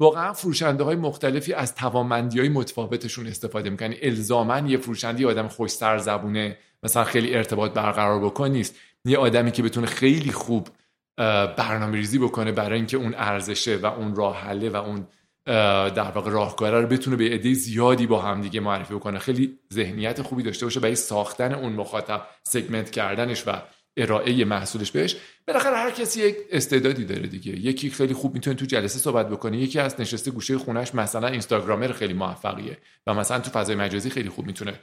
واقعا 0.00 0.32
فروشنده 0.32 0.84
های 0.84 0.96
مختلفی 0.96 1.52
از 1.52 1.74
توانمندی 1.74 2.40
های 2.40 2.48
متفاوتشون 2.48 3.26
استفاده 3.26 3.70
می‌کنن. 3.70 3.94
الزاما 4.02 4.58
یه 4.58 4.78
فروشنده 4.78 5.26
آدم 5.26 5.48
خوش 5.48 5.70
زبونه 5.70 6.56
مثلا 6.82 7.04
خیلی 7.04 7.34
ارتباط 7.34 7.72
برقرار 7.72 8.20
بکن 8.20 8.48
نیست. 8.48 8.76
یه 9.04 9.18
آدمی 9.18 9.52
که 9.52 9.62
بتونه 9.62 9.86
خیلی 9.86 10.32
خوب 10.32 10.68
برنامه 11.56 11.96
ریزی 11.96 12.18
بکنه 12.18 12.52
برای 12.52 12.76
اینکه 12.76 12.96
اون 12.96 13.14
ارزشه 13.16 13.76
و 13.76 13.86
اون 13.86 14.14
راه 14.14 14.36
حله 14.36 14.70
و 14.70 14.76
اون 14.76 15.06
در 15.90 16.10
واقع 16.10 16.30
راهکاره 16.30 16.80
رو 16.80 16.86
بتونه 16.86 17.16
به 17.16 17.24
عده 17.24 17.54
زیادی 17.54 18.06
با 18.06 18.22
هم 18.22 18.40
دیگه 18.40 18.60
معرفی 18.60 18.94
بکنه. 18.94 19.18
خیلی 19.18 19.58
ذهنیت 19.72 20.22
خوبی 20.22 20.42
داشته 20.42 20.66
باشه 20.66 20.80
برای 20.80 20.94
ساختن 20.94 21.54
اون 21.54 21.72
مخاطب 21.72 22.22
سگمنت 22.42 22.90
کردنش 22.90 23.48
و 23.48 23.52
ارائه 23.96 24.44
محصولش 24.44 24.90
بهش. 24.90 25.16
بالاخره 25.46 25.76
هر 25.76 25.90
کسی 25.90 26.20
یک 26.20 26.36
استعدادی 26.50 27.04
داره 27.04 27.26
دیگه. 27.26 27.52
یکی 27.52 27.90
خیلی 27.90 28.14
خوب 28.14 28.34
می‌تونه 28.34 28.56
تو 28.56 28.64
جلسه 28.64 28.98
صحبت 28.98 29.28
بکنه. 29.28 29.58
یکی 29.58 29.78
از 29.78 30.00
نشسته 30.00 30.30
گوشه 30.30 30.58
خونش 30.58 30.94
مثلا 30.94 31.26
اینستاگرامر 31.26 31.92
خیلی 31.92 32.14
موفقیه 32.14 32.78
و 33.06 33.14
مثلا 33.14 33.38
تو 33.38 33.50
فضای 33.50 33.76
مجازی 33.76 34.10
خیلی 34.10 34.28
خوب 34.28 34.46
می‌تونه 34.46 34.74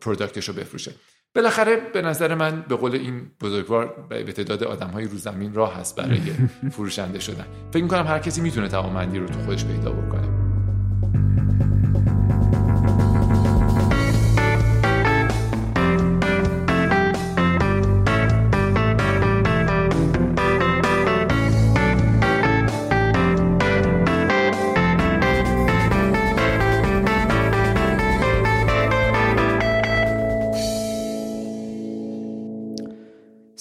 پروداکتش 0.00 0.48
رو 0.48 0.54
بفروشه. 0.54 0.92
بالاخره 1.34 1.76
به 1.76 2.02
نظر 2.02 2.34
من 2.34 2.64
به 2.68 2.76
قول 2.76 2.92
این 2.94 3.30
بزرگوار 3.40 4.06
به 4.08 4.32
تعداد 4.32 4.64
آدم 4.64 4.88
های 4.88 5.04
رو 5.04 5.18
زمین 5.18 5.54
راه 5.54 5.76
هست 5.76 5.96
برای 5.96 6.20
فروشنده 6.72 7.18
شدن. 7.18 7.46
فکر 7.72 7.82
می‌کنم 7.82 8.06
هر 8.06 8.18
کسی 8.18 8.40
می‌تونه 8.40 8.68
توانمندی 8.68 9.18
رو 9.18 9.26
تو 9.26 9.40
خودش 9.40 9.64
پیدا 9.64 9.90
بکنه. 9.90 10.37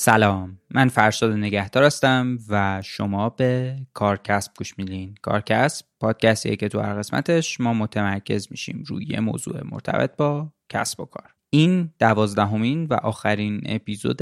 سلام. 0.07 0.59
من 0.69 0.87
فرشاد 0.87 1.31
نگهدار 1.31 1.83
هستم 1.83 2.37
و 2.49 2.81
شما 2.85 3.29
به 3.29 3.75
کارکسب 3.93 4.51
گوش 4.57 4.77
میدین. 4.77 5.15
کارکسب 5.21 5.85
پادکستیه 5.99 6.55
که 6.55 6.67
تو 6.67 6.79
هر 6.79 6.93
قسمتش 6.93 7.59
ما 7.59 7.73
متمرکز 7.73 8.47
میشیم 8.51 8.83
روی 8.87 9.19
موضوع 9.19 9.63
مرتبط 9.71 10.15
با 10.15 10.51
کسب 10.69 10.99
و 10.99 11.05
کار. 11.05 11.33
این 11.49 11.93
دوازدهمین 11.99 12.85
و 12.85 12.93
آخرین 12.93 13.61
اپیزود 13.65 14.21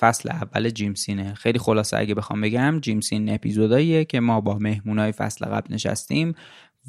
فصل 0.00 0.30
اول 0.30 0.70
جیمسینه 0.70 1.34
خیلی 1.34 1.58
خلاصه 1.58 1.96
اگه 1.96 2.14
بخوام 2.14 2.40
بگم 2.40 2.78
جیمسین 2.80 3.34
اپیزوداییه 3.34 4.04
که 4.04 4.20
ما 4.20 4.40
با 4.40 4.58
مهمونای 4.58 5.12
فصل 5.12 5.46
قبل 5.46 5.74
نشستیم 5.74 6.34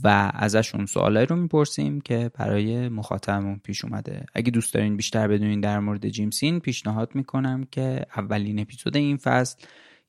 و 0.04 0.32
ازشون 0.34 0.86
سوالایی 0.86 1.26
رو 1.26 1.36
می‌پرسیم 1.36 2.02
که 2.02 2.32
برای 2.34 2.90
مخاطبمون 2.90 3.60
پیش 3.64 3.86
اومده. 3.86 4.26
اگه 4.34 4.52
دوست 4.52 4.74
دارین 4.74 4.98
بیشتر 4.98 5.28
بدونین 5.28 5.60
در 5.60 5.80
مورد 5.80 6.10
جیمسین 6.10 6.60
پیشنهاد 6.60 7.16
می‌کنم 7.16 7.64
که 7.72 8.06
اولین 8.18 8.60
اپیزود 8.60 8.98
این 8.98 9.18
فصل 9.18 9.66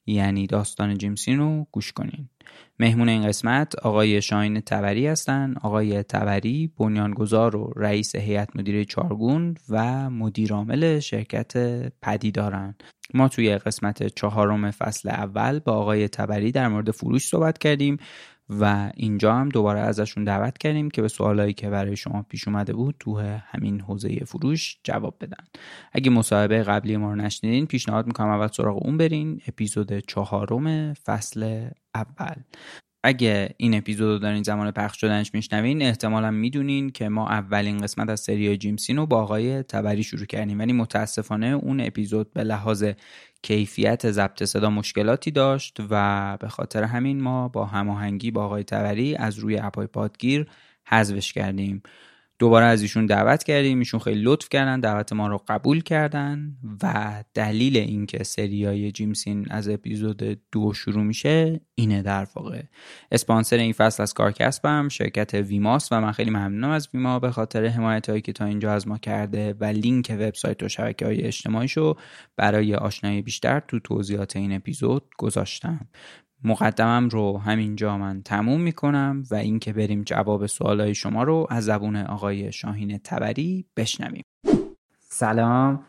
یعنی 0.07 0.47
داستان 0.47 0.99
جیمسین 0.99 1.39
رو 1.39 1.67
گوش 1.71 1.93
کنین. 1.93 2.29
مهمون 2.81 3.09
این 3.09 3.27
قسمت 3.27 3.75
آقای 3.75 4.23
شاین 4.23 4.61
تبری 4.61 5.07
هستن. 5.07 5.55
آقای 5.63 6.03
تبری 6.03 6.73
بنیانگذار 6.79 7.57
و 7.57 7.73
رئیس 7.77 8.17
هیئت 8.17 8.57
مدیره 8.57 8.85
چارگون 8.85 9.55
و 9.69 10.11
مدیرعامل 10.11 11.01
شرکت 11.01 11.57
پدیدارن 12.03 12.75
ما 13.15 13.29
توی 13.29 13.59
قسمت 13.59 14.07
چهارم 14.07 14.71
فصل 14.71 15.09
اول 15.09 15.59
با 15.59 15.73
آقای 15.73 16.09
تبری 16.09 16.53
در 16.53 16.69
مورد 16.69 16.91
فروش 16.91 17.29
صحبت 17.29 17.59
کردیم. 17.59 17.97
و 18.61 18.91
اینجا 18.97 19.35
هم 19.35 19.49
دوباره 19.49 19.81
ازشون 19.81 20.25
دعوت 20.25 20.59
کردیم 20.59 20.91
که 20.91 21.03
به 21.03 21.09
سوالایی 21.09 21.53
که 21.53 21.71
برای 21.71 21.97
شما 21.97 22.23
پیش 22.23 22.49
اومده 22.49 22.73
بود 22.73 22.95
تو 23.01 23.19
همین 23.47 23.81
حوزه 23.81 24.25
فروش 24.25 24.79
جواب 24.85 25.17
بدن. 25.21 25.45
اگه 25.93 26.11
مصاحبه 26.11 26.63
قبلی 26.63 26.97
ما 26.97 27.11
رو 27.11 27.17
نشنیدین 27.17 27.67
پیشنهاد 27.67 28.07
می‌کنم 28.07 28.29
اول 28.29 28.47
سراغ 28.47 28.87
اون 28.87 28.97
برین. 28.97 29.41
اپیزود 29.49 29.99
چهارم 29.99 30.95
فصل 30.95 31.69
اول. 31.95 32.35
اگه 33.05 33.55
این 33.57 33.75
اپیزود 33.75 34.13
رو 34.13 34.19
دارین 34.19 34.43
زمان 34.43 34.71
پخش 34.71 35.01
شدنش 35.01 35.35
میشنوین 35.35 35.83
احتمالا 35.83 36.31
می‌دونین 36.31 36.91
که 36.91 37.09
ما 37.09 37.29
اولین 37.29 37.79
قسمت 37.79 38.09
از 38.09 38.21
سری 38.21 38.57
جیمسین 38.57 38.97
رو 38.97 39.07
با 39.07 39.23
آقای 39.23 39.63
تبری 39.63 40.03
شروع 40.03 40.25
کردیم. 40.25 40.59
ولی 40.59 40.73
متاسفانه 40.73 41.47
اون 41.47 41.81
اپیزود 41.81 42.33
به 42.33 42.45
لحاظ 42.45 42.85
کیفیت 43.43 44.11
ضبط 44.11 44.45
صدا 44.45 44.71
مشکلاتی 44.71 45.31
داشت 45.31 45.77
و 45.91 46.37
به 46.41 46.49
خاطر 46.49 46.83
همین 46.83 47.21
ما 47.21 47.49
با 47.49 47.65
هماهنگی 47.65 48.31
با 48.31 48.45
آقای 48.45 48.65
تبری 48.65 49.17
از 49.17 49.39
روی 49.39 49.59
اپای 49.59 49.87
پادگیر 49.87 50.47
حذفش 50.85 51.33
کردیم. 51.33 51.83
دوباره 52.43 52.65
از 52.65 52.83
ایشون 52.83 53.07
دعوت 53.07 53.43
کردیم. 53.43 53.79
ایشون 53.79 54.01
خیلی 54.01 54.23
لطف 54.23 54.49
کردن 54.49 54.81
دعوت 54.81 55.13
ما 55.13 55.29
رو 55.29 55.43
قبول 55.49 55.81
کردن 55.81 56.57
و 56.83 57.25
دلیل 57.35 57.77
اینکه 57.77 58.25
سریای 58.25 58.93
جیمسین 58.93 59.47
از 59.51 59.69
اپیزود 59.69 60.41
دو 60.53 60.73
شروع 60.73 61.03
میشه 61.03 61.61
اینه 61.75 62.03
در 62.03 62.27
واقع. 62.35 62.63
اسپانسر 63.13 63.57
این 63.57 63.73
فصل 63.73 64.03
از 64.03 64.15
کارکسبم 64.15 64.89
شرکت 64.89 65.35
ویماس 65.35 65.93
و 65.93 66.01
من 66.01 66.13
خیلی 66.13 66.31
ممنونم 66.31 66.71
از 66.71 66.89
ویما 66.95 67.19
به 67.19 67.31
خاطر 67.31 67.67
حمایت 67.67 68.09
هایی 68.09 68.23
که 68.23 68.33
تا 68.33 68.45
اینجا 68.45 68.73
از 68.73 68.89
ما 68.89 68.99
کرده 68.99 69.55
و 69.61 69.65
لینک 69.65 70.17
وبسایت 70.21 70.63
و 70.63 70.69
شبکه 70.69 71.07
های 71.07 71.23
اجتماعیشو 71.23 71.97
برای 72.37 72.75
آشنایی 72.75 73.23
بیشتر 73.23 73.61
تو 73.61 73.79
توضیحات 73.79 74.37
این 74.37 74.53
اپیزود 74.53 75.05
گذاشتم. 75.19 75.89
مقدمم 76.45 77.09
رو 77.09 77.39
همینجا 77.39 77.99
من 77.99 78.23
تموم 78.23 78.61
می‌کنم 78.61 79.23
و 79.31 79.35
اینکه 79.35 79.73
بریم 79.73 80.03
جواب 80.03 80.47
سوالای 80.47 80.95
شما 80.95 81.23
رو 81.23 81.47
از 81.51 81.65
زبون 81.65 81.97
آقای 81.97 82.53
شاهین 82.53 82.99
تبری 82.99 83.65
بشنویم. 83.77 84.23
سلام. 84.99 85.85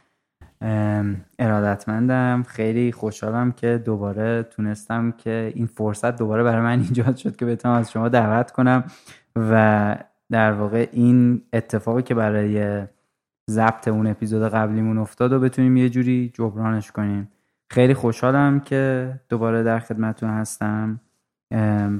ارادتمندم. 1.39 2.43
خیلی 2.47 2.91
خوشحالم 2.91 3.51
که 3.51 3.81
دوباره 3.85 4.43
تونستم 4.43 5.11
که 5.11 5.51
این 5.55 5.65
فرصت 5.65 6.15
دوباره 6.15 6.43
برای 6.43 6.61
من 6.61 6.79
ایجاد 6.89 7.15
شد 7.15 7.35
که 7.35 7.45
بتونم 7.45 7.75
از 7.75 7.91
شما 7.91 8.09
دعوت 8.09 8.51
کنم 8.51 8.83
و 9.35 9.95
در 10.31 10.51
واقع 10.51 10.89
این 10.91 11.41
اتفاقی 11.53 12.01
که 12.01 12.15
برای 12.15 12.83
ضبط 13.49 13.87
اون 13.87 14.07
اپیزود 14.07 14.43
قبلیمون 14.51 14.97
افتاد 14.97 15.33
و 15.33 15.39
بتونیم 15.39 15.77
یه 15.77 15.89
جوری 15.89 16.31
جبرانش 16.33 16.91
کنیم. 16.91 17.29
خیلی 17.73 17.93
خوشحالم 17.93 18.59
که 18.59 19.13
دوباره 19.29 19.63
در 19.63 19.79
خدمتتون 19.79 20.29
هستم. 20.29 21.01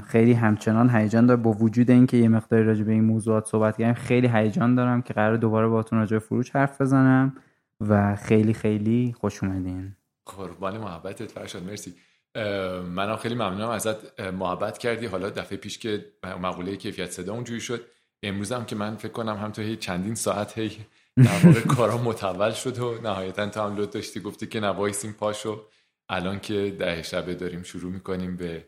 خیلی 0.08 0.34
همچنان 0.34 0.90
هیجان 0.96 1.26
دارم 1.26 1.42
با 1.42 1.52
وجود 1.52 1.92
اینکه 1.92 2.18
یه 2.18 2.28
مقداری 2.28 2.64
راجع 2.64 2.84
به 2.84 2.92
این 2.92 3.04
موضوعات 3.04 3.46
صحبت 3.46 3.78
کردیم 3.78 3.94
خیلی 3.94 4.28
هیجان 4.28 4.76
دارم 4.76 5.02
که 5.02 5.14
قرار 5.14 5.38
دوباره 5.38 5.68
باهاتون 5.68 6.00
راجع 6.00 6.20
فروش 6.20 6.52
حرف 6.52 6.82
بزنم 6.82 7.36
و 7.82 8.16
خیلی 8.16 8.54
خیلی 8.54 9.16
خوش 9.20 9.44
اومدین. 9.44 9.96
قربان 10.26 10.78
محبتت 10.78 11.32
فرشاد 11.32 11.64
مرسی. 11.64 11.94
منم 12.86 13.16
خیلی 13.16 13.36
ممنونم 13.36 13.70
ازت 13.70 14.20
محبت 14.22 14.78
کردی. 14.78 15.06
حالا 15.06 15.30
دفعه 15.30 15.58
پیش 15.58 15.80
که 15.80 16.06
مقوله 16.42 16.76
کیفیت 16.76 17.12
صدا 17.12 17.34
اونجوری 17.34 17.62
شد. 17.62 17.82
امروز 18.24 18.52
هم 18.52 18.66
که 18.66 18.76
من 18.76 18.96
فکر 18.96 19.12
کنم 19.12 19.36
هم 19.36 19.52
تو 19.52 19.76
چندین 19.76 20.16
ساعت 20.16 20.58
هی 20.58 20.72
در 21.18 21.46
واقع 21.46 21.60
کارا 21.60 21.98
متول 21.98 22.52
شد 22.52 22.80
و 22.80 23.02
نهایتا 23.02 23.50
تا 23.50 23.70
هم 23.70 23.76
داشتی 23.76 24.20
گفتی 24.20 24.48
که 24.48 24.60
نوایسیم 24.60 25.12
پاشو. 25.12 25.62
الان 26.10 26.40
که 26.40 26.76
ده 26.80 27.02
شبه 27.02 27.36
داریم 27.36 27.64
شروع 27.64 27.92
می‌کنیم 27.92 28.38
به 28.38 28.66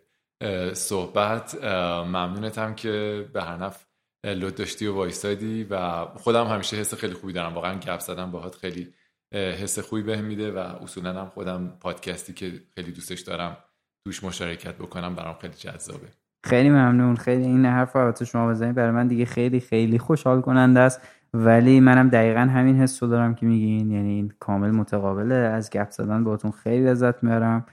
صحبت. 0.73 1.63
ممنونتم 2.05 2.73
که 2.75 3.25
به 3.33 3.43
هر 3.43 3.57
نفع 3.57 3.85
لط 4.25 4.55
داشتی 4.55 4.87
و 4.87 4.95
وایستادی 4.95 5.63
و 5.63 6.05
خودم 6.05 6.47
همیشه 6.47 6.77
حس 6.77 6.93
خیلی 6.93 7.13
خوبی 7.13 7.33
دارم. 7.33 7.53
واقعا 7.53 7.79
گپ 7.79 7.99
زدم 7.99 8.31
باهات 8.31 8.55
خیلی 8.55 8.93
حس 9.33 9.79
خوبی 9.79 10.01
بهم 10.01 10.23
میده 10.23 10.51
و 10.51 10.57
اصولا 10.57 11.13
هم 11.13 11.29
خودم 11.29 11.77
پادکستی 11.79 12.33
که 12.33 12.53
خیلی 12.75 12.91
دوستش 12.91 13.19
دارم 13.19 13.57
توش 14.05 14.23
مشارکت 14.23 14.75
بکنم 14.75 15.15
برام 15.15 15.35
خیلی 15.41 15.53
جذابه. 15.53 16.07
خیلی 16.43 16.69
ممنون. 16.69 17.15
خیلی 17.15 17.43
این 17.43 17.65
حرف 17.65 17.95
رو 17.95 18.25
شما 18.25 18.49
بزنید. 18.49 18.75
برای 18.75 18.91
من 18.91 19.07
دیگه 19.07 19.25
خیلی 19.25 19.59
خیلی 19.59 19.99
خوشحال 19.99 20.41
کننده 20.41 20.79
است. 20.79 21.01
ولی 21.35 21.79
منم 21.79 22.09
دقیقا 22.09 22.39
همین 22.39 22.81
حس 22.81 23.03
رو 23.03 23.09
دارم 23.09 23.35
که 23.35 23.45
میگین. 23.45 23.91
یعنی 23.91 24.31
کامل 24.39 24.71
متقابله. 24.71 25.35
از 25.35 25.69
گپ 25.69 25.89
زدن 25.91 26.23
باتون 26.23 26.51
خیلی 26.51 26.85
لذت 26.85 27.23
میارم 27.23 27.65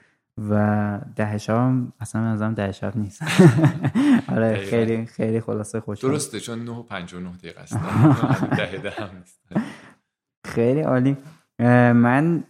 و 0.50 0.98
ده 1.16 1.38
شب 1.38 1.72
اصلا 2.00 2.22
ازم 2.22 2.54
ده 2.54 2.72
شب 2.72 2.96
نیست. 2.96 3.22
آره 4.34 4.56
خیلی 4.56 5.06
خیلی 5.06 5.40
خلاصه 5.40 5.80
خوش 5.80 6.00
درسته 6.00 6.40
چون 6.40 6.58
9 6.64 6.70
و 6.70 6.82
59 6.82 7.30
دقیقه 7.36 7.60
است. 7.60 7.74
ده 8.58 8.76
ده 8.82 8.90
هم 8.90 9.08
نیست. 9.18 9.40
خیلی 10.46 10.80
عالی. 10.80 11.16
من 11.92 12.44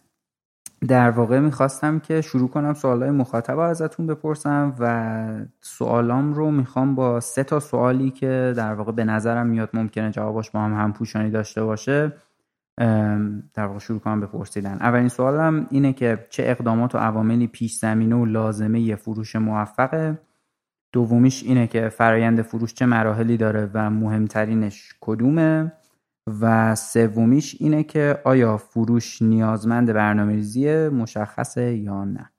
در 0.88 1.10
واقع 1.10 1.38
می‌خواستم 1.38 1.98
که 1.98 2.20
شروع 2.20 2.48
کنم 2.48 2.74
سوالای 2.74 3.10
مخاطب 3.10 3.58
ازتون 3.58 4.06
بپرسم 4.06 4.74
و 4.78 5.46
سوالام 5.60 6.32
رو 6.32 6.50
می‌خوام 6.50 6.94
با 6.94 7.20
سه 7.20 7.44
تا 7.44 7.60
سوالی 7.60 8.10
که 8.10 8.54
در 8.56 8.74
واقع 8.74 8.92
به 8.92 9.04
نظرم 9.04 9.46
میاد 9.46 9.70
ممکنه 9.74 10.10
جواباش 10.10 10.50
با 10.50 10.60
هم 10.60 10.74
همپوشانی 10.74 11.30
داشته 11.30 11.64
باشه 11.64 12.12
در 13.54 13.66
واقع 13.66 13.78
شروع 13.78 13.98
کنم 13.98 14.20
بپرسیدن. 14.20 14.78
اولین 14.80 15.08
سوالم 15.08 15.66
اینه 15.70 15.92
که 15.92 16.26
چه 16.30 16.42
اقدامات 16.46 16.94
و 16.94 16.98
عواملی 16.98 17.46
پیش 17.46 17.74
زمینه 17.78 18.16
و 18.16 18.24
لازمه 18.24 18.80
یه 18.80 18.96
فروش 18.96 19.36
موفقه؟ 19.36 20.18
دومیش 20.92 21.42
اینه 21.42 21.66
که 21.66 21.88
فرایند 21.88 22.42
فروش 22.42 22.74
چه 22.74 22.86
مراحلی 22.86 23.36
داره 23.36 23.70
و 23.74 23.90
مهمترینش 23.90 24.94
کدومه؟ 25.00 25.72
و 26.40 26.74
سومیش 26.74 27.56
اینه 27.58 27.84
که 27.84 28.22
آیا 28.24 28.56
فروش 28.56 29.22
نیازمند 29.22 29.92
برنامه‌ریزی 29.92 30.88
مشخصه 30.88 31.76
یا 31.76 32.04
نه؟ 32.04 32.32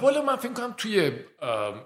والا 0.00 0.22
من 0.22 0.36
فکر 0.36 0.52
کنم 0.52 0.74
توی 0.76 1.12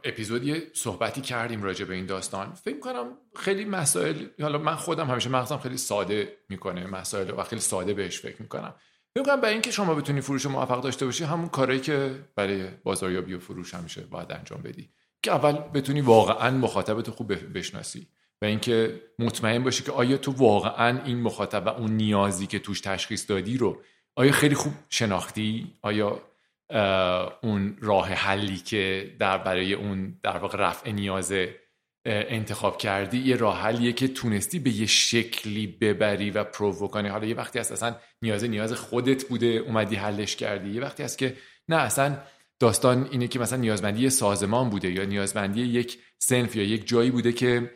اپیزودی 0.05 0.62
صحبتی 0.75 1.21
کردیم 1.21 1.62
راجع 1.62 1.85
به 1.85 1.94
این 1.94 2.06
داستان. 2.06 2.53
فکر 2.53 2.79
کنم 2.81 3.06
خیلی 3.37 3.65
مسائل 3.65 4.27
حالا 4.41 4.59
من 4.59 4.75
خودم 4.75 5.06
همیشه 5.06 5.31
مغزم 5.31 5.59
خیلی 5.59 5.77
ساده 5.77 6.37
می‌کنه 6.49 6.87
مسائل 6.87 7.31
و 7.31 7.43
خیلی 7.43 7.61
ساده 7.61 7.94
بهش 7.94 8.21
فکر 8.21 8.43
می‌کنم. 8.43 8.75
فکر 9.15 9.25
کنم 9.25 9.41
برای 9.41 9.53
اینکه 9.53 9.71
شما 9.71 9.94
بتونی 9.94 10.21
فروش 10.21 10.47
موفق 10.47 10.81
داشته 10.81 11.05
باشی 11.06 11.25
همون 11.25 11.49
کاری 11.49 11.81
که 11.81 12.25
برای 12.37 12.69
بازاریابی 12.85 13.35
و 13.35 13.38
فروش 13.38 13.75
همیشه 13.75 14.00
باید 14.00 14.33
انجام 14.33 14.62
بدی. 14.62 14.91
که 15.23 15.33
اول 15.33 15.53
بتونی 15.53 16.00
واقعا 16.00 16.50
مخاطبت 16.50 17.11
خوب 17.11 17.55
بشناسی. 17.55 18.09
و 18.43 18.44
اینکه 18.44 19.00
مطمئن 19.19 19.65
باشی 19.65 19.83
که 19.83 19.93
آیا 19.93 20.17
تو 20.17 20.33
واقعا 20.33 21.03
این 21.05 21.21
مخاطب 21.21 21.67
و 21.67 21.69
اون 21.69 21.91
نیازی 21.91 22.47
که 22.47 22.59
توش 22.59 22.81
تشخیص 22.81 23.31
دادی 23.31 23.59
رو 23.59 23.83
آیا 24.17 24.33
خیلی 24.33 24.55
خوب 24.55 24.73
شناختی؟ 24.88 25.73
آیا 25.83 26.23
اون 27.43 27.77
راه 27.81 28.09
حلی 28.09 28.56
که 28.56 29.15
در 29.19 29.38
برای 29.38 29.75
اون 29.75 30.19
در 30.23 30.38
واقع 30.38 30.59
رفع 30.59 30.91
نیاز 30.91 31.33
انتخاب 32.06 32.79
کردی 32.79 33.19
یه 33.19 33.37
راه 33.37 33.61
حلیه 33.61 33.93
که 33.93 34.09
تونستی 34.09 34.59
به 34.59 34.71
یه 34.71 34.87
شکلی 34.87 35.67
ببری 35.67 36.31
و 36.31 36.44
پروو 36.44 36.88
کنی؟ 36.88 37.09
حالا 37.09 37.27
یه 37.27 37.35
وقتی 37.35 37.59
هست 37.59 37.73
اصلا 37.73 37.97
نیاز 38.23 38.44
نیاز 38.44 38.73
خودت 38.73 39.25
بوده 39.25 39.47
اومدی 39.47 39.97
حلش 39.97 40.37
کردی. 40.37 40.71
یه 40.71 40.81
وقتی 40.81 41.03
هست 41.03 41.19
که 41.19 41.37
نه 41.69 41.77
اصلا 41.77 42.19
داستان 42.61 43.09
اینه 43.11 43.29
که 43.29 43.38
مثلا 43.38 43.59
نیازمندی 43.59 44.11
سازمان 44.11 44.71
بوده 44.71 44.91
یا 44.91 45.05
نیازمندی 45.05 45.61
یک 45.62 45.99
صنف 46.19 46.56
یا 46.56 46.62
یک 46.62 46.88
جایی 46.88 47.11
بوده 47.11 47.33
که 47.33 47.71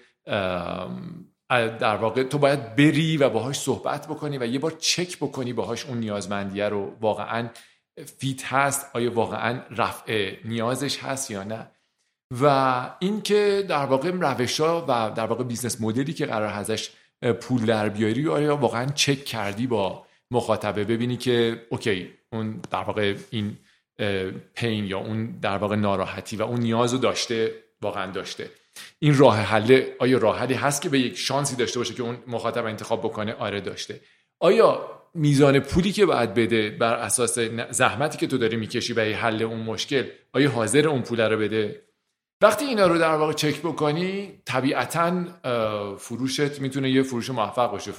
در 1.50 1.96
واقع 1.96 2.22
تو 2.22 2.38
باید 2.38 2.76
بری 2.76 3.16
و 3.16 3.28
باهاش 3.28 3.58
صحبت 3.60 4.06
بکنی 4.06 4.38
و 4.38 4.46
یه 4.46 4.58
بار 4.58 4.70
چک 4.70 5.16
بکنی 5.16 5.52
باهاش 5.52 5.86
اون 5.86 5.98
نیازمندیه 5.98 6.68
رو 6.68 6.96
واقعا 7.00 7.48
fit 8.18 8.52
هست 8.52 8.90
آیا 8.94 9.12
واقعا 9.12 9.60
رفع 9.70 10.36
نیازش 10.44 10.98
هست 10.98 11.30
یا 11.30 11.42
نه. 11.42 11.70
و 12.40 12.96
اینکه 12.98 13.64
در 13.68 13.86
واقع 13.86 14.10
روش 14.10 14.60
ها 14.60 14.84
و 14.88 15.10
در 15.14 15.26
واقع 15.26 15.44
business 15.44 15.80
model 15.80 16.07
ی 16.07 16.12
که 16.12 16.26
قراره 16.26 16.52
ازش 16.52 16.90
پول 17.40 17.66
در 17.66 17.88
بیاری 17.88 18.28
آیا 18.28 18.56
واقعا 18.56 18.86
چک 18.86 19.24
کردی 19.24 19.66
با 19.66 20.06
مخاطبه؟ 20.30 20.84
ببینی 20.84 21.16
که 21.16 21.66
OK 21.70 22.10
اون 22.32 22.60
در 22.70 22.82
واقع 22.82 23.16
این 23.30 23.56
پین 24.54 24.84
یا 24.84 24.98
اون 24.98 25.30
در 25.30 25.56
واقع 25.56 25.76
ناراحتی 25.76 26.36
و 26.36 26.42
اون 26.42 26.60
نیاز 26.60 26.92
رو 26.92 26.98
داشته 26.98 27.54
واقعا 27.82 28.10
داشته. 28.10 28.50
این 28.98 29.18
راه 29.18 29.36
حل 29.36 29.82
آیا 29.98 30.18
راه 30.18 30.38
حلی 30.38 30.54
هست 30.54 30.82
که 30.82 30.88
به 30.88 30.98
یک 30.98 31.18
شانسی 31.18 31.56
داشته 31.56 31.78
باشه 31.78 31.94
که 31.94 32.02
اون 32.02 32.18
مخاطب 32.26 32.64
انتخاب 32.64 33.00
بکنه؟ 33.00 33.34
آره 33.34 33.60
داشته. 33.60 34.00
آیا 34.40 35.00
میزان 35.14 35.60
پولی 35.60 35.92
که 35.92 36.06
باید 36.06 36.34
بده 36.34 36.70
بر 36.70 36.94
اساس 36.94 37.38
زحمتی 37.70 38.18
که 38.18 38.26
تو 38.26 38.38
داری 38.38 38.56
می‌کشی 38.56 38.94
برای 38.94 39.12
حل 39.12 39.42
اون 39.42 39.60
مشکل 39.60 40.04
آیا 40.32 40.50
حاضر 40.50 40.88
اون 40.88 41.02
پول 41.02 41.20
رو 41.20 41.38
بده؟ 41.38 41.82
وقتی 42.42 42.64
اینا 42.64 42.86
رو 42.86 42.98
در 42.98 43.14
واقع 43.14 43.32
چک 43.32 43.58
بکنی 43.58 44.40
طبیعتا 44.44 45.24
فروشت 45.98 46.60
می‌تونه 46.60 46.90
یه 46.90 47.02
فروش 47.02 47.30
موفق 47.30 47.70
باشه. 47.70 47.92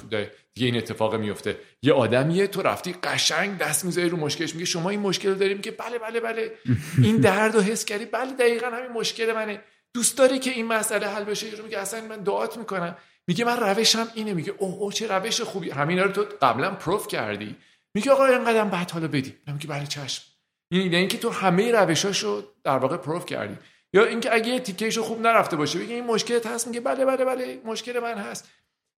دیگه 0.54 0.66
این 0.66 0.76
اتفاق 0.76 1.14
میفته 1.14 1.56
یه 1.82 1.92
آدمیه 1.92 2.46
تو 2.46 2.62
رفتی 2.62 2.94
قشنگ 3.02 3.58
دست 3.58 3.84
می‌ذاری 3.84 4.08
رو 4.08 4.16
مشکلش 4.16 4.54
میگه 4.54 4.66
شما 4.66 4.90
این 4.90 5.00
مشکل 5.00 5.34
داریم 5.34 5.60
که 5.60 5.70
بله 5.70 5.98
بله 5.98 6.20
بله. 6.20 6.52
این 7.06 7.16
درد 7.16 7.54
و 7.54 7.60
حس 7.60 7.84
کردی؟ 7.84 8.04
بله 8.04 8.32
دقیقا 8.32 8.66
همین 8.66 8.92
مشکل 8.92 9.32
منه. 9.32 9.60
دوست 9.94 10.18
داری 10.18 10.38
که 10.38 10.50
این 10.50 10.66
مسئله 10.66 11.06
حل 11.06 11.24
بشه. 11.24 11.46
یه 11.46 11.62
میگه 11.62 11.78
اصلا 11.78 12.00
من 12.00 12.16
دعات 12.16 12.56
می‌کنم. 12.56 12.96
میگه 13.26 13.44
من 13.44 13.56
روشم 13.60 14.08
اینه. 14.14 14.34
میگه 14.34 14.54
اوه 14.58 14.74
او 14.74 14.92
چه 14.92 15.06
روش 15.06 15.40
خوبی. 15.40 15.70
همین 15.70 15.98
رو 15.98 16.12
تو 16.12 16.24
قبلا 16.42 16.70
پروف 16.70 17.08
کردی. 17.08 17.56
میگه 17.94 18.12
آقا 18.12 18.26
اینقدر 18.26 18.64
بعد 18.64 18.90
حالا 18.90 19.08
بدی. 19.08 19.36
میگه 19.46 19.66
بله 19.66 19.86
چشم. 19.86 20.22
یعنی 20.70 20.96
اینکه 20.96 21.18
تو 21.18 21.30
همه 21.30 21.72
روشاشو 21.72 22.42
در 22.64 22.78
واقع 22.78 22.96
پروف 22.96 23.26
کردی. 23.26 23.58
یا 23.94 24.04
اینکه 24.04 24.34
اگه 24.34 24.60
تیکیشو 24.60 25.02
خوب 25.02 25.20
نرفته 25.20 25.56
باشه 25.56 25.78
میگه 25.78 25.94
این 25.94 26.04
مشکلت 26.04 26.46
هست. 26.46 26.66
میگه 26.66 26.80
بله 26.80 27.04
بله 27.04 27.24
بله 27.24 27.60
مشکل 27.64 27.98
من 27.98 28.18
هست. 28.18 28.50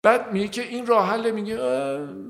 بعد 0.03 0.33
میگه 0.33 0.49
که 0.49 0.63
این 0.63 0.87
راه 0.87 1.11
حل 1.11 1.31
میگه 1.31 1.55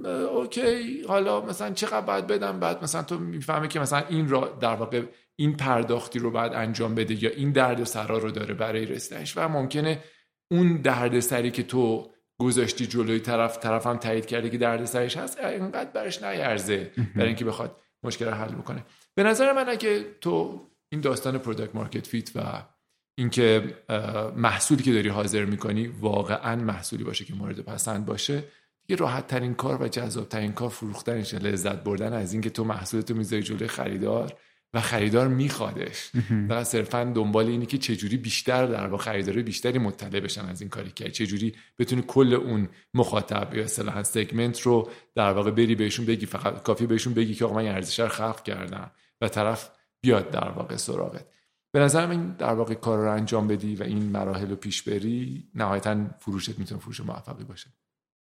OK. 0.04 1.02
حالا 1.02 1.40
مثلا 1.40 1.70
چقدر 1.70 2.00
باید 2.00 2.26
بدم؟ 2.26 2.60
بعد 2.60 2.82
مثلا 2.82 3.02
تو 3.02 3.18
می‌فهمه 3.18 3.68
که 3.68 3.80
مثلا 3.80 4.04
این 4.08 4.28
را 4.28 4.58
در 4.60 4.74
واقع 4.74 5.02
این 5.36 5.56
پرداختی 5.56 6.18
رو 6.18 6.30
باید 6.30 6.52
انجام 6.52 6.94
بده 6.94 7.24
یا 7.24 7.30
این 7.30 7.52
درد 7.52 7.84
سرا 7.84 8.18
رو 8.18 8.30
داره 8.30 8.54
برای 8.54 8.86
رسیدنش. 8.86 9.36
و 9.36 9.48
ممکنه 9.48 9.98
اون 10.50 10.76
درد 10.76 11.20
سری 11.20 11.50
که 11.50 11.62
تو 11.62 12.10
گذاشتی 12.40 12.86
جلوی 12.86 13.20
طرف 13.20 13.58
طرف 13.58 13.86
هم 13.86 13.96
تایید 13.96 14.26
کرده 14.26 14.50
که 14.50 14.58
درد 14.58 14.84
سرش 14.84 15.16
هست 15.16 15.38
اینقدر 15.38 15.90
برش 15.90 16.22
نیرزه 16.22 16.90
برای 17.16 17.26
اینکه 17.26 17.44
بخواد 17.44 17.76
مشکل 18.02 18.24
رو 18.24 18.30
حل 18.30 18.54
بکنه. 18.54 18.84
به 19.14 19.22
نظر 19.22 19.52
من 19.52 19.68
اگه 19.68 20.04
تو 20.20 20.60
این 20.92 21.00
داستان 21.00 21.38
product 21.38 21.74
market 21.74 22.06
fit 22.06 22.36
و 22.36 22.62
اینکه 23.18 23.76
محصولی 24.36 24.82
که 24.82 24.92
داری 24.92 25.08
حاضر 25.08 25.44
می‌کنی 25.44 25.86
واقعا 25.86 26.56
محصولی 26.56 27.04
باشه 27.04 27.24
که 27.24 27.34
مورد 27.34 27.60
پسند 27.60 28.06
باشه 28.06 28.44
دیگه 28.86 29.00
راحت 29.00 29.26
ترین 29.26 29.54
کار 29.54 29.82
و 29.82 29.88
جذاب 29.88 30.28
ترین 30.28 30.52
کار 30.52 30.68
فروختنش 30.68 31.34
لذت 31.34 31.84
بردن 31.84 32.12
از 32.12 32.32
اینکه 32.32 32.50
تو 32.50 32.64
محصولتو 32.64 33.14
می‌ذاری 33.14 33.42
جلوی 33.42 33.68
خریدار. 33.68 34.32
و 34.74 34.80
خریدار 34.80 35.28
میخوادش. 35.28 36.10
و 36.48 36.64
صرفا 36.64 37.12
دنبال 37.14 37.46
اینه 37.46 37.66
که 37.66 37.78
چجوری 37.78 38.16
بیشتر 38.16 38.66
در 38.66 38.88
با 38.88 38.96
خریدار 38.96 39.42
بیشتری 39.42 39.78
مطلع 39.78 40.20
بشن 40.20 40.44
از 40.44 40.60
این 40.60 40.70
کاری 40.70 40.90
که 40.90 41.10
چجوری 41.10 41.54
بتونی 41.78 42.04
کل 42.06 42.34
اون 42.34 42.68
مخاطب 42.94 43.54
یا 43.54 43.64
اصطلاحا 43.64 44.02
سگمنت 44.02 44.60
رو 44.60 44.90
در 45.14 45.32
واقع 45.32 45.50
بری 45.50 45.74
بهشون 45.74 46.06
بگی 46.06 46.26
فقط 46.26 46.62
کافی 46.62 46.86
بهشون 46.86 47.14
بگی 47.14 47.34
که 47.34 47.44
آقا 47.44 47.54
من 47.54 47.66
ارزش 47.66 48.00
رو 48.00 48.08
خلق 48.08 48.42
کردم 48.42 48.90
و 49.20 49.28
طرف 49.28 49.70
بیاد 50.00 50.30
در 50.30 50.48
واقع 50.48 50.76
سراغت. 50.76 51.24
به 51.72 51.80
نظرم 51.80 52.10
این 52.10 52.32
در 52.38 52.54
واقع 52.54 52.74
کار 52.74 52.98
رو 52.98 53.10
انجام 53.10 53.48
بدی 53.48 53.76
و 53.76 53.82
این 53.82 54.02
مراحل 54.02 54.50
رو 54.50 54.56
پیش 54.56 54.82
بری 54.82 55.48
نهایتا 55.54 56.06
فروشت 56.18 56.58
می‌تونه 56.58 56.80
فروش 56.80 57.00
موفقی 57.00 57.44
باشه. 57.44 57.70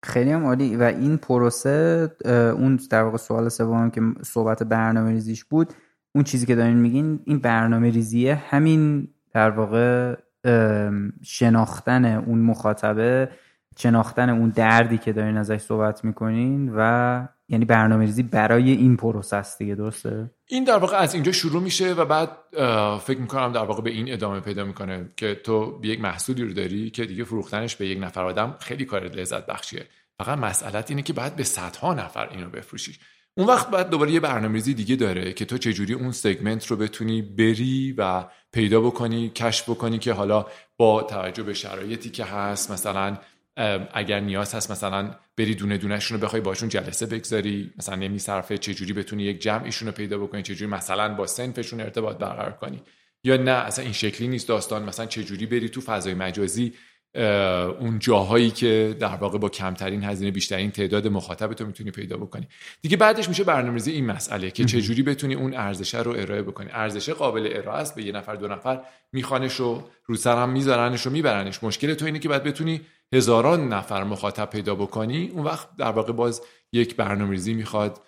خیلی 0.04 0.30
هم 0.30 0.44
عالی. 0.44 0.76
و 0.76 0.82
این 0.82 1.16
پروسه 1.16 2.10
اون 2.58 2.80
در 2.90 3.02
واقع 3.02 3.16
سوال 3.16 3.48
سوم 3.48 3.90
که 3.90 4.00
صحبت 4.22 4.62
برنامه 4.62 5.10
ریزیش 5.10 5.44
بود 5.44 5.72
اون 6.14 6.24
چیزی 6.24 6.46
که 6.46 6.54
دارین 6.54 6.76
میگین 6.76 7.20
این 7.24 7.38
برنامه 7.38 7.90
ریزیه. 7.90 8.34
همین 8.34 9.08
در 9.32 9.50
واقع 9.50 10.14
شناختن 11.22 12.04
اون 12.04 12.38
مخاطبه 12.38 13.28
شناختن 13.78 14.30
اون 14.30 14.48
دردی 14.48 14.98
که 14.98 15.12
دارین 15.12 15.36
ازش 15.36 15.60
صحبت 15.60 16.04
می‌کنین 16.04 16.72
و 16.76 17.28
یعنی 17.48 17.64
برنامه 17.64 18.04
ریزی 18.04 18.22
برای 18.22 18.70
این 18.70 18.96
پروسه 18.96 19.36
است 19.36 19.58
دیگه 19.58 19.74
درسته؟ 19.74 20.30
این 20.48 20.64
در 20.64 20.78
واقع 20.78 20.96
از 20.96 21.14
اینجا 21.14 21.32
شروع 21.32 21.62
میشه 21.62 21.92
و 21.92 22.04
بعد 22.04 22.28
فکر 22.98 23.20
می‌کنم 23.20 23.52
در 23.52 23.64
واقع 23.64 23.82
به 23.82 23.90
این 23.90 24.12
ادامه 24.12 24.40
پیدا 24.40 24.64
می‌کنه 24.64 25.10
که 25.16 25.34
تو 25.34 25.80
یک 25.82 26.00
محصولی 26.00 26.44
رو 26.44 26.52
داری 26.52 26.90
که 26.90 27.04
دیگه 27.04 27.24
فروختنش 27.24 27.76
به 27.76 27.86
یک 27.86 28.02
نفر 28.02 28.24
آدم 28.24 28.54
خیلی 28.60 28.84
کار 28.84 29.04
لذت 29.04 29.46
بخشیه 29.46 29.86
فقط 30.18 30.38
مسئلت 30.38 30.90
اینه 30.90 31.02
که 31.02 31.12
باید 31.12 31.36
به 31.36 31.44
صدها 31.44 31.94
نفر 31.94 32.28
اینو 32.30 32.48
بفروشی. 32.48 32.92
اون 33.36 33.46
وقت 33.46 33.70
بعد 33.70 33.90
دوباره 33.90 34.12
یه 34.12 34.20
برنامه‌ریزی 34.20 34.74
دیگه 34.74 34.96
داره 34.96 35.32
که 35.32 35.44
تو 35.44 35.58
چجوری 35.58 35.94
اون 35.94 36.12
سگمنت 36.12 36.66
رو 36.66 36.76
بتونی 36.76 37.22
بری 37.22 37.94
و 37.98 38.24
پیدا 38.52 38.80
بکنی 38.80 39.28
کشف 39.28 39.70
بکنی 39.70 39.98
که 39.98 40.12
حالا 40.12 40.46
با 40.76 41.02
توجه 41.02 41.42
به 41.42 41.54
شرایطی 41.54 42.10
که 42.10 42.24
هست 42.24 42.70
مثلا 42.70 43.18
اگر 43.92 44.20
نیاز 44.20 44.54
هست 44.54 44.70
مثلا 44.70 45.14
بری 45.36 45.54
دونه 45.54 45.78
دونهشون 45.78 46.20
رو 46.20 46.26
بخوای 46.26 46.42
باشون 46.42 46.68
جلسه 46.68 47.06
بگذاری 47.06 47.72
مثلا 47.78 47.94
نمی 47.94 48.18
صرفه 48.18 48.58
چجوری 48.58 48.92
بتونی 48.92 49.22
یک 49.22 49.40
جمعیشون 49.40 49.88
رو 49.88 49.94
پیدا 49.94 50.18
بکنی 50.18 50.42
چجوری 50.42 50.70
مثلا 50.70 51.14
با 51.14 51.26
سنفشون 51.26 51.80
ارتباط 51.80 52.16
برقرار 52.16 52.52
کنی 52.52 52.82
یا 53.24 53.36
نه 53.36 53.50
اصلا 53.50 53.84
این 53.84 53.92
شکلی 53.92 54.28
نیست 54.28 54.48
داستان 54.48 54.82
مثلا 54.84 55.06
چجوری 55.06 55.46
بری 55.46 55.68
تو 55.68 55.80
فضای 55.80 56.14
مجازی 56.14 56.74
اون 57.80 57.98
جاهایی 57.98 58.50
که 58.50 58.96
در 59.00 59.16
واقع 59.16 59.38
با 59.38 59.48
کمترین 59.48 60.04
هزینه 60.04 60.30
بیشترین 60.30 60.70
تعداد 60.70 61.08
مخاطب 61.08 61.52
تو 61.52 61.66
می‌تونی 61.66 61.90
پیدا 61.90 62.16
بکنی. 62.16 62.48
دیگه 62.82 62.96
بعدش 62.96 63.28
میشه 63.28 63.44
برنامه‌ریزی 63.44 63.92
این 63.92 64.06
مسئله 64.06 64.50
که 64.50 64.64
چجوری 64.64 65.02
بتونی 65.02 65.34
اون 65.34 65.54
ارزش 65.54 65.94
رو 65.94 66.10
ارائه 66.10 66.42
بکنی. 66.42 66.68
ارزش 66.72 67.08
قابل 67.10 67.50
ارائه 67.52 67.78
است 67.78 67.94
به 67.94 68.02
یه 68.02 68.12
نفر 68.12 68.34
دو 68.34 68.48
نفر 68.48 68.80
میخوانش 69.12 69.54
رو 69.54 69.82
رو 70.04 70.16
سر 70.16 70.42
هم 70.42 70.50
میذارنش 70.50 71.06
و 71.06 71.10
میبرنش. 71.10 71.64
مشکل 71.64 71.94
تو 71.94 72.04
اینه 72.04 72.18
که 72.18 72.28
بعد 72.28 72.44
بتونی 72.44 72.80
هزاران 73.12 73.68
نفر 73.68 74.04
مخاطب 74.04 74.50
پیدا 74.50 74.74
بکنی. 74.74 75.30
اون 75.32 75.44
وقت 75.44 75.76
در 75.76 75.90
واقع 75.90 76.12
باز 76.12 76.42
یک 76.72 76.96
برنامه‌ریزی 76.96 77.54
می‌خواد 77.54 78.00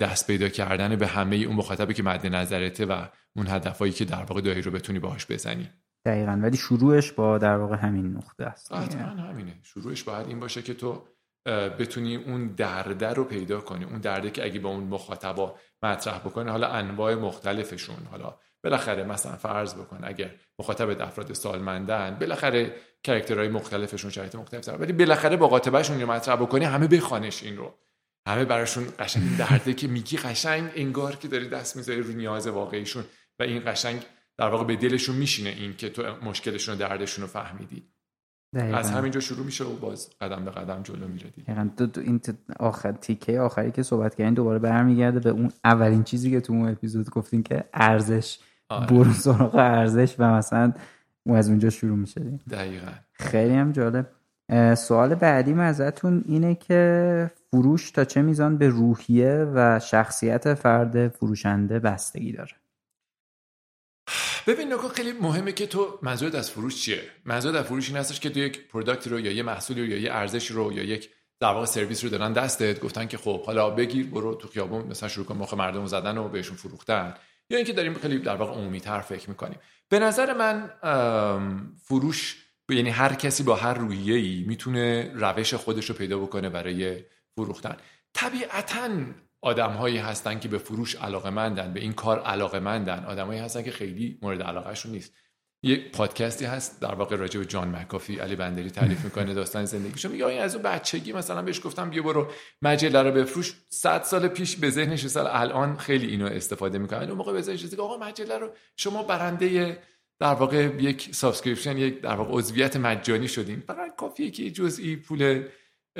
دست 0.00 0.26
پیدا 0.26 0.48
کردن 0.48 0.96
به 0.96 1.06
همه 1.06 1.36
اون 1.36 1.56
مخاطبی 1.56 1.94
که 1.94 2.02
مد 2.02 2.26
نظرته 2.26 2.86
و 2.86 3.04
اون 3.36 3.46
هدفهایی 3.46 3.92
که 3.92 4.04
در 4.04 4.22
واقع 4.22 4.40
دایی 4.40 4.62
رو 4.62 4.70
بتونی 4.70 4.98
باهاش 4.98 5.26
بزنی. 5.26 5.70
دقیقا. 6.04 6.40
ولی 6.42 6.56
شروعش 6.56 7.12
با 7.12 7.38
در 7.38 7.56
واقع 7.56 7.76
همین 7.76 8.06
نقطه 8.06 8.44
است. 8.44 8.72
حتما 8.72 9.02
همینه. 9.02 9.58
شروعش 9.62 10.02
باید 10.02 10.26
این 10.26 10.40
باشه 10.40 10.62
که 10.62 10.74
تو 10.74 11.06
بتونی 11.78 12.16
اون 12.16 12.46
درده 12.46 13.08
رو 13.08 13.24
پیدا 13.24 13.60
کنی. 13.60 13.84
اون 13.84 13.98
درده 13.98 14.30
که 14.30 14.44
اگه 14.44 14.60
با 14.60 14.68
اون 14.68 14.84
مخاطبا 14.84 15.54
مطرح 15.82 16.18
بکنی 16.18 16.50
حالا 16.50 16.68
انواع 16.68 17.14
مختلفشون. 17.14 17.96
حالا 18.10 18.34
بالاخره 18.64 19.04
مثلا 19.04 19.32
فرض 19.32 19.74
بکن 19.74 19.98
اگر 20.02 20.30
مخاطب 20.58 21.02
افراد 21.02 21.32
سالمندن 21.32 22.16
بالاخره 22.20 22.74
کرکترهای 23.02 23.48
مختلفشون 23.48 24.10
شرایط 24.10 24.34
مختلف 24.34 24.64
دارن 24.64 24.80
ولی 24.80 24.92
بالاخره 24.92 25.36
با 25.36 25.48
قاطبهشون 25.48 26.00
رو 26.00 26.12
مطرح 26.12 26.36
بکنی 26.36 26.64
همه 26.64 26.86
بخوانش 26.86 27.42
این 27.42 27.56
رو. 27.56 27.74
همه 28.28 28.44
براشون 28.44 28.84
قشنگ 28.98 29.36
درده 29.38 29.74
که 29.74 29.88
میگی 29.88 30.16
قشنگ 30.16 30.70
انگار 30.74 31.16
که 31.16 31.28
داری 31.28 31.48
دست 31.48 31.76
می‌ذاری 31.76 32.02
رو 32.02 32.12
نیاز 32.12 32.46
واقعیشون. 32.46 33.04
و 33.38 33.42
این 33.42 33.62
قشنگ 33.66 34.02
در 34.40 34.48
واقع 34.48 34.64
به 34.64 34.76
دلشون 34.76 35.16
میشینه 35.16 35.50
این 35.50 35.76
که 35.76 35.88
تو 35.88 36.02
مشکلشون 36.22 36.74
و 36.74 36.78
دردشون 36.78 37.22
رو 37.22 37.28
فهمیدی. 37.28 37.82
دقیقا. 38.54 38.76
از 38.76 38.90
همینجا 38.90 39.20
شروع 39.20 39.46
میشه 39.46 39.64
و 39.64 39.76
باز 39.76 40.10
قدم 40.20 40.44
به 40.44 40.50
قدم 40.50 40.82
جلو 40.82 41.08
میره 41.08 41.64
دو 41.76 41.86
دو 41.86 42.00
این 42.00 42.20
آخر 42.60 42.92
تیکه 42.92 43.40
آخری 43.40 43.70
که 43.70 43.82
صحبت 43.82 44.14
کردین 44.14 44.34
دوباره 44.34 44.58
برمیگرده 44.58 45.20
به 45.20 45.30
اون 45.30 45.52
اولین 45.64 46.04
چیزی 46.04 46.30
که 46.30 46.40
تو 46.40 46.52
اون 46.52 46.68
اپیزود 46.68 47.10
گفتین 47.10 47.42
که 47.42 47.64
ارزش. 47.74 48.38
آره. 48.68 48.86
برو 48.86 49.12
سراغ 49.12 49.54
ارزش 49.54 50.14
و 50.18 50.32
مثلا 50.32 50.72
اون 51.26 51.36
از 51.36 51.48
اونجا 51.48 51.70
شروع 51.70 51.98
میشه 51.98 52.20
دقیقا. 52.50 52.92
خیلی 53.12 53.54
هم 53.54 53.72
جالب. 53.72 54.10
سوال 54.74 55.14
بعدی 55.14 55.52
ازتون 55.52 56.24
اینه 56.26 56.54
که 56.54 57.30
فروش 57.50 57.90
تا 57.90 58.04
چه 58.04 58.22
میزان 58.22 58.58
به 58.58 58.68
روحیه 58.68 59.50
و 59.54 59.78
شخصیت 59.78 60.54
فرد 60.54 61.08
فروشنده 61.08 61.78
بستگی 61.78 62.32
داره؟ 62.32 62.59
ببین 64.46 64.72
نکو 64.72 64.88
خیلی 64.88 65.12
مهمه 65.12 65.52
که 65.52 65.66
تو 65.66 65.98
منظورت 66.02 66.34
از 66.34 66.50
فروش 66.50 66.82
چیه؟ 66.82 67.02
منظورت 67.24 67.54
از 67.54 67.64
فروش 67.64 67.88
این 67.88 67.96
هستش 67.96 68.20
که 68.20 68.30
تو 68.30 68.38
یک 68.38 68.68
product 68.68 69.06
رو 69.06 69.20
یا 69.20 69.32
یه 69.32 69.42
محصولی 69.42 69.80
رو 69.80 69.86
یا 69.86 69.98
یه 69.98 70.12
ارزش 70.12 70.50
رو 70.50 70.72
یا 70.72 70.82
یک 70.82 71.10
در 71.40 71.48
واقع 71.48 71.66
سرویس 71.66 72.04
رو 72.04 72.10
دارن 72.10 72.32
دستت 72.32 72.80
گفتن 72.80 73.06
که 73.06 73.16
خب 73.16 73.44
حالا 73.44 73.70
بگیر 73.70 74.06
برو 74.06 74.34
تو 74.34 74.48
خیابون 74.48 74.86
مثلا 74.86 75.08
شروع 75.08 75.26
کن 75.26 75.36
مخ 75.36 75.54
مردم 75.54 75.86
زدن 75.86 76.18
و 76.18 76.28
بهشون 76.28 76.56
فروختن. 76.56 77.14
یا 77.50 77.56
اینکه 77.56 77.72
داریم 77.72 77.94
خیلی 77.94 78.18
در 78.18 78.36
واقع 78.36 78.52
عمومی 78.52 78.80
تر 78.80 79.00
فکر 79.00 79.28
می‌کنیم. 79.30 79.58
به 79.88 79.98
نظر 79.98 80.34
من 80.34 80.70
فروش 81.84 82.46
یعنی 82.70 82.90
هر 82.90 83.14
کسی 83.14 83.42
با 83.42 83.56
هر 83.56 83.74
روحیه‌ای 83.74 84.44
می‌تونه 84.48 85.12
روش 85.14 85.54
خودش 85.54 85.90
رو 85.90 85.96
پیدا 85.96 86.18
بکنه 86.18 86.48
برای 86.48 87.04
فروختن. 87.34 87.76
طبیعتا 88.14 88.88
آدم 89.42 89.72
هایی 89.72 89.98
هستن 89.98 90.38
که 90.38 90.48
به 90.48 90.58
فروش 90.58 90.94
علاقه 90.94 91.30
مندن 91.30 91.72
به 91.72 91.80
این 91.80 91.92
کار 91.92 92.20
علاقه 92.20 92.60
مندن 92.60 93.04
آدمایی 93.04 93.40
هستن 93.40 93.62
که 93.62 93.70
خیلی 93.70 94.18
مورد 94.22 94.42
علاقهشون 94.42 94.92
نیست. 94.92 95.14
یه 95.62 95.90
پادکستی 95.90 96.44
هست 96.44 96.80
در 96.80 96.94
واقع 96.94 97.16
راجع 97.16 97.40
به 97.40 97.46
جان 97.46 97.76
مکافی. 97.76 98.18
علی 98.18 98.36
بندری 98.36 98.70
تعریف 98.70 99.04
می‌کنه 99.04 99.34
داستان 99.34 99.64
زندگیشو. 99.64 100.08
میگه 100.08 100.26
این 100.26 100.40
از 100.40 100.54
اون 100.54 100.62
بچگی 100.62 101.12
مثلا 101.12 101.42
بهش 101.42 101.66
گفتم 101.66 101.90
بیا 101.90 102.02
برو 102.02 102.30
مجله 102.62 103.02
رو 103.02 103.12
بفروش. 103.12 103.54
100 103.68 104.02
سال 104.02 104.28
پیش 104.28 104.56
به 104.56 104.70
ذهنش 104.70 105.06
سال 105.06 105.26
الان 105.26 105.76
خیلی 105.76 106.06
اینو 106.06 106.26
استفاده 106.26 106.78
می‌کنه. 106.78 107.04
اون 107.04 107.12
موقع 107.12 107.32
به 107.32 107.42
ذهنش 107.42 107.74
آقا 107.74 108.06
مجله 108.06 108.38
رو 108.38 108.50
شما 108.76 109.02
برنده 109.02 109.78
در 110.20 110.34
واقع 110.34 110.70
یک 110.78 111.14
subscription 111.14 111.78
یک 111.78 112.00
در 112.00 112.14
واقع 112.14 112.30
عضویت 112.32 112.76
مجانی 112.76 113.28
شدین. 113.28 113.60
فقط 113.60 113.96
کافیه 113.96 114.30
که 114.30 114.50
جزئی 114.50 114.96
پول 114.96 115.48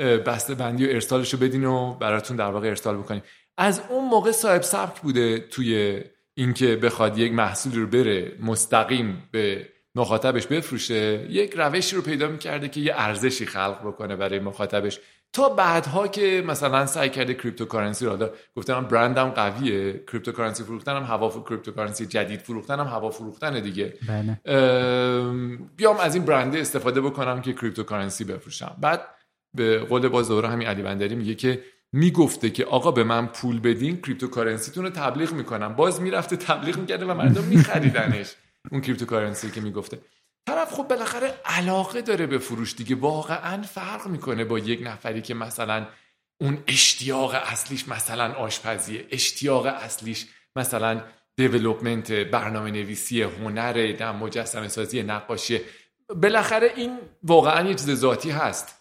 بسته 0.01 0.55
بندی 0.55 0.85
و 0.85 0.89
ارسالش 0.89 1.33
رو 1.33 1.39
بدین 1.39 1.65
و 1.65 1.93
براتون 1.93 2.37
در 2.37 2.51
واقع 2.51 2.67
ارسال 2.67 2.97
بکنیم. 2.97 3.23
از 3.57 3.81
اون 3.89 4.09
موقع 4.09 4.31
صاحب 4.31 4.61
سبک 4.61 5.01
بوده 5.01 5.39
توی 5.39 6.01
اینکه 6.33 6.75
بخواد 6.75 7.17
یک 7.17 7.33
محصول 7.33 7.75
رو 7.75 7.87
بره 7.87 8.31
مستقیم 8.41 9.23
به 9.31 9.69
مخاطبش 9.95 10.47
بفروشه 10.47 11.27
یک 11.29 11.53
روشی 11.55 11.95
رو 11.95 12.01
پیدا 12.01 12.27
می‌کرده 12.27 12.69
که 12.69 12.79
یه 12.79 12.93
ارزشی 12.95 13.45
خلق 13.45 13.77
بکنه 13.85 14.15
برای 14.15 14.39
مخاطبش. 14.39 14.99
تا 15.33 15.49
بعدها 15.49 16.07
که 16.07 16.43
مثلا 16.47 16.85
سعی 16.85 17.09
کرده 17.09 17.33
cryptocurrency 17.33 18.05
رو 18.05 18.29
گفتم 18.55 18.81
برندم 18.81 19.29
قویه 19.29 20.03
cryptocurrency 20.11 20.63
فروختن 20.63 20.95
هم 20.95 21.03
هوا 21.03 21.43
cryptocurrency 21.49 22.05
جدید 22.05 22.39
فروختن 22.39 22.79
هم 22.79 22.87
هوا 22.87 23.09
فروختن 23.09 23.59
دیگه. 23.59 23.93
بله. 24.07 24.39
بیام 25.75 25.97
از 25.97 26.15
این 26.15 26.25
برنده 26.25 26.59
استفاده 26.59 27.01
بکنم 27.01 27.41
که 27.41 27.53
cryptocurrency 27.53 28.23
بفروشم. 28.23 28.75
بعد 28.81 29.01
به 29.53 29.79
قول 29.79 30.07
باز 30.07 30.27
دوره 30.27 30.49
همین 30.49 30.67
علی 30.67 30.81
بندری 30.81 31.15
میگه 31.15 31.35
که 31.35 31.63
می‌گفته 31.93 32.49
که 32.49 32.65
آقا 32.65 32.91
به 32.91 33.03
من 33.03 33.27
پول 33.27 33.59
بدین 33.59 34.01
cryptocurrency 34.01 34.68
تون 34.68 34.83
رو 34.83 34.89
تبلیغ 34.89 35.33
می‌کنم. 35.33 35.75
باز 35.75 36.01
می‌رفته 36.01 36.35
تبلیغ 36.35 36.77
می‌کرده 36.77 37.05
و 37.05 37.13
مردم 37.13 37.43
میخریدنش. 37.43 38.35
اون 38.71 38.81
cryptocurrency 38.81 39.51
که 39.51 39.61
می‌گفته. 39.61 39.99
طرف 40.47 40.73
خب 40.73 40.87
بالاخره 40.87 41.33
علاقه 41.45 42.01
داره 42.01 42.27
به 42.27 42.37
فروش 42.37 42.75
دیگه. 42.75 42.95
واقعا 42.95 43.61
فرق 43.61 44.07
می‌کنه 44.07 44.45
با 44.45 44.59
یک 44.59 44.81
نفری 44.83 45.21
که 45.21 45.33
مثلا 45.33 45.87
اون 46.41 46.57
اشتیاق 46.67 47.33
اصلیش 47.33 47.87
مثلا 47.87 48.33
آشپزیه. 48.33 49.07
اشتیاق 49.11 49.65
اصلیش 49.65 50.27
مثلا 50.55 51.01
development 51.37 52.11
برنامه 52.11 52.71
نویسی 52.71 53.21
هنر 53.21 54.11
مجسمه 54.11 54.67
سازی 54.67 55.03
نقاشی. 55.03 55.59
بالاخره 56.15 56.71
این 56.75 56.99
واقعا 57.23 57.67
یه 57.67 57.75
چیز 57.75 57.91
ذاتی 57.91 58.31
هست. 58.31 58.80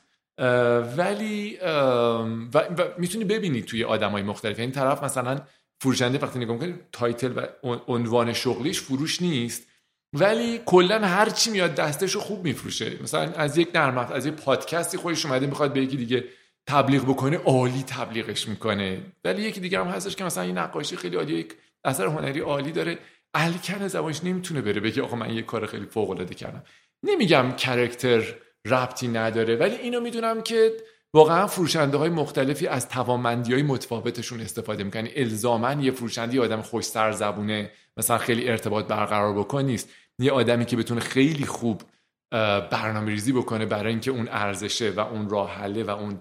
ولی 0.97 1.59
و, 2.55 2.63
می‌تونی 2.99 3.25
ببینی 3.25 3.63
توی 3.63 3.85
آدم 3.85 4.11
های 4.11 4.23
مختلف. 4.23 4.59
یعنی 4.59 4.73
طرف 4.73 5.03
مثلا 5.05 5.41
فروشنده 5.83 6.19
وقتی 6.19 6.39
نگاه 6.39 6.57
می‌کنی 6.57 6.75
title 6.93 7.33
و 7.37 7.47
عنوان 7.89 8.33
شغلیش 8.33 8.81
فروش 8.81 9.23
نیست. 9.23 9.67
ولی 10.13 10.61
کلا 10.67 10.99
هر 10.99 11.31
چی 11.31 11.51
میاد 11.51 11.75
دستش 11.75 12.13
رو 12.13 12.21
خوب 12.21 12.45
میفروشه. 12.45 13.03
مثلا 13.03 13.33
از 13.33 13.59
یک 13.59 13.69
نرم 13.75 13.99
از 13.99 14.27
یک 14.27 14.35
پادکستی 14.35 14.97
خودش 14.97 15.27
اومده 15.27 15.47
می‌خواد 15.47 15.73
به 15.73 15.83
یکی 15.83 15.97
دیگه 15.97 16.25
تبلیغ 16.67 17.03
بکنه 17.03 17.37
عالی 17.37 17.83
تبلیغش 17.83 18.49
می‌کنه. 18.49 19.01
ولی 19.25 19.43
یکی 19.43 19.61
دیگه 19.61 19.81
هم 19.81 19.87
هستش 19.87 20.17
که 20.17 20.25
مثلا 20.25 20.43
این 20.43 20.59
نقاشی 20.59 20.97
خیلی 20.97 21.17
عالی 21.17 21.35
یک 21.35 21.55
اثر 21.85 22.07
هنری 22.07 22.41
عالی 22.41 22.73
داره. 22.73 22.99
الکن 23.35 23.89
زبانش 23.89 24.25
نمی‌تونه 24.25 24.61
بره 24.61 24.81
بگه 24.81 25.03
آقا 25.03 25.17
من 25.17 25.35
یه 25.35 25.43
کار 25.43 25.67
خیلی 25.67 25.87
فوق 25.87 26.11
العاده 26.11 26.35
کردم. 26.35 26.63
نمیگم 27.03 27.53
کرکتر 27.57 28.35
ربطی 28.67 29.09
نداره. 29.09 29.57
ولی 29.57 29.77
اینو 29.77 30.01
می‌دونم 30.01 30.43
که 30.43 30.73
واقعا 31.15 31.47
فروشنده 31.47 31.97
های 31.97 32.11
مختلفی 32.11 32.67
از 32.67 32.89
توانمندی 32.89 33.53
های 33.53 33.63
متفاوتشون 33.63 34.41
استفاده 34.41 34.85
می‌کنن. 34.85 35.09
الزاما 35.17 35.73
یه 35.73 35.91
فروشنده 35.91 36.41
آدم 36.41 36.63
خوش 36.63 36.85
زبونه 36.85 37.71
مثلا 37.97 38.19
خیلی 38.19 38.49
ارتباط 38.49 38.87
برقرار 38.87 39.35
بکن 39.35 39.63
نیست. 39.63 39.89
یه 40.19 40.33
آدمی 40.33 40.65
که 40.65 40.77
بتونه 40.77 41.01
خیلی 41.01 41.47
خوب 41.47 41.83
برنامه 42.71 43.11
ریزی 43.11 43.33
بکنه 43.33 43.67
برای 43.67 43.91
اینکه 43.91 44.11
اون 44.11 44.29
ارزشه 44.31 44.91
و 44.91 45.01
اون 45.01 45.29
راه 45.29 45.51
حله 45.51 45.85
و 45.85 45.91
اون 45.91 46.21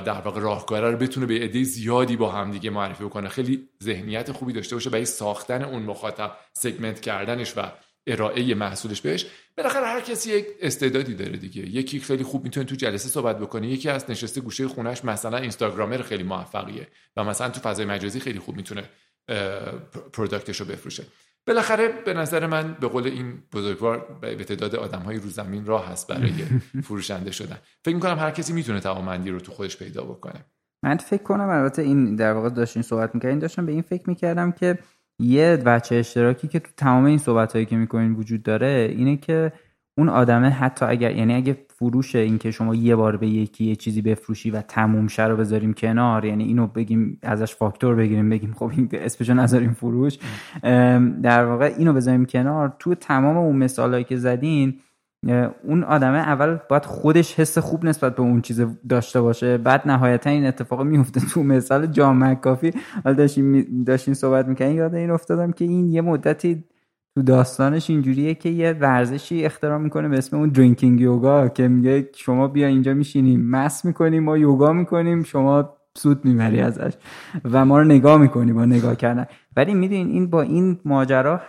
در 0.00 0.20
واقع 0.20 0.40
راهکاره 0.40 0.90
رو 0.90 0.96
بتونه 0.96 1.26
به 1.26 1.34
عده 1.34 1.62
زیادی 1.62 2.16
با 2.16 2.30
هم 2.32 2.50
دیگه 2.50 2.70
معرفی 2.70 3.04
بکنه. 3.04 3.28
خیلی 3.28 3.68
ذهنیت 3.82 4.32
خوبی 4.32 4.52
داشته 4.52 4.76
باشه 4.76 4.90
برای 4.90 5.04
ساختن 5.04 5.62
اون 5.62 5.82
مخاطب 5.82 6.32
سگمنت 6.52 7.00
کردنش 7.00 7.52
و 7.56 7.62
ارائه 8.06 8.54
محصولش 8.54 9.00
بهش. 9.00 9.26
بالاخره 9.56 9.86
هر 9.86 10.00
کسی 10.00 10.30
یک 10.30 10.46
استعدادی 10.60 11.14
داره 11.14 11.36
دیگه. 11.36 11.62
یکی 11.62 12.00
خیلی 12.00 12.24
خوب 12.24 12.44
می‌تونه 12.44 12.66
تو 12.66 12.74
جلسه 12.74 13.08
صحبت 13.08 13.38
بکنه 13.38 13.68
یکی 13.68 13.88
از 13.88 14.10
نشسته 14.10 14.40
گوشه 14.40 14.68
خونش 14.68 15.04
مثلا 15.04 15.38
اینستاگرامر 15.38 16.02
خیلی 16.02 16.22
موفقیه 16.22 16.88
و 17.16 17.24
مثلا 17.24 17.48
تو 17.48 17.60
فضای 17.60 17.86
مجازی 17.86 18.20
خیلی 18.20 18.38
خوب 18.38 18.56
می‌تونه 18.56 18.84
پروداکتش 20.12 20.60
رو 20.60 20.66
بفروشه. 20.66 21.04
بالاخره 21.46 21.88
به 21.88 22.14
نظر 22.14 22.46
من 22.46 22.76
به 22.80 22.88
قول 22.88 23.06
این 23.06 23.42
بزرگوار 23.52 24.18
به 24.20 24.44
تعداد 24.44 24.76
آدم 24.76 24.98
های 24.98 25.16
رو 25.16 25.28
زمین 25.28 25.66
راه 25.66 25.88
هست 25.88 26.08
برای 26.08 26.32
فروشنده 26.86 27.30
شدن. 27.30 27.58
فکر 27.84 27.94
می‌کنم 27.94 28.18
هر 28.18 28.30
کسی 28.30 28.52
می‌تونه 28.52 28.80
توانمندی 28.80 29.30
رو 29.30 29.40
تو 29.40 29.52
خودش 29.52 29.76
پیدا 29.76 30.04
بکنه. 30.04 30.44
من 30.82 30.96
فکر 30.96 31.22
کنم 31.22 31.48
البته 31.48 31.82
این 31.82 32.16
در 32.16 32.32
واقع 32.32 32.48
داشتین 32.48 32.82
صحبت 32.82 33.14
می‌کردین 33.14 33.38
داشتم 33.38 33.66
به 33.66 33.72
این 33.72 33.82
فکر 33.82 34.10
می‌کردم 34.10 34.52
که 34.52 34.78
یه 35.18 35.56
بچه 35.56 35.94
اشتراکی 35.94 36.48
که 36.48 36.60
تو 36.60 36.70
تمام 36.76 37.04
این 37.04 37.18
صحبت 37.18 37.52
هایی 37.52 37.66
که 37.66 37.76
می‌کنین 37.76 38.12
وجود 38.12 38.42
داره 38.42 38.94
اینه 38.96 39.16
که 39.16 39.52
اون 39.98 40.08
آدمه 40.08 40.50
حتی 40.50 40.84
اگر 40.84 41.16
یعنی 41.16 41.34
اگه 41.34 41.66
فروش 41.68 42.16
این 42.16 42.38
که 42.38 42.50
شما 42.50 42.74
یه 42.74 42.96
بار 42.96 43.16
به 43.16 43.26
یکی 43.26 43.64
یه 43.64 43.76
چیزی 43.76 44.02
بفروشی 44.02 44.50
و 44.50 44.62
تموم 44.62 45.08
شه 45.08 45.26
رو 45.26 45.36
بذاریم 45.36 45.74
کنار 45.74 46.24
یعنی 46.24 46.44
اینو 46.44 46.66
بگیم 46.66 47.18
ازش 47.22 47.54
فاکتور 47.54 47.94
بگیریم 47.94 48.30
بگیم 48.30 48.52
خب 48.54 48.70
این 48.76 48.88
اسمشو 48.92 49.34
نذاریم 49.34 49.72
فروش 49.72 50.18
در 51.22 51.44
واقع 51.44 51.74
اینو 51.78 51.92
بذاریم 51.92 52.24
کنار. 52.26 52.76
تو 52.78 52.94
تمام 52.94 53.36
اون 53.36 53.56
مثالهایی 53.56 54.04
که 54.04 54.16
زدین 54.16 54.80
اون 55.64 55.84
آدمه 55.84 56.18
اول 56.18 56.58
باید 56.68 56.84
خودش 56.84 57.40
حس 57.40 57.58
خوب 57.58 57.84
نسبت 57.84 58.16
به 58.16 58.22
اون 58.22 58.40
چیز 58.40 58.66
داشته 58.88 59.20
باشه. 59.20 59.58
بعد 59.58 59.82
نهایتا 59.88 60.30
این 60.30 60.46
اتفاق 60.46 60.82
میفته 60.82 61.20
تو 61.20 61.42
مثال 61.42 61.86
جام 61.86 62.34
کافی 62.34 62.72
حالا 63.04 63.16
داشتین 63.16 63.84
داشتین 63.86 64.14
صحبت 64.14 64.48
می‌کنین 64.48 64.76
یاد 64.76 64.94
این 64.94 65.10
افتادم 65.10 65.52
که 65.52 65.64
این 65.64 65.90
یه 65.90 66.00
مدتی 66.00 66.64
تو 67.14 67.22
داستانش 67.22 67.90
اینجوریه 67.90 68.34
که 68.34 68.48
یه 68.48 68.72
ورزشی 68.72 69.44
اختراع 69.44 69.78
می‌کنه 69.78 70.08
به 70.08 70.18
اسم 70.18 70.36
اون 70.36 70.48
درینکینگ 70.48 71.00
یوگا 71.00 71.48
که 71.48 71.68
میگه 71.68 72.08
شما 72.14 72.48
بیا 72.48 72.66
اینجا 72.66 72.94
میشینیم. 72.94 73.50
مس 73.50 73.84
می‌کنیم 73.84 74.22
ما 74.22 74.38
یوگا 74.38 74.72
می‌کنیم 74.72 75.22
شما 75.22 75.76
سود 75.96 76.24
می‌بری 76.24 76.60
ازش 76.60 76.92
و 77.44 77.64
ما 77.64 77.78
رو 77.78 77.84
نگاه 77.84 78.18
می‌کنی 78.18 78.52
با 78.52 78.64
نگاه 78.64 78.96
کردن. 78.96 79.26
ولی 79.56 79.74
می‌دونین 79.74 80.08
این 80.08 80.30
با 80.30 80.42
این 80.42 80.80
ماجرا 80.84 81.40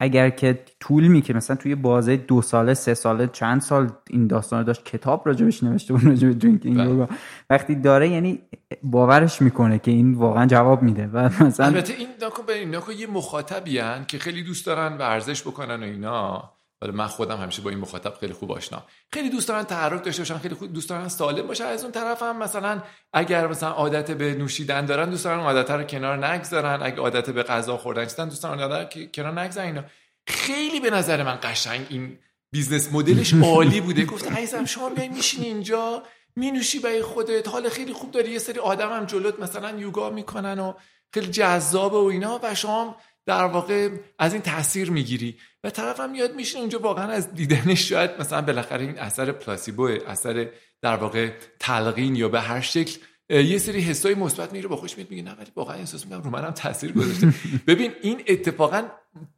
اگر 0.00 0.30
که 0.30 0.64
طول 0.80 1.08
می‌کشه 1.08 1.36
مثلا 1.36 1.56
توی 1.56 1.74
بازه 1.74 2.16
دو 2.16 2.42
ساله 2.42 2.74
سه 2.74 2.94
ساله 2.94 3.26
چند 3.26 3.60
سال 3.60 3.90
این 4.10 4.26
داستان 4.26 4.64
داشت 4.64 4.84
کتاب 4.84 5.22
راجبش 5.26 5.62
نوشته 5.62 5.94
بود 5.94 6.04
راجب 6.04 6.38
درینکینگ 6.38 6.76
بله. 6.76 6.90
یوگا 6.90 7.08
وقتی 7.50 7.74
داره 7.74 8.08
یعنی 8.08 8.42
باورش 8.82 9.42
می‌کنه 9.42 9.78
که 9.78 9.90
این 9.90 10.14
واقعا 10.14 10.46
جواب 10.46 10.82
میده 10.82 11.06
و 11.06 11.18
مثلا 11.44 11.66
البته 11.66 11.94
این 11.94 12.08
نکن 12.22 12.42
به 12.86 12.94
یه 12.94 13.06
مخاطبی 13.06 13.80
که 14.06 14.18
خیلی 14.18 14.42
دوست 14.42 14.66
دارن 14.66 14.96
ورزش 14.96 15.42
بکنن 15.42 15.80
و 15.80 15.84
اینا 15.84 16.50
من 16.82 17.06
خودم 17.06 17.36
همیشه 17.36 17.62
با 17.62 17.70
این 17.70 17.78
مخاطب 17.78 18.14
خیلی 18.20 18.32
خوب 18.32 18.52
آشنا. 18.52 18.82
خیلی 19.12 19.30
دوست 19.30 19.48
دارن 19.48 19.64
تحرک 19.64 20.04
داشته 20.04 20.22
باشن 20.22 20.38
خیلی 20.38 20.54
خوب 20.54 20.72
دوست 20.72 20.88
دارن 20.88 21.08
سالم 21.08 21.46
باشه. 21.46 21.64
از 21.64 21.82
اون 21.82 21.92
طرف 21.92 22.22
هم 22.22 22.38
مثلا 22.38 22.82
اگر 23.12 23.46
مثلا 23.46 23.70
عادت 23.70 24.10
به 24.10 24.34
نوشیدن 24.34 24.86
دارن 24.86 25.10
دوست 25.10 25.24
دارن 25.24 25.40
عادت 25.40 25.70
رو 25.70 25.82
کنار 25.82 26.26
نگذارن. 26.26 26.82
اگه 26.82 26.96
عادت 26.96 27.30
به 27.30 27.42
غذا 27.42 27.76
خوردن 27.76 28.02
داشتن 28.02 28.28
دوست 28.28 28.42
دارن 28.42 28.60
عادت 28.60 28.96
رو 28.96 29.06
کنار 29.06 29.40
نگذارن. 29.40 29.66
اینا. 29.66 29.84
خیلی 30.26 30.80
به 30.80 30.90
نظر 30.90 31.22
من 31.22 31.38
قشنگ 31.42 31.86
این 31.88 32.18
business 32.52 32.92
model 32.92 33.22
ش 33.22 33.34
عالی 33.44 33.80
بوده. 33.80 34.04
گفت 34.04 34.32
عزیزم 34.32 34.64
شما 34.64 34.90
بیای 34.90 35.08
میشینی 35.08 35.44
اینجا 35.44 36.02
می 36.36 36.50
نوشی 36.50 36.78
برای 36.78 37.02
خودت. 37.02 37.48
حال 37.48 37.68
خیلی 37.68 37.92
خوب 37.92 38.10
داری. 38.10 38.30
یه 38.30 38.38
سری 38.38 38.58
آدم 38.58 38.92
هم 38.92 39.04
جلوت 39.04 39.40
مثلا 39.40 39.78
یوگا 39.78 40.10
می‌کنن 40.10 40.58
و 40.58 40.72
خیلی 41.14 41.26
جذابه 41.26 41.96
و 41.96 42.04
اینا 42.04 42.40
و 42.42 42.54
شما 42.54 42.96
در 43.28 43.44
واقع 43.44 43.88
از 44.18 44.32
این 44.32 44.42
تاثیر 44.42 44.90
می‌گیری. 44.90 45.36
و 45.64 45.70
طرف 45.70 46.00
هم 46.00 46.14
یاد 46.14 46.34
میشه 46.34 46.58
اونجا 46.58 46.78
واقعا 46.78 47.06
از 47.06 47.34
دیدنش 47.34 47.88
شاید 47.88 48.10
مثلا 48.20 48.42
بالاخره 48.42 48.80
این 48.80 48.98
اثر 48.98 49.32
placebo 49.32 49.88
اثر 50.06 50.48
در 50.82 50.96
واقع 50.96 51.30
تلقین 51.60 52.16
یا 52.16 52.28
به 52.28 52.40
هر 52.40 52.60
شکل 52.60 52.98
یه 53.30 53.58
سری 53.58 53.80
حسای 53.80 54.14
مثبت 54.14 54.52
میره 54.52 54.68
با 54.68 54.76
خوش 54.76 54.96
میاد 54.96 55.10
میگه 55.10 55.22
نه 55.22 55.34
ولی 55.34 55.50
واقعا 55.56 55.76
احساس 55.76 56.04
می‌کنم 56.04 56.22
رو 56.22 56.30
منم 56.30 56.50
تاثیر 56.50 56.92
گذاشته. 56.92 57.34
ببین 57.66 57.92
این 58.02 58.22
اتفاقا 58.26 58.82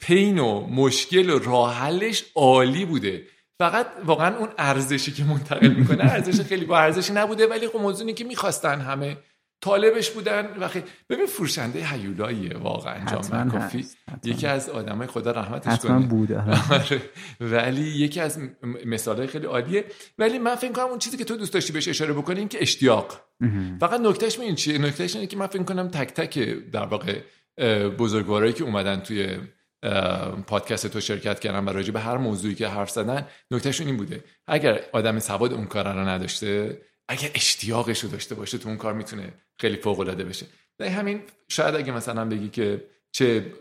پین 0.01 0.39
و 0.39 0.67
مشکل 0.67 1.31
و 1.31 1.39
راه 1.39 1.75
حلش 1.75 2.25
عالی 2.35 2.85
بوده. 2.85 3.27
فقط 3.59 3.87
واقعا 4.05 4.37
اون 4.37 4.49
ارزشی 4.59 5.13
که 5.13 5.25
منتقل 5.25 5.69
می‌کنه 5.69 6.05
ارزش 6.05 6.41
خیلی 6.41 6.65
با 6.65 6.79
ارزشی 6.79 7.13
نبوده 7.13 7.47
ولی 7.47 7.69
خب 7.69 7.79
موضوعی 7.79 8.13
که 8.13 8.25
می‌خواستن 8.25 8.81
همه 8.81 9.17
طالبش 9.61 10.11
بودن 10.11 10.47
و 10.61 10.69
خیلی 10.69 10.85
ببین 11.11 11.27
فروشنده 11.27 11.87
هیولاییه 11.87 12.59
واقعا 12.59 13.05
جام 13.05 13.51
کافی 13.51 13.87
یکی 14.25 14.47
از 14.47 14.69
آدمای 14.69 15.07
خدا 15.07 15.31
رحمتش 15.31 15.79
کنه. 15.79 16.07
بوده. 16.07 16.43
آره. 16.71 17.03
ولی 17.41 17.81
یکی 17.81 18.21
از 18.21 18.39
مثالهای 18.87 19.27
خیلی 19.27 19.47
عالیه. 19.47 19.85
ولی 20.19 20.39
من 20.39 20.55
فکر 20.55 20.73
کنم 20.73 20.85
اون 20.85 20.99
چیزی 20.99 21.17
که 21.17 21.25
تو 21.25 21.37
دوست 21.37 21.53
داشتی 21.53 21.73
بهش 21.73 21.89
اشاره 21.89 22.13
بکنی 22.13 22.39
این 22.39 22.49
که 22.49 22.63
اشتیاق 22.63 23.21
فقط 23.81 24.01
نکتهش 24.01 24.39
این 24.39 24.55
چیه؟ 24.55 24.79
نکتهش 24.79 25.15
اینه 25.15 25.27
که 25.27 25.37
من 25.37 25.47
فکر 25.47 25.63
کنم 25.63 25.89
تک 25.89 26.09
تک 26.09 26.39
در 26.73 26.87
واقع 26.87 27.21
بزرگوارایی 27.99 28.53
که 28.53 28.65
اومدن 28.65 29.01
توی 29.01 29.39
پادکست 30.47 30.87
تو 30.87 31.01
شرکت 31.01 31.41
کردن 31.41 31.65
و 31.65 31.71
راجع 31.71 31.93
به 31.93 32.01
هر 32.01 32.17
موضوعی 32.17 32.55
که 32.55 32.69
حرف 32.69 32.91
زدن 32.91 33.27
نکتهشون 33.51 33.87
این 33.87 33.97
بوده. 33.97 34.25
اگر 34.47 34.81
آدم 34.93 35.19
سواد 35.19 35.53
اون 35.53 35.67
کار 35.67 35.85
رو 35.85 36.09
نداشته 36.09 36.81
اگر 37.11 37.31
اشتیاقش 37.35 38.05
رو 38.05 38.11
داشته 38.11 38.35
باشه 38.35 38.59
تو 38.59 38.69
اون 38.69 38.79
کار 38.79 38.95
می‌تونه 38.95 39.33
خیلی 39.59 39.77
فوق 39.77 40.01
العاده 40.01 40.25
بشه 40.25 40.47
همین 40.81 41.23
شاید 41.49 41.75
اگه 41.75 41.93
مثلا 41.93 42.25
بگی 42.25 42.49
که 42.49 42.85
چه 43.13 43.53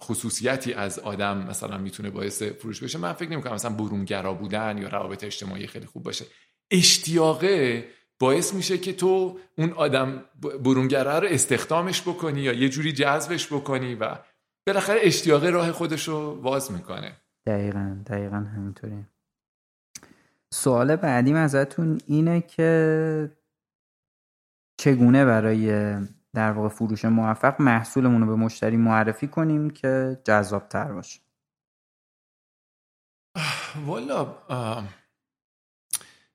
خصوصیتی 0.00 0.72
از 0.72 0.98
آدم 0.98 1.46
مثلا 1.48 1.78
می‌تونه 1.78 2.10
باعث 2.10 2.42
فروش 2.42 2.82
بشه 2.82 2.98
من 2.98 3.12
فکر 3.12 3.30
نمی‌کنم 3.30 3.54
مثلا 3.54 3.70
برونگرا 3.70 4.34
بودن 4.34 4.78
یا 4.78 4.88
روابط 4.88 5.24
اجتماعی 5.24 5.66
خیلی 5.66 5.86
خوب 5.86 6.02
باشه. 6.02 6.24
اشتیاقه 6.70 7.84
باعث 8.18 8.54
میشه 8.54 8.78
که 8.78 8.92
تو 8.92 9.38
اون 9.58 9.72
آدم 9.72 10.24
برونگره 10.64 11.18
رو 11.18 11.28
استخدامش 11.30 12.02
بکنی 12.02 12.40
یا 12.40 12.52
یه 12.52 12.68
جوری 12.68 12.92
جذبش 12.92 13.46
بکنی 13.46 13.94
و 13.94 14.18
بالاخره 14.66 15.00
اشتیاقه 15.02 15.50
راه 15.50 15.72
خودش 15.72 16.08
رو 16.08 16.40
واز 16.42 16.72
می‌کنه. 16.72 17.16
دقیقا 17.46 17.96
دقیقا 18.06 18.36
همینطوری. 18.36 19.06
سوال 20.54 20.96
بعدیم 20.96 21.36
ازتون 21.36 22.00
اینه 22.06 22.40
که 22.40 23.30
چگونه 24.80 25.24
برای 25.24 25.96
در 26.34 26.52
واقع 26.52 26.68
فروش 26.68 27.04
موفق 27.04 27.60
محصولمون 27.60 28.20
رو 28.20 28.26
به 28.26 28.34
مشتری 28.34 28.76
معرفی 28.76 29.26
کنیم 29.26 29.70
که 29.70 30.20
جذاب 30.24 30.68
تر 30.68 30.92
باشه؟ 30.92 31.20
والا 33.86 34.36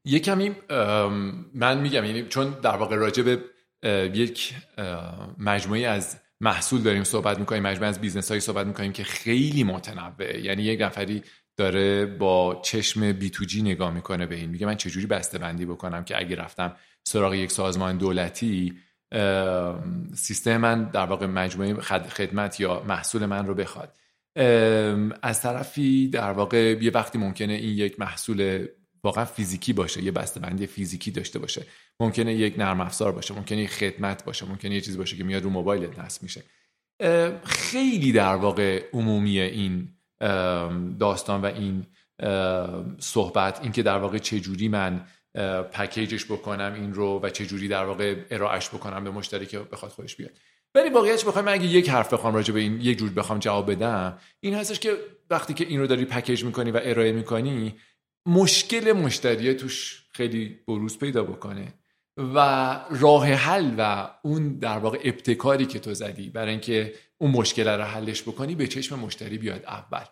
یه 0.06 0.20
کمی 0.20 0.56
من 1.54 1.82
میگم 1.82 2.06
یعنی 2.06 2.28
چون 2.28 2.60
در 2.60 2.78
واقع 2.78 2.96
راجع 2.96 3.24
به 3.24 3.44
یک 4.14 4.56
مجموعی 5.38 5.86
از 5.86 6.18
محصول 6.42 6.82
داریم 6.82 7.04
صحبت 7.04 7.40
می‌کنیم 7.40 7.64
مجموعه 7.64 7.90
از 7.90 8.02
بیزنس 8.02 8.28
هایی 8.28 8.42
صحبت 8.42 8.68
می‌کنیم 8.68 8.92
که 8.92 9.04
خیلی 9.04 9.64
متنوعه. 9.64 10.42
یعنی 10.42 10.64
یک 10.64 10.82
نفری 10.82 11.24
داره 11.58 12.06
با 12.06 12.62
چشم 12.64 13.12
B2G 13.12 13.62
نگاه 13.62 13.94
می‌کنه 13.94 14.26
به 14.26 14.36
این. 14.36 14.50
میگه 14.50 14.66
من 14.66 14.76
چجوری 14.76 15.06
بسته 15.06 15.38
بندی 15.38 15.66
بکنم 15.66 16.04
که 16.04 16.20
اگه 16.20 16.36
رفتم 16.36 16.76
سراغ 17.04 17.34
یک 17.34 17.52
سازمان 17.52 17.98
دولتی 17.98 18.74
سیستم 20.16 20.58
من 20.58 20.84
در 20.84 21.06
واقع 21.06 21.26
مجموعه 21.26 21.74
خدمت 22.10 22.60
یا 22.60 22.84
محصول 22.88 23.26
من 23.26 23.48
رو 23.48 23.54
بخواد. 23.54 23.94
از 25.22 25.42
طرفی 25.42 26.08
در 26.08 26.32
واقع 26.32 26.78
یه 26.82 26.92
وقتی 26.92 27.18
ممکنه 27.18 27.54
این 27.54 27.78
یک 27.78 28.00
محصول 28.00 28.68
واقعا 29.04 29.26
فیزیکی 29.26 29.74
باشه 29.74 30.04
یه 30.04 30.12
بندی 30.12 30.68
فیزیکی 30.68 31.12
داشته 31.12 31.40
باشه. 31.40 31.66
ممکنه 32.00 32.34
یک 32.34 32.60
نرم 32.60 32.82
افزار 32.82 33.12
باشه 33.12 33.34
ممکنه 33.34 33.62
یک 33.62 33.70
خدمت 33.70 34.26
باشه 34.26 34.46
ممکنه 34.46 34.76
یه 34.76 34.82
چیزی 34.82 34.98
باشه 34.98 35.18
که 35.18 35.24
میاد 35.24 35.44
رو 35.44 35.50
موبایل 35.50 35.90
نصب 36.00 36.24
میشه. 36.24 36.44
خیلی 37.44 38.12
در 38.12 38.36
واقع 38.36 38.84
عمومی 38.94 39.40
این 39.40 39.88
داستان 41.00 41.42
و 41.42 41.46
این 41.46 41.86
صحبت 43.00 43.60
اینکه 43.62 43.84
در 43.84 43.98
واقع 43.98 44.18
چه 44.18 44.40
جوری 44.40 44.68
من 44.68 45.06
پکیجش 45.72 46.26
بکنم 46.26 46.74
این 46.74 46.94
رو 46.94 47.20
و 47.24 47.30
چه 47.30 47.46
جوری 47.46 47.68
در 47.68 47.86
واقع 47.86 48.16
ارائهش 48.32 48.70
بکنم 48.70 49.04
به 49.04 49.12
مشتری 49.12 49.46
که 49.46 49.60
بخواد 49.60 49.92
خودش 49.92 50.16
بیاد. 50.16 50.32
ولی 50.76 50.90
واقعیتش 50.90 51.26
بخوام 51.26 51.48
اگه 51.48 51.66
یک 51.66 51.90
حرف 51.90 52.14
بخوام 52.14 52.36
راجع 52.36 52.54
به 52.54 52.60
این 52.60 52.82
یک 52.82 52.98
جور 52.98 53.10
بخوام 53.10 53.40
جواب 53.40 53.72
بدم 53.72 54.18
این 54.40 54.54
هستش 54.54 54.80
که 54.80 54.98
وقتی 55.30 55.54
که 55.54 55.66
این 55.66 55.80
رو 55.80 55.88
داری 55.88 56.06
پکیج 56.06 56.44
می‌کنی 56.44 56.72
و 56.72 56.80
ارائه 56.84 57.12
می‌کنی 57.12 57.76
مشکل 58.28 58.92
مشتری 58.92 59.54
توش 59.54 60.06
خیلی 60.12 60.60
بروز 60.68 61.00
پیدا 61.00 61.24
بکنه 61.24 61.74
و 62.18 62.40
راه 62.90 63.28
حل 63.28 63.76
و 63.78 64.10
اون 64.24 64.60
در 64.60 64.78
واقع 64.78 65.00
ابتکاری 65.04 65.66
که 65.66 65.80
تو 65.80 65.94
زدی 65.94 66.30
برای 66.30 66.52
اینکه 66.52 66.94
اون 67.18 67.32
مشکل 67.32 67.68
رو 67.68 67.84
حلش 67.84 68.22
بکنی 68.22 68.56
به 68.56 68.68
چشم 68.68 69.00
مشتری 69.00 69.38
بیاد 69.38 69.66
اول. 69.66 70.06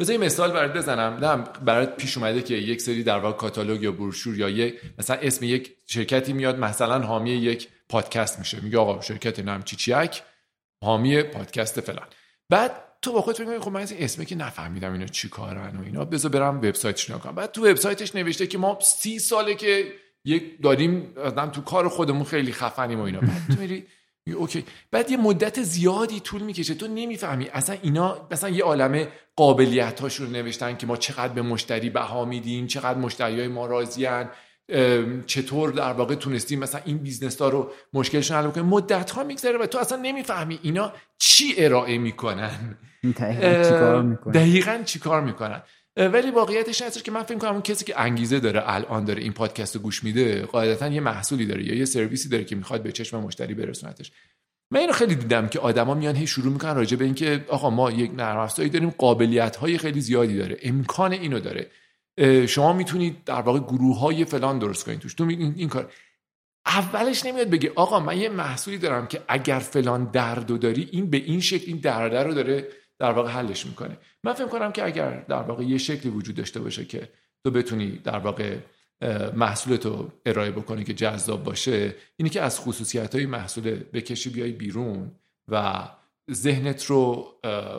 بذار 0.00 0.16
مثال 0.16 0.52
برات 0.52 0.72
بزنم. 0.72 1.24
نه 1.24 1.36
برات 1.36 1.96
پیش 1.96 2.16
اومده 2.16 2.42
که 2.42 2.54
یک 2.54 2.80
سری 2.80 3.02
در 3.02 3.18
واقع 3.18 3.36
کاتالوگ 3.36 3.82
یا 3.82 3.92
بروشور 3.92 4.38
یا 4.38 4.48
یک 4.48 4.80
مثلا 4.98 5.16
اسم 5.16 5.44
یک 5.44 5.76
شرکتی 5.86 6.32
میاد 6.32 6.58
مثلا 6.58 7.06
حامی 7.06 7.30
یک 7.30 7.68
پادکست 7.88 8.38
میشه. 8.38 8.60
میگه 8.60 8.78
آقا 8.78 9.00
شرکت 9.00 9.40
نام 9.40 9.62
چیچیک 9.62 10.22
حامی 10.82 11.22
پادکست 11.22 11.80
فلان. 11.80 12.06
بعد 12.50 12.82
تو 13.02 13.12
با 13.12 13.20
خودت 13.20 13.38
فکر 13.38 13.58
خب 13.58 13.70
من 13.70 13.86
اسمی 13.98 14.26
که 14.26 14.34
نفهمیدم 14.34 14.92
اینا 14.92 15.06
چی 15.06 15.28
کارن 15.28 15.76
و 15.76 15.82
اینا. 15.82 16.04
بذار 16.04 16.30
برم 16.30 16.58
وبسایتش 16.58 17.10
نگاه 17.10 17.22
کنم. 17.22 17.34
بعد 17.34 17.52
تو 17.52 17.66
وبسایتش 17.66 18.14
نوشته 18.14 18.46
که 18.46 18.58
ما 18.58 18.78
سی 18.80 19.18
ساله 19.18 19.54
که 19.54 19.92
یک 20.24 20.62
داریم 20.62 21.14
آدم 21.16 21.50
تو 21.50 21.60
کار 21.60 21.88
خودمون 21.88 22.24
خیلی 22.24 22.52
خفنیم 22.52 23.00
و 23.00 23.02
اینا. 23.02 23.20
بعد 23.20 23.42
تو 23.54 23.60
میری 23.60 23.86
اوکی. 24.34 24.64
بعد 24.90 25.10
یه 25.10 25.16
مدت 25.16 25.62
زیادی 25.62 26.20
طول 26.20 26.42
می‌کشه. 26.42 26.74
تو 26.74 26.86
نمی‌فهمی. 26.86 27.48
اصلا 27.48 27.76
اینا 27.82 28.28
مثلا 28.30 28.50
یه 28.50 28.64
عالمه 28.64 29.08
قابلیت 29.36 30.00
رو 30.18 30.26
نوشتن 30.26 30.76
که 30.76 30.86
ما 30.86 30.96
چقدر 30.96 31.32
به 31.32 31.42
مشتری 31.42 31.90
بها 31.90 32.24
میدیم 32.24 32.66
چقدر 32.66 32.98
مشتری 32.98 33.38
های 33.38 33.48
ما 33.48 33.66
راضیان 33.66 34.30
چطور 35.26 35.70
در 35.70 35.92
واقع 35.92 36.14
تونستیم 36.14 36.58
مثلا 36.58 36.80
این 36.84 36.98
بیزنس 36.98 37.42
ها 37.42 37.48
رو 37.48 37.70
مشکلشون 37.92 38.36
حل 38.36 38.50
کنیم 38.50 38.66
مدت 38.66 39.10
ها 39.10 39.24
میگذره 39.24 39.58
و 39.58 39.66
تو 39.66 39.78
اصلا 39.78 39.98
نمی‌فهمی 39.98 40.58
اینا 40.62 40.92
چی 41.18 41.54
ارائه 41.58 41.98
می‌کنن. 41.98 42.78
دقیقا 44.34 44.82
چی 44.84 44.98
کار 44.98 45.20
می‌کنن. 45.20 45.62
ولی 45.96 46.30
واقعیتش 46.30 46.82
هستش 46.82 47.02
که 47.02 47.10
من 47.10 47.22
فکر 47.22 47.38
کنم 47.38 47.52
اون 47.52 47.62
کسی 47.62 47.84
که 47.84 48.00
انگیزه 48.00 48.40
داره 48.40 48.62
الان 48.64 49.04
داره 49.04 49.22
این 49.22 49.32
پادکست 49.32 49.76
رو 49.76 49.82
گوش 49.82 50.04
میده 50.04 50.42
قاعدتا 50.42 50.88
یه 50.88 51.00
محصولی 51.00 51.46
داره 51.46 51.64
یا 51.64 51.74
یه 51.74 51.84
سرویسی 51.84 52.28
داره 52.28 52.44
که 52.44 52.56
می‌خواد 52.56 52.82
به 52.82 52.92
چشم 52.92 53.20
مشتری 53.20 53.54
برسونتش. 53.54 54.12
من 54.70 54.80
اینو 54.80 54.92
خیلی 54.92 55.14
دیدم 55.14 55.48
که 55.48 55.58
آدما 55.58 55.94
میان 55.94 56.16
هی 56.16 56.26
شروع 56.26 56.52
می‌کنن 56.52 56.74
راجع 56.74 56.96
به 56.96 57.04
اینکه 57.04 57.44
آقا 57.48 57.70
ما 57.70 57.90
یک 57.90 58.10
نرم 58.14 58.38
افزاری 58.38 58.68
داریم 58.68 58.90
قابلیت 58.90 59.56
های 59.56 59.78
خیلی 59.78 60.00
زیادی 60.00 60.36
داره 60.36 60.58
امکان 60.62 61.12
اینو 61.12 61.40
داره. 61.40 61.70
شما 62.46 62.72
می‌تونید 62.72 63.24
در 63.24 63.40
واقع 63.40 63.58
گروه 63.58 63.98
های 63.98 64.24
فلان 64.24 64.58
درست 64.58 64.84
کنید 64.84 64.98
توش. 64.98 65.14
تو 65.14 65.24
این, 65.24 65.54
این 65.56 65.68
کار. 65.68 65.92
اولش 66.66 67.24
نمیاد 67.24 67.50
بگه 67.50 67.72
آقا 67.74 68.00
من 68.00 68.18
یه 68.18 68.28
محصولی 68.28 68.78
دارم 68.78 69.06
که 69.06 69.22
اگر 69.28 69.58
فلان 69.58 70.04
درد 70.04 70.60
داری 70.60 70.88
این 70.92 71.10
به 71.10 71.16
این 71.16 71.40
شکل 71.40 71.64
این 71.66 71.76
درده 71.76 72.22
رو 72.22 72.34
داره 72.34 72.68
در 72.98 73.12
واقع 73.12 73.30
حلش 73.30 73.66
می‌کنه. 73.66 73.98
من 74.24 74.32
فکر 74.32 74.46
کنم 74.46 74.72
که 74.72 74.84
اگر 74.84 75.20
در 75.20 75.42
واقع 75.42 75.64
یه 75.64 75.78
شکلی 75.78 76.12
وجود 76.12 76.36
داشته 76.36 76.60
باشه 76.60 76.84
که 76.84 77.08
تو 77.44 77.50
بتونی 77.50 77.98
در 78.04 78.18
واقع 78.18 78.58
محصولت 79.34 79.86
رو 79.86 80.12
ارائه 80.26 80.50
بکنی 80.50 80.84
که 80.84 80.94
جذاب 80.94 81.44
باشه 81.44 81.94
اینی 82.16 82.30
که 82.30 82.42
از 82.42 82.60
خصوصیت 82.60 83.14
های 83.14 83.26
محصول 83.26 83.80
بکشی 83.92 84.30
بیای 84.30 84.52
بیرون 84.52 85.10
و 85.48 85.88
ذهنت 86.32 86.84
رو 86.84 87.32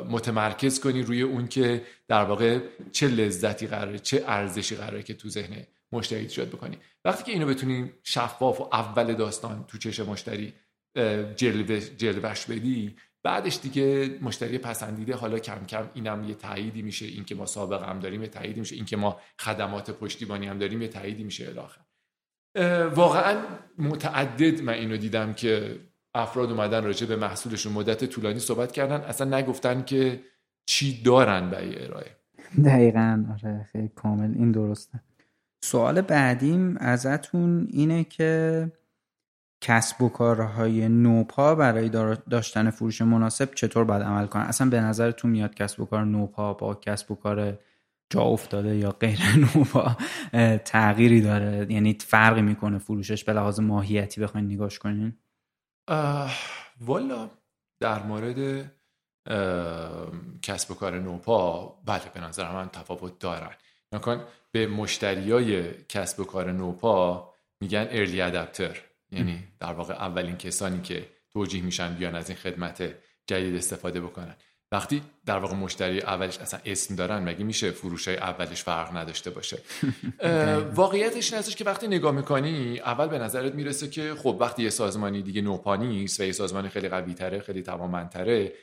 متمرکز 0.10 0.80
کنی 0.80 1.02
روی 1.02 1.22
اون 1.22 1.48
که 1.48 1.82
در 2.08 2.24
واقع 2.24 2.60
چه 2.92 3.08
لذتی 3.08 3.68
قراره 3.68 4.00
چه 4.00 4.24
ارزشی 4.28 4.76
قراره 4.76 5.04
که 5.04 5.14
تو 5.14 5.30
ذهن 5.30 5.68
مشتری 5.92 6.20
ایجاد 6.20 6.48
بکنی. 6.48 6.78
وقتی 7.06 7.24
که 7.24 7.32
اینو 7.32 7.48
بتونی 7.48 7.92
شفاف 8.04 8.62
و 8.62 8.70
اول 8.74 9.14
داستان 9.14 9.66
تو 9.68 9.78
چش 9.78 10.00
مشتری 10.00 10.54
جلوه 11.36 11.80
جلوش 11.80 12.46
بدی 12.46 12.96
بعدش 13.28 13.60
دیگه 13.62 14.10
مشتری 14.22 14.58
پسندیده 14.58 15.16
حالا 15.16 15.40
کم 15.40 15.66
کم 15.66 15.90
اینم 15.94 16.24
یه 16.24 16.36
تاییدی 16.36 16.82
میشه. 16.82 17.06
اینکه 17.06 17.36
ما 17.36 17.46
سابقه 17.46 17.86
هم 17.86 18.00
داریم 18.00 18.22
یه 18.22 18.28
تاییدی 18.28 18.60
میشه. 18.60 18.76
اینکه 18.76 18.98
ما 18.98 19.20
خدمات 19.40 19.92
پشتیبانی 19.92 20.48
هم 20.48 20.58
داریم 20.58 20.82
یه 20.82 20.88
تاییدی 20.88 21.24
میشه 21.24 21.48
الاخر. 21.48 21.82
واقعا 22.96 23.38
متعدد 23.78 24.62
من 24.62 24.74
اینو 24.74 24.98
دیدم 24.98 25.34
که 25.34 25.80
افراد 26.16 26.52
اومدن 26.52 26.84
راجع 26.84 27.08
به 27.08 27.16
محصولشون. 27.16 27.74
مدت 27.74 28.06
طولانی 28.06 28.40
صحبت 28.40 28.72
کردن. 28.72 29.02
اصلا 29.02 29.38
نگفتن 29.38 29.84
که 29.84 30.20
چی 30.66 31.04
دارن 31.04 31.50
برای 31.50 31.86
ارائه. 31.86 32.12
دقیقا. 32.66 33.26
آره 33.34 33.68
خیلی 33.72 33.92
کامل. 33.96 34.34
این 34.36 34.52
درسته. 34.52 35.00
سوال 35.64 36.02
بعدیم 36.02 36.78
ازتون 36.78 37.68
اینه 37.70 38.04
که 38.04 38.72
کسب 39.62 40.02
و 40.02 40.10
کارهای 40.10 40.90
نوپا 40.90 41.56
برای 41.56 41.90
داشتن 42.30 42.70
فروش 42.70 43.02
مناسب 43.02 43.54
چطور 43.54 43.84
باید 43.84 44.02
عمل 44.02 44.26
کنن؟ 44.28 44.44
اصلا 44.44 44.70
به 44.70 44.82
نظرتون 44.82 45.32
میاد 45.32 45.56
کسب 45.56 45.80
و 45.80 45.86
کار 45.86 46.06
نوپا 46.06 46.54
با 46.54 46.76
کسب 46.76 47.12
و 47.12 47.16
کار 47.16 47.60
جا 48.10 48.22
افتاده 48.22 48.76
یا 48.76 48.92
غیر 48.92 49.20
نوپا 49.56 49.98
تغییری 50.66 51.22
داره؟ 51.22 51.68
یعنی 51.70 51.98
فرقی 52.02 52.42
می‌کنه 52.42 52.78
فروشش 52.78 53.24
به 53.24 53.34
لحاظ 53.34 53.60
ماهیتی 53.60 54.22
بخواین 54.22 54.46
نگاش 54.52 54.80
کنین؟ 54.80 55.14
والا 56.82 57.30
در 57.80 58.04
مورد 58.04 58.72
کسب 60.42 60.72
و 60.72 60.74
کار 60.74 61.00
نوپا 61.00 61.68
بله 61.86 62.02
به 62.14 62.20
نظر 62.20 62.52
من 62.52 62.70
تفاوت 62.70 63.20
دارن. 63.20 63.52
نکن 63.92 64.24
به 64.52 64.68
مشتریای 64.68 65.74
کسب 65.74 66.20
و 66.20 66.24
کار 66.24 66.52
نوپا 66.52 67.34
میگن 67.62 67.88
ارلی 67.92 68.22
ادپتر 68.22 68.82
یعنی 69.12 69.44
در 69.60 69.74
واقع 69.74 69.94
اولین 69.94 70.38
کسانی 70.38 70.82
که 70.82 71.06
توجیه 71.34 71.62
میشن 71.62 71.96
بیان 71.96 72.16
از 72.16 72.30
این 72.30 72.38
خدمت 72.38 72.94
جدید 73.28 73.56
استفاده 73.56 74.02
بکنن. 74.02 74.36
وقتی 74.72 75.02
در 75.26 75.40
واقع 75.40 75.56
مشتری 75.56 76.02
اولش 76.02 76.38
اصلا 76.38 76.60
اسم 76.66 76.96
دارن 76.96 77.24
مگه 77.24 77.44
میشه 77.44 77.72
فروش 77.72 78.08
های 78.08 78.18
اولش 78.18 78.64
فرق 78.64 78.98
نداشته 78.98 79.30
باشه؟ 79.30 79.58
واقعیتش 80.76 81.34
این 81.34 81.42
که 81.42 81.66
وقتی 81.66 81.88
نگاه 81.88 82.12
می‌کنی 82.12 82.80
اول 82.80 83.08
به 83.08 83.20
نظرت 83.20 83.56
می‌رسه 83.56 83.90
که 83.90 84.16
خب 84.16 84.38
وقتی 84.40 84.64
یه 84.64 84.70
سازمانی 84.70 85.22
دیگه 85.22 85.42
نوپانی 85.42 86.04
است 86.04 86.20
و 86.20 86.24
یه 86.24 86.32
سازمانی 86.32 86.70
خیلی 86.70 86.90
قوی 86.90 87.14
تره 87.14 87.40
خیلی 87.40 87.64
توانمندتره 87.64 88.54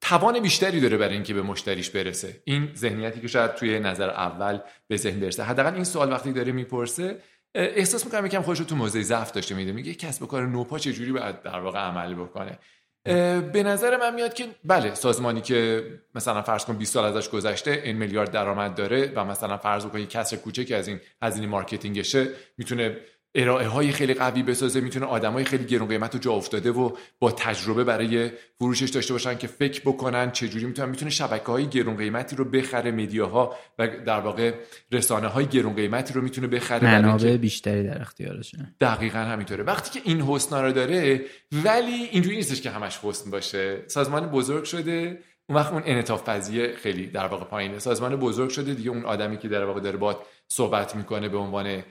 توان 0.00 0.40
بیشتری 0.40 0.80
داره 0.80 0.96
برای 0.96 1.14
اینکه 1.14 1.34
به 1.34 1.42
مشتریش 1.42 1.90
برسه. 1.90 2.42
این 2.44 2.70
ذهنیتی 2.76 3.20
که 3.20 3.28
شاید 3.28 3.54
توی 3.54 3.80
نظر 3.80 4.10
اول 4.10 4.58
به 4.88 4.96
ذهن 4.96 5.20
برسه. 5.20 5.42
حداقل 5.42 5.74
این 5.74 5.84
سوال 5.84 6.10
وقتی 6.10 6.32
داره 6.32 6.52
می‌پرسه 6.52 7.18
احساس 7.54 8.04
می‌کنم 8.04 8.26
یکم 8.26 8.42
خودش 8.42 8.58
رو 8.58 8.64
تو 8.64 8.76
موضع 8.76 9.02
ضعف 9.02 9.32
داشته 9.32 9.54
میده 9.54 9.72
میگه 9.72 9.94
کسب 9.94 10.26
کار 10.26 10.46
نوپا 10.46 10.78
چجوری 10.78 11.12
باید 11.12 11.42
در 11.42 11.60
واقع 11.60 11.78
عمل 11.78 12.14
بکنه. 12.14 12.58
به 13.52 13.62
نظر 13.62 13.96
من 13.96 14.14
میاد 14.14 14.34
که 14.34 14.46
بله 14.64 14.94
سازمانی 14.94 15.40
که 15.40 15.84
مثلا 16.14 16.42
فرض 16.42 16.64
کن 16.64 16.76
20 16.76 16.94
سال 16.94 17.04
ازش 17.04 17.28
گذشته 17.28 17.70
این 17.84 17.96
میلیارد 17.96 18.30
درآمد 18.30 18.74
داره 18.74 19.12
و 19.16 19.24
مثلا 19.24 19.56
فرض 19.56 19.86
کن 19.86 20.06
کسر 20.06 20.36
کوچکی 20.36 20.74
از 20.74 20.88
این 20.88 21.00
هزینه 21.22 21.46
مارکتینگشه 21.46 22.28
می‌تونه 22.58 22.96
ارائه 23.34 23.68
های 23.68 23.92
خیلی 23.92 24.14
قوی 24.14 24.42
بسازه 24.42 24.80
می‌تونه 24.80 25.06
های 25.06 25.44
خیلی 25.44 25.64
گرون 25.64 25.88
قیمت 25.88 26.14
و 26.14 26.18
جا 26.18 26.32
افتاده 26.32 26.70
و 26.70 26.90
با 27.18 27.30
تجربه 27.32 27.84
برای 27.84 28.30
فروشش 28.58 28.90
داشته 28.90 29.12
باشن 29.12 29.38
که 29.38 29.46
فکر 29.46 29.80
بکنن 29.80 30.30
چجوری 30.30 30.64
می‌تونن 30.64 30.88
می‌تونه 30.88 31.10
شبکه 31.10 31.46
های 31.46 31.66
گرون 31.66 31.96
قیمتی 31.96 32.36
رو 32.36 32.44
بخره 32.44 32.90
مدیاها 32.90 33.56
و 33.78 33.88
در 33.88 34.20
واقع 34.20 34.54
رسانه 34.92 35.26
های 35.26 35.46
گرون 35.46 35.74
قیمتی 35.74 36.14
رو 36.14 36.22
می‌تونه 36.22 36.46
بخره 36.46 37.00
منابع 37.00 37.36
بیشتری 37.36 37.82
در 37.82 38.00
اختیارشه. 38.00 38.74
دقیقا 38.80 39.18
همینطوره. 39.18 39.64
وقتی 39.64 40.00
که 40.00 40.10
این 40.10 40.20
حسنا 40.20 40.62
رو 40.62 40.72
داره 40.72 41.20
ولی 41.52 42.08
اینجوری 42.10 42.36
نیستش 42.36 42.60
که 42.60 42.70
همش 42.70 42.98
حسن 43.02 43.30
باشه. 43.30 43.82
سازمان 43.86 44.26
بزرگ 44.26 44.64
شده 44.64 45.18
اون 45.48 45.58
وقت 45.58 45.72
اون 45.72 45.82
انعطاف 45.86 46.28
پذیری 46.28 46.76
خیلی 46.76 47.06
در 47.06 47.26
واقع 47.26 47.44
پایینه. 47.44 47.78
سازمان 47.78 48.16
بزرگ 48.16 48.50
شده 48.50 48.74
دیگه 48.74 48.90
اون 48.90 49.04
آدمی 49.04 49.38
که 49.38 49.48
در 49.48 49.64
واقع 49.64 49.80
داره 49.80 49.96
با 49.96 50.22
صحبت 50.48 50.96
می‌کنه 50.96 51.28
به 51.28 51.38
عنوان 51.38 51.82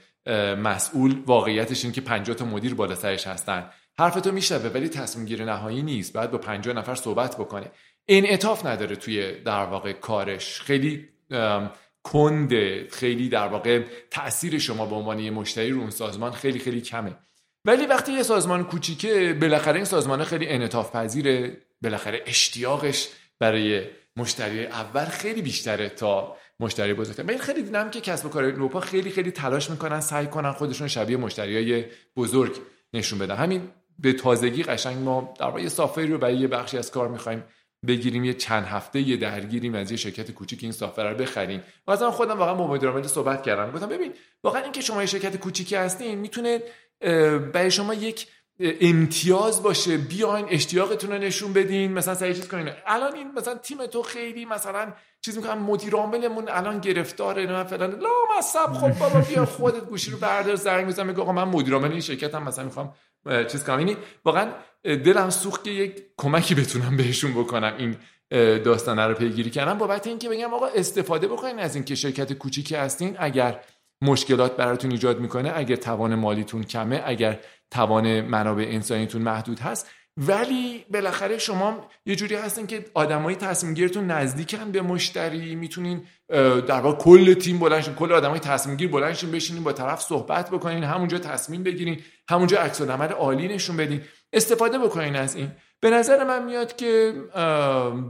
مسئول 0.58 1.24
واقعیتش 1.26 1.84
این 1.84 1.94
که 1.94 2.02
50 2.02 2.36
تا 2.36 2.46
مدیر 2.46 2.76
بالا 2.76 2.96
سرش 2.96 3.28
هستن. 3.28 3.70
حرفتو 4.00 4.32
میشنوه 4.32 4.70
ولی 4.70 4.90
تصمیم 4.90 5.26
گیری 5.26 5.46
نهایی 5.46 5.82
نیست. 5.82 6.14
بعد 6.14 6.32
با 6.32 6.38
50 6.38 6.76
نفر 6.76 6.96
صحبت 6.96 7.36
بکنه. 7.36 7.72
انعطاف 8.08 8.66
نداره 8.66 8.96
توی 8.96 9.32
در 9.32 9.66
واقع 9.66 9.94
کارش. 9.94 10.62
خیلی 10.62 11.10
کنده 12.04 12.88
خیلی 12.92 13.30
در 13.30 13.48
واقع 13.48 13.84
تاثیر 14.12 14.60
شما 14.60 14.86
به 14.86 14.96
عنوان 14.96 15.20
یه 15.20 15.32
مشتری 15.32 15.72
رو 15.72 15.80
اون 15.80 15.90
سازمان 15.90 16.32
خیلی 16.32 16.60
خیلی 16.60 16.82
کمه. 16.82 17.16
ولی 17.66 17.86
وقتی 17.86 18.12
یه 18.12 18.24
سازمان 18.24 18.64
کوچیکه 18.64 19.38
بالاخره 19.42 19.76
این 19.76 19.86
سازمان 19.86 20.24
خیلی 20.24 20.48
انعطاف 20.48 20.92
پذیره 20.92 21.58
بالاخره 21.82 22.24
اشتیاقش 22.26 23.10
برای 23.40 23.84
مشتری 24.16 24.66
اول 24.66 25.06
خیلی 25.06 25.42
بیشتره 25.42 25.90
تا 25.90 26.38
مشتری 26.60 26.94
بزرگتر 26.94 27.24
من 27.24 27.38
خیلی 27.38 27.64
دیدم 27.64 27.90
که 27.90 28.02
کسب 28.02 28.26
و 28.26 28.30
کار 28.30 28.52
نوپا 28.52 28.80
خیلی 28.80 29.10
خیلی 29.10 29.32
تلاش 29.32 29.70
می‌کنن 29.70 30.00
سعی 30.00 30.28
کنن 30.28 30.52
خودشون 30.52 30.88
شبیه 30.88 31.18
مشتریای 31.18 31.86
بزرگ 32.16 32.58
نشون 32.94 33.20
بدن. 33.20 33.36
همین 33.36 33.70
به 34.00 34.14
تازگی 34.14 34.64
قشنگ 34.64 34.98
ما 34.98 35.34
در 35.40 35.46
واقع 35.46 35.62
یه 35.62 35.70
رو 36.08 36.18
برای 36.18 36.38
یه 36.38 36.48
بخشی 36.48 36.78
از 36.78 36.92
کار 36.92 37.08
می‌خوایم 37.08 37.44
بگیریم 37.88 38.24
یه 38.24 38.34
چند 38.34 38.66
هفته 38.66 39.02
یه 39.02 39.18
درگیریم 39.18 39.76
از 39.76 39.92
یه 39.92 39.98
شرکت 39.98 40.32
کوچیک 40.32 40.60
این 40.64 40.72
سافر 40.72 41.12
رو 41.12 41.18
بخریم. 41.18 41.64
و 41.88 41.92
از 41.92 42.04
خودم 42.04 42.38
واقعا 42.38 42.54
با 42.54 42.68
مدیر 42.68 43.08
صحبت 43.08 43.44
کردم. 43.44 43.72
گفتم 43.72 43.90
ببین 43.90 44.14
واقعا 44.44 44.64
اینکه 44.64 44.82
شما 44.82 45.02
یه 45.02 45.08
شرکت 45.08 45.38
کوچیکی 45.38 45.76
هستین 45.76 46.18
می‌تونه 46.18 46.62
برای 47.54 47.72
شما 47.72 47.94
یک 47.94 48.28
امتیاز 48.60 49.64
باشه 49.64 49.98
بیاین 49.98 50.46
اشتیاقتون 50.50 51.12
رو 51.12 51.18
نشون 51.18 51.54
بدین 51.54 51.94
مثلا 51.94 52.16
سعی 52.16 52.34
چیز 52.34 52.48
کنین. 52.48 52.70
الان 52.86 53.16
این 53.16 53.32
مثلا 53.38 53.56
تیم 53.56 53.86
تو 53.86 54.04
خیلی 54.04 54.46
مثلا 54.46 54.94
چیز 55.22 55.38
می‌کنم 55.38 55.58
مدیر 55.58 55.94
عاملمون 55.94 56.50
الان 56.50 56.80
گرفتاره 56.80 57.46
نه 57.46 57.64
فلان. 57.64 57.92
لا 57.92 58.10
مصب 58.38 58.74
خب 58.74 59.00
بابا 59.00 59.20
بیا 59.20 59.46
خودت 59.46 59.86
گوشی 59.86 60.12
رو 60.12 60.18
بردار 60.18 60.56
زنگ 60.56 60.88
بزن 60.88 61.08
میگه 61.08 61.22
آقا 61.22 61.32
من 61.32 61.44
مدیر 61.44 61.74
عامل 61.74 61.92
این 61.92 62.02
شرکت 62.02 62.36
هم 62.36 62.44
مثلا 62.44 62.66
می‌خوام 62.66 62.94
چیز 63.52 63.64
کنم. 63.64 63.80
یعنی 63.80 63.98
واقعا 64.26 64.52
دلم 64.84 65.30
سوخت 65.30 65.64
که 65.64 65.72
یک 65.72 66.04
کمکی 66.18 66.56
بتونم 66.56 66.98
بهشون 66.98 67.34
بکنم 67.34 67.74
این 67.78 67.96
داستانه 68.60 69.08
رو 69.08 69.14
پیگیری 69.14 69.50
کردم. 69.50 69.78
بابت 69.78 70.08
اینکه 70.08 70.30
بگم 70.30 70.54
آقا 70.54 70.68
استفاده 70.68 71.28
بکنین 71.28 71.60
از 71.60 71.76
اینکه 71.76 71.96
شرکت 71.96 72.34
کوچیکی 72.34 72.76
هستین 72.76 73.16
اگر 73.20 73.60
مشکلات 74.02 74.56
براتون 74.56 74.92
ایجاد 74.92 75.20
می‌کنه 75.20 75.52
اگر 75.56 75.76
توان 75.76 76.16
مالیتون 76.16 76.64
کمه 76.64 77.04
اگر 77.06 77.40
توان 77.72 78.22
منابع 78.22 78.66
انسانیتون 78.68 79.22
محدود 79.22 79.60
هست. 79.60 79.90
ولی 80.18 80.86
بالاخره 80.90 81.38
شما 81.38 81.88
یه 82.06 82.16
جوری 82.16 82.36
هستین 82.36 82.68
که 82.68 82.86
آدمای 82.94 83.36
تصمیم 83.36 83.74
گیرتون 83.74 84.12
نزدیکن 84.12 84.72
به 84.72 84.82
مشتری 84.82 85.56
می‌تونین 85.56 86.04
در 86.68 86.80
واقع 86.80 86.98
کل 86.98 87.34
تیم 87.34 87.60
بلندشین 87.60 87.94
کل 87.94 88.12
آدمای 88.12 88.40
تصمیم 88.40 88.78
گیر 88.78 88.90
بلندشین 88.90 89.32
بشینین 89.32 89.64
با 89.64 89.72
طرف 89.72 90.02
صحبت 90.02 90.50
بکنین 90.50 90.84
همونجا 90.84 91.18
تصمیم 91.18 91.64
بگیرین 91.64 92.00
همونجا 92.30 92.58
عکس 92.58 92.82
العمل 92.82 93.08
عالی 93.08 93.48
نشون 93.48 93.78
بدین. 93.78 94.02
استفاده 94.34 94.80
بکنین 94.80 95.16
از 95.16 95.36
این. 95.36 95.52
به 95.82 95.90
نظر 95.90 96.24
من 96.24 96.46
میاد 96.46 96.76
که 96.76 97.14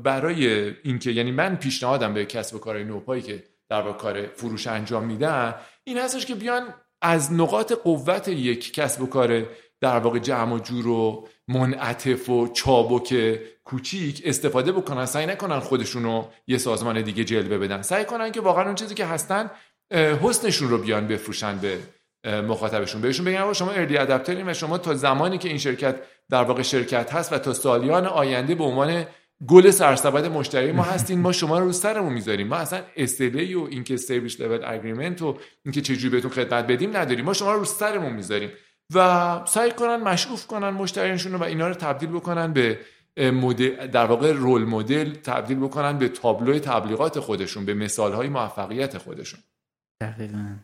برای 0.03 0.73
اینکه 0.83 1.11
یعنی 1.11 1.31
من 1.31 1.55
پیشنهادم 1.55 2.13
به 2.13 2.25
کسب 2.25 2.55
و 2.55 2.59
کارهای 2.59 2.85
نوپایی 2.85 3.21
که 3.21 3.43
در 3.69 3.81
واقع 3.81 3.97
کار 3.97 4.27
فروش 4.27 4.67
انجام 4.67 5.05
میدن 5.05 5.55
این 5.83 5.97
هستش 5.97 6.25
که 6.25 6.35
بیان 6.35 6.73
از 7.01 7.33
نقاط 7.33 7.71
قوت 7.71 8.27
یک 8.27 8.73
کسب 8.73 9.01
و 9.01 9.07
کار 9.07 9.45
در 9.81 9.99
واقع 9.99 10.19
جمع 10.19 10.55
و 10.55 10.59
جور 10.59 10.87
و 10.87 11.27
منعطف 11.47 12.29
و 12.29 12.47
چابک 12.47 13.39
کوچیک 13.63 14.21
استفاده 14.25 14.71
بکنن 14.71 15.05
سعی 15.05 15.25
نکنن 15.25 15.59
خودشونو 15.59 16.25
یه 16.47 16.57
سازمان 16.57 17.01
دیگه 17.01 17.23
جلوه 17.23 17.57
بدن. 17.57 17.81
سعی 17.81 18.05
کنن 18.05 18.31
که 18.31 18.41
واقعا 18.41 18.65
اون 18.65 18.75
چیزی 18.75 18.95
که 18.95 19.05
هستن 19.05 19.51
حسنشون 19.91 20.69
رو 20.69 20.77
بیان 20.77 21.07
بفروشن 21.07 21.57
به 21.57 21.79
مخاطبشون. 22.41 23.01
بهشون 23.01 23.25
بگن 23.25 23.53
شما 23.53 23.71
اردی 23.71 23.97
ادپترین 23.97 24.49
و 24.49 24.53
شما 24.53 24.77
تا 24.77 24.93
زمانی 24.93 25.37
که 25.37 25.49
این 25.49 25.57
شرکت 25.57 25.95
در 26.29 26.43
واقع 26.43 26.61
شرکت 26.61 27.13
هست 27.13 27.33
و 27.33 27.37
تا 27.37 27.53
سالیان 27.53 28.05
آینده 28.05 28.55
به 28.55 28.63
عنوان 28.63 29.05
گل 29.47 29.71
سرسبد 29.71 30.25
مشتری 30.25 30.71
ما 30.71 30.83
هستین 30.83 31.19
ما 31.19 31.31
شما 31.31 31.59
رو 31.59 31.65
رو 31.65 31.71
سرمون 31.71 32.13
می‌ذاریم. 32.13 32.47
ما 32.47 32.55
اصلا 32.55 32.81
اسلی 32.97 33.55
و 33.55 33.63
اینکه 33.63 33.97
سرویس 33.97 34.41
لول 34.41 34.59
اگریمنت 34.65 35.21
و 35.21 35.37
اینکه 35.65 35.81
چجوری 35.81 36.09
بهتون 36.09 36.31
خدمت 36.31 36.67
بدیم 36.67 36.97
نداریم. 36.97 37.25
ما 37.25 37.33
شما 37.33 37.53
رو 37.53 37.59
رو 37.59 37.65
سرمون 37.65 38.13
می‌ذاریم. 38.13 38.49
و 38.95 39.41
سعی 39.45 39.71
کنن 39.71 39.95
مشعوف 39.95 40.47
کنن 40.47 40.69
مشتریانشون 40.69 41.31
رو 41.31 41.37
و 41.37 41.43
اینا 41.43 41.67
رو 41.67 41.73
تبدیل 41.73 42.09
بکنن 42.09 42.53
به 42.53 42.79
در 43.91 44.05
واقع 44.05 44.31
رول 44.31 44.63
مدل 44.63 45.13
تبدیل 45.13 45.57
بکنن 45.57 45.97
به 45.97 46.09
تابلو 46.09 46.59
تبلیغات 46.59 47.19
خودشون 47.19 47.65
به 47.65 47.73
مثال 47.73 48.13
های 48.13 48.29
موفقیت 48.29 48.97
خودشون. 48.97 49.39
دقیقا. 50.01 50.55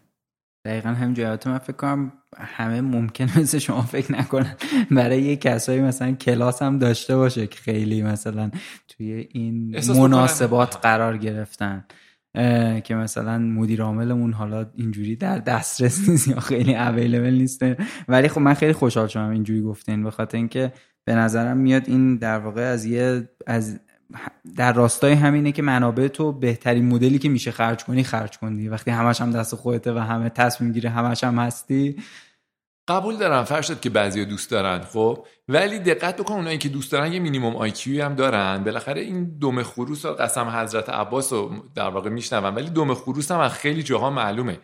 دقیقا 0.66 0.90
هم 0.90 1.14
جایات 1.14 1.48
من 1.48 1.58
فکر 1.58 1.76
کنم 1.76 2.14
همه 2.38 2.82
ممکن 2.82 3.24
مثل 3.40 3.58
شما 3.58 3.82
فکر 3.82 4.12
نکنن 4.12 4.56
برای 4.92 5.22
یه 5.22 5.36
کسایی 5.36 5.82
مثلا 5.82 6.12
کلاس 6.12 6.62
هم 6.62 6.80
داشته 6.80 7.16
باشه 7.16 7.48
که 7.48 7.60
خیلی 7.60 8.04
مثلا 8.04 8.52
توی 8.88 9.28
این 9.32 9.80
مناسبات 9.90 10.78
قرار 10.82 11.18
گرفتن. 11.18 11.86
که 12.84 12.96
مثلا 12.96 13.38
مدیر 13.38 13.82
عاملمون 13.82 14.34
حالا 14.34 14.66
اینجوری 14.76 15.16
در 15.16 15.38
دسترس 15.38 16.10
نیست 16.10 16.28
یا 16.28 16.40
خیلی 16.40 16.76
اویلیبل 16.76 17.34
نیسته 17.34 17.78
ولی 18.08 18.28
خب 18.28 18.42
من 18.42 18.54
خیلی 18.54 18.74
خوشحال 18.74 19.08
شدم 19.08 19.30
اینجوری 19.30 19.62
گفتین. 19.62 20.04
به 20.04 20.12
خاطر 20.12 20.38
اینکه 20.38 20.74
به 21.06 21.16
نظرم 21.16 21.58
میاد 21.58 21.84
این 21.88 22.18
در 22.18 22.40
واقع 22.40 22.62
از 22.62 22.86
یه 22.86 23.30
از 23.48 23.80
در 24.58 24.74
راستای 24.74 25.14
همینه 25.14 25.52
که 25.52 25.62
منابع 25.62 26.08
تو 26.08 26.32
بهترین 26.32 26.86
مدلی 26.86 27.20
که 27.20 27.30
میشه 27.30 27.52
خرج 27.52 27.84
کنی 27.84 28.04
خرج 28.04 28.38
کنی 28.38 28.68
وقتی 28.68 28.92
همش 28.92 29.22
هم 29.22 29.32
دست 29.32 29.56
خودته 29.56 29.94
و 29.94 29.98
همه 29.98 30.30
تصمیم 30.30 30.72
گیره 30.72 30.90
همش 30.90 31.24
هم 31.24 31.40
هستی. 31.40 31.96
قبول 32.88 33.18
دارم. 33.18 33.44
فرشت 33.44 33.82
که 33.82 33.90
بعضی 33.90 34.26
دوست 34.26 34.52
دارن 34.52 34.80
خب؟ 34.80 35.26
ولی 35.48 35.80
دقت 35.80 36.18
بکن 36.18 36.34
اونایی 36.34 36.58
که 36.58 36.70
دوست 36.70 36.92
دارن 36.92 37.14
یه 37.14 37.20
مینیمم 37.20 37.56
آیکیوی 37.56 38.02
هم 38.02 38.16
دارن. 38.16 38.64
بالاخره 38.64 39.02
این 39.02 39.38
دوم 39.40 39.64
خروس 39.64 40.06
و 40.06 40.14
قسم 40.14 40.50
حضرت 40.50 40.90
عباس 40.90 41.34
رو 41.34 41.52
در 41.76 41.90
واقع 41.90 42.10
میشنون 42.10 42.56
ولی 42.56 42.70
دوم 42.70 42.94
خروس 42.94 43.32
هم 43.32 43.40
از 43.40 43.54
خیلی 43.54 43.84
جاها 43.84 44.10
معلومه. 44.10 44.60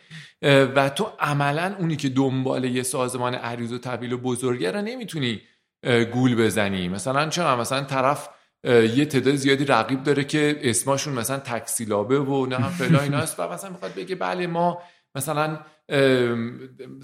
و 0.76 0.90
تو 0.90 1.08
عملا 1.20 1.76
اونی 1.80 1.96
که 1.96 2.10
دنبال 2.10 2.66
یه 2.66 2.84
سازمان 2.84 3.36
عریض 3.36 3.72
و 3.72 3.78
طویل 3.78 4.14
و 4.14 4.18
بزرگه 4.18 4.72
رو 4.72 4.82
نمی‌تونی 4.82 5.42
گول 6.14 6.36
بزنی. 6.36 6.90
مثلا 6.90 7.30
چرا؟ 7.30 7.58
مثلا 7.58 7.84
طرف 7.84 8.30
یه 8.64 9.06
تعداد 9.06 9.36
زیادی 9.36 9.66
رقیب 9.66 10.04
داره 10.04 10.24
که 10.24 10.60
اسماشون 10.62 11.14
مثلا 11.14 11.38
تکسیلابه 11.38 12.20
و 12.20 12.46
نه 12.46 12.56
هم 12.56 12.70
فلان 12.70 13.04
ایناست 13.04 13.40
و 13.40 13.50
مثلا 13.50 13.70
می‌خواد 13.70 13.94
بگه 13.94 14.16
بله 14.16 14.48
ما 14.48 14.82
مثلا 15.16 15.60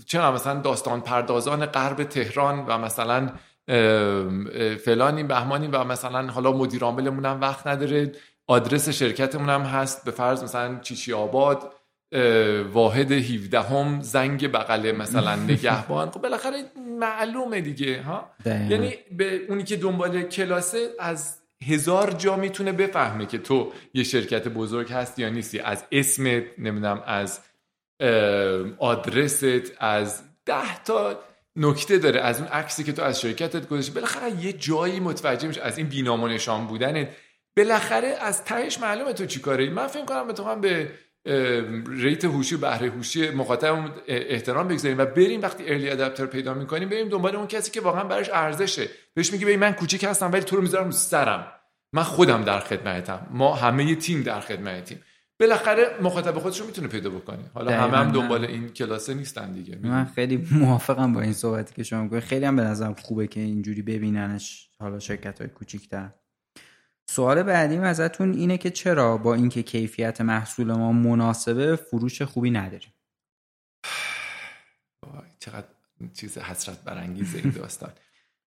چرا 0.06 0.32
مثلا 0.32 0.62
داستان 0.62 1.02
پردازان 1.02 1.66
غرب 1.66 2.04
تهران 2.04 2.66
و 2.68 2.78
مثلا 2.78 3.30
فلانی 4.86 5.24
بهمانی 5.24 5.68
و 5.68 5.84
مثلا 5.84 6.28
حالا 6.28 6.52
مدیر 6.52 6.84
عاملمون 6.84 7.26
هم 7.26 7.42
وقت 7.42 7.68
نداره. 7.68 8.12
آدرس 8.48 8.90
شرکتمون 8.90 9.50
هم 9.50 9.62
هست. 9.62 10.06
به 10.06 10.12
فرض 10.12 10.44
مثلا 10.44 10.80
چیچی 10.80 11.14
آباد 11.14 11.74
واحد 12.74 13.12
17 13.12 13.62
هم 13.62 14.02
زنگ 14.02 14.52
بغل 14.52 14.92
مثلا 14.92 15.36
نگهبان. 15.50 16.12
خب 16.12 16.22
بالاخره 16.22 16.64
معلومه 17.00 17.62
دیگه 17.62 18.02
ها؟ 18.02 18.30
یعنی 18.46 18.94
به 19.18 19.42
اونی 19.50 19.64
که 19.64 19.78
دنبال 19.78 20.22
کلاسه 20.22 20.90
از 21.00 21.37
هزار 21.64 22.12
جا 22.12 22.36
می‌تونه 22.36 22.72
بفهمه 22.72 23.26
که 23.26 23.38
تو 23.38 23.74
یه 23.94 24.04
شرکت 24.04 24.48
بزرگ 24.48 24.92
هستی 24.92 25.22
یا 25.22 25.30
نیستی. 25.30 25.60
از 25.60 25.84
اسمت 25.92 26.44
نمی‌دونم 26.58 27.04
از 27.06 27.40
آدرست 28.78 29.44
از 29.80 30.22
ده 30.46 30.84
تا 30.84 31.20
نکته 31.56 31.98
داره. 31.98 32.22
از 32.22 32.40
اون 32.40 32.48
عکسی 32.48 32.84
که 32.84 32.94
تو 32.94 33.02
از 33.02 33.22
شرکتت 33.22 33.68
گذاشتی. 33.68 33.92
بالاخره 33.92 34.46
یه 34.46 34.54
جایی 34.54 35.00
متوجه 35.00 35.48
میشه 35.48 35.62
از 35.62 35.78
این 35.78 35.88
بینام 35.88 36.26
نشان 36.26 36.68
بودنت. 36.68 37.10
بالاخره 37.58 38.08
از 38.08 38.44
تهش 38.44 38.80
معلومه 38.80 39.14
تو 39.14 39.26
چی 39.26 39.40
کاره 39.40 39.70
من 39.70 39.88
فکر 39.88 40.06
کنم 40.06 40.48
هم 40.48 40.62
به 40.62 40.92
ریت 41.88 42.26
هوشی 42.26 42.56
و 42.56 42.58
بهره 42.58 42.90
هوشی 42.90 43.30
مخاطب 43.30 43.92
احترام 44.08 44.68
بگذاریم 44.68 44.98
و 44.98 45.06
بریم 45.06 45.42
وقتی 45.42 45.64
ارلی 45.68 45.90
ادپتر 45.90 46.26
پیدا 46.26 46.54
می‌کنیم 46.54 46.90
بریم 46.90 47.10
دنبال 47.10 47.36
اون 47.36 47.48
کسی 47.48 47.72
که 47.72 47.82
واقعا 47.82 48.04
براش 48.04 48.30
ارزشه. 48.34 48.90
بهش 49.14 49.34
میگی 49.34 49.46
ببین 49.46 49.60
من 49.60 49.72
کوچیک 49.72 50.04
هستم 50.04 50.32
ولی 50.32 50.42
تو 50.42 50.56
رو 50.56 50.62
می‌ذارم 50.62 50.92
سرم. 50.92 51.48
من 51.94 52.04
خودم 52.04 52.44
در 52.44 52.60
خدمتم. 52.60 53.28
ما 53.32 53.56
همه 53.56 53.96
تیم 53.96 54.24
در 54.24 54.40
خدمتیم. 54.40 55.00
بالاخره 55.40 55.98
مخاطب 56.02 56.40
خودش 56.40 56.60
رو 56.60 56.66
می‌تونه 56.66 56.88
پیدا 56.88 57.10
بکنه. 57.10 57.52
حالا 57.54 57.72
همه 57.72 57.98
هم 57.98 58.12
دنبال 58.12 58.46
این 58.46 58.70
کلاسه 58.70 59.14
نیستن 59.14 59.52
دیگه. 59.52 59.80
من 59.84 60.06
خیلی 60.06 60.48
موافقم 60.52 61.14
با 61.14 61.22
این 61.22 61.34
صحبتی 61.34 61.76
که 61.76 61.84
شما 61.84 62.04
میگید 62.04 62.20
خیلی 62.20 62.46
هم 62.46 62.56
به 62.56 62.62
نظرم 62.62 62.94
خوبه 62.94 63.28
که 63.28 63.40
اینجوری 63.40 63.82
ببیننش 63.82 64.70
حالا 64.80 65.00
شرکت 65.00 65.42
های 65.42 65.50
کوچیک‌تر. 65.50 66.10
سوال 67.10 67.44
بعدیم 67.44 67.82
ازتون 67.82 68.34
اینه 68.34 68.58
که 68.58 68.70
چرا 68.70 69.18
با 69.18 69.34
اینکه 69.34 69.64
کیفیت 69.64 70.22
محصول 70.22 70.74
ما 70.74 70.92
مناسبه 70.92 71.76
فروش 71.76 72.22
خوبی 72.22 72.52
نداریم؟ 72.52 72.94
چقدر 75.40 75.68
چیز 76.14 76.38
حسرت 76.38 76.84
برانگیزه 76.84 77.38
این 77.38 77.50
داستان. 77.50 77.94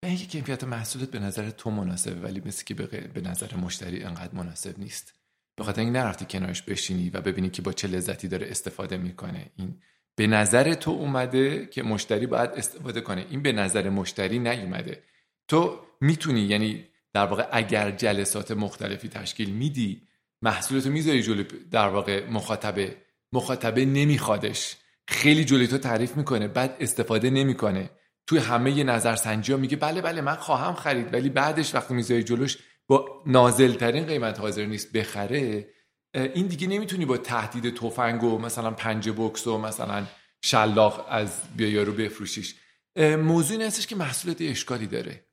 اینکه 0.04 0.26
کیفیت 0.26 0.64
محصولت 0.64 1.12
به 1.12 1.20
نظر 1.20 1.50
تو 1.50 1.72
مناسبه 1.72 2.20
ولی 2.20 2.42
مثل 2.46 2.64
که 2.64 2.74
به 3.14 3.22
نظر 3.22 3.56
مشتری 3.56 4.04
انقدر 4.04 4.36
مناسب 4.36 4.80
نیست. 4.80 5.14
به 5.56 5.64
خاطر 5.64 5.82
اینکه 5.82 6.00
نرفتی 6.00 6.26
کنارش 6.26 6.62
بشینی 6.62 7.10
و 7.10 7.22
ببینی 7.22 7.50
که 7.50 7.62
با 7.62 7.74
چه 7.74 7.88
لذتی 7.88 8.28
داره 8.28 8.48
استفاده 8.50 8.98
می‌کنه. 8.98 9.52
این 9.56 9.82
به 10.16 10.28
نظر 10.28 10.74
تو 10.74 10.92
اومده 10.92 11.66
که 11.66 11.84
مشتری 11.84 12.28
باید 12.28 12.50
استفاده 12.50 13.02
کنه. 13.02 13.26
این 13.30 13.42
به 13.42 13.52
نظر 13.52 13.90
مشتری 13.90 14.40
نیومده. 14.40 15.04
تو 15.48 15.86
می‌تونی 16.02 16.42
یعنی 16.42 16.86
در 17.20 17.26
واقع 17.26 17.48
اگر 17.52 17.92
جلسات 17.92 18.52
مختلفی 18.52 19.08
تشکیل 19.10 19.50
میدی 19.50 20.02
محصولتو 20.42 20.90
می‌ذاری 20.90 21.24
جلو 21.24 21.44
در 21.72 21.88
واقع 21.88 22.30
مخاطبه. 22.30 22.98
مخاطبه 23.34 23.86
نمیخوادش. 23.86 24.76
خیلی 25.08 25.46
جلوی 25.46 25.68
تو 25.68 25.78
تعریف 25.78 26.18
می‌کنه 26.18 26.48
بعد 26.48 26.78
استفاده 26.80 27.30
نمی‌کنه. 27.30 27.90
توی 28.28 28.40
همه 28.40 28.78
ی 28.78 28.84
نظرسنجی 28.84 29.54
میگه 29.54 29.78
بله 29.78 30.02
بله 30.02 30.22
من 30.22 30.36
خواهم 30.36 30.74
خرید. 30.74 31.14
ولی 31.14 31.30
بعدش 31.30 31.76
وقتی 31.76 31.94
می‌ذاری 31.94 32.24
جلوش 32.24 32.58
با 32.88 33.24
نازل 33.26 33.74
ترین 33.74 34.06
قیمت 34.06 34.40
حاضر 34.40 34.66
نیست 34.66 34.92
بخره 34.92 35.68
این 36.14 36.48
دیگه 36.48 36.68
نمی‌تونی 36.68 37.06
با 37.06 37.18
تهدید 37.18 37.76
تفنگ 37.76 38.24
و 38.24 38.38
مثلا 38.38 38.72
پنج 38.72 39.10
بکس 39.10 39.48
و 39.48 39.58
مثلا 39.58 40.06
شلاق 40.42 41.06
از 41.10 41.42
بیا 41.56 41.70
یارو 41.70 41.94
بفروشیش. 41.94 42.56
موضوع 43.00 43.58
این 43.58 43.68
هستش 43.68 43.88
که 43.88 43.96
محصولت 43.96 44.38
اشکالی 44.42 44.88
داره. 44.88 45.26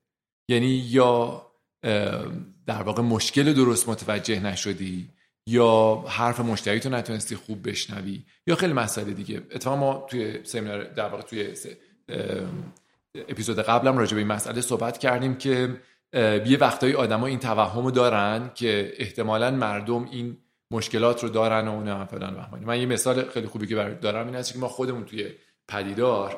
یعنی 0.49 0.66
یا 0.66 1.45
در 2.66 2.83
واقع 2.83 3.03
مشکل 3.03 3.53
درست 3.53 3.88
متوجه 3.88 4.40
نشدی؟ 4.40 5.09
یا 5.49 6.05
حرف 6.09 6.40
مشتری 6.40 6.81
تو 6.81 6.88
نتونستی 6.88 7.37
خوب 7.37 7.68
بشنوی؟ 7.68 8.22
یا 8.46 8.57
خیلی 8.57 8.72
مسئله 8.72 9.12
دیگه. 9.12 9.42
اتفاقا 9.51 9.77
ما 9.77 10.07
توی 10.11 10.44
سمینار 10.44 10.85
در 10.85 11.09
واقع 11.09 11.22
توی 11.22 11.55
اپیزود 13.29 13.59
قبلم 13.59 13.99
راجع 13.99 14.14
به 14.14 14.18
این 14.18 14.29
مسئله 14.29 14.61
صحبت 14.61 14.99
کردیم 14.99 15.35
که 15.35 15.81
یه 16.46 16.59
وقتایی 16.61 16.94
آدما 16.94 17.27
این 17.27 17.38
توهم 17.38 17.90
دارن 17.90 18.51
که 18.55 18.92
احتمالا 18.99 19.51
مردم 19.51 20.05
این 20.05 20.37
مشکلات 20.70 21.22
رو 21.22 21.29
دارن 21.29 21.68
و 21.68 21.90
هم 21.90 22.07
فلان 22.07 22.46
من 22.64 22.81
یه 22.81 22.87
مثال 22.87 23.29
خیلی 23.29 23.46
خوبی 23.46 23.66
که 23.66 23.99
دارم 24.01 24.27
این 24.27 24.35
هست 24.35 24.53
که 24.53 24.59
ما 24.59 24.68
خودمون 24.68 25.05
توی 25.05 25.29
پدیدار 25.68 26.37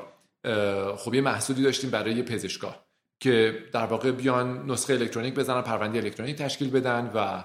خب 0.97 1.15
یه 1.15 1.21
محصولی 1.21 1.63
داشتیم 1.63 1.91
برای 1.91 2.23
پزشکا. 2.23 2.88
که 3.21 3.59
در 3.73 3.87
واقع 3.87 4.11
بیان 4.11 4.71
نسخه 4.71 4.93
الکترونیک 4.93 5.35
بزنن 5.35 5.63
پرونده 5.63 5.99
الکترونیک 5.99 6.37
تشکیل 6.37 6.71
بدن 6.71 7.11
و 7.15 7.45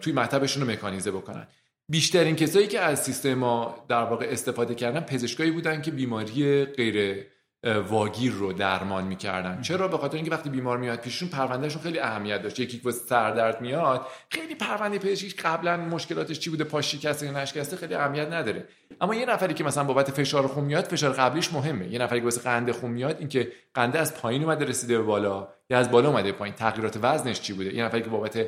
توی 0.00 0.12
مطبشون 0.12 0.62
رو 0.62 0.70
مکانیزه 0.70 1.10
بکنن. 1.10 1.46
بیشترین 1.88 2.36
کسایی 2.36 2.66
که 2.66 2.80
از 2.80 3.04
سیستم 3.04 3.34
ما 3.34 3.84
در 3.88 4.02
واقع 4.02 4.26
استفاده 4.30 4.74
کردن 4.74 5.00
پزشکایی 5.00 5.50
بودن 5.50 5.82
که 5.82 5.90
بیماری 5.90 6.64
غیر 6.64 7.26
واگیر 7.64 8.32
رو 8.32 8.52
درمان 8.52 9.04
می‌کردن. 9.04 9.62
چرا؟ 9.62 9.88
به 9.88 9.98
خاطر 9.98 10.16
اینکه 10.16 10.30
وقتی 10.30 10.50
بیمار 10.50 10.78
میاد 10.78 11.00
پیششون 11.00 11.28
پروندهشون 11.28 11.82
خیلی 11.82 11.98
اهمیت 11.98 12.42
داشت. 12.42 12.60
یکی 12.60 12.78
که 12.78 12.90
سردرد 12.90 13.60
میاد 13.60 14.06
خیلی 14.30 14.54
پرونده 14.54 14.98
پزشکی 14.98 15.42
قبلا 15.42 15.76
مشکلاتش 15.76 16.38
چی 16.38 16.50
بوده 16.50 16.64
پاش 16.64 16.92
شکسته 16.94 17.26
یا 17.26 17.32
نشکسته 17.32 17.76
خیلی 17.76 17.94
اهمیت 17.94 18.28
نداره. 18.32 18.68
اما 19.00 19.14
یه 19.14 19.26
نفری 19.26 19.54
که 19.54 19.64
مثلا 19.64 19.84
بابت 19.84 20.10
فشار 20.10 20.46
خون 20.46 20.64
میاد 20.64 20.84
فشار 20.84 21.12
قبلیش 21.12 21.52
مهمه. 21.52 21.88
یه 21.88 21.98
نفری 21.98 22.18
که 22.18 22.24
واسه 22.24 22.40
قند 22.40 22.70
خون 22.70 22.90
میاد 22.90 23.16
اینکه 23.18 23.52
قنده 23.74 23.98
از 23.98 24.16
پایین 24.16 24.44
اومده 24.44 24.64
رسیده 24.64 24.98
به 24.98 25.04
بالا 25.04 25.48
یا 25.70 25.78
از 25.78 25.90
بالا 25.90 26.08
اومده 26.08 26.32
پایین. 26.32 26.54
تغییرات 26.54 26.98
وزنش 27.02 27.40
چی 27.40 27.52
بوده؟ 27.52 27.74
یه 27.74 27.84
نفری 27.84 28.02
که 28.02 28.10
بابت 28.10 28.46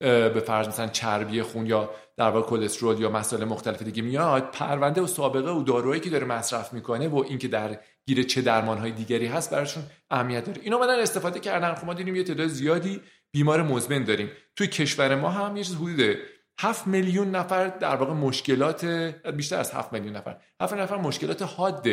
به 0.00 0.42
فرض 0.46 0.68
مثلا 0.68 0.86
چربی 0.86 1.42
خون 1.42 1.66
یا 1.66 1.90
در 2.16 2.30
واقع 2.30 2.48
کلسترول 2.48 3.00
یا 3.00 3.10
مسائل 3.10 3.44
مختلف 3.44 3.82
دیگه 3.82 4.02
میاد 4.02 4.50
پرونده 4.50 5.00
و 5.00 5.06
سابقه 5.06 5.50
و 5.50 5.62
دارویی 5.62 6.00
که 6.00 6.10
داره 6.10 6.26
مصرف 6.26 6.72
می‌کنه 6.72 7.08
و 7.08 7.24
اینکه 7.28 7.48
در 7.48 7.78
گیر 8.06 8.22
چه 8.22 8.42
درمان 8.42 8.78
های 8.78 8.90
دیگری 8.90 9.26
هست 9.26 9.50
براشون 9.50 9.82
اهمیت 10.10 10.44
داره. 10.44 10.60
اینا 10.62 10.76
اومدن 10.76 10.98
استفاده 10.98 11.40
کردن. 11.40 11.74
خب 11.74 11.86
ما 11.86 11.94
دیدیم 11.94 12.16
یه 12.16 12.24
تعداد 12.24 12.46
زیادی 12.46 13.00
بیمار 13.32 13.62
مزمن 13.62 14.04
داریم. 14.04 14.30
توی 14.56 14.66
کشور 14.66 15.14
ما 15.14 15.30
هم 15.30 15.56
یه 15.56 15.64
چیز 15.64 15.76
حدود 15.76 16.16
7 16.60 16.86
میلیون 16.86 17.30
نفر 17.30 17.68
در 17.68 17.96
واقع 17.96 18.12
مشکلات 18.12 18.84
بیشتر 19.36 19.56
از 19.56 19.72
7 19.72 19.92
میلیون 19.92 20.16
نفر. 20.16 20.36
7 20.60 20.74
نفر 20.74 20.96
مشکلات 20.96 21.42
حاد 21.42 21.88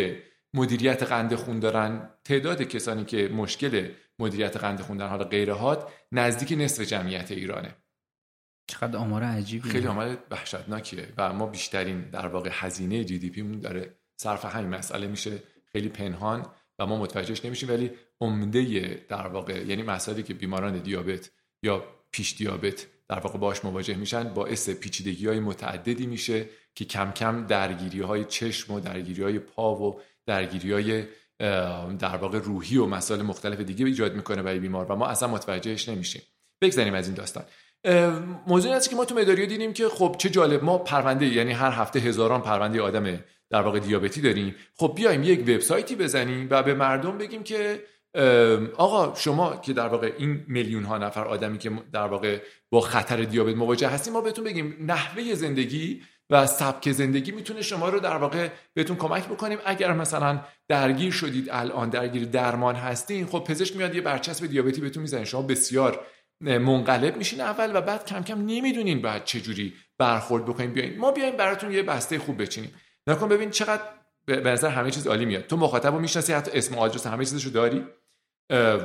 مدیریت 0.54 1.04
قند 1.04 1.36
خون 1.36 1.60
دارن. 1.60 2.10
تعداد 2.24 2.62
کسانی 2.62 3.06
که 3.06 3.28
مشکل 3.28 3.90
مدیریت 4.20 4.58
قند 4.58 4.82
خون 4.82 4.98
در 4.98 5.08
حال 5.08 5.24
غیرهات 5.24 5.88
نزدیک 6.12 6.62
نصف 6.62 6.84
جمعیت 6.84 7.32
ایرانه. 7.32 7.76
چقدر 8.68 8.98
آمار 8.98 9.24
عجیبی 9.24 9.70
خیلی 9.70 9.88
آمار 9.88 10.18
وحشتناکیه 10.32 11.08
و 11.18 11.34
ما 11.34 11.46
بیشترین 11.46 12.02
در 12.02 12.28
واقع 12.28 12.50
هزینه 12.54 13.04
جی 13.04 13.20
دی 13.20 13.30
پیمون 13.30 13.60
داره 13.60 13.96
صرف 14.18 14.46
همین 14.46 14.70
مسئله 14.70 15.08
میشه 15.08 15.44
خیلی 15.72 15.90
پنهان 15.90 16.46
و 16.80 16.86
ما 16.86 16.98
متوجهش 16.98 17.46
نمیشیم 17.46 17.70
ولی 17.70 17.92
عمده 18.22 19.06
در 19.10 19.28
واقع 19.28 19.66
یعنی 19.66 19.84
مسائلی 19.84 20.24
که 20.24 20.34
بیماران 20.34 20.80
دیابت 20.80 21.32
یا 21.64 21.84
پیش 22.12 22.36
دیابت 22.38 22.88
در 23.08 23.20
واقع 23.20 23.40
باش 23.40 23.66
مواجه 23.66 23.96
میشن 23.96 24.34
باعث 24.34 24.70
پیچیدگی 24.70 25.28
های 25.28 25.40
متعددی 25.40 26.08
میشه 26.08 26.46
که 26.76 26.86
کم 26.86 27.12
کم 27.12 27.46
درگیری 27.48 28.02
های 28.02 28.26
چشم 28.26 28.74
و 28.74 28.80
درگیری 28.80 29.24
های 29.24 29.40
پا 29.40 29.76
و 29.76 30.02
درگیری 30.26 30.72
های 30.72 31.06
در 32.00 32.18
واقع 32.18 32.40
روحی 32.40 32.78
و 32.78 32.86
مسائل 32.86 33.22
مختلف 33.22 33.60
دیگه 33.60 33.86
ایجاد 33.86 34.16
می‌کنه 34.16 34.44
برای 34.44 34.60
بیمار 34.60 34.92
و 34.92 34.96
ما 34.96 35.08
اصلا 35.08 35.30
متوجهش 35.30 35.90
نمیشیم. 35.90 36.22
بگذاریم 36.62 36.94
از 36.94 37.08
این 37.08 37.16
داستان. 37.16 37.44
موضوع 38.48 38.76
هست 38.76 38.90
که 38.90 38.96
ما 38.96 39.06
تو 39.06 39.16
مداریو 39.16 39.46
دیدیم 39.46 39.74
که 39.74 39.90
خب 39.90 40.16
چه 40.18 40.30
جالب 40.30 40.64
ما 40.64 40.78
پرونده 40.78 41.26
یعنی 41.26 41.52
هر 41.52 41.72
هفته 41.72 42.00
هزاران 42.00 42.42
پرونده 42.42 42.82
آدم 42.82 43.20
در 43.50 43.62
واقع 43.62 43.80
دیابتی 43.80 44.22
داریم. 44.22 44.56
خب 44.76 44.94
بیایم 44.96 45.24
یک 45.24 45.40
وبسایتی 45.40 45.96
بزنیم 45.96 46.48
و 46.52 46.64
به 46.64 46.74
مردم 46.74 47.18
بگیم 47.18 47.44
که 47.44 47.84
آقا 48.78 49.16
شما 49.16 49.58
که 49.58 49.74
در 49.74 49.88
واقع 49.88 50.12
این 50.18 50.46
میلیون 50.48 50.84
ها 50.84 50.98
نفر 50.98 51.24
آدمی 51.24 51.58
که 51.58 51.72
در 51.94 52.08
واقع 52.08 52.38
با 52.70 52.82
خطر 52.82 53.24
دیابت 53.24 53.56
مواجه 53.56 53.88
هستیم 53.88 54.14
ما 54.14 54.22
بهتون 54.22 54.44
بگیم 54.44 54.78
نحوه 54.80 55.34
زندگی 55.34 56.02
و 56.30 56.48
سبک 56.48 56.92
زندگی 56.92 57.32
می‌تونه 57.32 57.62
شما 57.62 57.90
رو 57.90 58.00
در 58.00 58.18
واقع 58.18 58.50
بهتون 58.74 58.96
کمک 58.96 59.26
بکنیم. 59.26 59.58
اگر 59.66 59.94
مثلا 59.94 60.40
درگیر 60.68 61.12
شدید 61.12 61.48
الان 61.52 61.90
درگیر 61.90 62.26
درمان 62.26 62.76
هستین 62.76 63.26
خب 63.26 63.44
پزشک 63.48 63.76
میاد 63.76 63.96
یه 63.96 64.02
برچسب 64.02 64.46
دیابتی 64.46 64.82
بهتون 64.82 65.02
می‌زنه. 65.02 65.26
شما 65.26 65.42
بسیار 65.42 66.06
منقلب 66.42 67.18
میشین 67.18 67.42
اول 67.42 67.76
و 67.76 67.82
بعد 67.82 68.06
کم 68.06 68.24
کم 68.24 68.42
نمی‌دونین 68.42 69.02
بعد 69.02 69.26
چه 69.26 69.42
جوری 69.42 69.74
برخورد 69.98 70.46
بکنین. 70.46 70.74
بیاین. 70.74 70.98
ما 70.98 71.12
بیایم 71.12 71.38
براتون 71.38 71.72
یه 71.72 71.84
بسته 71.84 72.20
خوب 72.20 72.42
بچینیم. 72.42 72.76
نکن 73.08 73.28
ببین 73.28 73.50
چقدر 73.50 73.84
به 74.26 74.42
نظر 74.42 74.70
همه 74.70 74.92
چیز 74.92 75.08
عالی 75.08 75.26
میاد. 75.26 75.48
تو 75.48 75.58
مخاطب 75.58 75.94
می‌شناسی 75.94 76.34
حتی 76.34 76.52
اسم 76.54 76.76
آدرس 76.76 77.08
همه 77.08 77.26
چیزشو 77.26 77.50
داری. 77.50 77.86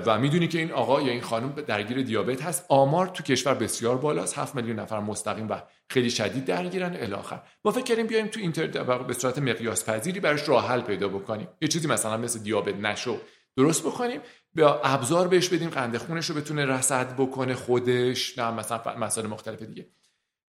و 0.07 0.19
می‌دونی 0.19 0.49
که 0.49 0.59
این 0.59 0.73
آقا 0.73 1.01
یا 1.01 1.13
این 1.13 1.21
خانم 1.21 1.53
درگیر 1.53 2.03
دیابت 2.03 2.43
هست. 2.43 2.65
آمار 2.69 3.07
تو 3.07 3.23
کشور 3.23 3.55
بسیار 3.55 3.99
بالاست. 3.99 4.39
7 4.39 4.55
میلیون 4.55 4.79
نفر 4.79 5.01
مستقیم 5.01 5.49
و 5.49 5.63
خیلی 5.91 6.11
شدید 6.11 6.45
درگیرن. 6.45 6.97
الاخر 6.97 7.41
ما 7.65 7.73
فکر 7.73 7.85
کردیم 7.85 8.07
بیایم 8.07 8.27
تو 8.27 8.41
اینترنت 8.41 8.79
به 9.07 9.13
صورت 9.15 9.39
مقیاس 9.39 9.85
پذیری 9.85 10.21
براش 10.21 10.49
راه 10.49 10.69
حل 10.69 10.81
پیدا 10.81 11.09
بکنیم. 11.09 11.49
یه 11.61 11.69
چیزی 11.69 11.89
مثلا 11.89 12.17
مثل 12.17 12.39
دیابت 12.39 12.75
نشو. 12.75 13.21
درست 13.57 13.83
بکنیم. 13.83 14.21
با 14.57 14.81
ابزار 14.85 15.29
بهش 15.29 15.49
بدیم 15.49 15.71
قند 15.71 15.97
خونش 15.97 16.31
رو 16.31 16.37
بتونه 16.37 16.67
رصد 16.67 17.17
بکنه 17.17 17.55
خودش. 17.55 18.39
نه 18.39 18.51
مثلا 18.51 18.97
مسائل 18.99 19.27
مختلف 19.27 19.63
دیگه. 19.63 19.89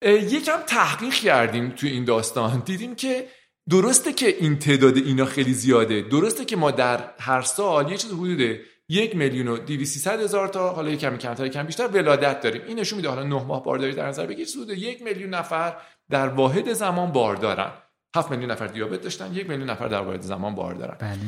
یکم 0.07 0.61
تحقیق 0.67 1.15
کردیم 1.15 1.71
تو 1.71 1.87
این 1.87 2.05
داستان. 2.05 2.63
دیدیم 2.67 2.95
که 2.95 3.29
درسته 3.71 4.13
که 4.13 4.27
این 4.27 4.59
تعداد 4.59 4.97
اینا 4.97 5.25
خیلی 5.25 5.53
زیاده. 5.53 6.03
درسته 6.03 6.45
که 6.45 6.57
ما 6.57 6.71
در 6.71 7.11
هر 7.19 7.43
سال 7.43 7.91
یه 7.91 7.97
چیز 7.97 8.13
حدود 8.13 8.61
یک 8.89 9.17
میلیون 9.17 9.49
و 9.49 9.59
دیویسی 9.59 10.11
هزار 10.11 10.49
تا 10.49 10.73
حالا 10.73 10.97
کمی 10.97 11.19
کمتر 11.19 11.49
کم 11.49 11.63
بیشتر 11.63 11.87
ولادت 11.87 12.41
داریم. 12.41 12.63
این 12.67 12.79
نشون 12.79 12.97
میده 12.97 13.09
حالا 13.09 13.23
نه 13.23 13.45
ماه 13.45 13.65
بارداری 13.65 13.95
در 13.95 14.09
نظر 14.09 14.27
بگیر. 14.27 14.49
حدود 14.49 14.71
یک 14.71 15.03
میلیون 15.03 15.31
نفر 15.31 15.77
در 16.11 16.29
واحد 16.29 16.73
زمان 16.73 17.13
بار 17.13 17.37
دارن 17.37 17.73
هفت 18.17 18.31
میلیون 18.31 18.51
نفر 18.51 18.67
دیابت 18.67 19.03
داشتن 19.03 19.35
یک 19.35 19.49
میلیون 19.49 19.71
نفر 19.71 19.89
در 19.89 20.01
واحد 20.01 20.21
زمان 20.21 20.55
بار 20.55 20.75
دارن 20.75 20.97
بله. 21.01 21.19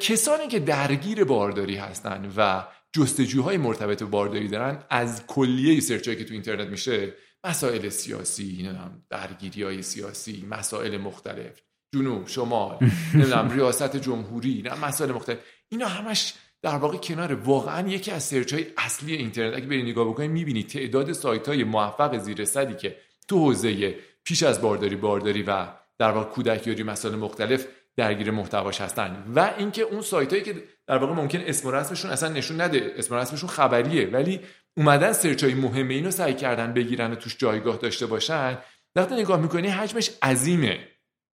کسانی 0.00 0.48
که 0.48 0.58
درگیر 0.58 1.24
بارداری 1.24 1.76
هستن 1.76 2.32
و 2.36 2.64
جستجوهای 2.92 3.56
مرتبط 3.56 3.98
به 3.98 4.04
بارداری 4.04 4.48
دارن 4.48 4.84
از 4.90 5.26
کلیه 5.26 5.80
سرچایی 5.80 6.16
که 6.16 6.24
تو 6.24 6.32
اینترنت 6.32 6.68
میشه 6.68 7.14
مسائل 7.44 7.88
سیاسی 7.88 8.70
درگیری 9.10 9.62
های 9.62 9.82
سیاسی 9.82 10.46
مسائل 10.50 10.96
مختلف 10.96 11.62
جنوب 11.94 12.28
شمال 12.28 12.78
نمی‌دونم 13.14 13.50
ریاست 13.50 13.96
جمهوری 13.96 14.62
نه 14.62 14.74
مسائل 14.74 15.12
مختلف. 15.12 15.38
اینا 15.68 15.88
همش 15.88 16.34
در 16.62 16.76
واقع 16.76 16.96
کنار 16.96 17.34
واقعا 17.34 17.88
یکی 17.88 18.10
از 18.10 18.22
سرچ 18.22 18.52
های 18.52 18.66
اصلی 18.76 19.14
اینترنت. 19.14 19.56
اگه 19.56 19.66
برید 19.66 19.86
نگاه 19.86 20.08
بکنید 20.08 20.30
می‌بینید 20.30 20.68
تعداد 20.68 21.12
سایت 21.12 21.48
های 21.48 21.64
موفق 21.64 22.18
زیر 22.18 22.44
صدی 22.44 22.74
که 22.74 22.96
تو 23.28 23.38
حوزه 23.38 23.94
پیش 24.24 24.42
از 24.42 24.60
بارداری 24.60 24.96
بارداری 24.96 25.42
و 25.42 25.66
در 25.98 26.10
واقع 26.10 26.30
کودکیاری 26.30 26.82
مسائل 26.82 27.14
مختلف 27.14 27.66
درگیر 27.96 28.30
محتواش 28.30 28.80
هستن. 28.80 29.24
و 29.36 29.54
اینکه 29.58 29.82
اون 29.82 30.02
سایت 30.02 30.30
هایی 30.30 30.44
که 30.44 30.64
در 30.86 30.98
واقع 30.98 31.12
ممکن 31.12 31.40
اسم 31.40 31.68
و 31.68 31.70
رسمشون 31.70 32.10
اصلا 32.10 32.28
نشون 32.28 32.60
نده 32.60 32.94
اسم 32.96 33.14
و 33.14 33.18
رسمشون 33.18 33.48
خبریه 33.48 34.06
ولی 34.06 34.40
اومدن 34.76 35.12
سرچ 35.12 35.44
های 35.44 35.54
مهمه 35.54 35.94
اینو 35.94 36.10
سعی 36.10 36.34
کردن 36.34 36.72
بگیرن 36.72 37.12
و 37.12 37.14
توش 37.14 37.36
جایگاه 37.38 37.76
داشته 37.76 38.06
باشن 38.06 38.58
وقتی 38.96 39.14
نگاه 39.14 39.40
می‌کنی 39.40 39.68
حجمش 39.68 40.10
عظیمه. 40.22 40.78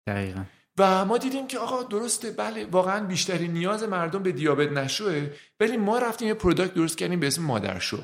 دقیقا. 0.07 0.43
و 0.79 1.05
ما 1.05 1.17
دیدیم 1.17 1.47
که 1.47 1.59
آقا 1.59 1.83
درسته 1.83 2.31
بله 2.31 2.65
واقعا 2.65 3.07
بیشترین 3.07 3.51
نیاز 3.51 3.83
مردم 3.83 4.23
به 4.23 4.31
دیابت 4.31 4.71
نشوه 4.71 5.29
ولی 5.59 5.77
ما 5.77 5.99
رفتیم 5.99 6.27
یه 6.27 6.33
product 6.33 6.73
درست 6.73 6.97
کردیم 6.97 7.19
به 7.19 7.27
اسم 7.27 7.43
مادرشو. 7.43 8.03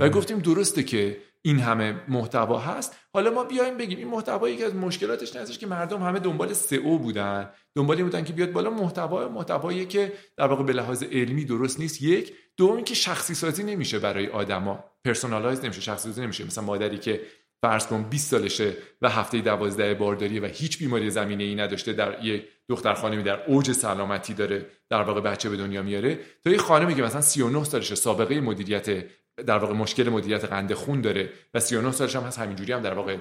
و 0.00 0.08
گفتیم 0.08 0.38
درسته 0.38 0.82
که 0.82 1.16
این 1.42 1.58
همه 1.58 2.00
محتوا 2.08 2.58
هست. 2.58 2.96
حالا 3.12 3.30
ما 3.30 3.44
بیایم 3.44 3.76
بگیم 3.76 3.98
این 3.98 4.08
محتوا 4.08 4.48
یکی 4.48 4.64
از 4.64 4.74
مشکلاتش 4.74 5.36
هستش 5.36 5.58
که 5.58 5.66
مردم 5.66 6.02
همه 6.02 6.18
دنبال 6.18 6.52
سئو 6.52 6.98
بودن. 6.98 7.50
دنبالی 7.76 8.02
بودن 8.02 8.24
که 8.24 8.32
بیاد 8.32 8.52
بالا 8.52 8.70
محتوا. 8.70 9.28
محتوایی 9.28 9.86
که 9.86 10.12
در 10.36 10.46
واقع 10.46 10.62
به 10.62 10.72
لحاظ 10.72 11.02
علمی 11.02 11.44
درست 11.44 11.80
نیست. 11.80 12.02
یک 12.02 12.32
دوم 12.56 12.84
که 12.84 12.94
شخصی 12.94 13.34
سازی 13.34 13.64
نمیشه 13.64 13.98
برای 13.98 14.26
آدما. 14.26 14.84
personalize 15.04 15.64
نمیشه 15.64 15.80
شخصی 15.80 16.08
سازی 16.08 16.22
نمیشه. 16.22 16.44
مثلا 16.44 16.64
مادری 16.64 16.98
که 16.98 17.20
فرض 17.62 17.86
کن 17.86 18.02
20 18.02 18.30
سالشه 18.30 18.76
و 19.02 19.08
هفته 19.08 19.40
12 19.40 19.94
بارداری 19.94 20.40
و 20.40 20.46
هیچ 20.46 20.78
بیماری 20.78 21.10
زمینه 21.10 21.44
ای 21.44 21.54
نداشته 21.54 21.92
در 21.92 22.24
یک 22.24 22.44
دختر 22.68 22.94
خانمی 22.94 23.22
در 23.22 23.44
اوج 23.46 23.72
سلامتی 23.72 24.34
داره 24.34 24.66
در 24.90 25.02
واقع 25.02 25.20
بچه 25.20 25.48
به 25.48 25.56
دنیا 25.56 25.82
میاره. 25.82 26.18
تا 26.44 26.50
یه 26.50 26.58
خانمی 26.58 26.94
که 26.94 27.02
مثلا 27.02 27.20
39 27.20 27.64
سالشه 27.64 27.94
سابقه 27.94 28.40
مدیریت 28.40 29.04
در 29.46 29.58
واقع 29.58 29.74
مشکل 29.74 30.08
مدیریت 30.08 30.44
قند 30.44 30.74
خون 30.74 31.00
داره 31.00 31.30
و 31.54 31.60
39 31.60 31.92
سالش 31.92 32.16
هم 32.16 32.22
هست. 32.22 32.38
همینجوری 32.38 32.72
هم 32.72 32.82
در 32.82 32.94
واقع 32.94 33.16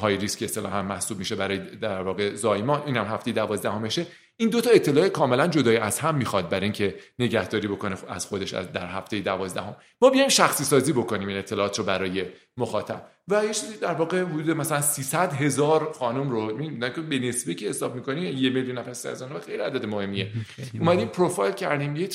های 0.00 0.16
ریسک 0.16 0.42
اصطلاح 0.42 0.76
هم 0.76 0.86
محسوب 0.86 1.18
میشه 1.18 1.36
برای 1.36 1.58
در 1.58 2.02
واقع 2.02 2.34
زایمان. 2.34 2.82
این 2.86 2.96
هم 2.96 3.06
هفته 3.06 3.32
12 3.32 3.70
همشه 3.70 4.06
این 4.36 4.48
دوتا 4.48 4.70
اطلاع 4.70 5.08
کاملا 5.08 5.46
جدای 5.46 5.76
از 5.76 5.98
هم 5.98 6.14
می‌خواد 6.14 6.48
برای 6.48 6.64
اینکه 6.64 6.94
نگهداری 7.18 7.68
بکنه 7.68 7.96
از 8.08 8.26
خودش 8.26 8.54
از 8.54 8.72
در 8.72 8.86
هفته 8.86 9.20
دوازدهم. 9.20 9.76
ما 10.00 10.10
بیایم 10.10 10.28
شخصی 10.28 10.64
سازی 10.64 10.92
بکنیم 10.92 11.28
این 11.28 11.36
اطلاعات 11.38 11.78
رو 11.78 11.84
برای 11.84 12.26
مخاطب. 12.56 13.06
و 13.28 13.44
یه 13.44 13.54
چیزی 13.54 13.76
در 13.76 13.94
واقع 13.94 14.22
حدود 14.22 14.50
مثلا 14.50 14.80
300 14.80 15.32
هزار 15.32 15.92
خانم 15.92 16.30
رو 16.30 16.56
می‌بینن 16.56 16.92
که 16.92 17.00
به 17.00 17.18
نسبه 17.18 17.54
که 17.54 17.68
حساب 17.68 17.94
می‌کنی 17.94 18.20
یه 18.20 18.50
میلیون 18.50 18.78
نفر 18.78 18.92
سه 18.92 19.38
خیلی 19.46 19.62
عدد 19.62 19.86
مهمیه. 19.86 20.32
اومدیم 20.80 21.08
پروفایل 21.08 21.52
کردیم 21.52 21.96
یه 21.96 22.08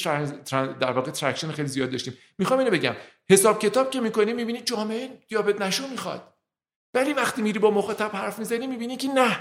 در 0.52 0.92
واقع 0.92 1.12
traction 1.12 1.52
خیلی 1.52 1.68
زیاد 1.68 1.92
داشتیم. 1.92 2.14
می‌خوام 2.38 2.60
اینو 2.60 2.72
بگم. 2.72 2.96
حساب 3.30 3.60
کتاب 3.60 3.90
که 3.90 4.02
می‌کنی 4.02 4.34
می‌بینی 4.34 4.62
جامعه 4.62 5.10
دیابت 5.28 5.62
نشو 5.62 5.88
می‌خواد. 5.88 6.34
ولی 6.94 7.14
وقتی 7.14 7.42
میری 7.42 7.60
با 7.60 7.72
مخاطب 7.72 8.10
حرف 8.14 8.40
می‌زنی 8.40 8.68
می‌بینی 8.68 8.98
که 8.98 9.08
نه. 9.08 9.40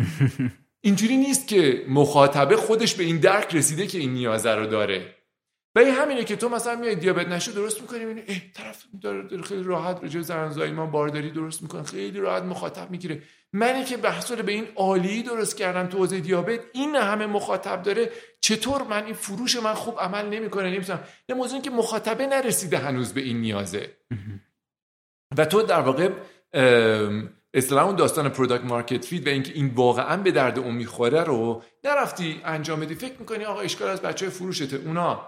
اینجوری 0.80 1.16
نیست 1.16 1.48
که 1.48 1.84
مخاطبه 1.88 2.56
خودش 2.56 2.94
به 2.94 3.04
این 3.04 3.18
درک 3.18 3.54
رسیده 3.54 3.86
که 3.86 3.98
این 3.98 4.14
نیازه 4.14 4.54
رو 4.54 4.66
داره. 4.66 5.14
و 5.74 5.78
این 5.78 5.94
همینه 5.94 6.24
که 6.24 6.36
تو 6.36 6.48
مثلا 6.48 6.76
میای 6.76 6.94
دیابت 6.94 7.28
نشو 7.28 7.52
درست 7.52 7.80
می‌کنی 7.80 8.04
می‌بینی 8.04 8.22
اه 8.28 8.38
طرف 8.54 8.84
داره, 9.02 9.42
خیلی 9.42 9.62
راحت 9.62 10.04
رجوع 10.04 10.22
زرنزایی 10.22 10.72
ما 10.72 10.86
بارداری 10.86 11.30
درست 11.30 11.62
می‌کنه 11.62 11.82
خیلی 11.82 12.20
راحت 12.20 12.42
مخاطب 12.42 12.90
می‌گیره. 12.90 13.22
منی 13.52 13.84
که 13.84 13.96
بحث 13.96 14.32
به 14.32 14.52
این 14.52 14.66
عالی 14.76 15.22
درست 15.22 15.56
کردم 15.56 15.86
تو 15.86 15.98
حوزه 15.98 16.20
دیابت 16.20 16.60
این 16.72 16.96
همه 16.96 17.26
مخاطب 17.26 17.82
داره 17.82 18.10
چطور 18.40 18.82
من 18.82 19.04
این 19.04 19.14
فروش 19.14 19.56
من 19.56 19.74
خوب 19.74 20.00
عمل 20.00 20.28
نمی‌کنه 20.28 20.70
نمی‌تونم. 20.70 21.00
یه 21.28 21.34
موضوع 21.34 21.60
که 21.60 21.70
مخاطبه 21.70 22.26
نرسیده 22.26 22.78
هنوز 22.78 23.12
به 23.12 23.20
این 23.20 23.40
نیازه. 23.40 23.96
و 25.38 25.44
تو 25.44 25.62
در 25.62 25.80
واقع 25.80 26.10
اصطلاح 27.58 27.86
اون 27.86 27.96
داستان 27.96 28.28
product 28.28 28.64
market 28.64 29.04
fit 29.04 29.26
و 29.26 29.30
اینکه 29.30 29.52
این 29.52 29.72
واقعا 29.74 30.16
به 30.16 30.30
درد 30.30 30.58
اون 30.58 30.74
می‌خوره 30.74 31.24
رو 31.24 31.62
نرفتی 31.84 32.40
انجام 32.44 32.80
بدی. 32.80 32.94
فکر 32.94 33.14
می‌کنی 33.18 33.44
آقا 33.44 33.60
اشکال 33.60 33.88
از 33.88 34.00
بچه 34.02 34.28
فروشته. 34.28 34.76
اونا 34.76 35.20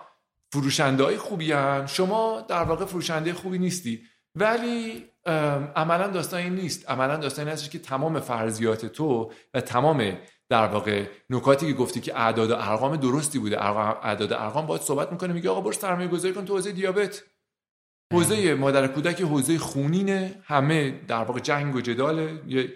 فروشنده 0.52 1.04
های 1.04 1.16
خوبی 1.16 1.52
هن. 1.52 1.86
شما 1.86 2.44
در 2.48 2.62
واقع 2.62 2.84
فروشنده 2.84 3.32
خوبی 3.32 3.58
نیستی. 3.58 4.02
ولی 4.34 5.04
عملا 5.76 6.06
داستان 6.06 6.40
این 6.40 6.54
نیست. 6.54 6.90
عملا 6.90 7.16
داستان 7.16 7.44
این 7.44 7.52
هستش 7.52 7.68
که 7.68 7.78
تمام 7.78 8.20
فرضیات 8.20 8.86
تو 8.86 9.32
و 9.54 9.60
تمام 9.60 10.12
در 10.48 10.66
واقع 10.66 11.04
نکاتی 11.30 11.66
که 11.66 11.72
گفتی 11.72 12.00
که 12.00 12.20
اعداد 12.20 12.50
و 12.50 12.54
ارقام 12.54 12.96
درستی 12.96 13.38
بوده. 13.38 13.64
اعداد 13.64 14.32
و 14.32 14.34
ارقام 14.38 14.66
باید 14.66 14.82
صحبت 14.82 15.12
می‌کنه. 15.12 15.32
میگه 15.32 15.50
آقا 15.50 15.60
برو 15.60 15.72
سرمایه 15.72 16.08
گذاری 16.08 16.34
کن 16.34 16.44
تو 16.44 16.54
حوزه 16.54 16.72
دیابت. 16.72 17.22
حوزه 18.12 18.54
مادر 18.54 18.86
کودک 18.86 19.20
حوزه 19.22 19.58
خونینه. 19.58 20.34
همه 20.44 21.00
در 21.08 21.24
واقع 21.24 21.40
جنگ 21.40 21.74
و 21.74 21.80
جداله 21.80 22.40
یه 22.48 22.72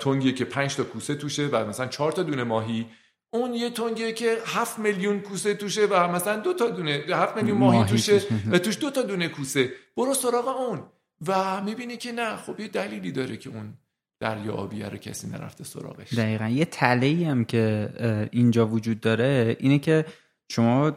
تنگیه 0.00 0.32
که 0.32 0.44
5 0.44 0.76
تا 0.76 0.84
کوسه 0.84 1.14
توشه 1.14 1.46
و 1.46 1.68
مثلا 1.68 1.86
4 1.86 2.12
تا 2.12 2.22
دونه 2.22 2.44
ماهی. 2.44 2.86
اون 3.30 3.54
یه 3.54 3.70
تنگیه 3.70 4.12
که 4.12 4.38
هفت 4.46 4.78
میلیون 4.78 5.20
کوسه 5.20 5.54
توشه 5.54 5.86
و 5.86 6.08
مثلا 6.12 6.36
دو 6.36 6.54
تا 6.54 6.70
دونه 6.70 7.04
هفت 7.08 7.36
میلیون 7.36 7.58
ماهی, 7.58 7.84
توشه 7.84 8.20
و 8.50 8.58
توش 8.58 8.78
دو 8.80 8.90
تا 8.90 9.02
دونه 9.02 9.28
کوسه. 9.28 9.72
برو 9.96 10.14
سراغ 10.14 10.48
اون 10.48 10.82
و 11.26 11.62
می‌بینی 11.62 11.96
که 11.96 12.12
نه 12.12 12.36
خب 12.36 12.60
یه 12.60 12.68
دلیلی 12.68 13.12
داره 13.12 13.36
که 13.36 13.50
اون 13.50 13.74
دریا 14.20 14.52
آبیه 14.52 14.88
رو 14.88 14.96
کسی 14.96 15.28
نرفته 15.28 15.64
سراغش. 15.64 16.14
دقیقا. 16.14 16.48
یه 16.48 16.64
تله 16.64 17.26
هم 17.26 17.44
که 17.44 17.88
اینجا 18.32 18.66
وجود 18.66 19.00
داره 19.00 19.56
اینه 19.60 19.78
که 19.78 20.04
شما 20.50 20.92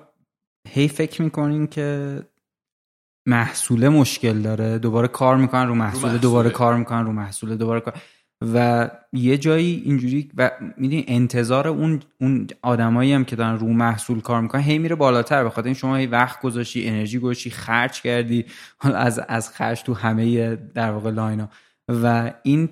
هی 0.68 0.88
فکر 0.88 1.22
می‌کنین 1.22 1.68
که 1.68 2.20
محصول 3.32 3.90
مشکل 3.90 4.42
داره 4.42 4.80
دوباره 4.80 5.08
کار 5.08 5.38
می‌کنن 5.38 5.68
رو 5.68 5.76
محصول, 5.76 6.18
دوباره 6.18 6.50
کار 6.50 6.78
می‌کنن 6.78 7.06
رو 7.06 7.12
محصول 7.12 7.56
دوباره 7.56 7.80
کار. 7.80 7.94
و 8.54 8.90
یه 9.14 9.38
جایی 9.38 9.82
اینجوری 9.86 10.30
و 10.38 10.52
می‌دونی 10.78 11.06
انتظار 11.08 11.68
اون 11.68 12.00
اون 12.22 12.48
آدمایی 12.62 13.14
هم 13.14 13.26
که 13.26 13.36
دارن 13.36 13.60
رو 13.60 13.68
محصول 13.68 14.22
کار 14.22 14.42
می‌کنن 14.42 14.62
هی 14.62 14.78
میره 14.78 14.96
بالاتر. 14.96 15.44
بخاطر 15.44 15.68
این 15.68 15.74
شما 15.74 15.96
هی 15.96 16.08
وقت 16.08 16.42
گذاشتی 16.42 16.88
انرژی 16.88 17.20
گذاشتی 17.20 17.50
خرج 17.50 18.02
کردی 18.02 18.46
از 18.82 19.20
از 19.28 19.50
خرج 19.50 19.84
تو 19.84 19.94
همه 19.94 20.56
در 20.56 20.92
واقع 20.92 21.10
لاینا 21.10 21.50
و 21.90 22.32
این 22.44 22.70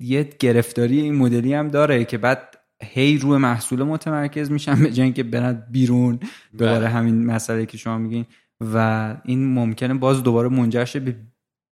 یه 0.00 0.30
گرفتاری 0.38 1.00
این 1.00 1.14
مدلی 1.14 1.54
هم 1.54 1.68
داره 1.68 2.04
که 2.04 2.18
بعد 2.18 2.58
هی 2.82 3.18
روی 3.18 3.36
محصول 3.36 3.82
متمرکز 3.82 4.50
میشن 4.50 4.82
به 4.82 5.12
که 5.12 5.22
برن 5.22 5.62
بیرون. 5.70 6.20
دوباره 6.58 6.78
بله. 6.78 6.88
همین 6.88 7.26
مسئله 7.26 7.66
که 7.66 7.78
شما 7.78 7.98
میگین. 7.98 8.26
و 8.60 9.16
این 9.24 9.54
ممکنه 9.54 9.94
باز 9.94 10.22
دوباره 10.22 10.48
منجر 10.48 10.84
به 10.84 11.16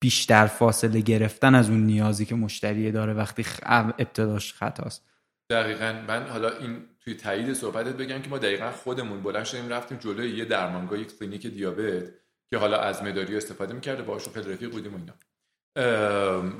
بیشتر 0.00 0.46
فاصله 0.46 1.00
گرفتن 1.00 1.54
از 1.54 1.70
اون 1.70 1.86
نیازی 1.86 2.24
که 2.24 2.34
مشتری 2.34 2.92
داره 2.92 3.12
وقتی 3.12 3.46
ابتداش 3.66 4.54
خطاست. 4.54 5.04
دقیقا. 5.50 6.02
من 6.08 6.26
حالا 6.28 6.50
این 6.58 6.82
توی 7.00 7.14
تایید 7.14 7.52
صحبتت 7.52 7.96
بگم 7.96 8.22
که 8.22 8.30
ما 8.30 8.38
دقیقا 8.38 8.70
خودمون 8.70 9.22
بلند 9.22 9.44
شدیم 9.44 9.68
رفتیم 9.68 9.98
جلوی 9.98 10.30
یه 10.30 10.44
درمانگاه 10.44 10.98
یک 10.98 11.18
کلینیک 11.18 11.46
دیابت 11.46 12.04
که 12.50 12.58
حالا 12.58 12.80
از 12.80 13.02
مداری 13.02 13.36
استفاده 13.36 13.74
می‌کرده 13.74 14.02
باهاشون 14.02 14.34
خیلی 14.34 14.52
رفیق 14.52 14.70
بودیم 14.70 14.94
و 14.94 14.96
اینا. 14.96 15.14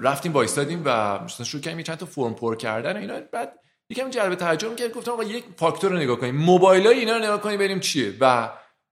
رفتیم 0.01 0.33
وایستادیم 0.33 0.83
و 0.85 1.21
شروع 1.29 1.63
کردیم 1.63 1.83
چند 1.83 1.97
تا 1.97 2.07
فرم 2.07 2.35
پر 2.35 2.57
کردن 2.57 2.97
اینا. 2.97 3.21
بعد 3.33 3.59
یکم 3.91 4.11
جلب 4.11 4.35
توجه 4.35 4.75
کرد 4.75 4.93
گفتم 4.93 5.13
آقا 5.13 5.25
یک 5.25 5.45
فاکتور 5.57 5.91
رو 5.91 5.97
نگاه 5.97 6.17
کنیم. 6.17 6.37
موبایل 6.37 6.87
های 6.87 6.99
اینا 6.99 7.17
رو 7.17 7.25
نگاه 7.25 7.41
کنیم 7.41 7.59
بریم 7.59 7.81
چیه. 7.81 8.15
و 8.21 8.51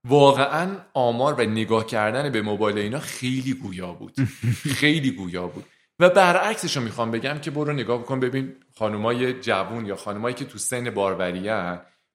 واقعا 0.08 0.76
آمار 0.94 1.34
و 1.34 1.40
نگاه 1.40 1.86
کردن 1.86 2.30
به 2.30 2.42
موبایل 2.42 2.78
اینا 2.78 3.00
خیلی 3.00 3.54
گویا 3.54 3.92
بود. 3.92 4.14
خیلی 4.80 5.10
گویا 5.10 5.46
بود. 5.46 5.64
و 5.98 6.10
برعکسش 6.10 6.76
رو 6.76 6.82
می‌خوام 6.82 7.10
بگم 7.10 7.38
که 7.38 7.50
برو 7.50 7.72
نگاه 7.72 7.98
بکن 7.98 8.20
ببین 8.20 8.52
خانمای 8.78 9.40
جوون 9.40 9.86
یا 9.86 9.96
خانمایی 9.96 10.34
که 10.34 10.44
تو 10.44 10.58
سن 10.58 10.90
باروری 10.90 11.40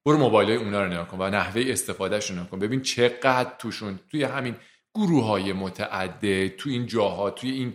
برو 0.06 0.18
موبایل 0.18 0.58
اونا 0.58 0.84
رو 0.84 0.92
نگاه 0.92 1.08
کن 1.08 1.18
و 1.20 1.30
نحوه 1.30 1.64
استفادهش 1.68 2.30
رو 2.30 2.36
نگاه 2.36 2.50
کن. 2.50 2.60
ببین 2.60 2.82
چقدر 2.82 3.52
توشون 3.60 4.00
توی 4.12 4.24
همین 4.24 4.56
گروه 4.96 5.26
های 5.26 5.54
متعدد 5.54 6.48
تو 6.48 6.70
این 6.70 6.86
جاها 6.86 7.30
توی 7.30 7.52
این 7.52 7.74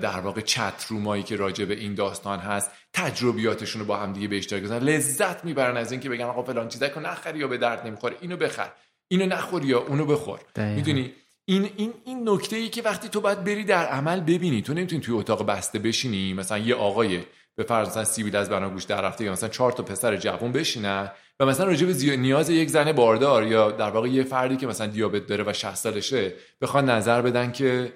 در 0.00 0.20
واقع 0.20 0.40
چت 0.40 0.86
رومایی 0.88 1.22
که 1.22 1.36
راجع 1.36 1.64
به 1.64 1.74
این 1.74 1.94
داستان 1.94 2.38
هست 2.38 2.70
تجربیاتشون 2.92 3.80
رو 3.80 3.86
با 3.86 3.96
هم 3.96 4.12
دیگه 4.12 4.28
به 4.28 4.36
اشتراک 4.36 4.62
لذت 4.62 5.44
می‌برن 5.44 5.76
از 5.76 5.92
اینکه 5.92 6.08
بگن 6.08 6.24
آقا 6.24 6.42
فلان 6.42 6.68
چیزا 6.68 6.88
کن 6.88 7.06
نخری 7.06 7.38
یا 7.38 7.48
به 7.48 7.58
درد 7.58 7.86
نمی‌خوره 7.86 8.16
اینو 8.20 8.36
بخر. 8.36 8.70
اینو 9.08 9.26
نخور 9.26 9.64
یا 9.64 9.78
اونو 9.78 10.04
بخور. 10.04 10.40
می‌دونی؟ 10.56 11.12
این 11.44 11.70
این 11.76 11.92
این 12.04 12.28
نکته 12.28 12.56
ای 12.56 12.68
که 12.68 12.82
وقتی 12.82 13.08
تو 13.08 13.20
باید 13.20 13.44
بری 13.44 13.64
در 13.64 13.86
عمل 13.86 14.20
ببینی. 14.20 14.62
تو 14.62 14.74
نمی‌تونی 14.74 15.02
توی 15.02 15.14
اتاق 15.14 15.46
بسته 15.46 15.78
بشینی. 15.78 16.34
مثلا 16.34 16.58
یه 16.58 16.74
آقای 16.74 17.20
به 17.56 17.64
فرض 17.64 17.88
مثلا 17.88 18.04
سیبیل 18.04 18.36
از 18.36 18.48
بناگوش 18.48 18.84
در 18.84 19.00
رفته 19.00 19.24
یا 19.24 19.32
مثلا 19.32 19.48
چهار 19.48 19.72
تا 19.72 19.82
پسر 19.82 20.16
جوون 20.16 20.52
بشینن 20.52 21.10
و 21.40 21.46
مثلا 21.46 21.66
راجع 21.66 21.86
به 21.86 22.16
نیاز 22.16 22.50
یک 22.50 22.68
زن 22.68 22.92
باردار 22.92 23.46
یا 23.46 23.70
در 23.70 23.90
واقع 23.90 24.08
یه 24.08 24.22
فردی 24.22 24.56
که 24.56 24.66
مثلا 24.66 24.86
دیابت 24.86 25.26
داره 25.26 25.44
و 25.44 25.52
60 25.52 25.74
سالشه 25.74 26.32
بخوان 26.60 26.90
نظر 26.90 27.22
بدن 27.22 27.52
که 27.52 27.92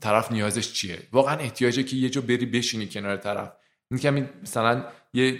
طرف 0.00 0.32
نیازش 0.32 0.72
چیه. 0.72 0.98
واقعا 1.12 1.36
احتیاجه 1.36 1.82
که 1.82 1.96
یه 1.96 2.10
جا 2.10 2.20
بری 2.20 2.46
بشینی 2.46 2.86
کنار 2.86 3.16
طرف. 3.16 3.52
این 3.90 4.28
مثلا 4.42 4.84
یه 5.14 5.38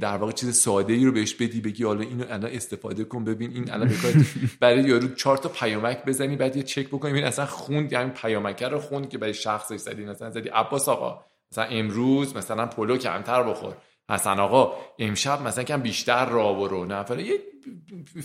در 0.00 0.16
واقع 0.16 0.32
چیز 0.32 0.56
ساده 0.56 0.92
ای 0.92 1.04
رو 1.04 1.12
بهش 1.12 1.34
بدی 1.34 1.60
بگی 1.60 1.84
حالا 1.84 2.00
اینو 2.00 2.24
الان 2.24 2.50
استفاده 2.52 3.04
کن 3.04 3.24
ببین 3.24 3.50
این 3.52 3.70
الان 3.70 3.92
برای 4.60 4.82
یارو 4.82 5.14
چهار 5.14 5.36
تا 5.36 5.48
پیامک 5.48 6.04
بزنی 6.04 6.36
بعد 6.36 6.56
یه 6.56 6.62
چک 6.62 6.86
بکنی 6.88 7.10
ببین 7.10 7.24
اصلا 7.24 7.46
خوند 7.46 7.92
یعنی 7.92 8.10
پیامک 8.10 8.62
رو 8.62 8.80
خوند 8.80 9.08
که 9.08 9.18
برای 9.18 9.34
شخصش 9.34 9.76
زدی 9.76 10.04
مثلا 10.04 10.30
زدی 10.30 10.48
عباس 10.48 10.88
آقا 10.88 11.24
مثلا 11.52 11.64
امروز 11.64 12.36
مثلا 12.36 12.66
پلو 12.66 12.96
کمتر 12.96 13.42
بخور. 13.42 13.76
حسن 14.10 14.40
آقا 14.40 14.76
امشب 14.98 15.42
مثلا 15.42 15.64
کم 15.64 15.82
بیشتر 15.82 16.26
را 16.26 16.54
برو. 16.54 16.84
نه 16.84 17.04
یه 17.22 17.38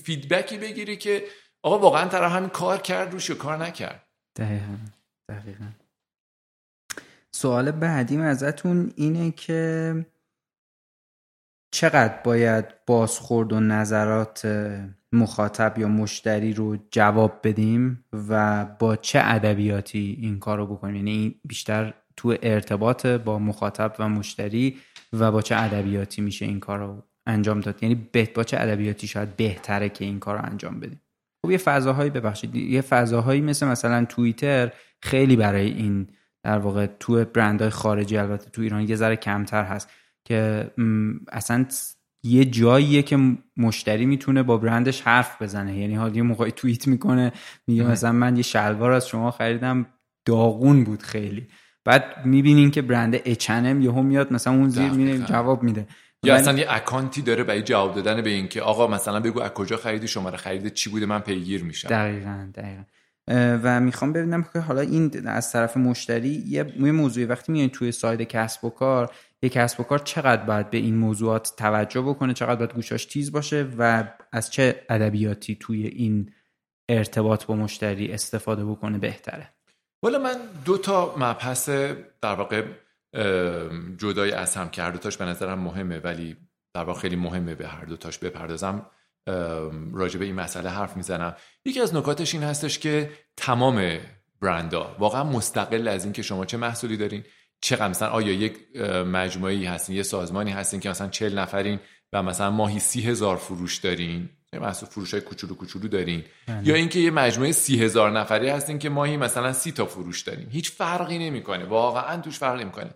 فیدبکی 0.04 0.58
بگیری 0.58 0.98
که 0.98 1.24
آقا 1.64 1.80
واقعا 1.80 2.08
طرف 2.08 2.32
همین 2.32 2.50
کار 2.50 2.78
کرد 2.78 3.12
روش 3.12 3.32
کار 3.32 3.58
نکرد. 3.58 4.08
دقیقا 4.36 4.78
دقیقا. 5.30 5.66
سوال 7.32 7.72
بعدیم 7.72 8.22
ازتون 8.22 8.94
اینه 8.96 9.32
که 9.32 9.94
چقدر 11.72 12.14
باید 12.24 12.66
بازخورد 12.86 13.54
و 13.54 13.60
نظرات 13.60 14.48
مخاطب 15.12 15.78
یا 15.78 15.88
مشتری 15.88 16.54
رو 16.54 16.78
جواب 16.92 17.40
بدیم 17.44 18.06
و 18.30 18.66
با 18.66 18.96
چه 18.96 19.20
ادبیاتی 19.24 20.18
این 20.22 20.40
کار 20.40 20.58
رو 20.58 20.66
بکنیم؟ 20.68 20.96
یعنی 20.96 21.36
بیشتر 21.46 21.94
تو 22.16 22.36
ارتباط 22.42 23.06
با 23.06 23.40
مخاطب 23.40 23.96
و 24.00 24.10
مشتری 24.10 24.78
و 25.14 25.32
با 25.32 25.42
چه 25.42 25.56
ادبیاتی 25.56 26.22
میشه 26.22 26.46
این 26.46 26.60
کار 26.60 26.80
رو 26.80 27.04
انجام 27.28 27.60
داد؟ 27.60 27.84
یعنی 27.84 28.10
با 28.36 28.44
چه 28.44 28.58
ادبیاتی 28.60 29.08
شاید 29.08 29.36
بهتره 29.36 29.90
که 29.90 30.06
این 30.06 30.20
کار 30.20 30.38
رو 30.38 30.46
انجام 30.46 30.80
بدیم؟ 30.80 31.02
خب 31.46 31.52
یه 31.52 31.58
فضاهایی 31.58 32.10
ببخشید. 32.10 32.56
یه 32.56 32.82
فضاهایی 32.82 33.42
مثل 33.42 33.68
مثلا 33.68 34.06
توییتر 34.06 34.72
خیلی 35.02 35.36
برای 35.36 35.68
این 35.68 36.08
در 36.44 36.58
واقع 36.58 36.86
تو 37.00 37.26
برندهای 37.26 37.70
خارجی 37.70 38.18
البته 38.18 38.50
تو 38.50 38.62
ایران 38.62 38.90
یه 38.90 38.96
ذره 38.96 39.16
کمتر 39.16 39.64
هست. 39.64 39.90
که 40.26 40.72
اصلا 41.32 41.66
یه 42.24 42.46
جاییه 42.46 43.02
که 43.02 43.38
مشتری 43.58 44.06
می‌تونه 44.06 44.44
با 44.44 44.58
برندش 44.58 45.02
حرف 45.02 45.42
بزنه. 45.42 45.78
یعنی 45.78 45.96
حالا 45.96 46.16
یه 46.16 46.22
موقعی 46.22 46.52
توییت 46.52 46.88
می‌کنه 46.88 47.32
میگه 47.68 47.84
مثلا 47.84 48.12
من 48.12 48.36
یه 48.36 48.44
شلوار 48.44 48.92
از 48.92 49.08
شما 49.08 49.32
خریدم 49.32 49.86
داغون 50.26 50.84
بود 50.84 51.02
خیلی. 51.02 51.48
بعد 51.86 52.26
می‌بینین 52.26 52.72
که 52.72 52.82
برند 52.82 53.16
اچنم 53.26 53.82
یهو 53.82 54.02
میاد 54.02 54.34
مثلا 54.34 54.54
اون 54.54 54.70
زیر 54.70 54.92
میره 54.92 55.18
جواب 55.18 55.64
میده. 55.64 55.88
یا 56.24 56.36
اصلا 56.36 56.58
یه 56.58 56.66
اکانتی 56.70 57.22
داره 57.22 57.44
برای 57.44 57.62
جواب 57.62 57.96
دادن 57.96 58.22
به 58.22 58.30
این 58.30 58.48
که 58.48 58.62
آقا 58.62 58.88
مثلا 58.88 59.20
بگو 59.20 59.42
از 59.42 59.52
کجا 59.52 59.78
خریدی 59.78 60.08
شماره 60.08 60.38
خریده 60.38 60.70
چی 60.70 60.90
بوده 60.90 61.06
من 61.06 61.20
پیگیر 61.20 61.64
میشم. 61.64 61.90
دقیقا 61.90 62.48
دقیقا. 62.56 62.84
و 63.64 63.80
می‌خوام 63.80 64.14
ببینم 64.14 64.46
که 64.54 64.60
حالا 64.60 64.82
این 64.82 65.28
از 65.28 65.52
طرف 65.52 65.78
مشتری 65.78 66.44
یه 66.48 66.64
موضوعی 66.78 67.26
وقتی 67.26 67.52
میاد 67.52 67.70
توی 67.70 67.92
ساید 67.92 68.22
کسب 68.22 68.66
و 68.66 68.70
کار 68.70 69.12
یه 69.44 69.50
کسب 69.50 69.80
و 69.80 69.84
کار 69.84 70.00
چقدر 70.00 70.44
باید 70.44 70.70
به 70.70 70.78
این 70.78 70.96
موضوعات 70.96 71.54
توجه 71.58 72.02
بکنه 72.02 72.34
چقدر 72.34 72.56
باید 72.56 72.74
گوشاش 72.74 73.06
تیز 73.06 73.32
باشه 73.32 73.68
و 73.78 74.04
از 74.32 74.52
چه 74.52 74.86
ادبیاتی 74.90 75.56
توی 75.56 75.88
این 75.88 76.34
ارتباط 76.90 77.46
با 77.46 77.56
مشتری 77.56 78.12
استفاده 78.12 78.66
بکنه 78.66 78.98
بهتره؟ 78.98 79.54
والا 80.04 80.20
من 80.20 80.36
دو 80.66 80.78
تا 80.78 81.16
مبحث 81.18 81.70
در 82.22 82.36
واقع 82.36 82.64
جدای 83.98 84.32
از 84.32 84.56
هم 84.56 84.70
که 84.70 84.82
هر 84.82 84.92
دوتاش 84.92 85.18
به 85.18 85.26
نظرم 85.26 85.60
مهمه 85.60 86.00
ولی 86.00 86.38
در 86.74 86.84
واقع 86.84 87.00
خیلی 87.00 87.16
مهمه 87.16 87.56
به 87.56 87.68
هر 87.68 87.86
دوتاش 87.86 88.18
بپردازم. 88.18 88.86
راجع 89.94 90.20
به 90.20 90.26
این 90.26 90.36
مسئله 90.36 90.70
حرف 90.70 90.98
می‌زنم. 90.98 91.36
یکی 91.66 91.82
از 91.82 91.96
نکاتش 91.96 92.34
این 92.34 92.44
هستش 92.44 92.80
که 92.80 93.12
تمام 93.38 94.00
برندها 94.42 94.96
واقعا 95.00 95.24
مستقل 95.24 95.88
از 95.88 96.04
اینکه 96.04 96.22
شما 96.22 96.46
چه 96.46 96.58
محصولی 96.58 96.98
دارین 96.98 97.24
چقدر 97.62 97.88
مثلا 97.88 98.08
آیا 98.08 98.34
یک 98.34 98.78
مجموعه 99.06 99.70
هستین 99.70 99.96
یه 99.96 100.04
سازمانی 100.04 100.52
هستین 100.52 100.80
که 100.80 100.90
مثلا 100.90 101.08
چل 101.08 101.40
نفرین 101.40 101.80
و 102.14 102.24
مثلا 102.24 102.52
ماهی 102.52 102.80
سی 102.80 103.02
هزار 103.02 103.38
فروش 103.38 103.78
دارین؟ 103.78 104.30
محصول 104.54 104.90
فروش 104.90 105.14
های 105.14 105.22
کوچولو 105.22 105.56
کوچولو 105.56 105.88
دارین. 105.88 106.24
بله. 106.48 106.68
یا 106.68 106.76
اینکه 106.76 107.00
یه 107.00 107.12
مجموعه 107.12 107.52
سی 107.52 107.84
هزار 107.84 108.12
نفری 108.12 108.50
هستین 108.50 108.80
که 108.80 108.90
ماهی 108.90 109.18
مثلا 109.18 109.54
سی 109.54 109.72
تا 109.72 109.86
فروش 109.86 110.22
دارین. 110.22 110.48
هیچ 110.50 110.72
فرقی 110.72 111.20
نمی‌کنه. 111.20 111.66
واقعا 111.66 112.22
توش 112.22 112.40
فرق 112.40 112.60
نمی‌کنه. 112.60 112.92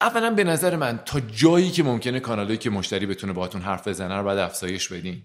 اولا 0.00 0.30
به 0.30 0.44
نظر 0.44 0.76
من 0.76 1.00
تا 1.06 1.20
جایی 1.20 1.70
که 1.70 1.82
ممکنه 1.82 2.20
کانالایی 2.20 2.58
که 2.58 2.70
مشتری 2.70 3.06
بتونه 3.06 3.32
باهاتون 3.32 3.62
حرف 3.62 3.88
بزنه 3.88 4.16
رو 4.16 4.24
باید 4.24 4.38
افزایش 4.38 4.88
بدین. 4.88 5.22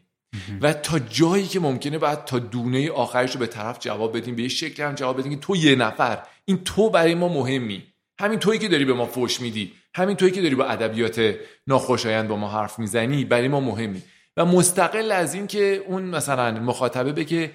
و 0.62 0.74
تا 0.74 1.00
جایی 1.00 1.48
که 1.48 1.60
ممکنه 1.60 1.98
بعد 1.98 2.26
تا 2.26 2.40
دونه 2.40 2.92
آخرش 2.92 3.34
رو 3.34 3.40
به 3.40 3.48
طرف 3.48 3.80
جواب 3.80 4.18
بدیم 4.18 4.36
به 4.36 4.42
یه 4.42 4.50
شکل 4.50 4.84
هم 4.84 4.96
جواب 4.96 5.20
بدیم 5.20 5.32
که 5.32 5.40
تو 5.40 5.56
یه 5.56 5.76
نفر. 5.76 6.24
این 6.46 6.64
تو 6.64 6.90
برای 6.90 7.16
ما 7.16 7.28
مهمی. 7.28 7.84
همین 8.20 8.40
تویی 8.40 8.60
که 8.60 8.68
داری 8.68 8.86
به 8.86 8.94
ما 8.94 9.06
فوش 9.06 9.42
میدی 9.42 9.74
همین 9.96 10.16
تویی 10.16 10.32
که 10.32 10.42
داری 10.42 10.56
با 10.56 10.66
ادبیات 10.66 11.36
ناخوشایند 11.68 12.28
با 12.28 12.36
ما 12.36 12.50
حرف 12.50 12.80
می‌زنی 12.80 13.26
برای 13.26 13.48
ما 13.48 13.60
مهمی 13.60 14.02
و 14.38 14.46
مستقل 14.46 15.12
از 15.12 15.34
این 15.34 15.48
که 15.48 15.84
اون 15.88 16.04
مثلا 16.04 16.52
مخاطبه 16.52 17.12
بگه 17.12 17.52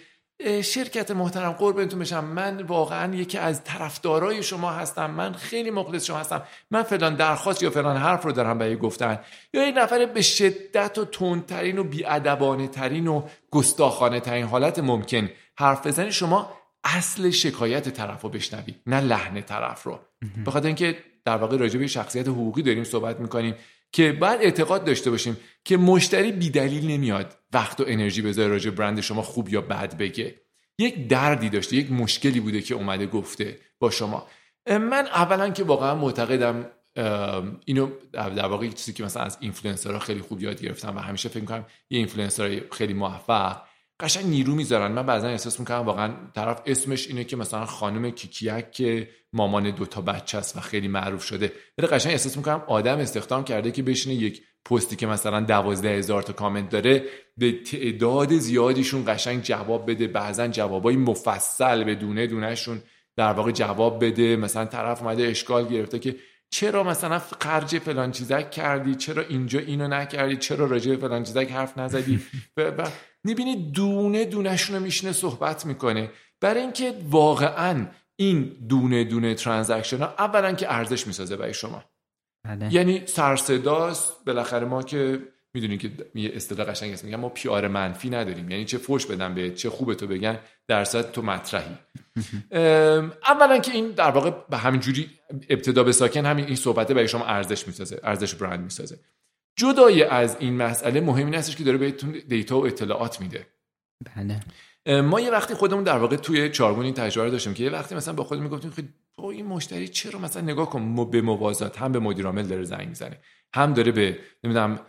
شرکت 0.63 1.11
محترم 1.11 1.53
قربونتون 1.53 1.99
بشم 1.99 2.25
من 2.25 2.63
واقعا 2.63 3.15
یکی 3.15 3.39
از 3.39 3.65
طرفدارای 3.65 4.43
شما 4.43 4.71
هستم 4.71 5.11
من 5.11 5.33
خیلی 5.33 5.71
مخلص 5.71 6.05
شما 6.05 6.19
هستم 6.19 6.43
من 6.71 6.83
فلان 6.83 7.15
درخواست 7.15 7.63
یا 7.63 7.71
فلان 7.71 7.97
حرف 7.97 8.25
رو 8.25 8.33
دارم 8.33 8.59
برای 8.59 8.77
گفتن. 8.77 9.19
یا 9.55 9.69
یک 9.69 9.75
نفر 9.77 10.07
به 10.07 10.23
شدت 10.23 10.99
و 10.99 11.05
تندترین 11.05 11.79
و 11.79 11.85
بیادبانه 11.85 12.69
ترین 12.69 13.09
و 13.09 13.23
گستاخانه 13.51 14.21
ترین 14.21 14.47
حالت 14.47 14.79
ممکن 14.79 15.31
حرف 15.59 15.87
بزنی 15.87 16.13
شما 16.13 16.53
اصل 16.85 17.31
شکایت 17.31 17.89
طرف 17.89 18.23
رو 18.23 18.29
بشنوید 18.29 18.77
نه 18.87 19.01
لحن 19.01 19.41
طرف 19.41 19.83
رو. 19.83 19.99
بخاطر 20.47 20.67
اینکه 20.67 20.97
در 21.25 21.37
واقع 21.37 21.57
راجع 21.57 21.79
به 21.79 21.87
شخصیت 21.87 22.29
حقوقی 22.29 22.63
داریم 22.63 22.85
صحبت 22.85 23.21
می‌کنیم 23.21 23.55
که 23.93 24.13
باید 24.13 24.41
اعتقاد 24.41 24.85
داشته 24.85 25.11
باشیم 25.11 25.37
که 25.65 25.77
مشتری 25.77 26.33
بیدلیل 26.33 26.91
نمیاد 26.91 27.39
وقت 27.53 27.81
و 27.81 27.85
انرژی 27.87 28.23
بذاره 28.23 28.49
راجع 28.49 28.71
برند 28.71 29.01
شما 29.01 29.23
خوب 29.23 29.49
یا 29.49 29.61
بد 29.61 29.97
بگه. 29.97 30.35
یک 30.79 31.09
دردی 31.09 31.49
داشته 31.49 31.77
یک 31.77 31.93
مشکلی 31.93 32.41
بوده 32.41 32.63
که 32.63 32.75
اومده 32.75 33.07
گفته 33.07 33.59
با 33.79 33.91
شما. 33.91 34.27
من 34.67 35.07
اولا 35.07 35.51
که 35.51 35.65
واقعا 35.65 35.95
معتقدم 35.95 36.67
اینو 37.65 37.89
در 38.13 38.47
واقع 38.47 38.69
چیزی 38.69 38.93
که 38.93 39.05
مثلا 39.05 39.23
از 39.23 39.39
اینفلوئنسرها 39.41 39.99
خیلی 39.99 40.21
خوب 40.21 40.43
یاد 40.43 40.63
گرفتم 40.63 40.97
و 40.97 40.99
همیشه 40.99 41.29
فکر 41.29 41.41
می‌کنم 41.41 41.67
یه 41.91 41.99
اینفلوئنسر 41.99 42.63
خیلی 42.73 42.95
موفق 42.95 43.63
قشنگ 44.01 44.27
نیرو 44.27 44.55
می‌ذارن. 44.55 44.93
من 44.93 45.07
بعضا 45.07 45.29
احساس 45.29 45.61
می‌کنم 45.61 45.79
واقعا 45.79 46.15
طرف 46.35 46.63
اسمش 46.67 47.09
اینه 47.09 47.25
که 47.25 47.37
مثلا 47.37 47.65
خانم 47.65 48.11
کیکیک 48.11 48.71
که 48.71 49.09
مامان 49.33 49.71
دوتا 49.71 50.01
بچه 50.01 50.39
است 50.39 50.57
و 50.57 50.61
خیلی 50.61 50.89
معروف 50.89 51.25
شده. 51.25 51.53
ولی 51.79 51.87
قشنگ 51.87 52.13
احساس 52.13 52.37
می‌کنم 52.37 52.63
آدم 52.67 52.99
استخدام 52.99 53.45
کرده 53.45 53.71
که 53.71 53.83
بشینه 53.83 54.15
یک 54.15 54.43
پستی 54.65 54.97
که 54.97 55.07
مثلا 55.07 55.41
دوازده 55.41 55.89
هزار 55.89 56.23
تا 56.23 56.33
کامنت 56.33 56.69
داره 56.69 57.05
به 57.37 57.53
تعداد 57.53 58.33
زیادیشون 58.33 59.05
قشنگ 59.07 59.43
جواب 59.43 59.91
بده. 59.91 60.07
بعضا 60.07 60.49
جوابای 60.49 60.97
مفصل 60.97 61.85
به 61.85 61.95
دونه 61.95 62.27
دونهشون 62.27 62.83
در 63.17 63.33
واقع 63.33 63.53
جواب 63.53 64.05
بده. 64.05 64.37
مثلا 64.37 64.65
طرف 64.65 65.03
اومده 65.03 65.23
اشکال 65.27 65.69
گرفته 65.69 65.99
که 65.99 66.17
چرا 66.51 66.83
مثلا 66.83 67.19
خرج 67.19 67.79
فلان 67.79 68.11
چیزک 68.11 68.51
کردی؟ 68.51 68.95
چرا 68.95 69.23
اینجا 69.23 69.59
اینو 69.59 69.89
نکردی؟ 69.89 70.37
چرا 70.37 70.67
راجع 70.67 70.97
فلان 70.97 71.23
چیزک 71.23 71.51
حرف 71.51 71.79
نزدی؟ 71.79 72.21
و 72.57 72.89
می‌بینی 73.25 73.71
دونه 73.71 74.25
دونهشون 74.25 74.77
رو 74.77 74.83
میشینه 74.83 75.13
صحبت 75.13 75.67
می‌کنه. 75.67 76.11
برای 76.41 76.61
اینکه 76.61 76.95
واقعا 77.11 77.87
این 78.17 78.43
دونه 78.69 79.05
دونه 79.05 79.35
ترانزکشن 79.35 79.99
ها 79.99 80.15
اولا 80.19 80.53
که 80.53 80.73
ارزش 80.73 81.07
می‌سازه 81.07 81.37
برای 81.37 81.55
شما. 81.55 81.85
بله. 82.45 82.75
یعنی 82.75 83.03
سرصداست. 83.07 84.25
بالاخره 84.25 84.67
ما 84.67 84.83
که 84.83 85.23
می‌دونی 85.55 85.79
که 85.79 85.91
یه 86.15 86.33
اصطلاح 86.35 86.67
قشنگ 86.67 86.93
است 86.93 87.05
میگن 87.05 87.17
ما 87.17 87.29
پیار 87.29 87.69
منفی 87.69 88.11
نداریم. 88.11 88.51
یعنی 88.51 88.65
چه 88.65 88.79
فوش 88.79 89.07
بدن 89.07 89.35
به 89.35 89.51
چه 89.51 89.71
خوبه 89.71 89.95
تو 89.95 90.07
بگن 90.07 90.39
درصد 90.69 91.13
تو 91.13 91.23
مطرحی. 91.23 91.79
اولا 93.33 93.59
که 93.59 93.73
این 93.73 93.91
در 93.91 94.11
واقع 94.11 94.31
به 94.51 94.57
همین 94.57 94.81
جوری 94.81 95.11
ابتدا 95.49 95.83
به 95.83 95.93
ساکن 95.93 96.27
همین 96.27 96.45
این 96.45 96.57
صحبته 96.57 96.95
برای 96.95 97.09
شما 97.09 97.25
ارزش 97.27 97.67
می‌سازه 97.67 98.01
ارزش 98.03 98.35
برند 98.35 98.61
می‌سازه. 98.61 98.99
جدای 99.57 100.03
از 100.03 100.37
این 100.41 100.57
مسئله 100.57 101.01
مهم 101.01 101.27
این 101.27 101.35
هستش 101.35 101.57
که 101.57 101.65
داره 101.65 101.79
بهتون 101.79 102.11
دیتا 102.29 102.59
و 102.59 102.67
اطلاعات 102.67 103.21
میده. 103.21 103.47
بله. 104.17 104.41
ما 105.03 105.21
یه 105.21 105.31
وقتی 105.31 105.55
خودمون 105.55 105.85
در 105.85 105.99
واقع 105.99 106.17
توی 106.17 106.51
چارگون 106.51 106.85
این 106.85 106.95
تجربه 106.95 107.31
داشتیم 107.31 107.55
که 107.55 107.65
یه 107.65 107.71
وقتی 107.71 107.95
مثلا 107.95 108.15
با 108.15 108.25
خودمون 108.25 108.47
می‌گفتیم 108.47 108.95
خب 109.17 109.25
این 109.25 109.47
مشتری 109.47 109.89
چرا 109.89 110.19
مثلا 110.19 110.43
نگاه 110.43 110.71
کن 110.71 111.11
به 111.11 111.21
موازات 111.21 111.79
هم 111.79 111.93
به 111.93 111.99
مدیر 111.99 112.27
عامل 112.27 112.47
داره 112.47 112.65
زنگ 112.65 112.89
می‌زنه 112.89 113.19
هم 113.55 113.73
داره 113.75 113.93
به 113.93 114.19
نمی‌دونم 114.45 114.81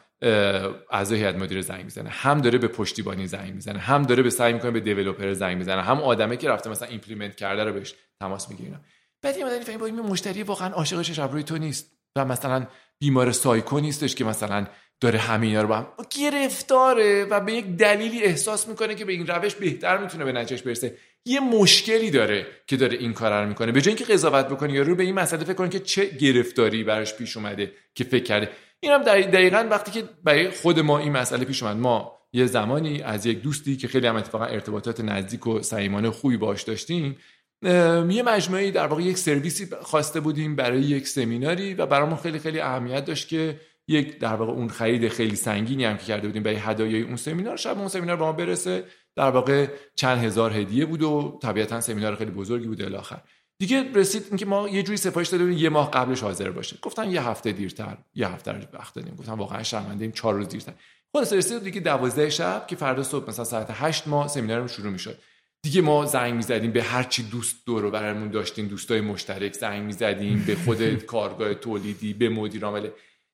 اعضای 0.91 1.19
هیئت 1.19 1.35
مدیره 1.35 1.61
زنگ 1.61 1.83
می‌زنه 1.83 2.09
هم 2.09 2.41
داره 2.41 2.57
به 2.57 2.67
پشتیبانی 2.67 3.27
زنگ 3.27 3.53
می‌زنه 3.53 3.79
هم 3.79 4.03
داره 4.03 4.23
به 4.23 4.29
سعی 4.29 4.53
می‌کنه 4.53 4.71
به 4.71 4.79
developer 4.79 5.33
زنگ 5.33 5.57
می‌زنه 5.57 5.81
هم 5.81 6.01
آدمه 6.01 6.37
که 6.37 6.49
رفته 6.49 6.69
مثلا 6.69 6.87
implement 6.87 7.35
کرده 7.35 7.63
رو 7.63 7.73
بهش 7.73 7.95
تماس 8.19 8.49
می‌گیره 8.49 8.79
بعد 9.21 9.37
یه 9.37 9.45
مدتی 9.45 9.63
فهمید 9.65 9.83
این 9.83 10.01
مشتری 10.01 10.43
واقعا 10.43 10.69
عاشق 10.69 11.01
شش 11.01 11.43
تو 11.45 11.57
نیست 11.57 11.91
و 12.15 12.25
مثلا 12.25 12.67
بیمار 13.01 13.31
سایکو 13.31 13.79
نیستش 13.79 14.15
که 14.15 14.25
مثلا 14.25 14.67
داره 15.01 15.19
همه 15.19 15.47
اینا 15.47 15.61
رو 15.61 15.67
با 15.67 15.75
هم 15.75 15.87
گرفتاره 16.19 17.25
و 17.25 17.39
به 17.39 17.53
یک 17.53 17.65
دلیلی 17.65 18.23
احساس 18.23 18.67
می‌کنه 18.67 18.95
که 18.95 19.05
به 19.05 19.13
این 19.13 19.27
روش 19.27 19.55
بهتر 19.55 19.97
می‌تونه 19.97 20.25
به 20.25 20.31
نتیجهش 20.31 20.61
برسه. 20.61 20.97
یه 21.25 21.39
مشکلی 21.39 22.11
داره 22.11 22.47
که 22.67 22.77
داره 22.77 22.97
این 22.97 23.13
کار 23.13 23.43
رو 23.43 23.49
می‌کنه. 23.49 23.71
به 23.71 23.81
جای 23.81 23.95
اینکه 23.95 24.13
قضاوت 24.13 24.47
بکنه 24.47 24.73
یا 24.73 24.81
رو 24.81 24.95
به 24.95 25.03
این 25.03 25.15
مسئله 25.15 25.43
فکر 25.43 25.53
کنه 25.53 25.69
که 25.69 25.79
چه 25.79 26.05
گرفتاری 26.05 26.83
براش 26.83 27.13
پیش 27.13 27.37
اومده 27.37 27.71
که 27.95 28.03
فکر 28.03 28.23
کرده. 28.23 28.49
این 28.79 28.91
هم 28.91 29.03
دقیقا 29.03 29.67
وقتی 29.71 29.91
که 29.91 30.03
برای 30.23 30.49
خود 30.49 30.79
ما 30.79 30.99
این 30.99 31.11
مسئله 31.11 31.45
پیش 31.45 31.63
اومد. 31.63 31.77
ما 31.77 32.17
یه 32.33 32.45
زمانی 32.45 33.01
از 33.01 33.25
یک 33.25 33.41
دوستی 33.41 33.77
که 33.77 33.87
خیلی 33.87 34.07
هم 34.07 34.15
اتفاقا 34.15 34.45
ارتباطات 34.45 34.99
نزدیک 35.01 35.47
و 35.47 35.61
صمیمانه 35.61 36.09
خوبی 36.09 36.37
باش 36.37 36.63
داشتیم 36.63 37.17
یه 37.63 38.23
مجموعه 38.25 38.71
در 38.71 38.87
واقع 38.87 39.01
یک 39.03 39.17
سرویسی 39.17 39.67
خواسته 39.81 40.19
بودیم 40.19 40.55
برای 40.55 40.81
یک 40.81 41.07
سمیناری 41.07 41.73
و 41.73 41.85
برامون 41.85 42.17
خیلی 42.17 42.39
خیلی 42.39 42.59
اهمیت 42.59 43.05
داشت 43.05 43.27
که 43.27 43.59
یک 43.87 44.19
در 44.19 44.33
واقع 44.33 44.51
اون 44.51 44.69
خرید 44.69 45.07
خیلی 45.07 45.35
سنگینی 45.35 45.85
هم 45.85 45.97
که 45.97 46.05
کرده 46.05 46.27
بودیم 46.27 46.43
برای 46.43 46.57
هدایای 46.57 47.01
اون 47.01 47.15
سمینار 47.15 47.57
شب 47.57 47.77
اون 47.77 47.87
سمینار 47.87 48.15
به 48.15 48.23
ما 48.23 48.31
برسه. 48.31 48.83
در 49.15 49.29
واقع 49.29 49.67
چند 49.95 50.23
هزار 50.23 50.53
هدیه 50.53 50.85
بود 50.85 51.01
و 51.01 51.39
طبیعتا 51.41 51.81
سمینار 51.81 52.15
خیلی 52.15 52.31
بزرگی 52.31 52.67
بود 52.67 52.81
الاخر 52.81 53.21
دیگه 53.59 53.91
رسید 53.93 54.25
اینکه 54.27 54.45
ما 54.45 54.69
یه 54.69 54.83
جوری 54.83 54.97
سفارش 54.97 55.27
داده 55.27 55.43
بودیم 55.43 55.59
یه 55.59 55.69
ماه 55.69 55.91
قبلش 55.91 56.21
حاضر 56.21 56.51
باشه 56.51 56.77
گفتن 56.81 57.11
یه 57.11 57.27
هفته 57.27 57.51
دیرتر 57.51 57.97
یه 58.13 58.27
هفته 58.27 58.67
وقت 58.73 58.95
دادیم. 58.95 59.15
گفتم 59.15 59.33
واقعا 59.33 59.63
شرمنده 59.63 60.03
ایم 60.03 60.11
4 60.11 60.33
روز 60.33 60.47
دیرتر. 60.47 60.73
خلاص 61.13 61.33
رسید 61.33 61.63
دیگه 61.63 61.81
12 61.81 62.29
شب 62.29 62.67
که 62.67 62.75
فردا 62.75 63.03
صبح 63.03 63.29
مثلا 63.29 63.45
ساعت 63.45 63.67
8 63.71 64.07
ما 64.07 64.27
سمینارمون 64.27 64.67
شروع 64.67 64.91
می‌شد. 64.91 65.17
دیگه 65.63 65.81
ما 65.81 66.05
زنگ 66.05 66.33
می‌زدیم 66.33 66.71
به 66.71 66.83
هر 66.83 67.03
چی 67.03 67.23
دوست 67.23 67.65
دور 67.65 67.89
برامون 67.89 68.29
داشتیم 68.29 68.67
دوستای 68.67 69.01
مشترک 69.01 69.53
زنگ 69.53 69.83
می‌زدیم 69.83 70.43
به 70.47 70.55
خود 70.55 70.93
کارگاه 71.13 71.53
تولیدی 71.53 72.13
به 72.13 72.29
مدیر 72.29 72.65
عامل. 72.65 72.89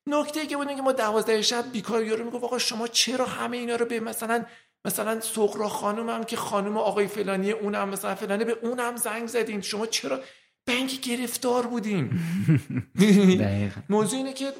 نکته 0.06 0.46
که 0.46 0.56
بود 0.56 0.76
که 0.76 0.82
ما 0.82 0.92
12 0.92 1.42
شب 1.42 1.64
بیکار 1.72 2.04
یارو 2.04 2.24
می‌گفت 2.24 2.44
آقا 2.44 2.58
شما 2.58 2.86
چرا 2.86 3.26
همه 3.26 3.56
اینا 3.56 3.76
رو 3.76 3.86
به 3.86 4.00
مثلا 4.00 4.44
مثلا 4.84 5.20
سغرا 5.20 5.68
خانم 5.68 6.08
هم 6.08 6.24
که 6.24 6.36
خانم 6.36 6.76
آقای 6.76 7.06
فلانی 7.06 7.50
اونم 7.50 7.88
مثلا 7.88 8.14
فلانه 8.14 8.44
به 8.44 8.56
اونم 8.62 8.96
زنگ 8.96 9.26
زدین؟ 9.26 9.60
شما 9.60 9.86
چرا 9.86 10.20
بنک 10.66 11.00
گرفتار 11.00 11.66
بودیم 11.66 12.20
موضوع 13.90 14.18
اینه 14.18 14.32
که 14.32 14.52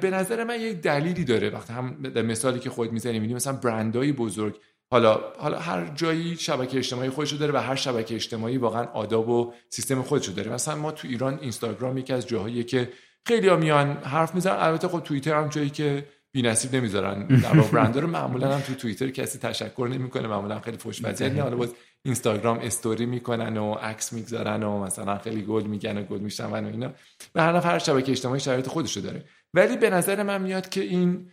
به 0.00 0.10
نظر 0.10 0.44
من 0.44 0.60
یک 0.60 0.76
دلیلی 0.76 1.24
داره. 1.24 1.50
وقتی 1.50 1.72
هم 1.72 1.96
مثالی 2.26 2.58
که 2.58 2.70
خود 2.70 2.92
می‌زنی 2.92 3.12
می‌بینی 3.12 3.34
مثلا 3.34 3.52
برندهای 3.52 4.12
بزرگ 4.12 4.60
حالا 4.92 5.20
حالا 5.38 5.58
هر 5.58 5.86
جایی 5.94 6.36
شبکه 6.36 6.78
اجتماعی 6.78 7.10
خودشو 7.10 7.36
داره 7.36 7.52
و 7.52 7.56
هر 7.56 7.74
شبکه 7.74 8.14
اجتماعی 8.14 8.56
واقعا 8.56 8.84
آداب 8.84 9.28
و 9.28 9.52
سیستم 9.68 10.02
خودشو 10.02 10.32
داره. 10.32 10.52
مثلا 10.52 10.74
ما 10.74 10.92
تو 10.92 11.08
ایران 11.08 11.38
اینستاگرام 11.40 11.98
یکی 11.98 12.12
از 12.12 12.26
جاهاییه 12.26 12.64
که 12.64 12.92
خیلی 13.26 13.48
ها 13.48 13.56
میان 13.56 13.92
حرف 13.92 14.34
می‌زنن. 14.34 14.56
البته 14.58 14.88
خب 14.88 15.00
توییتر 15.00 15.34
هم 15.34 15.48
جایی 15.48 15.70
که 15.70 16.06
بی 16.32 16.42
نصیب 16.42 16.76
نمی‌ذارن. 16.76 17.26
در 17.26 17.52
برند 17.52 17.98
رو 17.98 18.06
معمولا 18.06 18.54
هم 18.54 18.60
تو 18.60 18.74
توییتر 18.74 19.10
کسی 19.10 19.38
تشکر 19.38 19.88
نمی‌کنه. 19.92 20.28
معمولا 20.28 20.60
خیلی 20.60 20.76
فوش 20.76 21.04
نه 21.04 21.42
حالا 21.42 21.56
باز 21.56 21.74
اینستاگرام 22.02 22.58
استوری 22.58 23.06
می‌کنن 23.06 23.56
و 23.56 23.72
عکس 23.72 24.12
می‌گذارن 24.12 24.62
و 24.62 24.84
مثلا 24.84 25.18
خیلی 25.18 25.42
گل 25.42 25.62
میگن 25.62 25.98
و 25.98 26.02
گل 26.02 26.18
میشنون 26.18 26.64
و 26.64 26.68
اینا. 26.68 26.92
به 27.32 27.42
هر 27.42 27.52
نفر 27.52 27.78
شبکه 27.78 28.12
اجتماعی 28.12 28.40
شرایط 28.40 28.68
خودشو 28.68 29.00
داره. 29.00 29.24
ولی 29.54 29.76
به 29.76 29.90
نظر 29.90 30.22
من 30.22 30.42
میاد 30.42 30.68
که 30.68 30.80
این 30.80 31.30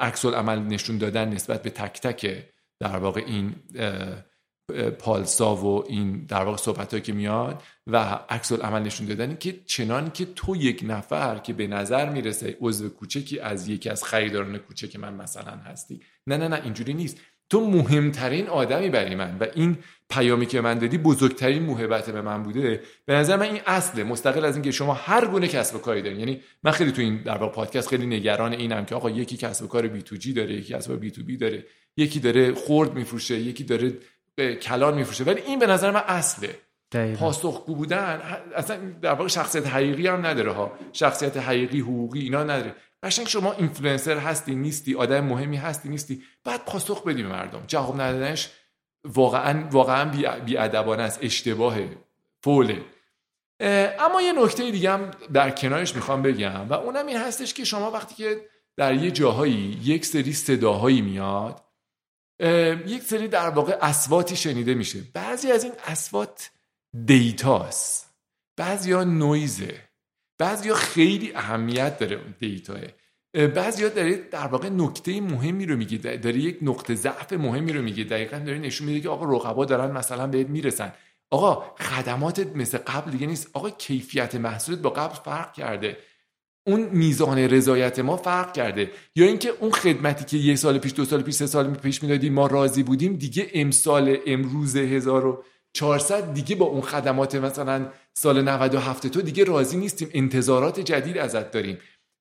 عکس 0.00 0.24
عمل 0.24 0.58
نشون 0.58 0.98
دادن 0.98 1.28
نسبت 1.28 1.62
به 1.62 1.70
تک 1.70 2.00
تک 2.00 2.44
در 2.80 2.96
واقع 2.96 3.22
این 3.26 3.54
پالسا 4.98 5.56
و 5.56 5.84
این 5.88 6.24
در 6.28 6.42
واقع 6.44 6.56
صحبت 6.56 7.04
که 7.04 7.12
میاد 7.12 7.62
و 7.86 7.96
عکس 8.28 8.52
عمل 8.52 8.82
نشون 8.82 9.06
دادن 9.06 9.36
که 9.36 9.54
چنان 9.66 10.10
که 10.10 10.24
تو 10.24 10.56
یک 10.56 10.84
نفر 10.86 11.38
که 11.38 11.52
به 11.52 11.66
نظر 11.66 12.08
می‌رسه 12.08 12.56
عضو 12.60 12.88
کوچکی 12.88 13.38
از 13.38 13.68
یکی 13.68 13.90
از 13.90 14.04
خریداران 14.04 14.58
کوچک 14.58 14.96
من 14.96 15.14
مثلا 15.14 15.52
هستی. 15.52 16.00
نه 16.26 16.36
نه 16.36 16.48
نه 16.48 16.60
اینجوری 16.64 16.94
نیست. 16.94 17.16
تو 17.50 17.70
مهمترین 17.70 18.48
آدمی 18.48 18.88
برای 18.90 19.14
من 19.14 19.36
و 19.40 19.46
این 19.54 19.78
پیامی 20.10 20.46
که 20.46 20.60
من 20.60 20.78
دادی 20.78 20.98
بزرگترین 20.98 21.62
محبت 21.62 22.10
به 22.10 22.22
من 22.22 22.42
بوده. 22.42 22.80
به 23.06 23.14
نظر 23.14 23.36
من 23.36 23.42
این 23.42 23.60
اصله. 23.66 24.04
مستقل 24.04 24.44
از 24.44 24.54
اینکه 24.54 24.70
شما 24.70 24.94
هر 24.94 25.26
گونه 25.26 25.48
کسب 25.48 25.76
و 25.76 25.78
کاری 25.78 26.02
دارین. 26.02 26.18
یعنی 26.18 26.40
من 26.62 26.70
خیلی 26.70 26.92
تو 26.92 27.02
این 27.02 27.22
در 27.22 27.36
واقع 27.36 27.52
پادکست 27.54 27.88
خیلی 27.88 28.06
نگران 28.06 28.52
اینم 28.52 28.84
که 28.84 28.94
آقا 28.94 29.10
یکی 29.10 29.36
کسب 29.36 29.64
و 29.64 29.68
کار 29.68 29.88
بی 29.88 30.02
تو 30.02 30.16
جی 30.16 30.32
داره 30.32 30.52
یکی 30.52 30.74
کسب 30.74 31.00
بی 31.00 31.10
تو 31.10 31.22
بی 31.22 31.36
داره. 31.36 31.64
یکی 31.96 32.20
داره 32.20 32.54
خرد 32.54 32.94
میفروشه 32.94 33.34
یکی 33.34 33.64
داره 33.64 33.98
کلان 34.54 34.94
میفروشه. 34.94 35.24
ولی 35.24 35.40
این 35.40 35.58
به 35.58 35.66
نظر 35.66 35.90
من 35.90 36.02
اصله. 36.06 36.58
پاسخگو 37.18 37.74
بودن 37.74 38.22
اصلا 38.56 38.76
در 39.02 39.12
واقع 39.12 39.28
شخصیت 39.28 39.66
حقیقی 39.66 40.06
هم 40.06 40.26
نداره 40.26 40.52
ها. 40.52 40.72
شخصیت 40.92 41.36
حقیقی 41.36 41.80
حقوقی 41.80 42.20
اینا 42.20 42.42
نداره. 42.42 42.74
قشنگ 43.02 43.26
شما 43.26 43.52
اینفلوئنسر 43.52 44.18
هستی 44.18 44.54
نیستی 44.54 44.94
آدم 44.94 45.24
مهمی 45.24 45.56
هستی 45.56 45.88
نیستی. 45.88 46.22
بعد 46.44 46.64
پاسخ 46.64 47.04
بدی 47.04 47.22
به 47.22 47.28
مردم. 47.28 47.64
جواب 47.66 48.00
ندادنش 48.00 48.50
واقعا 49.04 49.68
واقعا 49.70 50.10
بی 50.44 50.56
ادبانه 50.56 51.02
است 51.02 51.18
اشتباهه 51.22 51.88
فوله. 52.44 52.80
اما 54.00 54.22
یه 54.22 54.32
نکته 54.32 54.70
دیگه 54.70 54.90
هم 54.90 55.10
در 55.32 55.50
کنارش 55.50 55.94
می‌خوام 55.96 56.22
بگم 56.22 56.68
و 56.68 56.72
اونم 56.72 57.06
این 57.06 57.16
هستش 57.16 57.54
که 57.54 57.64
شما 57.64 57.90
وقتی 57.90 58.14
که 58.14 58.36
در 58.76 58.94
یه 58.94 59.10
جاهایی 59.10 59.80
یک 59.84 60.06
سری 60.06 60.32
صداهایی 60.32 61.00
میاد 61.00 61.64
یک 62.86 63.02
سری 63.02 63.28
در 63.28 63.50
واقع 63.50 63.78
اسواتی 63.82 64.36
شنیده 64.36 64.74
میشه. 64.74 65.00
بعضی 65.14 65.52
از 65.52 65.64
این 65.64 65.72
اسوات 65.86 66.50
دیتاست 67.06 68.14
بعضی 68.56 68.92
ها 68.92 69.04
نویزه. 69.04 69.74
بعضی 70.38 70.68
ها 70.68 70.74
خیلی 70.74 71.32
اهمیت 71.34 71.98
داره 71.98 72.16
اون 72.16 72.34
دیتاه 72.38 72.80
بعضی 73.34 73.82
ها 73.82 73.88
داره 73.88 74.16
در 74.16 74.46
واقع 74.46 74.68
نکته 74.68 75.20
مهمی 75.20 75.66
رو 75.66 75.76
میگه. 75.76 75.98
داره 75.98 76.36
یک 76.36 76.58
نقطه 76.62 76.94
ضعف 76.94 77.32
مهمی 77.32 77.72
رو 77.72 77.82
میگه. 77.82 78.04
دقیقا 78.04 78.38
داره 78.38 78.58
نشون 78.58 78.86
میده 78.86 79.00
که 79.00 79.08
آقا 79.08 79.36
رقبا 79.36 79.64
دارن 79.64 79.90
مثلا 79.90 80.26
بهت 80.26 80.48
می‌رسن. 80.48 80.92
آقا 81.30 81.74
خدماتت 81.78 82.56
مثل 82.56 82.78
قبل 82.78 83.10
دیگه 83.10 83.26
نیست. 83.26 83.50
آقا 83.52 83.70
کیفیت 83.70 84.34
محصولت 84.34 84.78
با 84.78 84.90
قبل 84.90 85.14
فرق 85.14 85.52
کرده. 85.52 85.96
اون 86.66 86.80
میزان 86.80 87.38
رضایت 87.38 87.98
ما 87.98 88.16
فرق 88.16 88.52
کرده. 88.52 88.90
یا 89.16 89.26
اینکه 89.26 89.48
اون 89.60 89.70
خدمتی 89.70 90.24
که 90.24 90.36
یه 90.36 90.56
سال 90.56 90.78
پیش 90.78 90.92
دو 90.92 91.04
سال 91.04 91.22
پیش 91.22 91.34
سه 91.34 91.46
سال 91.46 91.74
پیش 91.74 92.02
می‌دادیم 92.02 92.32
ما 92.32 92.46
راضی 92.46 92.82
بودیم 92.82 93.16
دیگه 93.16 93.50
امسال 93.54 94.16
امروز 94.26 94.76
1400 94.76 96.34
دیگه 96.34 96.56
با 96.56 96.66
اون 96.66 96.80
خدمات 96.80 97.34
مثلا 97.34 97.88
سال 98.14 98.42
97 98.42 99.06
تو 99.06 99.22
دیگه 99.22 99.44
راضی 99.44 99.76
نیستیم. 99.76 100.10
انتظارات 100.14 100.80
جدید 100.80 101.18
ازت 101.18 101.50
داریم. 101.50 101.78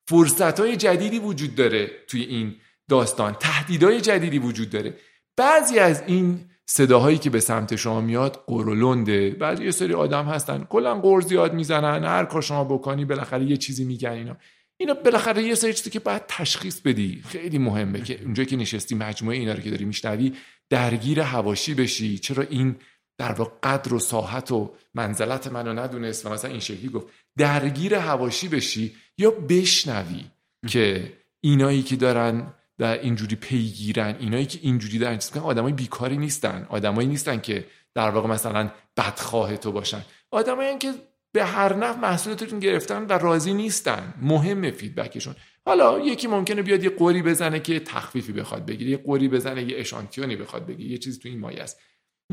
فرصت 0.09 0.59
های 0.59 0.75
جدیدی 0.75 1.19
وجود 1.19 1.55
داره 1.55 1.91
توی 2.07 2.21
این 2.21 2.55
داستان. 2.89 3.33
تهدیدهای 3.39 4.01
جدیدی 4.01 4.39
وجود 4.39 4.69
داره. 4.69 4.93
بعضی 5.37 5.79
از 5.79 6.03
این 6.07 6.48
صداهایی 6.71 7.17
که 7.17 7.29
به 7.29 7.39
سمت 7.39 7.75
شما 7.75 8.01
میاد 8.01 8.43
قرولنده 8.47 9.29
بعضی 9.29 9.63
یه 9.63 9.71
سری 9.71 9.93
آدم 9.93 10.25
هستن 10.25 10.63
کلا 10.69 11.01
قرض 11.01 11.25
زیاد 11.25 11.53
می‌زنن 11.53 12.03
هر 12.03 12.25
کار 12.25 12.41
شما 12.41 12.63
بکنی 12.63 13.05
بالاخره 13.05 13.45
یه 13.45 13.57
چیزی 13.57 13.85
میگن 13.85 14.09
اینا. 14.09 14.37
اینا 14.77 14.93
بالاخره 14.93 15.43
یه 15.43 15.55
سری 15.55 15.73
چیزی 15.73 15.89
که 15.89 15.99
باید 15.99 16.21
تشخیص 16.27 16.81
بدی. 16.81 17.23
خیلی 17.27 17.57
مهمه 17.57 18.01
که 18.01 18.21
اونجایی 18.23 18.45
که 18.45 18.55
نشستی 18.55 18.95
مجموعه 18.95 19.37
اینا 19.37 19.53
رو 19.53 19.59
که 19.59 19.69
داری 19.69 19.85
میشنوی 19.85 20.33
درگیر 20.69 21.19
هواشی 21.19 21.73
بشی. 21.73 22.17
چرا 22.17 22.43
این 22.49 22.75
در 23.17 23.31
واقع 23.31 23.51
قدر 23.63 23.93
و 23.93 23.99
ساحت 23.99 24.51
و 24.51 24.71
منزلت 24.93 25.47
منو 25.47 25.73
ندونست؟ 25.73 26.25
و 26.25 26.29
مثلا 26.29 26.51
این 26.51 26.59
شکلی 26.59 26.89
گفت. 26.89 27.07
درگیر 27.37 27.95
هواشی 27.95 28.47
بشی 28.47 28.95
یا 29.17 29.31
بشنوی 29.31 30.25
که 30.67 31.13
اینایی 31.41 31.83
که 31.83 31.95
دارن 31.95 32.53
در 32.79 33.01
اینجوری 33.01 33.35
پیگیرن. 33.35 34.15
اینایی 34.19 34.45
که 34.45 34.59
اینجوری 34.61 34.99
دارن 34.99 35.17
چیز 35.17 35.37
آدمای 35.37 35.73
بیکاری 35.73 36.17
نیستن. 36.17 36.65
آدمایی 36.69 37.07
نیستن 37.07 37.39
که 37.39 37.65
در 37.95 38.09
واقع 38.09 38.27
مثلا 38.27 38.69
بدخواه 38.97 39.57
تو 39.57 39.71
باشن. 39.71 40.01
آدمایی 40.31 40.77
که 40.77 40.93
به 41.31 41.45
هر 41.45 41.73
نفع 41.73 41.99
محصولتون 41.99 42.59
گرفتن 42.59 43.05
و 43.05 43.13
راضی 43.13 43.53
نیستن. 43.53 44.13
مهم 44.21 44.71
feedback 44.71 45.11
شون. 45.11 45.35
حالا 45.65 45.99
یکی 45.99 46.27
ممکنه 46.27 46.61
بیاد 46.61 46.83
یه 46.83 46.89
غری 46.89 47.21
بزنه 47.21 47.59
که 47.59 47.79
تخفیفی 47.79 48.33
بخواد 48.33 48.65
بگیره 48.65 48.91
یه 48.91 48.97
غری 48.97 49.27
بزنه 49.27 49.63
یه 49.63 49.79
اشانتیونی 49.79 50.35
بخواد 50.35 50.65
بگیره 50.65 50.89
یه 50.89 50.97
چیزی 50.97 51.19
تو 51.19 51.29
این 51.29 51.39
مایه 51.39 51.63
است. 51.63 51.79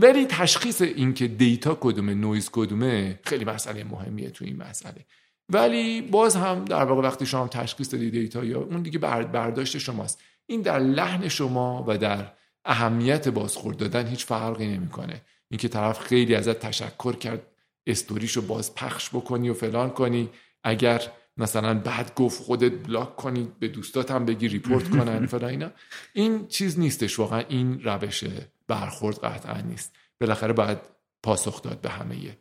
ولی 0.01 0.27
تشخیص 0.27 0.83
اینکه 0.83 1.29
دیتا 1.29 1.79
کدومه 1.81 2.15
نویز 2.15 2.51
کدومه 2.53 3.21
خیلی 3.25 3.45
مسئله 3.45 3.85
مهمیه 3.85 4.31
تو 4.31 4.45
این 4.45 4.57
مسئله. 4.57 5.07
ولی 5.49 6.03
باز 6.03 6.37
هم 6.37 6.65
در 6.65 6.85
واقع 6.85 7.03
وقتی 7.03 7.27
شما 7.27 7.49
تشخیص 7.49 7.93
دادی 7.93 8.11
دیتا 8.11 8.45
یا 8.45 8.61
اون 8.61 8.83
دیگه 8.83 8.99
برداشت 8.99 9.79
شماست. 9.79 10.21
این 10.47 10.63
در 10.63 10.79
لحن 10.79 11.29
شما 11.29 11.85
و 11.89 11.99
در 11.99 12.33
اهمیت 12.65 13.29
بازخورد 13.29 13.77
دادن 13.77 14.07
هیچ 14.07 14.25
فرقی 14.25 14.67
نمی‌کنه. 14.67 15.23
اینکه 15.49 15.69
طرف 15.69 16.01
خیلی 16.01 16.35
ازت 16.35 16.59
تشکر 16.59 17.17
کرد 17.17 17.47
استوریشو 17.87 18.43
باز 18.43 18.75
پخش 18.75 19.11
بکنی 19.11 19.49
و 19.51 19.55
فلان 19.55 19.91
کنی. 19.91 20.31
اگر 20.65 21.03
مثلا 21.37 21.75
بعد 21.75 22.15
گفت 22.15 22.43
خودت 22.43 22.73
بلاک 22.73 23.17
کنی 23.17 23.53
به 23.59 23.69
دوستات 23.69 24.11
هم 24.11 24.25
بگی 24.25 24.49
ریپورت 24.49 24.89
کنن 24.91 25.27
فلان 25.33 25.51
اینا. 25.51 25.71
این 26.13 26.47
چیز 26.49 26.79
نیستش. 26.79 27.19
واقعا 27.19 27.41
این 27.41 27.83
روش 27.83 28.25
برخورد 28.69 29.19
قطعا 29.19 29.61
نیست. 29.61 29.97
بالاخره 30.21 30.53
باید 30.53 30.79
پاسخ 31.23 31.63
داد 31.63 31.81
به 31.81 31.91
همه 31.91 32.37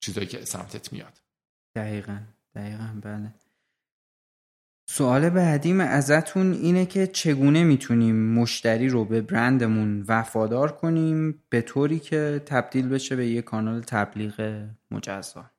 چیزایی 0.00 0.26
که 0.26 0.44
سمتت 0.44 0.92
میاد. 0.92 1.20
دقیقا. 1.74 2.18
دقیقا. 2.54 2.88
بله. 3.02 3.34
سوال 4.90 5.30
بعدیم 5.30 5.80
ازتون 5.80 6.52
اینه 6.52 6.86
که 6.86 7.06
چگونه 7.06 7.64
می‌تونیم 7.64 8.34
مشتری 8.34 8.88
رو 8.88 9.04
به 9.04 9.20
برندمون 9.20 10.04
وفادار 10.08 10.72
کنیم 10.72 11.42
به 11.48 11.62
طوری 11.62 11.98
که 11.98 12.42
تبدیل 12.46 12.88
بشه 12.88 13.16
به 13.16 13.26
یه 13.26 13.42
کانال 13.42 13.80
تبلیغ 13.80 14.66
مجزا؟ 14.90 15.50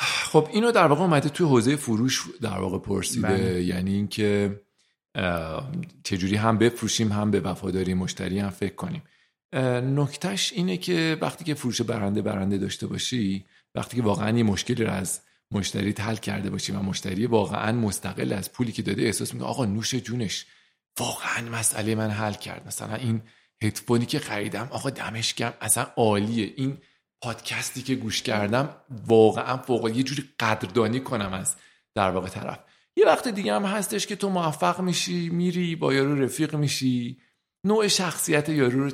خب 0.00 0.48
اینو 0.52 0.72
در 0.72 0.86
واقع 0.86 1.02
اومده 1.02 1.28
توی 1.28 1.46
حوزه 1.46 1.76
فروش 1.76 2.24
در 2.40 2.58
واقع 2.58 2.78
پرسیده. 2.78 3.28
بله. 3.28 3.62
یعنی 3.62 3.94
اینکه 3.94 4.60
چجوری 6.04 6.36
هم 6.36 6.58
بفروشیم 6.58 7.12
هم 7.12 7.30
به 7.30 7.40
وفاداری 7.40 7.94
مشتری 7.94 8.38
هم 8.38 8.50
فکر 8.50 8.74
کنیم. 8.74 9.02
نکتهش 9.96 10.52
اینه 10.52 10.76
که 10.76 11.18
وقتی 11.20 11.44
که 11.44 11.54
فروش 11.54 11.82
برنده 11.82 12.22
برنده 12.22 12.58
داشته 12.58 12.86
باشی 12.86 13.44
وقتی 13.74 13.96
که 13.96 14.02
واقعا 14.02 14.38
یه 14.38 14.42
مشکلی 14.42 14.84
رو 14.84 14.92
از 14.92 15.20
مشتری 15.52 15.94
حل 15.98 16.16
کرده 16.16 16.50
باشی 16.50 16.72
و 16.72 16.82
مشتری 16.82 17.26
واقعا 17.26 17.72
مستقل 17.72 18.32
از 18.32 18.52
پولی 18.52 18.72
که 18.72 18.82
داده 18.82 19.02
احساس 19.02 19.34
می‌کنه 19.34 19.48
آقا 19.48 19.64
نوش 19.64 19.94
جونش. 19.94 20.46
واقعا 21.00 21.50
مسئله 21.50 21.94
من 21.94 22.10
حل 22.10 22.32
کرد. 22.32 22.66
مثلا 22.66 22.94
این 22.94 23.22
هدفونی 23.62 24.06
که 24.06 24.18
خریدم 24.18 24.68
آقا 24.70 24.90
دمش 24.90 25.34
گرم 25.34 25.54
اصلا 25.60 25.86
عالیه. 25.96 26.52
این 26.56 26.78
پادکستی 27.22 27.82
که 27.82 27.94
گوش 27.94 28.22
کردم 28.22 28.76
واقعا 29.06 29.56
فوق 29.56 29.88
یه 29.88 30.02
جوری 30.02 30.24
قدردانی 30.40 31.00
کنم 31.00 31.32
از 31.32 31.56
در 31.94 32.10
واقع 32.10 32.28
طرف. 32.28 32.58
یه 32.96 33.06
وقت 33.06 33.28
دیگه 33.28 33.54
هم 33.54 33.64
هستش 33.64 34.06
که 34.06 34.16
تو 34.16 34.28
موفق 34.28 34.80
میشی 34.80 35.28
میری 35.28 35.76
با 35.76 35.94
یارو 35.94 36.22
رفیق 36.22 36.54
میشی. 36.54 37.18
نوع 37.66 37.88
شخصیت 37.88 38.48
یارو 38.48 38.84
رو 38.84 38.90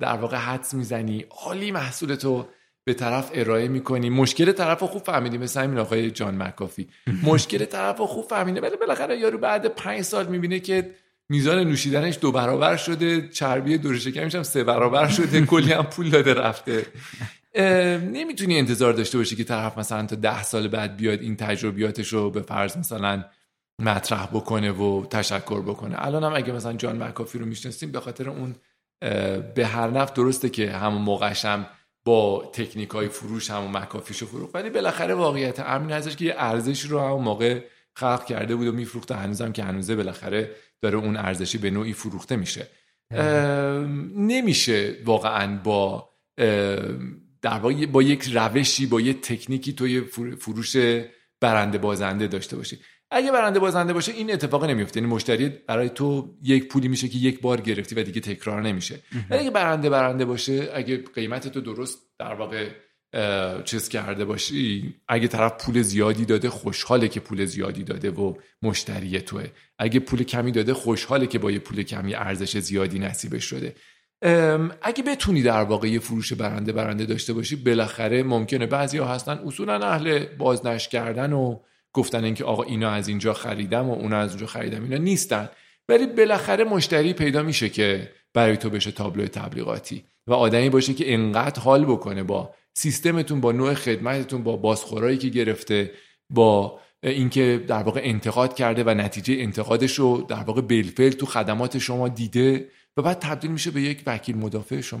در 0.00 0.16
واقع 0.16 0.36
حدس 0.36 0.74
می‌زنی. 0.74 1.26
عالی 1.30 1.70
محصول 1.70 2.14
تو. 2.14 2.48
به 2.90 2.94
طرف 2.94 3.30
ارائه 3.34 3.68
می‌کنی. 3.68 4.10
مشکل 4.10 4.52
طرف 4.52 4.80
رو 4.80 4.86
خوب 4.86 5.02
فهمیدی. 5.02 5.38
مثل 5.38 5.62
همین 5.62 5.78
آقای 5.78 6.10
جان 6.10 6.42
مکافی. 6.42 6.88
مشکل 7.22 7.64
طرف 7.64 7.98
رو 7.98 8.06
خوب 8.06 8.24
فهمیده 8.24 8.60
ولی 8.60 8.76
بالاخره 8.76 9.18
یارو 9.18 9.38
بعد 9.38 9.66
پنج 9.66 10.02
سال 10.02 10.26
می‌بینه 10.26 10.60
که 10.60 10.90
میزان 11.28 11.58
نوشیدنش 11.58 12.18
دو 12.20 12.32
برابر 12.32 12.76
شده. 12.76 13.28
چربی 13.28 13.78
دور 13.78 13.98
شکمش 13.98 14.34
هم 14.34 14.42
سه 14.42 14.64
برابر 14.64 15.08
شده. 15.08 15.46
کلی 15.52 15.72
هم 15.72 15.82
پول 15.82 16.10
داده 16.10 16.34
رفته. 16.34 16.86
نمی‌تونی 18.12 18.58
انتظار 18.58 18.92
داشته 18.92 19.18
باشی 19.18 19.36
که 19.36 19.44
طرف 19.44 19.78
مثلا 19.78 20.06
تا 20.06 20.16
ده 20.16 20.42
سال 20.42 20.68
بعد 20.68 20.96
بیاد 20.96 21.20
این 21.20 21.36
تجربیاتش 21.36 22.08
رو 22.08 22.30
به 22.30 22.42
فرض 22.42 22.76
مثلا 22.76 23.24
مطرح 23.82 24.26
بکنه 24.26 24.72
و 24.72 25.06
تشکر 25.06 25.60
بکنه. 25.62 25.94
الان 25.98 26.24
هم 26.24 26.32
اگه 26.34 26.52
مثلا 26.52 26.72
جان 26.72 27.02
مکافی 27.02 27.38
رو 27.38 27.46
می‌شناسیم 27.46 27.92
به 27.92 28.00
خاطر 28.00 28.30
اون 28.30 28.54
به 29.54 29.66
هر 29.66 29.90
نفت 29.90 30.14
درسته 30.14 30.48
که 30.48 30.70
همون 30.70 31.02
موقعش 31.02 31.44
هم 31.44 31.66
با 32.04 32.50
تکنیک 32.54 32.90
های 32.90 33.08
فروش 33.08 33.50
همون 33.50 33.76
مکافیشو 33.76 34.26
فروخت. 34.26 34.54
ولی 34.54 34.70
بالاخره 34.70 35.14
واقعیت 35.14 35.60
امین 35.60 35.92
ازش 35.92 36.16
که 36.16 36.24
یه 36.24 36.34
ارزش 36.36 36.80
رو 36.80 37.00
همون 37.00 37.24
موقع 37.24 37.64
خلق 37.94 38.24
کرده 38.24 38.56
بود 38.56 38.66
و 38.66 38.72
میفروخته. 38.72 39.14
هنوزم 39.14 39.52
که 39.52 39.64
هنوزه 39.64 39.96
بالاخره 39.96 40.50
داره 40.80 40.96
اون 40.96 41.16
ارزشی 41.16 41.58
به 41.58 41.70
نوعی 41.70 41.92
فروخته 41.92 42.36
میشه. 42.36 42.66
نمیشه 44.16 44.96
واقعا 45.04 45.60
با 45.64 46.10
در 47.42 47.58
واقع 47.58 47.86
با 47.86 48.02
یک 48.02 48.22
روشی 48.32 48.86
با 48.86 49.00
یک 49.00 49.20
تکنیکی 49.20 49.72
توی 49.72 50.00
فروش 50.40 50.76
برنده 51.40 51.78
بازنده 51.78 52.26
داشته 52.26 52.56
باشی. 52.56 52.78
اگه 53.10 53.32
برنده 53.32 53.58
بازنده 53.58 53.92
باشه 53.92 54.12
این 54.12 54.32
اتفاق 54.32 54.64
نمیفته. 54.64 55.00
یعنی 55.00 55.12
مشتری 55.12 55.48
برای 55.48 55.88
تو 55.88 56.34
یک 56.42 56.68
پولی 56.68 56.88
میشه 56.88 57.08
که 57.08 57.18
یک 57.18 57.40
بار 57.40 57.60
گرفتی 57.60 57.94
و 57.94 58.02
دیگه 58.02 58.20
تکرار 58.20 58.62
نمیشه. 58.62 58.98
ولی 59.30 59.40
اگه 59.40 59.50
برنده 59.50 59.90
برنده 59.90 60.24
باشه 60.24 60.70
اگه 60.74 61.04
قیمت 61.14 61.48
تو 61.48 61.60
درست 61.60 61.98
در 62.18 62.34
واقع 62.34 62.68
چیز 63.64 63.88
کرده 63.88 64.24
باشی 64.24 64.94
اگه 65.08 65.28
طرف 65.28 65.64
پول 65.64 65.82
زیادی 65.82 66.24
داده 66.24 66.50
خوشحاله 66.50 67.08
که 67.08 67.20
پول 67.20 67.44
زیادی 67.44 67.84
داده 67.84 68.10
و 68.10 68.34
مشتری 68.62 69.20
توه. 69.20 69.46
اگه 69.78 70.00
پول 70.00 70.22
کمی 70.22 70.52
داده 70.52 70.74
خوشحاله 70.74 71.26
که 71.26 71.38
با 71.38 71.50
یه 71.50 71.58
پول 71.58 71.82
کمی 71.82 72.14
ارزش 72.14 72.58
زیادی 72.58 72.98
نصیبش 72.98 73.44
شده. 73.44 73.74
اگه 74.82 75.02
بتونی 75.06 75.42
در 75.42 75.62
واقع 75.62 75.88
یه 75.88 75.98
فروش 75.98 76.32
برنده 76.32 76.72
برنده 76.72 77.06
داشته 77.06 77.32
باشی 77.32 77.56
بالاخره 77.56 78.22
ممکنه 78.22 78.66
بعضی 78.66 78.98
ها 78.98 79.14
هستن 79.14 79.38
اصولا 79.46 79.86
اهل 79.86 80.24
بازنش 80.38 80.88
کردن 80.88 81.32
و 81.32 81.60
گفتن 81.92 82.24
اینکه 82.24 82.44
آقا 82.44 82.62
اینا 82.62 82.90
از 82.90 83.08
اینجا 83.08 83.32
خریدم 83.32 83.90
و 83.90 83.92
اونا 83.92 84.18
از 84.18 84.30
اونجا 84.30 84.46
خریدم 84.46 84.82
اینا 84.82 84.96
نیستن. 84.96 85.48
ولی 85.88 86.06
بالاخره 86.06 86.64
مشتری 86.64 87.12
پیدا 87.12 87.42
میشه 87.42 87.68
که 87.68 88.10
برای 88.34 88.56
تو 88.56 88.70
بشه 88.70 88.90
تابلو 88.90 89.26
تبلیغاتی 89.26 90.04
و 90.26 90.32
آدمی 90.32 90.70
باشه 90.70 90.94
که 90.94 91.14
انقدر 91.14 91.62
حال 91.62 91.84
بکنه 91.84 92.22
با 92.22 92.54
سیستمتون 92.74 93.40
با 93.40 93.52
نوع 93.52 93.74
خدمتتون 93.74 94.42
با 94.42 94.56
بازخورایی 94.56 95.18
که 95.18 95.28
گرفته 95.28 95.90
با 96.30 96.80
اینکه 97.02 97.64
در 97.66 97.82
واقع 97.82 98.00
انتقاد 98.04 98.54
کرده 98.54 98.84
و 98.84 98.90
نتیجه 98.90 99.34
انتقادش 99.38 99.98
رو 99.98 100.22
در 100.28 100.42
واقع 100.42 100.60
بلفل 100.60 101.10
تو 101.10 101.26
خدمات 101.26 101.78
شما 101.78 102.08
دیده 102.08 102.68
و 102.96 103.02
بعد 103.02 103.18
تبدیل 103.18 103.50
میشه 103.50 103.70
به 103.70 103.80
یک 103.82 104.02
وکیل 104.06 104.36
مدافع 104.36 104.80
شما. 104.80 105.00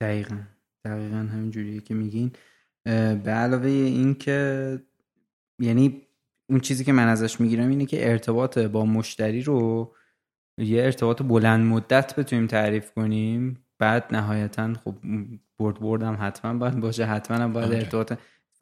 دقیقا 0.00 0.38
دقیقا 0.84 1.16
همین 1.16 1.50
جوریه 1.50 1.80
که 1.80 1.94
میگین 1.94 2.32
به 3.24 3.30
علاوه 3.30 3.68
این 3.68 4.14
که 4.14 4.78
یعنی 5.58 6.02
اون 6.50 6.60
چیزی 6.60 6.84
که 6.84 6.92
من 6.92 7.08
ازش 7.08 7.40
می‌گیرم 7.40 7.68
اینه 7.68 7.86
که 7.86 8.10
ارتباط 8.10 8.58
با 8.58 8.84
مشتری 8.84 9.42
رو 9.42 9.92
یه 10.58 10.84
ارتباط 10.84 11.22
بلند 11.22 11.66
مدت 11.66 12.16
بتونیم 12.16 12.46
تعریف 12.46 12.92
کنیم 12.92 13.64
بعد 13.78 14.04
نهایتا 14.10 14.74
خب 14.74 14.94
برد 15.58 15.80
بردم 15.80 16.18
حتما 16.20 16.54
باید 16.54 16.80
باشه 16.80 17.04
حتما 17.04 17.36
هم 17.36 17.52
باید. 17.52 17.72
ارتباط 17.72 18.12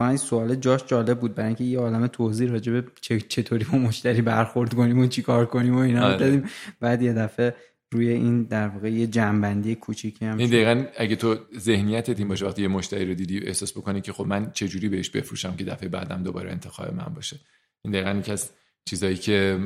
این 0.01 0.17
سوال 0.17 0.55
جاش 0.55 0.85
جالب 0.85 1.19
بود 1.19 1.35
برای 1.35 1.47
اینکه 1.47 1.63
یه 1.63 1.79
عالم 1.79 2.07
توضیح 2.07 2.51
راجع 2.51 2.71
به 2.71 2.83
چطوری 3.29 3.65
با 3.71 3.77
مشتری 3.77 4.21
برخورد 4.21 4.73
کنیم 4.73 4.99
و 4.99 5.07
چی 5.07 5.21
کار 5.21 5.45
کنیم 5.45 5.75
و 5.75 5.77
اینا 5.77 5.99
رو 5.99 6.05
آره. 6.05 6.17
دادیم 6.17 6.49
بعد 6.79 7.01
یه 7.01 7.13
دفعه 7.13 7.55
روی 7.91 8.09
این 8.09 8.43
در 8.43 8.67
واقع 8.67 8.91
یه 8.91 9.07
جنبندی 9.07 9.75
کوچیکی 9.75 10.25
هم 10.25 10.37
این 10.37 10.47
شد. 10.47 10.53
دقیقا 10.53 10.85
اگه 10.97 11.15
تو 11.15 11.37
ذهنیتت 11.57 12.19
این 12.19 12.27
باشه 12.27 12.45
وقتی 12.45 12.61
یه 12.61 12.67
مشتری 12.67 13.05
رو 13.05 13.13
دیدی 13.13 13.39
احساس 13.39 13.71
بکنی 13.77 14.01
که 14.01 14.13
خب 14.13 14.25
من 14.25 14.51
چجوری 14.51 14.89
بهش 14.89 15.09
بفروشم 15.09 15.55
که 15.55 15.63
دفعه 15.63 15.89
بعدم 15.89 16.23
دوباره 16.23 16.51
انتخاب 16.51 16.93
من 16.93 17.13
باشه. 17.13 17.39
این 17.81 17.93
دقیقا 17.93 18.19
یکی 18.19 18.31
از 18.31 18.49
چیزایی 18.85 19.15
که 19.15 19.59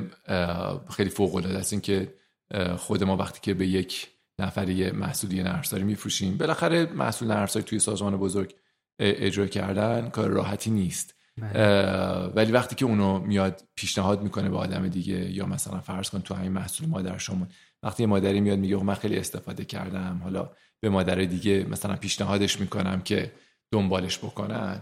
خیلی 0.89 1.09
فوق 1.09 1.36
العاده 1.36 1.57
است 1.57 1.74
این 1.74 1.82
که 1.82 2.13
خود 2.78 3.03
ما 3.03 3.17
وقتی 3.17 3.39
که 3.41 3.53
به 3.53 3.67
یک 3.67 4.07
نفری 4.39 4.74
یه 4.74 4.91
محصولی 4.91 5.36
یه 5.36 5.43
نرسداری 5.43 5.84
میفروشیم 5.84 6.38
بالاخره 6.38 6.86
محصول 6.86 7.28
نرسداری 7.28 7.65
توی 7.65 7.80
سازمان 7.80 8.17
بزرگ 8.17 8.55
اجرا 8.99 9.47
کردن 9.47 10.09
کار 10.09 10.30
راحتی 10.30 10.72
نیست. 10.72 11.15
اه، 11.41 12.34
ولی 12.34 12.51
وقتی 12.51 12.76
که 12.76 12.86
اونو 12.86 13.19
میاد 13.19 13.63
پیشنهاد 13.76 14.24
می‌کنه 14.24 14.49
به 14.49 14.57
آدم 14.57 14.88
دیگه 14.88 15.32
یا 15.32 15.45
مثلا 15.45 15.80
فرض 15.80 16.09
کن 16.09 16.19
تو 16.19 16.34
همین 16.34 16.51
محصول 16.51 16.89
مادر 16.89 17.17
شما 17.17 17.47
وقتی 17.84 18.05
مادری 18.05 18.41
میاد 18.41 18.59
میگه 18.59 18.84
من 18.84 18.93
خیلی 18.93 19.17
استفاده 19.17 19.65
کردم. 19.65 20.21
حالا 20.23 20.49
به 20.79 20.89
مادر 20.89 21.15
دیگه 21.15 21.65
مثلا 21.69 21.95
پیشنهادش 21.95 22.59
می‌کنم 22.59 23.01
که 23.01 23.32
دنبالش 23.71 24.17
بکنن. 24.17 24.82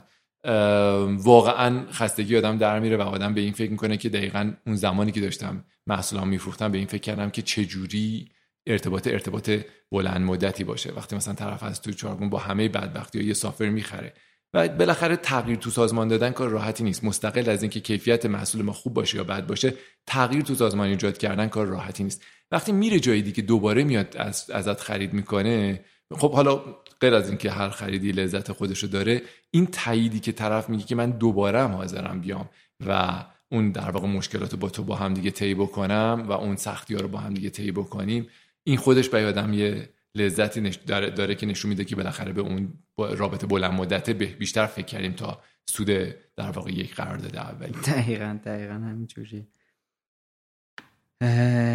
واقعا 1.18 1.86
خستگی 1.92 2.38
آدم 2.38 2.58
در 2.58 2.80
میره 2.80 2.98
و 2.98 3.02
آدم 3.02 3.34
به 3.34 3.42
این 3.42 3.54
فکر 3.54 3.72
می‌کنه 3.72 3.98
که 3.98 4.10
دقیقا 4.10 4.54
اون 4.68 4.76
زمانی 4.76 5.12
که 5.12 5.22
داشتم 5.22 5.64
محصولام 5.88 6.28
میفروختم 6.28 6.72
به 6.72 6.78
این 6.78 6.88
فکر 6.88 7.02
کردم 7.02 7.30
که 7.30 7.42
چجوری 7.42 8.32
ارتباط 8.68 9.08
ارتباط 9.08 9.52
بلند 9.92 10.22
مدتی 10.22 10.64
باشه. 10.64 10.92
وقتی 10.92 11.16
مثلا 11.16 11.34
طرف 11.34 11.64
از 11.64 11.82
تو 11.82 11.92
چارگون 11.92 12.30
با 12.30 12.38
همه 12.38 12.70
بدبختی 12.70 13.24
یه 13.24 13.34
سافر 13.34 13.70
می‌خره 13.70 14.14
و 14.54 14.68
بالاخره 14.68 15.16
تغییر 15.16 15.58
تو 15.58 15.70
سازمان 15.70 16.08
دادن 16.08 16.32
کار 16.32 16.50
راحتی 16.50 16.84
نیست. 16.84 17.04
مستقل 17.04 17.50
از 17.50 17.64
اینکه 17.64 17.80
کیفیت 17.80 18.26
محصول 18.26 18.62
ما 18.62 18.74
خوب 18.74 18.94
باشه 18.94 19.18
یا 19.18 19.24
بد 19.24 19.48
باشه 19.48 19.74
تغییر 20.08 20.42
تو 20.42 20.56
سازمان 20.56 20.88
ایجاد 20.88 21.18
کردن 21.18 21.48
کار 21.48 21.68
راحتی 21.68 22.04
نیست. 22.04 22.26
وقتی 22.52 22.72
میره 22.72 23.00
جای 23.00 23.22
دیگه 23.22 23.42
دوباره 23.44 23.84
میاد 23.84 24.18
از 24.18 24.50
ازت 24.50 24.82
خرید 24.82 25.14
می‌کنه 25.14 25.86
خب 26.12 26.34
حالا 26.34 26.62
غیر 27.02 27.14
از 27.14 27.30
اینکه 27.30 27.52
هر 27.52 27.70
خریدی 27.70 28.12
لذت 28.12 28.52
خودشو 28.52 28.88
داره 28.88 29.22
این 29.52 29.66
تاییدی 29.66 30.20
که 30.20 30.32
طرف 30.32 30.70
میگه 30.70 30.84
که 30.86 30.96
من 30.96 31.12
دوباره 31.12 31.60
هم 31.60 31.72
حاضرم 31.72 32.22
بیام 32.22 32.50
و 32.88 33.24
اون 33.52 33.72
در 33.72 33.92
واقع 33.92 34.08
مشکلات 34.08 34.52
رو 34.54 34.60
با 34.60 34.70
تو 34.70 34.84
با 34.84 34.96
هم 34.96 35.14
دیگه 35.14 35.32
طی 35.32 35.54
بکنم 35.54 36.26
و 36.28 36.32
اون 36.32 36.56
سختی 36.56 36.96
ها 36.96 37.02
رو 37.02 37.08
با 37.08 37.18
هم 37.20 37.34
دیگه 37.34 37.50
طی 37.50 37.72
بکنیم 37.72 38.28
این 38.64 38.78
خودش 38.78 39.10
به 39.10 39.26
آدم 39.26 39.54
یه 39.54 39.90
لذتی. 40.16 40.62
داره, 40.88 41.10
داره 41.10 41.36
که 41.36 41.46
نشون 41.46 41.70
میده 41.70 41.86
که 41.86 41.96
بالاخره 41.96 42.34
به 42.34 42.42
اون 42.42 42.74
رابطه 42.98 43.48
بلند 43.48 43.74
مدته 43.74 44.14
به- 44.14 44.26
بیشتر 44.26 44.66
فکر 44.66 44.86
کردیم 44.86 45.12
تا 45.12 45.42
سود 45.70 45.88
در 46.36 46.52
واقع 46.52 46.72
یک 46.72 46.96
قرارداد 46.96 47.36
اولی 47.36 47.72
دقیقا 47.72 48.40
دقیقا 48.46 48.74
همینجوری 48.74 49.48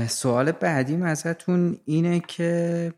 سوال 0.09 0.53
بعدیم 0.53 1.03
ازتون 1.03 1.81
اینه 1.85 2.21
که 2.21 2.93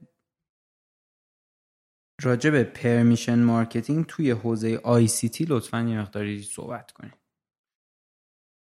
راجع 2.23 2.51
به 2.51 2.65
permission 2.65 3.39
marketing 3.39 4.07
توی 4.07 4.31
حوزه 4.31 4.81
ICT 4.85 5.45
لطفا 5.45 5.79
یه 5.79 6.01
مقداری 6.01 6.43
صحبت 6.43 6.93
کنید 6.93 7.15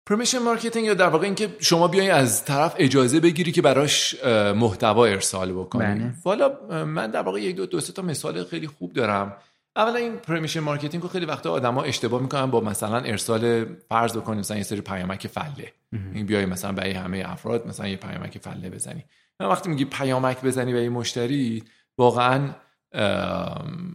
permission 0.09 0.39
marketing 0.39 0.86
یا 0.86 0.93
در 0.93 1.09
واقع 1.09 1.26
اینکه 1.26 1.55
شما 1.59 1.88
بیای 1.88 2.09
از 2.09 2.45
طرف 2.45 2.76
اجازه 2.78 3.19
بگیری 3.19 3.51
که 3.51 3.61
براش 3.61 4.24
محتوا 4.55 5.05
ارسال 5.05 5.53
بکنی. 5.53 5.86
بله. 5.86 6.13
والا 6.24 6.86
من 6.86 7.11
در 7.11 7.21
واقع 7.21 7.41
یک 7.41 7.55
دو 7.55 7.65
دو 7.65 7.82
تا 7.82 8.01
مثال 8.01 8.43
خیلی 8.43 8.67
خوب 8.67 8.93
دارم. 8.93 9.38
اولا 9.76 9.95
این 9.95 10.15
permission 10.15 10.59
marketing 10.59 11.03
رو 11.03 11.09
خیلی 11.09 11.26
وقتا 11.26 11.51
آدما 11.51 11.84
اشتباه 11.84 12.21
می‌کنن 12.21 12.45
با 12.45 12.61
مثلا 12.61 12.97
ارسال 12.97 13.65
فرض 13.89 14.17
بکنیم 14.17 14.39
مثلا 14.39 14.57
یه 14.57 14.63
سری 14.63 14.82
پیامک 14.82 15.28
فله. 15.28 15.74
این 16.13 16.26
بیای 16.26 16.45
مثلا 16.45 16.71
برای 16.71 16.91
همه 16.91 17.24
افراد 17.26 17.67
مثلا 17.67 17.88
یه 17.88 17.95
پیامک 17.95 18.38
فله 18.38 18.69
بزنی. 18.69 19.05
من 19.39 19.47
وقتی 19.47 19.69
میگی 19.69 19.86
پیامک 19.86 20.41
بزنی 20.41 20.74
به 20.74 20.84
یه 20.84 20.89
مشتری 20.89 21.63
واقعا 21.97 22.49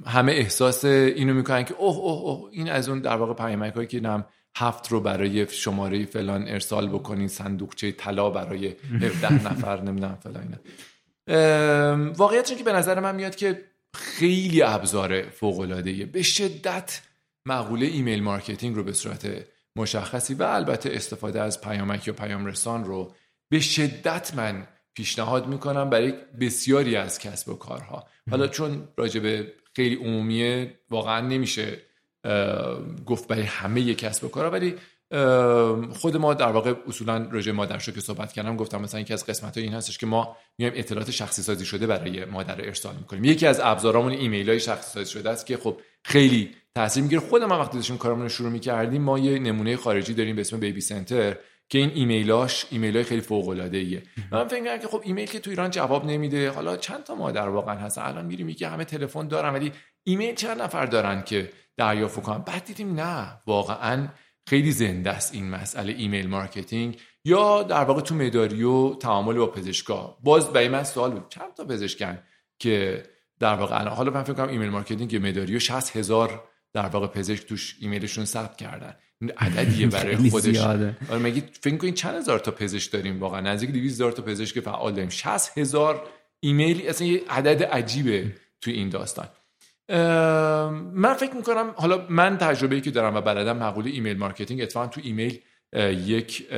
همه 0.07 0.33
احساس 0.33 0.85
اینو 0.85 1.35
می‌کنن 1.35 1.65
که 1.65 1.75
اوه 1.75 1.97
اوه 1.97 2.23
اوه 2.23 2.51
این 2.53 2.71
از 2.71 2.89
اون 2.89 3.01
در 3.01 3.17
واقع 3.17 3.35
پیامک 3.35 3.75
هایی 3.75 3.87
که 3.87 4.01
نم 4.01 4.25
هفت 4.57 4.93
رو 4.93 5.01
برای 5.01 5.49
شماره 5.49 6.05
فلان 6.05 6.49
ارسال 6.49 6.89
بکنین 6.89 7.29
صندوقچه 7.29 7.93
طلا 7.93 8.31
برای 8.31 8.67
17 9.03 9.33
نفر 9.33 9.81
نمی‌دونم 9.81 10.19
فلان 10.23 10.59
واقعیتش 12.17 12.55
که 12.55 12.65
به 12.65 12.73
نظر 12.73 13.01
من 13.01 13.15
میاد 13.15 13.37
که 13.37 13.65
خیلی 13.99 14.63
ابزار 14.63 15.23
فوق 15.23 15.61
العاده 15.61 16.07
به 16.07 16.23
شدت 16.23 17.01
مقوله 17.47 17.87
email 17.87 18.23
marketing 18.23 18.77
رو 18.77 18.85
به 18.85 18.93
صورت 18.93 19.47
مشخصی 19.77 20.35
و 20.35 20.43
البته 20.43 20.91
استفاده 20.93 21.41
از 21.41 21.61
پیامک 21.61 22.09
یا 22.09 22.15
پیام 22.15 22.47
رسان 22.47 22.85
رو 22.85 23.15
به 23.49 23.61
شدت 23.61 24.35
من 24.35 24.69
پیشنهاد 24.95 25.47
می‌کنم 25.47 25.91
برای 25.91 26.15
بسیاری 26.41 26.97
از 26.97 27.19
کسب 27.19 27.49
و 27.49 27.55
کارها. 27.55 28.09
حالا 28.31 28.49
چون 28.49 28.89
راجب 28.97 29.47
خیلی 29.77 29.95
عمومیه 29.95 30.79
واقعا 30.91 31.21
نمیشه 31.21 31.79
گفت 33.07 33.29
برای 33.29 33.43
همه 33.43 33.95
کسب 33.95 34.25
و 34.25 34.29
کارها 34.29 34.51
ولی 34.51 34.75
خود 35.93 36.17
ما 36.17 36.35
در 36.35 36.53
واقع 36.53 36.75
اصولا 36.89 37.29
راجع 37.33 37.53
مادرشو 37.53 37.93
که 37.93 38.01
صحبت 38.01 38.33
کردم. 38.33 38.57
گفتم 38.57 38.81
مثلا 38.81 39.01
یکی 39.01 39.13
از 39.13 39.27
قسمت 39.27 39.57
های 39.57 39.65
این 39.65 39.75
هستش 39.75 39.99
که 39.99 40.07
ما 40.07 40.37
میایم 40.59 40.75
اطلاعات 40.77 41.11
شخصی 41.11 41.43
سازی 41.43 41.67
شده 41.67 41.87
برای 41.87 42.25
مادر 42.25 42.61
ارسال 42.61 42.95
می‌کنیم. 42.97 43.25
یکی 43.25 43.47
از 43.47 43.61
ابزارامون 43.65 44.13
ایمیل 44.13 44.49
های 44.49 44.61
شخصی 44.61 44.91
سازی 44.91 45.11
شده 45.11 45.31
است 45.31 45.47
که 45.47 45.57
خب 45.57 45.81
خیلی 46.05 46.55
تاثیر 46.75 47.03
می‌گیره. 47.03 47.21
خود 47.21 47.43
ما 47.43 47.59
وقتی 47.59 47.77
داشتیم 47.77 47.99
کارمون 47.99 48.23
رو 48.23 48.29
شروع 48.29 48.51
می‌کردیم 48.51 49.03
ما 49.03 49.19
یه 49.19 49.39
نمونه 49.39 49.77
خارجی 49.77 50.15
داریم 50.15 50.37
به 50.37 50.41
اسم 50.41 50.61
BabyCenter 50.61 51.37
که 51.69 51.79
این 51.79 51.91
ایمیلاش 51.95 52.67
ایمیل 52.71 52.95
های 52.95 53.05
خیلی 53.05 53.21
فوق 53.21 53.49
العاده 53.49 53.79
ایه 53.79 54.03
من 54.33 54.49
فکر 54.49 54.61
می‌کردم 54.61 54.83
که 54.83 54.89
خب 54.89 55.01
ایمیل 55.05 55.27
که 55.27 55.39
تو 55.39 55.51
ایران 55.51 55.71
جواب 55.71 56.05
نمیده. 56.05 56.51
حالا 56.51 56.77
چند 56.77 57.05
تا 57.05 57.15
مادر 57.15 57.49
واقعا 57.49 57.75
هستن؟ 57.75 58.03
الان 58.03 58.27
میری 58.27 58.45
میگه 58.45 58.69
همه 58.69 58.85
تلفن 58.85 59.29
دارن 59.29 59.55
ولی 59.55 59.73
ایمیل 60.05 60.35
چند 60.35 60.63
نفر 60.63 60.87
دارن 60.87 61.23
که 61.23 61.51
دریافت 61.77 62.23
کنن؟ 62.23 62.39
بعد 62.39 62.65
دیدیم 62.65 63.01
نه 63.01 63.41
واقعا 63.47 64.09
خیلی 64.49 64.73
زنده 64.73 65.11
است 65.11 65.35
این 65.35 65.51
مسئله 65.51 65.93
email 65.93 66.29
marketing 66.29 66.99
یا 67.25 67.63
در 67.63 67.85
واقع 67.85 68.01
تو 68.01 68.15
مداری 68.15 68.63
و 68.63 68.95
تعامل 68.95 69.35
با 69.35 69.47
پزشکا. 69.47 70.19
باز 70.23 70.53
برای 70.53 70.69
من 70.69 70.85
سوال 70.85 71.11
بود 71.11 71.29
چند 71.29 71.55
تا 71.57 71.65
پزشکن 71.65 72.19
که 72.59 73.03
در 73.41 73.55
واقع 73.55 73.81
الان 73.81 73.95
حالا 73.95 74.11
من 74.11 74.23
فکر 74.23 74.33
کنم 74.33 74.49
email 74.49 74.69
marketing 74.69 75.17
مداری 75.17 75.57
و 75.57 75.59
60 75.59 75.97
هزار 75.97 76.45
در 76.73 76.87
واقع 76.87 77.07
پزشک 77.07 77.47
توش 77.47 77.77
ایمیلشون 77.81 78.25
ثبت 78.25 78.57
کردن. 78.57 78.95
این 79.21 79.31
عددیه 79.31 79.87
برای 79.97 80.31
خودش. 80.31 80.59
آره 80.59 80.97
مگه 81.11 81.43
فکر 81.61 81.77
کنید 81.77 81.95
چند 81.95 82.15
هزار 82.15 82.39
تا 82.39 82.51
پزشک 82.51 82.93
داریم 82.93 83.21
واقعا؟ 83.21 83.41
نزدیک 83.41 83.71
200 83.71 83.95
هزار 83.95 84.13
تا 84.13 84.23
پزشک 84.23 84.61
فعال 84.61 84.93
داریم. 84.93 85.09
60 85.09 85.59
هزار 85.59 86.09
ایمیل 86.41 86.89
اصلا 86.89 87.07
یه 87.07 87.23
عدد 87.31 87.63
عجیبه 87.63 88.35
توی 88.61 88.73
این 88.73 88.89
داستان. 88.89 89.29
من 89.89 91.15
فکر 91.15 91.37
می‌کنم 91.37 91.75
حالا 91.77 92.07
من 92.09 92.39
تجربه 92.39 92.81
که 92.81 92.91
دارم 92.91 93.15
و 93.15 93.21
بلدم 93.21 93.57
مقوله 93.57 93.91
email 93.91 94.19
marketing 94.19 94.63
اتفاقا 94.63 94.87
تو 94.87 95.01
ایمیل 95.05 95.41
یک 96.07 96.49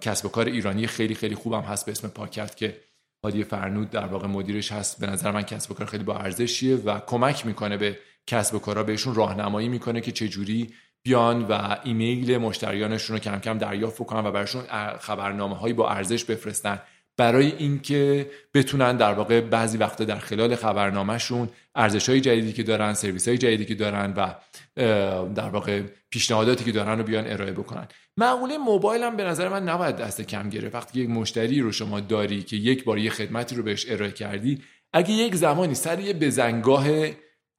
کسب 0.00 0.26
و 0.26 0.28
کار 0.28 0.46
ایرانی 0.46 0.86
خیلی 0.86 1.14
خیلی 1.14 1.34
خوبم 1.34 1.60
هست 1.60 1.86
به 1.86 1.92
اسم 1.92 2.08
پاکت 2.08 2.56
که 2.56 2.80
هادی 3.24 3.44
فرنود 3.44 3.90
در 3.90 4.06
واقع 4.06 4.26
مدیرش 4.26 4.72
هست. 4.72 5.00
به 5.00 5.06
نظر 5.06 5.30
من 5.30 5.42
کسب 5.42 5.70
و 5.70 5.74
کار 5.74 5.86
خیلی 5.86 6.04
با 6.04 6.16
ارزشیه 6.16 6.76
و 6.76 7.00
کمک 7.00 7.46
می‌کنه 7.46 7.76
به 7.76 7.98
کسب 8.26 8.54
و 8.54 8.58
کارها 8.58 8.82
بهشون 8.82 9.14
راهنمایی 9.14 9.68
می‌کنه 9.68 10.00
که 10.00 10.12
چجوری 10.12 10.74
بیان 11.02 11.42
و 11.42 11.76
ایمیل 11.84 12.38
مشتریانشون 12.38 13.16
رو 13.16 13.22
کم 13.22 13.38
کم 13.38 13.58
دریافت 13.58 14.06
کنن 14.06 14.26
و 14.26 14.32
براشون 14.32 14.62
خبرنامه 15.00 15.56
هایی 15.56 15.74
با 15.74 15.90
ارزش 15.90 16.24
بفرستن. 16.24 16.80
برای 17.18 17.52
اینکه 17.58 18.30
بتونن 18.54 18.96
در 18.96 19.12
واقع 19.12 19.40
بعضی 19.40 19.78
وقتا 19.78 20.04
در 20.04 20.18
خلال 20.18 20.54
خبرنامهشون 20.54 21.48
ارزش 21.74 22.08
های 22.08 22.20
جدیدی 22.20 22.52
که 22.52 22.62
دارن 22.62 22.94
سرویس 22.94 23.28
های 23.28 23.38
جدیدی 23.38 23.64
که 23.64 23.74
دارن 23.74 24.14
و 24.16 24.34
در 25.34 25.48
واقع 25.48 25.82
پیشنهاداتی 26.10 26.64
که 26.64 26.72
دارن 26.72 26.98
رو 26.98 27.04
بیان 27.04 27.26
ارائه 27.26 27.52
بکنن. 27.52 27.88
معموله 28.16 28.58
موبایل 28.58 29.02
هم 29.02 29.16
به 29.16 29.24
نظر 29.24 29.48
من 29.48 29.68
نباید 29.68 29.96
دست 29.96 30.20
کم 30.20 30.48
گرفت. 30.48 30.74
وقتی 30.74 31.00
یک 31.00 31.10
مشتری 31.10 31.60
رو 31.60 31.72
شما 31.72 32.00
داری 32.00 32.42
که 32.42 32.56
یک 32.56 32.84
بار 32.84 32.98
یه 32.98 33.10
خدمتی 33.10 33.56
رو 33.56 33.62
بهش 33.62 33.86
ارائه 33.90 34.12
کردی 34.12 34.62
اگه 34.92 35.10
یک 35.10 35.34
زمانی 35.34 35.74
سر 35.74 36.00
یه 36.00 36.12
بزنگاه 36.12 36.86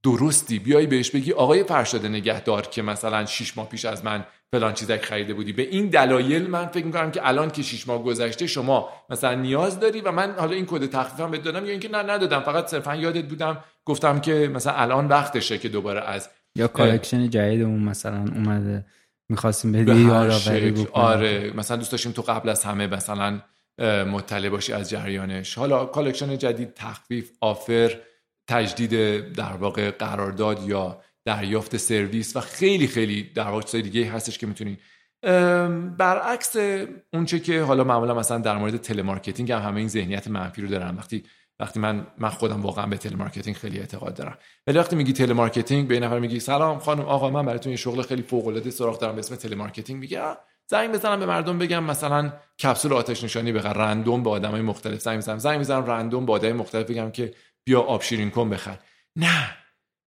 درستی 0.04 0.60
بیای 0.60 0.88
بهش 0.88 1.12
بگی 1.12 1.32
آقای 1.32 1.64
فرشاد 1.64 2.06
نگهدار 2.06 2.68
که 2.68 2.82
مثلا 2.82 3.26
6 3.26 3.58
ماه 3.58 3.70
پیش 3.70 3.86
از 3.86 4.06
من 4.06 4.26
فلان 4.54 4.74
چیزک 4.74 5.02
خریده 5.02 5.34
بودی. 5.34 5.54
به 5.54 5.62
این 5.62 5.88
دلایل 5.88 6.48
من 6.48 6.66
فکر 6.66 6.86
می‌کنم 6.86 7.12
که 7.12 7.28
الان 7.28 7.50
که 7.50 7.62
6 7.62 7.88
ماه 7.88 8.04
گذشته 8.04 8.48
شما 8.48 8.90
مثلا 9.10 9.34
نیاز 9.34 9.80
داری 9.80 10.02
و 10.02 10.12
من 10.12 10.32
حالا 10.38 10.52
این 10.52 10.66
کد 10.66 10.86
تخفیفم 10.86 11.32
بهت 11.32 11.44
دادم 11.44 11.66
یا 11.66 11.72
اینکه 11.72 11.90
نه 11.90 12.04
ندادم. 12.04 12.40
فقط 12.40 12.68
صرفا 12.68 12.96
یادت 12.96 13.26
بودم 13.26 13.64
گفتم 13.86 14.20
که 14.20 14.52
مثلا 14.54 14.74
الان 14.74 15.08
وقتشه 15.08 15.58
که 15.58 15.70
دوباره 15.70 16.02
از 16.02 16.30
یا 16.56 16.68
collection 16.68 17.30
جدیدمون 17.30 17.84
مثلا 17.84 18.26
اومده. 18.36 18.86
می‌خواستیم 19.30 19.72
به 19.72 19.96
یادآوری 19.96 20.88
آره. 20.92 21.54
مثلا 21.56 21.78
دوست 21.78 21.92
داشتیم 21.92 22.12
تو 22.12 22.22
قبل 22.22 22.50
از 22.50 22.64
همه 22.64 22.88
مثلا 22.88 23.42
مطلع 24.12 24.50
باشی 24.50 24.74
از 24.74 24.90
جریانش. 24.90 25.58
حالا 25.58 25.86
collection 25.86 26.38
جدید 26.38 26.74
تخفیف 26.74 27.32
offer 27.42 27.98
تجدید 28.48 29.22
در 29.34 29.54
واقع 29.54 29.92
قرارداد 29.92 30.68
یا 30.68 31.02
دریافت 31.30 31.78
سرویس 31.78 32.36
و 32.36 32.40
خیلی 32.40 32.88
خیلی 32.88 33.24
در 33.24 33.48
واقع 33.48 33.82
دیگه 33.82 34.12
هستش 34.12 34.38
که 34.38 34.48
می‌تونی. 34.48 34.78
برعکس 35.98 36.56
اونچه 37.14 37.40
که 37.40 37.62
حالا 37.62 37.84
معمولا 37.84 38.14
مثلا 38.14 38.38
در 38.38 38.58
مورد 38.58 38.78
telemarketing 38.78 39.52
هم 39.52 39.62
همه 39.62 39.80
این 39.80 39.88
ذهنیت 39.88 40.28
منفی 40.28 40.62
رو 40.62 40.68
دارن 40.68 40.96
وقتی 40.96 41.24
وقتی 41.60 41.80
من 41.80 42.08
من 42.18 42.30
خودم 42.30 42.62
واقعا 42.62 42.86
به 42.86 42.98
telemarketing 42.98 43.56
خیلی 43.56 43.80
اعتقاد 43.80 44.14
دارم. 44.14 44.38
ولی 44.68 44.78
وقتی 44.78 44.96
میگی 44.96 45.14
telemarketing 45.14 45.88
یه 45.88 46.00
نفر 46.00 46.20
میگی 46.20 46.40
سلام 46.40 46.80
خانم 46.80 47.06
آقا 47.06 47.30
من 47.30 47.46
براتون 47.46 47.72
یه 47.72 47.78
شغل 47.78 48.02
خیلی 48.02 48.22
فوق 48.22 48.48
العاده 48.48 48.70
سراغ 48.70 49.00
دارم 49.00 49.16
به 49.16 49.20
اسم 49.20 49.36
telemarketing. 49.36 50.00
میگه 50.00 50.22
زنگ 50.68 50.92
بزنم 50.92 51.20
به 51.20 51.26
مردم 51.26 51.58
بگم 51.58 51.84
مثلا 51.84 52.34
کپسول 52.64 52.94
آتش 52.94 53.24
نشانی 53.24 53.52
بخر 53.52 53.74
رندوم 53.74 54.24
به 54.24 54.30
آدمای 54.30 54.62
مختلف. 54.62 55.02
زنگ 55.02 55.18
بزنم 55.18 55.38
زنگ 55.38 55.60
بزنم 55.60 55.86
رندوم 55.86 56.26
به 56.26 56.34
آدمای 56.34 56.54
مختلف 56.54 56.90
بگم 56.90 57.12
که 57.12 57.34
بیا 57.64 57.82
آب 57.82 58.02
شیرین 58.02 58.30
کن 58.30 58.50
بخر. 58.50 58.78
نه. 59.16 59.56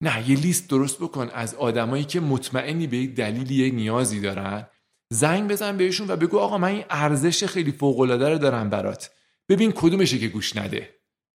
نه 0.02 0.30
یه 0.30 0.36
لیست 0.36 0.70
درست 0.70 0.98
بکن 0.98 1.30
از 1.34 1.54
آدمایی 1.54 2.04
که 2.04 2.20
مطمئنی 2.20 2.86
به 2.86 2.96
یک 2.96 3.14
دلیلی 3.14 3.70
نیازی 3.70 4.20
دارن. 4.20 4.66
زنگ 5.10 5.50
بزن 5.50 5.76
بهشون 5.76 6.10
و 6.10 6.16
بگو 6.16 6.38
آقا 6.38 6.58
من 6.58 6.68
این 6.68 6.84
ارزش 6.90 7.44
خیلی 7.44 7.72
فوق 7.72 8.00
العاده 8.00 8.28
رو 8.28 8.38
دارم 8.38 8.70
برات. 8.70 9.10
ببین 9.48 9.72
کدومشه 9.72 10.18
که 10.18 10.28
گوش 10.28 10.56
نده. 10.56 10.88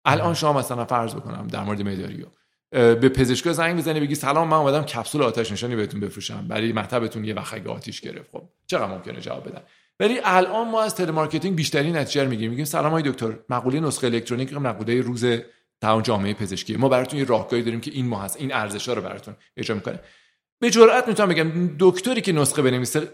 الان 0.05 0.35
شما 0.35 0.53
مثلا 0.53 0.85
فرض 0.85 1.15
بکنم 1.15 1.47
در 1.47 1.65
مورد 1.65 1.83
مداریو. 1.83 2.27
به 2.71 3.09
پزشکا 3.09 3.53
زنگ 3.53 3.77
بزنی 3.77 4.01
بگی 4.01 4.15
سلام 4.15 4.49
من 4.49 4.57
اومدم 4.57 4.83
کپسول 4.83 5.23
آتش 5.23 5.53
نشانی 5.53 5.77
بهتون 5.77 6.01
بفروشم. 6.01 6.49
برای 6.49 6.73
مطبتون 6.73 7.25
یه 7.25 7.35
وقت 7.35 7.55
اگه 7.55 7.71
آتیش 7.71 8.01
گرفت 8.01 8.31
خب 8.33 8.43
چقدر 8.67 8.87
ممکنه 8.87 9.21
جواب 9.21 9.49
بدن؟ 9.49 9.63
ولی 10.01 10.21
الان 10.25 10.69
ما 10.69 10.83
از 10.83 10.95
telemarketing 10.95 11.57
بیشترین 11.57 11.97
نتیجه 11.97 12.27
می‌گیریم 12.27 12.51
میگیم 12.51 12.65
سلام 12.65 12.93
آقای 12.93 13.03
دکتر 13.03 13.39
مقوله 13.49 13.81
نسخه 13.81 14.07
الکترونیک 14.07 14.53
مقوله 14.53 15.01
روز 15.01 15.25
تمام 15.81 16.03
جامعه 16.03 16.35
پزشکی. 16.35 16.77
ما 16.77 16.89
براتون 16.89 17.19
یه 17.19 17.25
راهکاری 17.25 17.63
داریم 17.63 17.81
که 17.81 17.91
این 17.91 18.07
ماه 18.07 18.25
هست 18.25 18.37
این 18.37 18.55
ارزش 18.55 18.89
ها 18.89 18.95
رو 18.95 19.03
براتون 19.03 19.37
اجرا 19.57 19.77
می‌کنه 19.77 20.01
به 20.61 20.71
جرئت 20.71 21.09
می‌تونم 21.09 21.29
بگم 21.29 21.77
دکتری 21.79 22.21
که 22.21 22.33
نسخه 22.33 22.63
بنویسه 22.63 23.09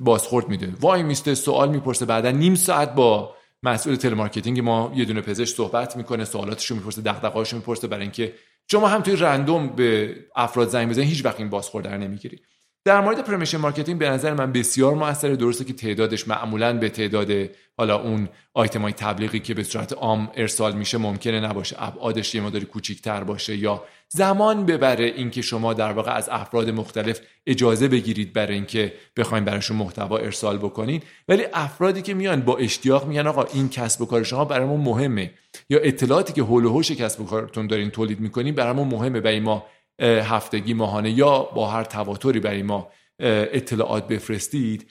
بازخورد 0.00 0.48
میده. 0.48 0.72
وایمیسته 0.80 1.34
سوال 1.34 1.68
می‌پرسه 1.68 2.06
بعدا 2.06 2.30
نیم 2.30 2.54
ساعت 2.54 2.94
با 2.94 3.34
مسئول 3.62 3.96
telemarketing 3.96 4.60
ما 4.60 4.92
یه 4.96 5.04
دونه 5.04 5.20
پزشک 5.20 5.56
صحبت 5.56 5.96
می‌کنه 5.96 6.24
سوالاتشو 6.24 6.74
می‌پرسه 6.74 7.02
دغدغه‌هاشو 7.02 7.56
می‌پرسه 7.56 7.86
برای 7.86 8.02
اینکه 8.02 8.34
شما 8.70 8.88
هم 8.88 9.00
توی 9.00 9.16
random 9.16 9.68
به 9.68 10.16
افراد 10.36 10.68
زنگ 10.68 10.90
بزنید 10.90 11.08
هیچ 11.08 11.24
وقت 11.24 11.40
این 11.40 11.50
بازخورد 11.50 11.84
در 11.84 11.98
نمی‌گیری. 11.98 12.40
در 12.86 13.00
مورد 13.00 13.24
permission 13.24 13.58
marketing 13.58 13.98
به 13.98 14.10
نظر 14.10 14.34
من 14.34 14.52
بسیار 14.52 14.94
موثره. 14.94 15.36
درسته 15.36 15.64
که 15.64 15.72
تعدادش 15.72 16.28
معمولا 16.28 16.78
به 16.78 16.88
تعداد 16.88 17.30
حالا 17.76 18.02
اون 18.02 18.28
آیتم 18.54 18.82
های 18.82 18.92
تبلیغی 18.92 19.40
که 19.40 19.54
به 19.54 19.62
صورت 19.62 19.92
عام 19.92 20.30
ارسال 20.36 20.76
میشه 20.76 20.98
ممکنه 20.98 21.40
نباشه. 21.40 21.76
ابعادش 21.78 22.34
یه 22.34 22.40
مقداری 22.40 22.64
کوچیکتر 22.64 23.24
باشه 23.24 23.56
یا 23.56 23.84
زمان 24.08 24.66
ببره. 24.66 25.04
اینکه 25.04 25.42
شما 25.42 25.74
در 25.74 25.92
واقع 25.92 26.12
از 26.12 26.28
افراد 26.28 26.70
مختلف 26.70 27.20
اجازه 27.46 27.88
بگیرید 27.88 28.32
برای 28.32 28.54
اینکه 28.54 28.92
بخواید 29.16 29.44
براشون 29.44 29.76
محتوا 29.76 30.18
ارسال 30.18 30.58
بکنین. 30.58 31.02
ولی 31.28 31.44
افرادی 31.52 32.02
که 32.02 32.14
میان 32.14 32.40
با 32.40 32.56
اشتیاق 32.56 33.06
میگن 33.06 33.26
آقا 33.26 33.44
این 33.54 33.68
کسب 33.68 34.02
و 34.02 34.06
کار 34.06 34.22
شما 34.22 34.44
برامون 34.44 34.80
مهمه. 34.80 35.30
یا 35.70 35.78
اطلاعاتی 35.78 36.32
که 36.32 36.42
هول 36.42 36.64
و 36.64 36.68
هوش 36.68 36.90
کسب 36.90 37.20
و 37.20 37.24
کارتون 37.24 37.66
دارین 37.66 37.90
تولید 37.90 38.20
می‌کنین 38.20 38.54
برامون 38.54 38.88
مهمه 38.88 39.20
برای 39.20 39.40
ما 39.40 39.66
هفتگی 40.00 40.74
ماهانه 40.74 41.10
یا 41.10 41.42
با 41.42 41.70
هر 41.70 41.84
تواتری 41.84 42.40
برای 42.40 42.62
ما 42.62 42.88
اطلاعات 43.18 44.08
بفرستید. 44.08 44.90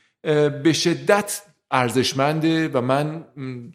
به 0.63 0.73
شدت 0.73 1.41
ارزشمنده 1.71 2.67
و 2.67 2.81
من 2.81 3.25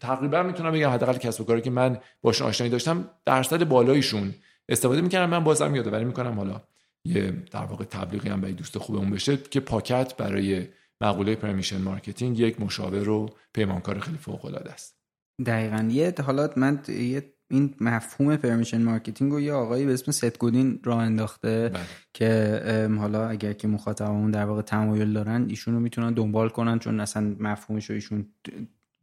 تقریبا 0.01 0.43
می‌تونم 0.43 0.73
بگم 0.73 0.91
حداقل 0.91 1.19
کسب 1.19 1.41
و 1.41 1.45
کاری 1.45 1.61
که 1.61 1.71
من 1.71 1.99
باشون 2.23 2.49
آشنایی 2.49 2.71
داشتم 2.71 3.11
درصد 3.27 3.65
بالایشون 3.65 4.35
استفاده 4.69 5.01
می‌کردم. 5.01 5.31
من 5.31 5.45
بازم 5.45 5.75
یادآوری 5.75 6.05
می‌کنم 6.05 6.35
حالا 6.35 6.61
یه 7.05 7.31
در 7.31 7.65
واقع 7.65 7.85
تبلیغی 7.85 8.29
هم 8.29 8.41
برای 8.41 8.55
دوست 8.55 8.79
خوبمون 8.79 9.11
بشه 9.11 9.37
که 9.37 9.61
پاکت 9.61 10.17
برای 10.17 10.69
مقوله 11.01 11.35
permission 11.35 11.81
marketing 11.81 12.39
یک 12.39 12.61
مشاور 12.61 13.09
و 13.09 13.31
پیمانکار 13.55 13.99
خیلی 13.99 14.19
فوق 14.19 14.45
العاده 14.45 14.73
است. 14.73 14.99
دقیقا. 15.47 15.89
یه 15.91 16.15
حالا 16.27 16.51
من 16.57 16.83
یه 16.89 17.33
این 17.51 17.75
مفهوم 17.81 18.37
permission 18.37 18.83
marketing 18.83 19.33
رو 19.33 19.41
یه 19.41 19.53
آقایی 19.53 19.87
به 19.87 19.93
اسم 19.93 20.13
ست 20.13 20.39
گودین 20.39 20.81
راه 20.85 20.99
انداخته 20.99 21.71
بله. 21.75 21.83
که 22.15 22.89
حالا 22.99 23.29
اگر 23.29 23.53
که 23.53 23.69
مخاطبمون 23.69 24.31
در 24.31 24.45
واقع 24.45 24.63
تمایل 24.63 25.13
دارن 25.13 25.47
ایشون 25.49 25.75
رو 25.75 25.81
می‌تونن 25.81 26.13
دنبال 26.13 26.49
کنن 26.49 26.79
چون 26.79 27.01
اصلا 27.01 27.37
مفهومش 27.41 27.91
رو 27.91 27.95
ایشون 27.95 28.27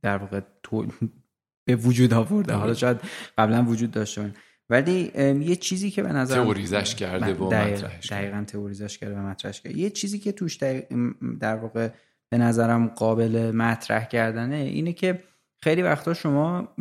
در 0.02 0.18
واقع 0.18 0.40
تو 0.64 0.88
به 1.66 1.76
وجود 1.76 2.14
آورده 2.14 2.54
حالا 2.54 2.66
بله. 2.66 2.74
شاید 2.74 2.98
قبلا 3.38 3.64
وجود 3.64 3.92
داشته 3.92 4.34
ولی 4.70 5.12
یه 5.46 5.56
چیزی 5.56 5.92
که 5.92 6.04
به 6.04 6.14
نظر 6.14 6.36
تئوریزش 6.36 6.96
کرده 6.96 7.34
و 7.34 7.46
مطرحش 7.46 8.12
دقیقا 8.12 8.44
تئوریزش 8.48 8.98
کرده 8.98 9.16
و 9.16 9.20
مطرحش 9.20 9.62
کرده 9.62 9.78
یه 9.78 9.90
چیزی 9.90 10.20
که 10.20 10.32
توش 10.32 10.58
در 11.40 11.56
واقع 11.56 11.90
به 12.30 12.38
نظرم 12.38 12.88
قابل 12.88 13.52
مطرح 13.56 14.06
کردنه 14.06 14.56
اینه 14.56 14.94
که 14.94 15.24
خیلی 15.62 15.82
وقتا 15.82 16.14
شما 16.14 16.76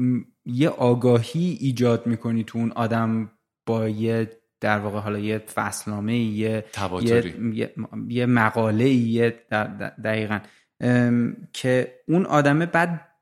یه 0.46 0.68
آگاهی 0.68 1.58
ایجاد 1.60 2.06
می‌کنی 2.06 2.44
تو 2.44 2.58
اون 2.58 2.72
آدم 2.72 3.30
با 3.66 3.88
یه 3.88 4.30
در 4.60 4.78
واقع 4.78 4.98
حالا 4.98 5.18
یه 5.18 5.38
فصلنامه 5.38 6.18
یه 6.18 6.64
یه, 7.02 7.34
یه, 7.54 7.74
یه 8.08 8.26
مقاله 8.26 8.88
یه 8.88 9.30
دقیقا. 10.04 10.38
که 11.52 11.94
اون 12.08 12.26
آدمه 12.26 12.66
بعد 12.66 13.13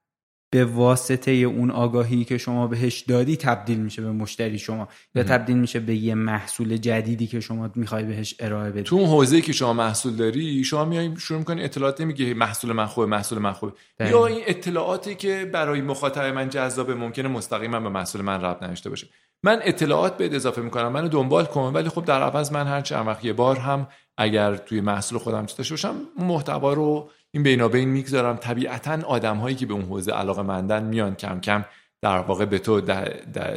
به 0.55 0.65
واسطه 0.65 1.31
اون 1.31 1.71
آگاهی 1.71 2.25
که 2.25 2.39
شما 2.39 2.67
بهش 2.67 3.01
دادی 3.01 3.37
تبدیل 3.37 3.79
میشه 3.79 4.03
به 4.03 4.13
مشتری 4.13 4.59
شما 4.59 4.89
یا 5.15 5.23
تبدیل 5.23 5.57
میشه 5.57 5.81
به 5.81 5.95
یه 5.95 6.15
محصول 6.15 6.77
جدیدی 6.77 7.27
که 7.27 7.41
شما 7.41 7.71
می‌خوای 7.75 8.05
بهش 8.05 8.35
ارائه 8.41 8.71
بدی. 8.71 8.83
تو 8.83 8.97
اون 8.97 9.09
حوزه 9.09 9.41
که 9.41 9.53
شما 9.53 9.73
محصول 9.73 10.17
داری 10.17 10.65
شما 10.65 10.85
میای 10.85 11.15
شروع 11.19 11.39
می‌کنی 11.39 11.65
اطلاعات 11.65 12.01
نمیگه 12.01 12.35
محصول 12.35 12.73
من 12.73 12.87
خوبه 12.87 13.07
محصول 13.07 13.39
من 13.39 13.53
خوبه. 13.53 13.73
یا 14.01 14.27
این 14.27 14.43
اطلاعاتی 14.47 15.15
که 15.15 15.51
برای 15.53 15.81
مخاطب 15.81 16.25
من 16.25 16.49
جذابه 16.49 16.95
ممکنه 16.95 17.29
مستقیما 17.29 17.81
به 17.81 17.89
محصول 17.89 18.23
من 18.23 18.41
ربط 18.41 18.63
نداشته 18.63 18.91
باشه. 18.91 19.07
من 19.43 19.61
اطلاعات 19.63 20.17
به 20.17 20.37
اضافه 20.37 20.63
می‌کنم 20.63 20.89
منو 20.89 21.09
دنبال 21.09 21.45
کن 21.45 21.73
ولی 21.75 21.89
خب 21.89 22.05
در 22.05 22.23
عوض 22.23 22.53
من 22.53 22.67
هر 22.67 22.81
چند 22.81 23.07
وقت 23.07 23.25
یه 23.25 23.33
بار 23.33 23.57
هم 23.57 23.89
اگر 24.17 24.57
توی 24.57 24.81
محصول 24.81 25.19
خودم 25.19 25.47
چه 25.47 25.57
داشته 25.57 25.73
باشم 25.73 25.95
محتوا 26.19 26.73
رو 26.73 27.11
این 27.35 27.43
بینابین 27.43 27.89
می‌گذارم. 27.89 28.37
طبیعتا 28.37 28.99
آدم 29.07 29.37
هایی 29.37 29.57
که 29.57 29.67
به 29.67 29.75
اون 29.75 29.83
حوزه 29.83 30.13
علاقه 30.13 30.43
مندن 30.43 30.85
میان 30.85 31.15
کم 31.15 31.41
کم 31.41 31.65
در 32.03 32.19
واقع 32.19 32.45
به 32.45 32.59
تو 32.59 32.81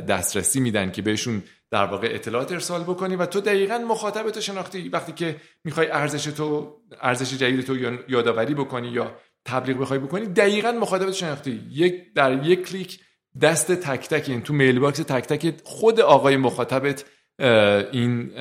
دسترسی 0.07 0.59
میدن 0.59 0.91
که 0.91 1.01
بهشون 1.01 1.43
در 1.71 1.85
واقع 1.85 2.07
اطلاعات 2.11 2.51
ارسال 2.51 2.83
بکنی 2.83 3.15
و 3.15 3.25
تو 3.25 3.41
دقیقا 3.41 3.77
مخاطب 3.77 4.29
تو 4.29 4.41
شناختی. 4.41 4.89
وقتی 4.89 5.11
که 5.11 5.35
می‌خوای 5.63 5.87
ارزش 5.91 6.23
تو 6.23 6.77
ارزش 7.01 7.33
جدید 7.33 7.61
تو 7.61 7.77
یادآوری 8.07 8.53
بکنی 8.53 8.87
یا 8.87 9.15
تبلیغ 9.45 9.77
بخوای 9.77 9.99
بکنی 9.99 10.25
دقیقا 10.25 10.71
مخاطب 10.71 11.05
تو 11.05 11.11
شناختی. 11.11 11.61
یک 11.71 12.13
در 12.13 12.45
یک 12.45 12.67
کلیک 12.67 12.99
دست 13.41 13.71
تک 13.71 14.09
تک 14.09 14.29
این 14.29 14.41
تو 14.41 14.53
mailbox 14.53 14.97
تک 14.97 15.27
تک 15.27 15.61
خود 15.63 15.99
آقای 15.99 16.37
مخاطبت 16.37 17.05
این 17.91 18.31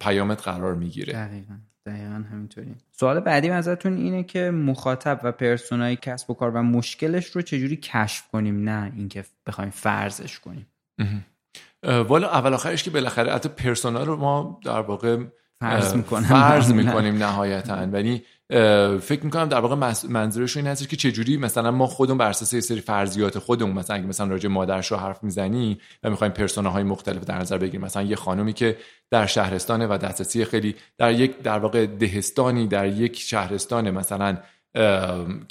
پیامت 0.00 0.42
قرار 0.42 0.74
می‌گیره. 0.74 1.12
دقیقا. 1.12 1.54
دقیقا 1.86 2.24
همینطوری. 2.32 2.74
سوال 2.92 3.20
بعدی 3.20 3.50
ازتون 3.50 3.96
اینه 3.96 4.22
که 4.22 4.50
مخاطب 4.50 5.20
و 5.22 5.32
persona 5.32 5.88
ی 5.88 5.96
کسب 5.96 6.30
و 6.30 6.34
کار 6.34 6.50
و 6.50 6.62
مشکلش 6.62 7.26
رو 7.26 7.42
چجوری 7.42 7.76
کشف 7.76 8.28
کنیم 8.28 8.68
نه 8.68 8.92
اینکه 8.96 9.24
بخوایم 9.46 9.70
فرضش 9.70 10.38
کنیم. 10.38 10.66
والا 11.84 12.30
اول 12.30 12.54
آخرش 12.54 12.82
که 12.82 12.90
بالاخره 12.90 13.32
حتی 13.32 13.48
persona 13.48 14.02
رو 14.02 14.16
ما 14.16 14.60
در 14.64 14.80
واقع 14.80 15.24
فرض 15.60 15.94
می‌کنیم 15.94 16.28
فرض 16.28 16.72
می‌کنیم 16.72 17.16
نهایتا. 17.16 17.74
ولی 17.74 18.24
فکر 19.00 19.24
می‌کنم 19.24 19.48
در 19.48 19.60
واقع 19.60 19.92
منظورش 20.08 20.56
این 20.56 20.66
هست 20.66 20.88
که 20.88 20.96
چجوری 20.96 21.36
مثلا 21.36 21.70
ما 21.70 21.86
خودمون 21.86 22.18
بر 22.18 22.28
اساس 22.28 22.54
سری 22.54 22.80
فرضیات 22.80 23.38
خودمون 23.38 23.74
مثلا 23.74 23.96
اگه 23.96 24.06
مثلا 24.06 24.26
راجع 24.26 24.48
مادرشو 24.48 24.96
حرف 24.96 25.24
می‌زنی 25.24 25.78
و 26.02 26.10
می‌خوایم 26.10 26.32
persona 26.32 26.71
های 26.71 26.82
مختلف 26.82 27.24
در 27.24 27.38
نظر 27.38 27.58
بگیریم 27.58 27.80
مثلا 27.80 28.02
یه 28.02 28.16
خانومی 28.16 28.52
که 28.52 28.76
در 29.10 29.26
شهرستانه 29.26 29.86
و 29.86 29.98
دسترسی 29.98 30.44
خیلی 30.44 30.74
در 30.98 31.12
یک 31.12 31.38
در 31.38 31.58
واقع 31.58 31.86
دهستانی 31.86 32.66
در 32.66 32.88
یک 32.88 33.20
شهرستان 33.20 33.90
مثلا 33.90 34.36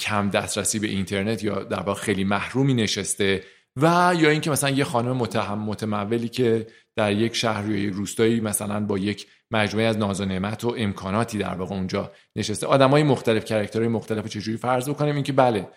کم 0.00 0.30
دسترسی 0.32 0.78
به 0.78 0.86
اینترنت 0.86 1.44
یا 1.44 1.62
در 1.62 1.80
واقع 1.80 2.00
خیلی 2.00 2.24
محرومی 2.24 2.74
نشسته 2.74 3.42
و 3.76 4.14
یا 4.18 4.30
اینکه 4.30 4.50
مثلا 4.50 4.70
یه 4.70 4.84
خانم 4.84 5.16
متهم 5.16 5.58
متمولی 5.58 6.28
که 6.28 6.66
در 6.96 7.12
یک 7.12 7.34
شهر 7.34 7.70
یا 7.70 7.92
روستایی 7.92 8.40
مثلا 8.40 8.80
با 8.80 8.98
یک 8.98 9.26
مجموعه 9.50 9.86
از 9.86 9.98
ناز 9.98 10.20
و 10.20 10.24
نعمت 10.24 10.64
و 10.64 10.74
امکاناتی 10.78 11.38
در 11.38 11.54
واقع 11.54 11.74
اونجا 11.74 12.12
نشسته. 12.36 12.66
آدمای 12.66 13.02
مختلف 13.02 13.44
کرکترهای 13.44 13.88
مختلف 13.88 14.26
چجوری 14.26 14.56
فرض 14.56 14.88
بکنیم؟ 14.88 15.14
اینکه 15.14 15.32
بله 15.32 15.68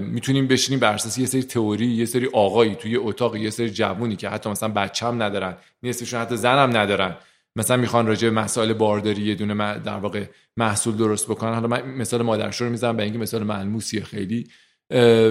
می‌تونیم 0.00 0.46
بشینیم 0.46 0.80
بر 0.80 0.94
اساس 0.94 1.18
یه 1.18 1.26
سری 1.26 1.42
تئوری 1.42 1.86
یه 1.86 2.04
سری 2.04 2.28
آقایی 2.32 2.74
توی 2.74 2.96
اتاق 2.96 3.36
یه 3.36 3.50
سری 3.50 3.70
جوونی 3.70 4.16
که 4.16 4.28
حتی 4.28 4.50
مثلا 4.50 4.68
بچم 4.68 5.22
ندارن 5.22 5.56
نصفشون 5.82 6.20
حتی 6.20 6.36
زنم 6.36 6.76
ندارن 6.76 7.16
مثلا 7.56 7.76
می‌خوان 7.76 8.06
راجع 8.06 8.30
به 8.30 8.40
مسائل 8.40 8.72
بارداری 8.72 9.22
یه 9.22 9.34
دونه 9.34 9.78
در 9.78 9.98
واقع 9.98 10.24
محصول 10.56 10.96
درست 10.96 11.26
بکنن. 11.26 11.54
حالا 11.54 11.68
من 11.68 11.90
مثال 11.90 12.22
مادرشو 12.22 12.64
رو 12.64 12.70
می‌زنم 12.70 12.96
به 12.96 13.02
اینکه 13.02 13.18
مثال 13.18 13.42
ملموسیه 13.42 14.04
خیلی 14.04 14.46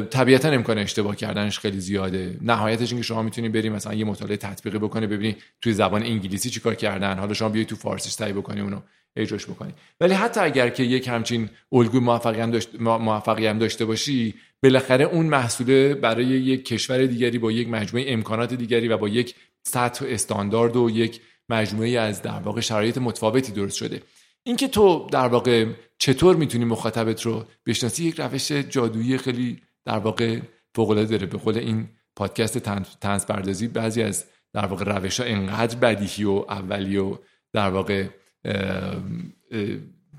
طبیعتا 0.09 0.49
امکان 0.49 0.78
اشتباه 0.78 1.16
کردنش 1.16 1.59
خیلی 1.59 1.80
زیاده. 1.80 2.38
نهایتش 2.41 2.91
اینکه 2.91 3.07
شما 3.07 3.22
می‌تونید 3.22 3.51
بریم 3.51 3.74
مثلا 3.74 3.93
یه 3.93 4.05
مطالعه 4.05 4.38
تطبیقی 4.38 4.78
بکنی 4.78 5.07
ببینی 5.07 5.36
توی 5.62 5.74
زبان 5.74 6.03
انگلیسی 6.03 6.49
چیکار 6.49 6.76
کردن. 6.76 7.18
حالا 7.18 7.34
شما 7.34 7.49
بیاید 7.49 7.68
تو 7.68 7.76
فارسی 7.76 8.09
سعی 8.09 8.34
بکنی 8.34 8.62
اونو 8.62 8.80
اجراش 9.16 9.45
بکنی. 9.45 9.74
ولی 10.01 10.14
حتی 10.14 10.39
اگر 10.39 10.70
که 10.70 10.84
یک 10.84 11.07
همچین 11.07 11.49
الگوی 11.72 11.99
موفقی 11.99 12.41
هم, 12.41 12.51
داشت، 12.51 12.70
موفقی 12.80 13.47
هم 13.47 13.59
داشته 13.59 13.86
باشی 13.86 14.34
بالاخره 14.64 15.05
اون 15.05 15.26
محصوله 15.26 15.93
برای 15.93 16.26
یک 16.26 16.66
کشور 16.66 17.05
دیگری 17.05 17.38
با 17.38 17.51
یک 17.51 17.70
مجموعه 17.70 18.05
امکانات 18.07 18.53
دیگری 18.53 18.88
و 18.88 18.97
با 18.97 19.07
یک 19.09 19.36
سطح 19.64 20.05
استاندارد 20.09 20.76
و 20.76 20.89
یک 20.89 21.22
مجموعه 21.49 21.99
از 21.99 22.22
در 22.22 22.39
واقع 22.39 22.62
شرایط 22.62 22.97
متفاوتی 22.97 23.51
درست 23.51 23.78
شده. 23.78 24.01
اینکه 24.44 24.68
تو 24.68 25.08
در 25.12 25.28
واقع 25.28 25.66
چطور 25.98 26.36
می‌تونی 26.36 26.66
مخاطبت 26.66 27.22
رو 27.22 27.46
بشناسی؟ 27.66 28.04
یک 28.04 28.20
روش 28.20 28.52
جادویی 28.52 29.18
خیلی 29.18 29.62
در 29.86 29.98
واقع 29.98 30.39
فوق 30.76 30.96
داره. 30.96 31.26
به 31.26 31.38
قول 31.38 31.58
این 31.58 31.89
پادکست 32.16 32.58
تنز 33.02 33.26
پردازی 33.26 33.68
بعضی 33.68 34.02
از 34.02 34.26
در 34.54 34.66
واقع 34.66 34.86
روش 34.86 35.20
ها 35.20 35.26
انقدر 35.26 35.78
بدیهی 35.78 36.24
و 36.24 36.46
اولی 36.50 36.98
و 36.98 37.18
در 37.54 37.70
واقع 37.70 38.08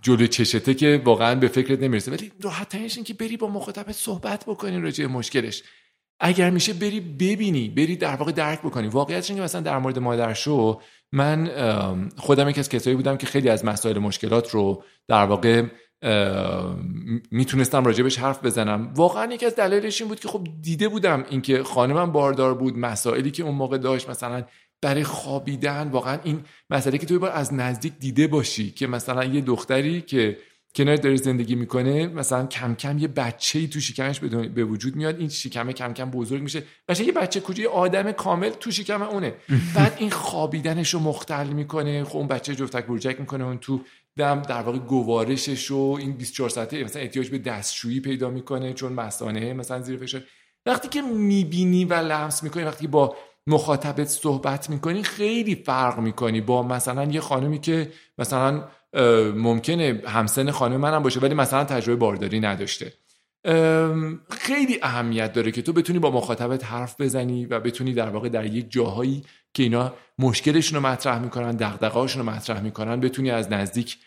جلو 0.02 0.26
چشته 0.26 0.74
که 0.74 1.02
واقعا 1.04 1.34
به 1.34 1.48
فکرت 1.48 1.80
نمی‌رسه. 1.80 2.10
ولی 2.10 2.32
راحت 2.40 2.74
این 2.74 3.04
که 3.04 3.14
بری 3.14 3.36
با 3.36 3.48
مخاطبت 3.48 3.92
صحبت 3.92 4.44
بکنی 4.46 4.80
راجع 4.80 5.06
مشکلش. 5.06 5.62
اگر 6.24 6.50
میشه 6.50 6.72
بری 6.72 7.00
ببینی 7.00 7.68
بری 7.68 7.96
در 7.96 8.16
واقع 8.16 8.32
درک 8.32 8.60
بکنی. 8.60 8.88
واقعیتش 8.88 9.30
اینکه 9.30 9.44
مثلا 9.44 9.60
در 9.60 9.78
مورد 9.78 9.98
مادر 9.98 10.34
شو 10.34 10.80
من 11.12 11.50
خودم 12.16 12.48
یکی 12.48 12.60
از 12.60 12.68
کسایی 12.68 12.96
بودم 12.96 13.16
که 13.16 13.26
خیلی 13.26 13.48
از 13.48 13.64
مسائل 13.64 13.98
مشکلات 13.98 14.50
رو 14.50 14.84
در 15.08 15.24
واقع 15.24 15.62
می‌تونستم 17.30 17.84
راجبش 17.84 18.18
حرف 18.18 18.44
بزنم. 18.44 18.92
واقعا 18.94 19.32
یکی 19.32 19.46
از 19.46 19.56
دلایلش 19.56 20.00
این 20.00 20.08
بود 20.08 20.20
که 20.20 20.28
خب 20.28 20.46
دیده 20.60 20.88
بودم 20.88 21.24
اینکه 21.30 21.62
خانمم 21.62 22.12
باردار 22.12 22.54
بود 22.54 22.78
مسائلی 22.78 23.30
که 23.30 23.42
اون 23.42 23.54
موقع 23.54 23.78
داشت 23.78 24.10
مثلا 24.10 24.44
برای 24.82 25.04
خوابیدن. 25.04 25.88
واقعا 25.88 26.18
این 26.24 26.40
مسئله 26.70 26.98
که 26.98 27.06
توی 27.06 27.18
بار 27.18 27.30
از 27.30 27.54
نزدیک 27.54 27.92
دیده 28.00 28.26
باشی 28.26 28.70
که 28.70 28.86
مثلا 28.86 29.24
یه 29.24 29.40
دختری 29.40 30.00
که 30.00 30.36
کنار 30.74 30.96
داره 30.96 31.16
زندگی 31.16 31.54
می‌کنه 31.54 32.06
مثلا 32.06 32.46
کم 32.46 32.74
کم 32.74 32.98
یه 32.98 33.08
بچه 33.08 33.58
ای 33.58 33.68
تو 33.68 33.80
شکمش 33.80 34.20
به 34.20 34.64
وجود 34.64 34.96
میاد 34.96 35.18
این 35.18 35.28
شکمه 35.28 35.72
کم 35.72 35.92
کم 35.92 36.10
بزرگ 36.10 36.42
میشه. 36.42 36.62
قشنگ 36.88 37.06
یه 37.06 37.12
بچه 37.12 37.40
کوچیک 37.40 37.66
آدم 37.66 38.12
کامل 38.12 38.50
تو 38.50 38.70
شکم 38.70 39.02
اونه. 39.02 39.34
بعد 39.76 39.96
این 39.98 40.10
خوابیدنش 40.10 40.94
رو 40.94 41.00
مختل 41.00 41.46
می‌کنه 41.46 42.04
خب 42.04 42.16
اون 42.16 42.26
بچه 42.28 42.54
جفتک 42.54 42.86
برجک 42.86 43.20
می‌کنه 43.20 43.44
اون 43.44 43.58
تو 43.58 43.80
دم 44.16 44.42
در 44.42 44.62
واقع 44.62 44.78
گوارشش 44.78 45.66
رو 45.66 45.96
این 46.00 46.12
24 46.12 46.50
ساعته 46.50 46.84
مثلا 46.84 47.02
احتیاج 47.02 47.28
به 47.28 47.38
دستشویی 47.38 48.00
پیدا 48.00 48.30
می‌کنه 48.30 48.72
چون 48.72 48.92
مثانه 48.92 49.52
مثلا 49.52 49.80
زیر 49.80 49.96
فشار. 49.96 50.22
وقتی 50.66 50.88
که 50.88 51.02
می‌بینی 51.02 51.84
و 51.84 51.94
لمس 51.94 52.42
می‌کنی 52.42 52.62
وقتی 52.62 52.86
با 52.86 53.16
مخاطبت 53.46 54.08
صحبت 54.08 54.70
می‌کنی 54.70 55.02
خیلی 55.02 55.54
فرق 55.54 55.98
می‌کنی 55.98 56.40
با 56.40 56.62
مثلا 56.62 57.04
یه 57.04 57.20
خانمی 57.20 57.60
که 57.60 57.92
مثلا 58.18 58.64
ممکنه 59.36 60.02
همسن 60.06 60.50
خانم 60.50 60.76
منم 60.76 61.02
باشه 61.02 61.20
ولی 61.20 61.34
مثلا 61.34 61.64
تجربه 61.64 61.96
بارداری 61.96 62.40
نداشته. 62.40 62.92
خیلی 64.30 64.78
اهمیت 64.82 65.32
داره 65.32 65.50
که 65.50 65.62
تو 65.62 65.72
بتونی 65.72 65.98
با 65.98 66.10
مخاطبت 66.10 66.64
حرف 66.64 67.00
بزنی 67.00 67.46
و 67.46 67.60
بتونی 67.60 67.92
در 67.92 68.08
واقع 68.08 68.28
در 68.28 68.46
یک 68.46 68.70
جاهایی 68.70 69.24
که 69.54 69.62
اینا 69.62 69.94
مشکلشون 70.18 70.82
رو 70.82 70.86
مطرح 70.86 71.18
می‌کنن 71.18 71.50
دغدغه‌هاشون 71.50 72.26
رو 72.26 72.32
مطرح 72.32 72.60
می‌کنن 72.60 73.00
بتونی 73.00 73.30
از 73.30 73.52
نزدیک 73.52 73.98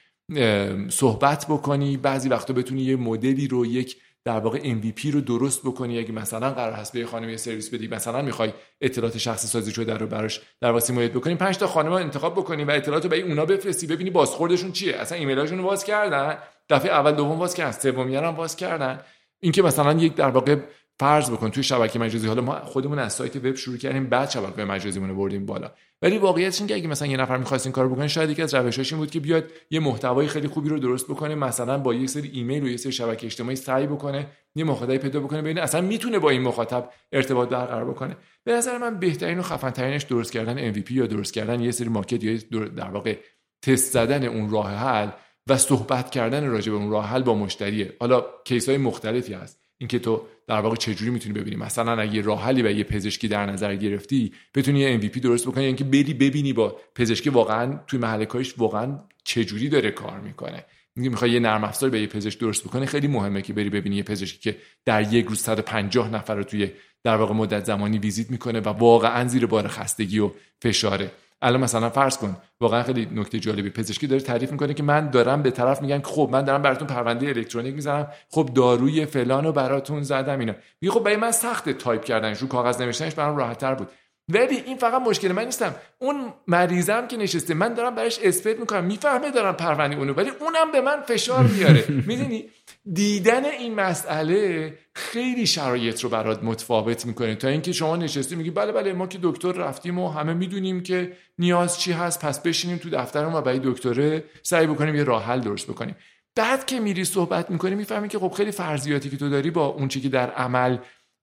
صحبت 0.89 1.45
بکنی. 1.49 1.97
بعضی 1.97 2.29
وقتا 2.29 2.53
بتونی 2.53 2.81
یه 2.81 2.95
مدلی 2.95 3.47
رو 3.47 3.65
یک 3.65 3.97
در 4.25 4.39
واقع 4.39 4.59
MVP 4.59 5.05
رو 5.05 5.21
درست 5.21 5.61
بکنی. 5.61 5.99
اگه 5.99 6.11
مثلا 6.11 6.51
قرار 6.51 6.73
هست 6.73 6.93
به 6.93 7.05
خانم 7.05 7.29
یه 7.29 7.37
سرویس 7.37 7.73
بدی 7.73 7.87
مثلا 7.87 8.21
می‌خوای 8.21 8.53
اطلاعات 8.81 9.17
شخصی 9.17 9.47
سازی 9.47 9.71
شده 9.71 9.93
رو 9.93 10.07
براش 10.07 10.41
در 10.61 10.71
واسه 10.71 10.93
مولد 10.93 11.13
بکنی 11.13 11.35
پنج 11.35 11.57
تا 11.57 11.67
خانم 11.67 11.89
رو 11.89 11.95
انتخاب 11.95 12.33
بکنی 12.33 12.63
و 12.63 12.71
اطلاعات 12.71 13.03
رو 13.03 13.09
به 13.09 13.21
اونا 13.21 13.45
بفرستی 13.45 13.87
ببینی 13.87 14.09
بازخوردشون 14.09 14.71
چیه. 14.71 14.95
اصلا 14.95 15.17
ایمیلاشون 15.17 15.57
رو 15.57 15.63
باز 15.63 15.83
کردن 15.83 16.37
دفعه 16.69 16.91
اول 16.91 17.11
دوم 17.11 17.39
باز 17.39 17.53
کردن 17.53 17.71
سومیه 17.71 18.21
هم 18.21 18.35
باز 18.35 18.55
کردن. 18.55 18.99
اینکه 19.39 19.61
مثلا 19.61 19.93
یک 19.93 20.15
در 20.15 20.29
واقع 20.29 20.55
فرض 20.99 21.31
بکن 21.31 21.51
توی 21.51 21.63
شبکه 21.63 21.99
مجازی 21.99 22.27
حالا 22.27 22.41
ما 22.41 22.59
خودمون 22.59 22.99
از 22.99 23.13
سایت 23.13 23.35
وب 23.35 23.55
شروع 23.55 23.77
کردیم 23.77 24.09
بعد 24.09 24.29
شبکه 24.29 24.63
مجازیمون 24.63 25.09
رو 25.09 25.15
بردیم 25.15 25.45
بالا. 25.45 25.71
ولی 26.01 26.17
واقعیتش 26.17 26.61
اینه 26.61 26.69
که 26.69 26.75
اگه 26.75 26.87
مثلا 26.87 27.07
یه 27.07 27.17
نفر 27.17 27.37
می‌خواست 27.37 27.65
این 27.65 27.73
کارو 27.73 27.89
بکنه 27.89 28.07
شاید 28.07 28.29
یکی 28.29 28.41
از 28.41 28.53
روشاش 28.53 28.93
این 28.93 28.99
بود 28.99 29.11
که 29.11 29.19
بیاد 29.19 29.51
یه 29.71 29.79
محتوای 29.79 30.27
خیلی 30.27 30.47
خوبی 30.47 30.69
رو 30.69 30.79
درست 30.79 31.07
بکنه 31.07 31.35
مثلا 31.35 31.77
با 31.77 31.93
یه 31.93 32.07
سری 32.07 32.29
ایمیل 32.33 32.63
و 32.63 32.67
یه 32.67 32.77
سری 32.77 32.91
شبکه 32.91 33.25
اجتماعی 33.25 33.55
سعی 33.55 33.87
بکنه 33.87 34.27
یه 34.55 34.63
مخاطبی 34.63 34.97
پیدا 34.97 35.19
بکنه 35.19 35.41
ببینه 35.41 35.61
اصلا 35.61 35.81
می‌تونه 35.81 36.19
با 36.19 36.29
این 36.29 36.41
مخاطب 36.41 36.89
ارتباط 37.11 37.49
برقرار 37.49 37.85
بکنه. 37.85 38.17
به 38.43 38.53
نظر 38.53 38.77
من 38.77 38.99
بهترین 38.99 39.39
و 39.39 39.41
خفن 39.41 39.69
ترینش 39.69 40.03
درست 40.03 40.31
کردن 40.31 40.73
MVP 40.73 40.91
یا 40.91 41.07
درست 41.07 41.33
کردن 41.33 41.61
یه 41.61 41.71
سری 41.71 41.89
مارکت 41.89 42.23
یا 42.23 42.37
در 42.65 42.89
واقع 42.89 43.17
تست 43.61 43.93
زدن 43.93 44.23
اون 44.23 44.49
راه 44.49 44.71
حل 44.71 45.09
و 45.49 45.57
صحبت 45.57 46.09
کردن 46.09 46.47
راجع 46.47 46.71
به 46.71 46.77
اون 46.77 46.91
راه 46.91 47.05
حل 47.07 47.23
با 47.23 47.35
مشتریه. 47.35 47.93
حالا 47.99 48.25
کیس 48.45 48.69
های 48.69 48.77
مختلفی 48.77 49.33
هست. 49.33 49.64
اینکه 49.77 49.99
تو 49.99 50.21
در 50.47 50.59
واقع 50.59 50.75
چجوری 50.75 51.11
می‌تونی 51.11 51.39
ببینی؟ 51.39 51.55
مثلا 51.55 52.01
اگه 52.01 52.21
راه 52.21 52.43
حلی 52.43 52.61
و 52.61 52.71
یه 52.71 52.83
پزشکی 52.83 53.27
در 53.27 53.45
نظر 53.45 53.75
گرفتی 53.75 54.33
بتونی 54.55 54.79
یه 54.79 54.99
MVP 54.99 55.19
درست 55.19 55.47
بکنی 55.47 55.63
یعنی 55.63 55.75
که 55.75 55.83
بری 55.83 56.13
ببینی 56.13 56.53
با 56.53 56.79
پزشکی 56.95 57.29
واقعا 57.29 57.79
توی 57.87 57.99
محل 57.99 58.25
کارش 58.25 58.53
واقعا 58.57 58.99
چجوری 59.23 59.69
داره 59.69 59.91
کار 59.91 60.19
می‌کنه. 60.19 60.65
میگه 60.95 61.09
می‌خوای 61.09 61.31
یه 61.31 61.39
نرم 61.39 61.63
افزار 61.63 61.89
به 61.89 62.01
یه 62.01 62.07
پزشک 62.07 62.39
درست 62.39 62.63
بکنه 62.63 62.85
خیلی 62.85 63.07
مهمه 63.07 63.41
که 63.41 63.53
بری 63.53 63.69
ببینی 63.69 63.95
یه 63.95 64.03
پزشکی 64.03 64.51
که 64.51 64.57
در 64.85 65.13
یک 65.13 65.25
روز 65.25 65.39
150 65.39 66.09
نفر 66.09 66.35
رو 66.35 66.43
توی 66.43 66.71
در 67.03 67.15
واقع 67.15 67.33
مدت 67.33 67.65
زمانی 67.65 67.97
ویزیت 67.97 68.31
می‌کنه 68.31 68.59
و 68.59 68.69
واقعا 68.69 69.27
زیر 69.27 69.45
بار 69.45 69.67
خستگی 69.67 70.19
و 70.19 70.31
فشاره. 70.61 71.11
الان 71.45 71.61
مثلا 71.61 71.89
فرض 71.89 72.17
کن 72.17 72.37
واقعا 72.61 72.83
خیلی 72.83 73.07
نکته 73.15 73.39
جالبی. 73.39 73.69
پزشکی 73.69 74.07
داره 74.07 74.21
تعریف 74.21 74.51
می‌کنه 74.51 74.73
که 74.73 74.83
من 74.83 75.09
دارم 75.09 75.41
به 75.41 75.51
طرف 75.51 75.81
میگم 75.81 76.01
خب 76.01 76.29
من 76.31 76.41
دارم 76.41 76.61
براتون 76.61 76.87
پرونده 76.87 77.27
الکترونیک 77.27 77.75
می‌زنم. 77.75 78.07
خب 78.29 78.49
داروی 78.55 79.05
فلان 79.05 79.43
رو 79.43 79.51
براتون 79.51 80.03
زدم 80.03 80.39
اینا. 80.39 80.53
میگه 80.81 80.93
خب 80.93 80.99
برای 80.99 81.17
من 81.17 81.31
سخت 81.31 81.69
تایپ 81.69 82.03
کردنش. 82.03 82.39
رو 82.39 82.47
کاغذ 82.47 82.81
نوشتنش 82.81 83.13
برام 83.13 83.37
راحت 83.37 83.57
تر 83.57 83.75
بود. 83.75 83.89
ولی 84.29 84.55
این 84.55 84.77
فقط 84.77 85.01
مشکل 85.01 85.31
من 85.31 85.45
نیستم. 85.45 85.75
اون 85.99 86.33
مریضم 86.47 87.07
که 87.07 87.17
نشسته 87.17 87.53
من 87.53 87.73
دارم 87.73 87.95
براش 87.95 88.19
اثبات 88.23 88.59
می‌کنم. 88.59 88.83
می‌فهمه 88.83 89.31
دارم 89.31 89.53
پرونده 89.53 89.95
اونو 89.95 90.13
ولی 90.13 90.29
اونم 90.39 90.71
به 90.71 90.81
من 90.81 91.01
فشار 91.01 91.43
میاره. 91.43 91.85
می‌دونی؟ 91.89 92.45
دیدن 92.93 93.45
این 93.45 93.75
مسئله 93.75 94.73
خیلی 94.93 95.47
شرایط 95.47 96.03
رو 96.03 96.09
برات 96.09 96.43
متفاوت 96.43 97.05
می‌کنه. 97.05 97.35
تا 97.35 97.47
اینکه 97.47 97.71
شما 97.71 97.95
نشستی 97.95 98.35
میگی 98.35 98.49
بله 98.49 98.71
بله 98.71 98.93
ما 98.93 99.07
که 99.07 99.19
دکتر 99.21 99.51
رفتیم 99.51 99.99
و 99.99 100.09
همه 100.09 100.33
می‌دونیم 100.33 100.83
که 100.83 101.17
نیاز 101.39 101.79
چی 101.79 101.91
هست 101.91 102.25
پس 102.25 102.41
بشینیم 102.41 102.77
تو 102.77 102.89
دفترمون 102.89 103.33
و 103.33 103.41
برای 103.41 103.59
دکتره 103.63 104.23
سعی 104.43 104.67
بکنیم 104.67 104.95
یه 104.95 105.03
راه 105.03 105.23
حل 105.23 105.39
درست 105.39 105.67
بکنیم. 105.67 105.95
بعد 106.35 106.65
که 106.65 106.79
میری 106.79 107.05
صحبت 107.05 107.49
می‌کنی 107.51 107.75
می‌فهمی 107.75 108.07
که 108.07 108.19
خب 108.19 108.31
خیلی 108.31 108.51
فرضیاتی 108.51 109.09
که 109.09 109.17
تو 109.17 109.29
داری 109.29 109.51
با 109.51 109.65
اون 109.65 109.87
چی 109.87 110.01
که 110.01 110.09
در 110.09 110.31
عمل 110.31 110.77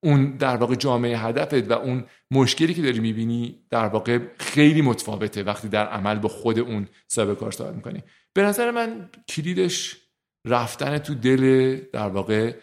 اون 0.04 0.36
در 0.36 0.56
واقع 0.56 0.74
جامعه 0.74 1.18
هدفت 1.18 1.70
و 1.70 1.72
اون 1.72 2.04
مشکلی 2.30 2.74
که 2.74 2.82
داری 2.82 3.00
می‌بینی 3.00 3.58
در 3.70 3.86
واقع 3.86 4.18
خیلی 4.38 4.82
متفاوته 4.82 5.42
وقتی 5.42 5.68
در 5.68 5.86
عمل 5.86 6.18
با 6.18 6.28
خود 6.28 6.58
اون 6.58 6.88
صاحب 7.08 7.34
کار 7.34 7.50
صحبت 7.50 7.74
می‌کنی. 7.74 8.02
به 8.34 8.42
نظر 8.42 8.70
من 8.70 9.10
کلیدش 9.28 10.01
رفتن 10.46 10.98
تو 10.98 11.14
دل 11.14 11.76
در 11.92 12.08
واقع 12.08 12.54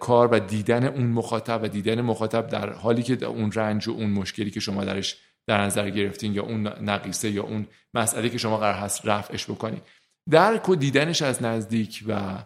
کار 0.00 0.28
و 0.32 0.38
دیدن 0.38 0.84
اون 0.84 1.06
مخاطب 1.06 1.60
و 1.62 1.68
دیدن 1.68 2.00
مخاطب 2.00 2.46
در 2.46 2.72
حالی 2.72 3.02
که 3.02 3.26
اون 3.26 3.52
رنج 3.52 3.88
و 3.88 3.90
اون 3.90 4.10
مشکلی 4.10 4.50
که 4.50 4.60
شما 4.60 4.84
درش 4.84 5.16
در 5.46 5.60
نظر 5.60 5.90
گرفتین 5.90 6.34
یا 6.34 6.42
اون 6.42 6.66
نقیصه 6.66 7.30
یا 7.30 7.42
اون 7.42 7.66
مسئله 7.94 8.28
که 8.28 8.38
شما 8.38 8.56
قرار 8.56 8.74
هست 8.74 9.00
رفعش 9.04 9.50
بکنی 9.50 9.80
درک 10.30 10.68
و 10.68 10.74
دیدنش 10.74 11.22
از 11.22 11.42
نزدیک 11.42 12.04
و 12.08 12.38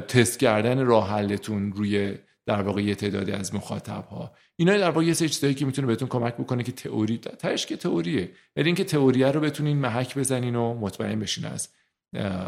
تست 0.00 0.38
کردن 0.38 0.86
راه 0.86 1.10
حلتون 1.10 1.72
روی 1.72 2.14
در 2.46 2.62
واقع 2.62 2.82
یه 2.82 2.94
تعدادی 2.94 3.32
از 3.32 3.54
مخاطب 3.54 4.04
ها 4.04 4.32
اینا 4.56 4.78
در 4.78 4.90
واقع 4.90 5.04
یه 5.04 5.12
سری 5.12 5.28
چیزایی 5.28 5.54
که 5.54 5.66
می‌تونه 5.66 5.86
بهتون 5.86 6.08
کمک 6.08 6.34
بکنه 6.34 6.62
که 6.62 6.72
تئوری 6.72 7.18
تهش 7.18 7.66
که 7.66 7.76
تئوریه. 7.76 8.30
ولی 8.56 8.66
اینکه 8.66 8.84
تئوریه 8.84 9.30
رو 9.30 9.40
بتونین 9.40 9.76
محک 9.76 10.18
بزنین 10.18 10.54
و 10.54 10.74
مطمئن 10.74 11.20
بشین 11.20 11.44
از 11.44 11.68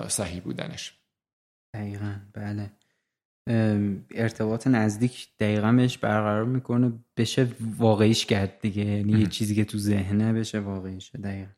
صحیح 0.08 0.42
بودنش. 0.42 0.97
دقیقا 1.74 2.14
بله. 2.32 2.70
ارتباط 4.10 4.66
نزدیک 4.66 5.28
دقیقا 5.40 5.72
بهش 5.72 5.98
برقرار 5.98 6.44
می‌کنه 6.44 6.92
بشه 7.16 7.48
واقعیش 7.78 8.26
کرد 8.26 8.60
دیگه. 8.60 8.84
یعنی 8.84 9.12
یه 9.12 9.26
چیزی 9.26 9.54
که 9.54 9.64
تو 9.64 9.78
ذهنه 9.78 10.32
بشه 10.32 10.60
واقعیشه. 10.60 11.18
دقیقا. 11.18 11.50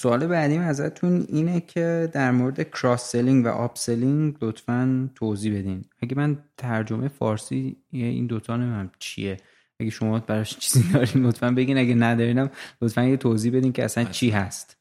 سوال 0.00 0.26
بعدیم 0.26 0.60
ازتون 0.60 1.26
اینه 1.28 1.60
که 1.60 2.10
در 2.12 2.30
مورد 2.30 2.70
cross 2.70 3.12
selling 3.12 3.46
و 3.46 3.48
up 3.48 3.78
selling 3.78 4.36
لطفا 4.42 5.10
توضیح 5.14 5.58
بدین. 5.58 5.84
اگه 6.00 6.16
من 6.16 6.44
ترجمه 6.56 7.08
فارسی 7.08 7.76
این 7.90 8.26
دوتا 8.26 8.56
نمی‌دونم 8.56 8.90
چیه. 8.98 9.36
اگه 9.80 9.90
شما 9.90 10.18
براش 10.18 10.58
چیزی 10.58 10.92
دارین 10.92 11.26
لطفا 11.26 11.50
بگین. 11.50 11.78
اگه 11.78 11.94
ندارینم 11.94 12.50
لطفا 12.82 13.04
یه 13.04 13.16
توضیح 13.16 13.52
بدین 13.56 13.72
که 13.72 13.84
اصلا 13.84 14.04
چی 14.04 14.30
هست. 14.30 14.76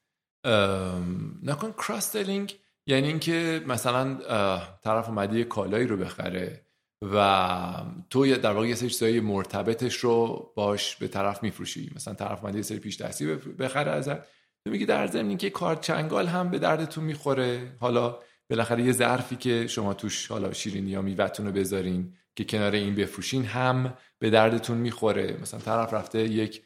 نکن 1.44 1.72
cross 1.78 2.12
selling 2.12 2.56
یعنی 2.88 3.08
اینکه 3.08 3.64
مثلا 3.68 4.16
طرف 4.84 5.10
اومده 5.10 5.38
یه 5.38 5.44
کالایی 5.44 5.88
رو 5.88 5.98
بخره 5.98 6.66
و 7.14 7.86
تو 8.10 8.38
در 8.38 8.52
واقع 8.52 8.68
یه 8.68 8.76
سری 8.76 8.90
چیزای 8.90 9.20
مرتبطش 9.20 9.96
رو 9.96 10.52
باش 10.56 10.96
به 10.96 11.08
طرف 11.08 11.44
میفروشی. 11.44 11.92
مثلا 11.96 12.14
طرف 12.14 12.44
اومده 12.44 12.58
یه 12.58 12.64
سری 12.64 12.80
پیش 12.80 13.02
دستی 13.02 13.26
بخره 13.36 13.92
ازت. 13.92 14.18
تو 14.66 14.72
میگی 14.72 14.86
در 14.86 15.08
ضمن 15.08 15.38
که 15.38 15.50
کارت 15.50 15.82
چنگال 15.82 16.28
هم 16.28 16.50
به 16.50 16.60
دردتون 16.60 17.04
می‌خوره. 17.04 17.76
حالا 17.80 18.20
بالاخره 18.50 18.84
یه 18.84 18.92
ظرفی 18.92 19.36
که 19.36 19.68
شما 19.68 19.94
توش 19.94 20.28
حالا 20.28 20.54
شیرینی 20.54 20.90
یا 20.90 21.02
میوتون 21.02 21.46
رو 21.46 21.52
بذارین 21.52 22.14
که 22.36 22.44
کنار 22.44 22.72
این 22.72 22.96
بفروشین 22.96 23.46
هم 23.46 23.94
به 24.20 24.30
دردتون 24.30 24.78
می‌خوره. 24.78 25.38
مثلا 25.42 25.60
طرف 25.60 25.94
رفته 25.94 26.20
یک 26.20 26.64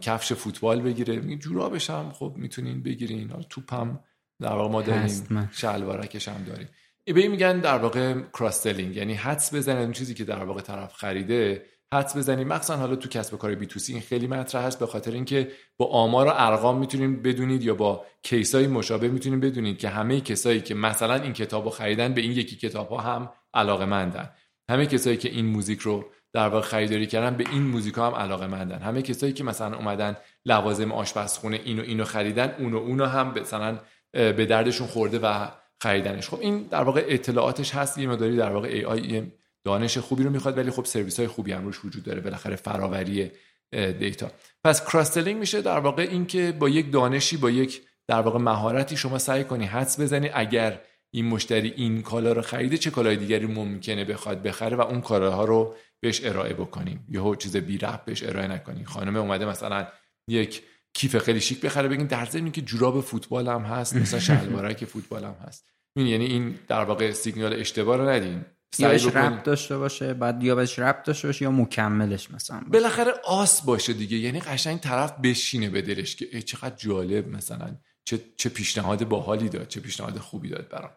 کفش 0.00 0.32
فوتبال 0.32 0.80
بگیره. 0.80 1.16
میگه 1.16 1.36
جورابش 1.36 1.90
هم 1.90 2.12
خب 2.12 2.34
می‌تونین 2.36 2.82
بگیرین. 2.82 3.30
حالا 3.30 3.42
توپ 3.42 3.74
هم 3.74 4.00
در 4.42 4.52
واقع 4.52 4.72
ما 4.72 4.82
داریم 4.82 5.50
شلوارکش 5.52 6.28
هم 6.28 6.44
داریم. 6.44 6.68
به 7.04 7.28
میگن 7.28 7.60
در 7.60 7.78
واقع 7.78 8.14
کراس 8.34 8.66
یعنی 8.66 9.14
حدس 9.14 9.54
بزنید 9.54 9.82
اون 9.82 9.92
چیزی 9.92 10.14
که 10.14 10.24
در 10.24 10.44
واقع 10.44 10.60
طرف 10.60 10.94
خریده 10.94 11.66
حدس 11.94 12.16
بزنیم 12.16 12.48
مخصوصا 12.48 12.76
حالا 12.76 12.96
تو 12.96 13.08
کسب 13.08 13.34
و 13.34 13.36
کار 13.36 13.54
بی 13.54 13.66
تو 13.66 13.78
سی 13.78 13.92
این 13.92 14.02
خیلی 14.02 14.26
مطرح 14.26 14.62
هست 14.62 14.78
به 14.78 14.86
خاطر 14.86 15.10
اینکه 15.10 15.48
با 15.76 15.86
آمار 15.86 16.26
و 16.26 16.32
ارقام 16.34 16.78
می‌تونیم 16.78 17.22
بدونید 17.22 17.62
یا 17.62 17.74
با 17.74 18.04
کیسای 18.22 18.66
مشابه 18.66 19.08
می‌تونیم 19.08 19.40
بدونید 19.40 19.78
که 19.78 19.88
همه 19.88 20.20
کسایی 20.20 20.60
که 20.60 20.74
مثلا 20.74 21.14
این 21.14 21.32
کتاب 21.32 21.64
رو 21.64 21.70
خریدن 21.70 22.14
به 22.14 22.20
این 22.20 22.32
یکی 22.32 22.56
کتاب 22.56 22.88
ها 22.88 22.98
هم 22.98 23.30
علاقه 23.54 23.84
مندن 23.84 24.30
همه 24.70 24.86
کسایی 24.86 25.16
که 25.16 25.28
این 25.28 25.46
موزیک 25.46 25.80
رو 25.80 26.04
در 26.32 26.48
واقع 26.48 26.66
خریداری 26.66 27.06
کردن 27.06 27.36
به 27.36 27.44
این 27.50 27.62
موزیک 27.62 27.94
ها 27.94 28.06
هم 28.06 28.14
علاقه 28.14 28.46
مندن 28.46 28.78
همه 28.78 29.02
کسایی 29.02 29.32
که 29.32 29.44
مثلا 29.44 29.76
اومدن 29.76 30.16
لوازم 30.44 30.92
آشپزخونه 30.92 31.60
اینو 31.64 31.82
اینو 31.82 32.04
خریدن 32.04 32.54
اونو 32.58 32.76
اونو 32.76 33.04
هم 33.04 33.34
مثلا 33.40 33.78
به 34.16 34.46
دردشون 34.46 34.86
خورده 34.86 35.18
و 35.18 35.48
خریدنش. 35.80 36.28
خب 36.28 36.40
این 36.40 36.62
در 36.62 36.82
واقع 36.82 37.04
اطلاعاتش 37.08 37.74
هست 37.74 37.98
یه 37.98 38.08
مقداری 38.08 38.36
در 38.36 38.52
واقع 38.52 38.68
AI 38.68 39.32
دانش 39.64 39.98
خوبی 39.98 40.24
رو 40.24 40.30
می‌خواد 40.30 40.58
ولی 40.58 40.70
خب 40.70 40.84
سرویس 40.84 41.18
های 41.18 41.28
خوبی 41.28 41.52
هم 41.52 41.64
روش 41.64 41.84
وجود 41.84 42.04
داره 42.04 42.20
بالاخره 42.20 42.56
فراوری 42.56 43.30
data. 43.72 44.30
پس 44.64 44.84
cross 44.84 45.07
selling 45.07 45.40
میشه 45.40 45.62
در 45.62 45.78
واقع 45.78 46.02
اینکه 46.02 46.52
با 46.58 46.68
یک 46.68 46.92
دانشی 46.92 47.36
با 47.36 47.50
یک 47.50 47.82
در 48.08 48.20
واقع 48.20 48.38
مهارتی 48.38 48.96
شما 48.96 49.18
سعی 49.18 49.44
کنی 49.44 49.64
حدس 49.64 50.00
بزنی 50.00 50.30
اگر 50.34 50.80
این 51.10 51.26
مشتری 51.26 51.72
این 51.76 52.02
کالا 52.02 52.32
رو 52.32 52.42
خریده 52.42 52.78
چه 52.78 52.90
کالای 52.90 53.16
دیگری 53.16 53.46
ممکنه 53.46 54.04
بخواد 54.04 54.42
بخره 54.42 54.76
و 54.76 54.80
اون 54.80 55.00
کالاها 55.00 55.44
رو 55.44 55.74
بهش 56.00 56.24
ارائه 56.24 56.54
بکنیم. 56.54 57.06
یهو 57.08 57.34
چیز 57.34 57.56
بی 57.56 57.78
ربط 57.78 58.04
بهش 58.04 58.22
ارائه 58.22 58.48
نکنی. 58.48 58.84
خانم 58.84 59.16
اومده 59.16 59.46
مثلا 59.46 59.86
یک 60.28 60.62
کیف 60.96 61.18
خیلی 61.18 61.40
شیک 61.40 61.60
بخره. 61.60 61.88
بگین 61.88 62.06
در 62.06 62.24
ضمن 62.24 62.50
که 62.50 62.60
جوراب 62.60 63.00
فوتبال 63.00 63.48
هم 63.48 63.62
هست 63.62 63.96
مثلا 63.96 64.20
شلوارک 64.20 64.84
فوتبال 64.84 65.24
هم 65.24 65.36
هست. 65.46 65.66
یعنی 65.96 66.24
این 66.24 66.58
در 66.68 66.84
واقع 66.84 67.12
سیگنال 67.12 67.52
اشتباه 67.52 67.96
رو 67.96 68.08
ندین. 68.08 68.44
یا 68.78 68.88
بهش 68.88 69.06
ربط 69.06 69.42
داشته 69.42 69.78
باشه 69.78 70.14
بعد 70.14 70.42
یا 70.44 70.54
بهش 70.54 70.78
ربط 70.78 71.02
داشته 71.06 71.28
باشه 71.28 71.42
یا 71.42 71.50
مکملش 71.50 72.30
مثلا 72.30 72.56
باشه. 72.58 72.70
بالاخره 72.70 73.12
آس 73.24 73.62
باشه 73.62 73.92
دیگه. 73.92 74.16
یعنی 74.16 74.40
قشنگ 74.40 74.80
طرف 74.80 75.12
بشینه 75.22 75.70
به 75.70 75.82
دلش 75.82 76.16
که 76.16 76.42
چقدر 76.42 76.76
جالب 76.76 77.28
مثلا. 77.28 77.76
چه 78.04 78.20
چه 78.36 78.48
پیشنهاد 78.48 79.08
باحالی 79.08 79.48
داد 79.48 79.68
چه 79.68 79.80
پیشنهاد 79.80 80.18
خوبی 80.18 80.48
داد 80.48 80.68
برام. 80.68 80.90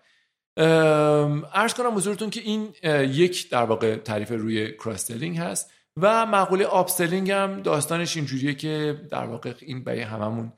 ارز 1.53 1.73
کنم 1.73 1.95
حضورتون 1.95 2.29
که 2.29 2.41
این 2.41 2.73
یک 3.13 3.49
در 3.49 3.63
واقع 3.63 3.95
تعریف 3.95 4.31
روی 4.31 4.71
کراستلینگ 4.71 5.37
هست. 5.37 5.71
و 5.97 6.25
مقوله 6.25 6.65
up 6.65 6.80
selling 6.80 7.31
هم 7.31 7.61
داستانش 7.61 8.17
اینجوریه 8.17 8.53
که 8.53 9.01
در 9.11 9.25
واقع 9.25 9.53
این 9.59 9.83
برای 9.83 10.01
هممون 10.01 10.53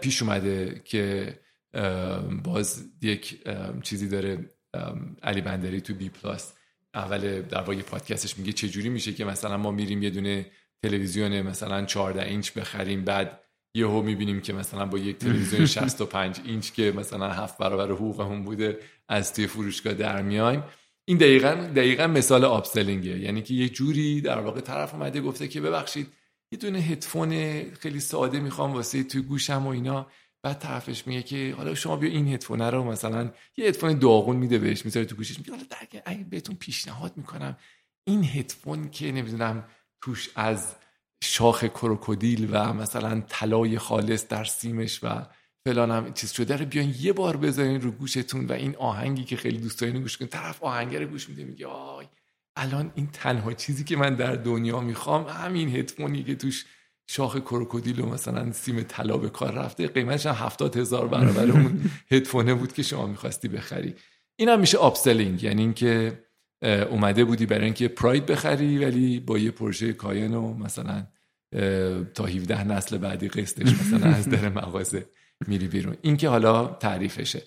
پیش 0.00 0.22
اومده 0.22 0.82
که 0.84 1.34
باز 2.44 2.84
یک 3.02 3.48
چیزی 3.82 4.08
داره 4.08 4.50
علی 5.22 5.40
بندری 5.40 5.80
تو 5.80 5.94
بی 5.94 6.08
پلاس 6.08 6.52
اول 6.94 7.42
در 7.42 7.60
واقع 7.60 7.82
پادکستش 7.82 8.38
میگه 8.38 8.52
چه 8.52 8.68
جوری 8.68 8.88
میشه 8.88 9.12
که 9.12 9.24
مثلا 9.24 9.56
ما 9.56 9.70
میریم 9.70 10.02
یه 10.02 10.10
دونه 10.10 10.46
تلویزیون 10.82 11.42
مثلا 11.42 11.84
14 11.84 12.22
اینچ 12.22 12.52
بخریم 12.52 13.04
بعد 13.04 13.40
یهو 13.74 14.02
می‌بینیم 14.02 14.40
که 14.40 14.52
مثلا 14.52 14.86
با 14.86 14.98
یک 14.98 15.18
تلویزیون 15.18 15.66
65 15.76 16.40
اینچ 16.44 16.72
که 16.72 16.92
مثلا 16.96 17.30
هفت 17.30 17.58
برابر 17.58 17.92
حقوقمون 17.92 18.44
بوده 18.44 18.78
از 19.08 19.34
توی 19.34 19.46
فروشگاه 19.46 19.94
در 19.94 20.22
میایم. 20.22 20.64
این 21.08 21.18
دقیقا 21.18 21.54
دقیقا 21.76 22.06
مثال 22.06 22.44
آپسلینگه 22.44 23.18
یعنی 23.18 23.42
که 23.42 23.54
یه 23.54 23.68
جوری 23.68 24.20
در 24.20 24.38
واقع 24.38 24.60
طرف 24.60 24.94
اومده 24.94 25.20
گفته 25.20 25.48
که 25.48 25.60
ببخشید 25.60 26.12
یه 26.52 26.58
دونه 26.58 26.78
هدفون 26.78 27.30
خیلی 27.74 28.00
ساده 28.00 28.40
می‌خوام 28.40 28.72
واسه 28.72 29.02
توی 29.02 29.22
گوشم 29.22 29.66
و 29.66 29.68
اینا. 29.68 30.06
بعد 30.42 30.58
طرفش 30.58 31.06
میگه 31.06 31.22
که 31.22 31.54
حالا 31.56 31.74
شما 31.74 31.96
بیا 31.96 32.10
این 32.10 32.28
هدفون 32.28 32.62
رو 32.62 32.84
مثلا 32.84 33.32
یه 33.56 33.66
هدفون 33.68 33.98
داغون 33.98 34.36
میده 34.36 34.58
بهش 34.58 34.84
می‌ذاره 34.84 35.06
تو 35.06 35.16
گوشش 35.16 35.38
میگه 35.38 35.50
حالا 35.50 35.64
اگه 36.06 36.24
بهتون 36.24 36.56
پیشنهاد 36.56 37.12
می‌کنم 37.16 37.56
این 38.04 38.24
هدفون 38.24 38.90
که 38.90 39.12
نمی‌دونم 39.12 39.64
توش 40.00 40.30
از 40.34 40.76
شاخ 41.22 41.64
کروکودیل 41.64 42.48
و 42.50 42.72
مثلا 42.72 43.22
طلای 43.28 43.78
خالص 43.78 44.28
در 44.28 44.44
سیمش 44.44 45.00
و 45.02 45.26
فلان 45.66 45.90
هم 45.90 46.12
چیز 46.12 46.32
شده 46.32 46.56
رو 46.56 46.64
بیان 46.64 46.94
یه 47.00 47.12
بار 47.12 47.36
بذارین 47.36 47.80
رو 47.80 47.90
گوشتون 47.90 48.46
و 48.46 48.52
این 48.52 48.76
آهنگی 48.76 49.24
که 49.24 49.36
خیلی 49.36 49.58
دوست 49.58 49.80
دارین 49.80 50.02
گوش 50.02 50.16
کنین. 50.16 50.28
طرف 50.28 50.62
آهنگر 50.62 51.04
گوش 51.04 51.28
میده 51.28 51.44
میگه 51.44 51.66
آی 51.66 52.06
الان 52.56 52.92
این 52.94 53.08
تنها 53.12 53.52
چیزی 53.52 53.84
که 53.84 53.96
من 53.96 54.14
در 54.14 54.32
دنیا 54.32 54.80
می‌خوام 54.80 55.26
همین 55.28 55.76
هدفونی 55.76 56.24
که 56.24 56.34
توش 56.34 56.64
شاخ 57.06 57.36
کروکودیل 57.36 58.00
و 58.00 58.06
مثلا 58.06 58.52
سیم 58.52 58.82
طلا 58.82 59.16
به 59.16 59.28
کار 59.28 59.52
رفته 59.52 59.86
قیمتش 59.86 60.26
هم 60.26 60.34
هفتاد 60.46 60.76
هزار 60.76 61.08
برابر 61.08 61.50
اون 61.50 61.90
هدفونه 62.12 62.54
بود 62.54 62.72
که 62.72 62.82
شما 62.82 63.06
می‌خواستی 63.06 63.48
بخری. 63.48 63.94
این 64.36 64.48
هم 64.48 64.60
میشه 64.60 64.78
up 64.78 64.92
selling 64.92 65.42
یعنی 65.42 65.62
اینکه 65.62 66.24
اومده 66.90 67.24
بودی 67.24 67.46
برای 67.46 67.64
اینکه 67.64 67.88
پراید 67.88 68.26
بخری 68.26 68.78
ولی 68.78 69.20
با 69.20 69.38
یه 69.38 69.50
پورشه 69.50 69.92
کاین 69.92 70.34
و 70.34 70.54
مثلا 70.54 71.06
تا 72.14 72.24
17 72.24 72.64
نسل 72.64 72.98
بعدی 72.98 73.28
قسطش 73.28 73.72
مثلا 73.72 74.10
از 74.10 74.28
در 74.28 74.48
مغازه. 74.48 75.06
میری 75.46 75.68
بیرون. 75.68 75.96
این 76.02 76.16
که 76.16 76.28
حالا 76.28 76.66
تعریفشه. 76.66 77.42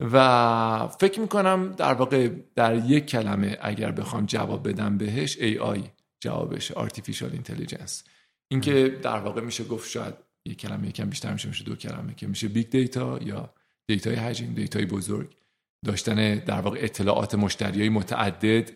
و 0.00 0.88
فکر 1.00 1.20
می‌کنم 1.20 1.72
در 1.72 1.94
واقع 1.94 2.28
در 2.54 2.76
یک 2.76 3.06
کلمه 3.06 3.58
اگر 3.60 3.90
بخوام 3.90 4.26
جواب 4.26 4.68
بدم 4.68 4.98
بهش 4.98 5.38
AI 5.38 5.80
جوابش 6.20 6.72
Artificial 6.72 7.32
Intelligence. 7.34 8.08
اینکه 8.50 8.98
در 9.02 9.18
واقع 9.18 9.40
میشه 9.40 9.64
گفت 9.64 9.90
شاید 9.90 10.14
یک 10.46 10.58
کلمه 10.58 10.88
یکم 10.88 11.10
بیشتر 11.10 11.32
میشه 11.32 11.48
میشه 11.48 11.64
دو 11.64 11.76
کلمه 11.76 12.14
که 12.14 12.26
میشه 12.26 12.48
big 12.48 12.70
data 12.70 13.18
یا 13.22 13.54
data 13.86 14.08
ی 14.08 14.14
حجم 14.14 14.54
دیتای 14.54 14.86
بزرگ 14.86 15.36
داشتن 15.84 16.34
در 16.34 16.60
واقع 16.60 16.78
اطلاعات 16.82 17.34
مشتری 17.34 17.80
های 17.80 17.88
متعدد 17.88 18.70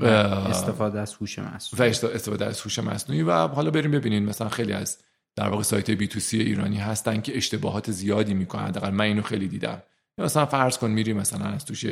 و 0.00 0.04
استفاده 0.04 1.00
از 1.00 1.14
هوش 1.14 1.38
مصنوعی. 1.38 1.90
و 1.90 1.92
استفاده 1.92 2.46
از 2.46 2.60
هوش 2.60 2.78
مصنوعی. 2.78 3.22
و 3.22 3.32
حالا 3.32 3.70
بریم 3.70 3.90
ببینین 3.90 4.24
مثلا 4.24 4.48
خیلی 4.48 4.72
از 4.72 4.98
در 5.38 5.48
واقع 5.48 5.62
سایت 5.62 5.90
B2C 5.90 6.40
ایرانی 6.40 6.78
هستن 6.78 7.20
که 7.20 7.36
اشتباهات 7.36 7.90
زیادی 7.90 8.34
می‌کنن. 8.34 8.66
حداقل 8.66 8.90
من 8.90 9.04
اینو 9.04 9.22
خیلی 9.22 9.48
دیدم. 9.48 9.82
مثلا 10.18 10.46
فرض 10.46 10.78
کن 10.78 10.90
میری 10.90 11.12
مثلا 11.12 11.44
از 11.44 11.64
توش 11.64 11.84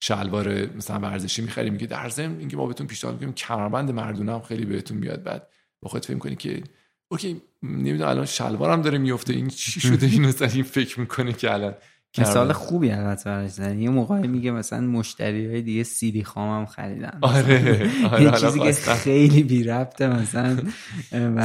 شلوار 0.00 0.76
مثلا 0.76 0.98
ورزشی 0.98 1.42
می‌خری 1.42 1.70
میگه 1.70 1.86
در 1.86 2.08
ضمن 2.08 2.38
اینکه 2.38 2.56
ما 2.56 2.66
بهتون 2.66 2.86
پیشنهاد 2.86 3.14
می‌کنیم 3.14 3.34
کمربند 3.34 3.90
مردونه 3.90 4.32
هم 4.32 4.40
خیلی 4.40 4.64
بهتون 4.64 4.96
میاد. 4.96 5.22
بعد 5.22 5.48
با 5.80 5.88
خودت 5.88 6.04
فکر 6.04 6.18
کنی 6.18 6.36
که 6.36 6.62
اوکی 7.08 7.42
نمی‌دونم 7.62 8.08
الان 8.08 8.26
شلوارم 8.26 8.82
داره 8.82 8.98
میفته 8.98 9.32
این 9.32 9.48
چی 9.48 9.80
شده؟ 9.80 10.06
این 10.06 10.24
این 10.40 10.62
فکر 10.62 11.00
می‌کنه 11.00 11.32
که 11.32 11.52
الان. 11.52 11.74
مثال 12.18 12.52
خوبی 12.52 12.90
البته 12.90 13.24
براش 13.24 13.50
زدی. 13.50 13.82
یه 13.82 13.90
موقعی 13.90 14.28
میگه 14.28 14.50
مثلا 14.50 14.80
مشتری 14.80 15.46
های 15.46 15.62
دیگه 15.62 15.82
سیدی 15.82 16.24
خامم 16.24 16.66
خریدن. 16.66 17.18
آره 17.20 17.90
آره 18.10 18.22
یه 18.22 18.30
چیزی 18.30 18.60
که. 18.60 18.72
خیلی 18.72 19.42
بی 19.42 19.64
ربطه 19.64 20.08
مثلا. 20.08 20.56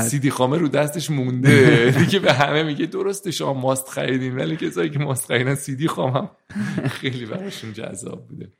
سیدی 0.02 0.30
خامه 0.30 0.57
رو 0.57 0.68
دستش 0.68 1.11
مونده. 1.11 1.91
دیگه 2.06 2.19
به 2.19 2.34
همه 2.34 2.64
میگه 2.64 2.85
درسته 2.85 3.31
شما 3.31 3.53
ماست 3.53 3.89
خریدین 3.89 4.35
ولی 4.35 4.57
کسایی 4.57 4.89
که 4.89 4.99
ماست 4.99 5.26
خریدن 5.26 5.56
سیدی 5.56 5.88
خامم. 5.88 6.30
خیلی 6.89 7.26
براشون 7.26 7.73
جذاب 7.73 8.27
بوده. 8.27 8.53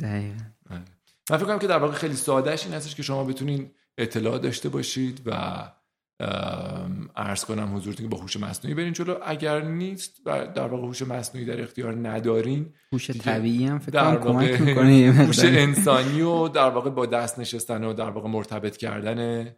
دقیقا. 0.00 0.44
آره. 0.70 0.84
من 1.30 1.36
فکر 1.36 1.46
کنم 1.46 1.58
که 1.58 1.66
در 1.66 1.78
واقع 1.78 1.94
خیلی 1.94 2.14
سادهش 2.14 2.64
این 2.64 2.74
هستش 2.74 2.94
که 2.94 3.02
شما 3.02 3.24
بتونین 3.24 3.70
اطلاع 3.98 4.38
داشته 4.38 4.68
باشید 4.68 5.20
و 5.26 5.32
عرض 7.16 7.44
کنم 7.44 7.76
حضورتون 7.76 8.06
که 8.06 8.16
با 8.16 8.22
هوش 8.22 8.36
مصنوعی 8.36 8.74
برین 8.74 8.92
جلو. 8.92 9.16
اگر 9.24 9.60
نیست 9.60 10.20
و 10.26 10.46
در 10.46 10.66
واقع 10.66 10.86
هوش 10.86 11.02
مصنوعی 11.02 11.46
در 11.46 11.62
اختیار 11.62 12.08
ندارین 12.08 12.74
هوش 12.92 13.10
طبیعی 13.10 13.66
هم 13.66 13.78
فکر 13.78 13.90
در 13.90 14.16
کنم 14.16 14.46
کمک 14.46 14.60
می‌کنه 14.60 15.12
هوش. 15.18 15.44
انسانی 15.44 16.22
و 16.22 16.48
در 16.48 16.70
واقع 16.70 16.90
با 16.90 17.06
دست 17.06 17.38
نشستن 17.38 17.84
و 17.84 17.92
در 17.92 18.10
واقع 18.10 18.28
مرتبط 18.28 18.76
کردن 18.76 19.48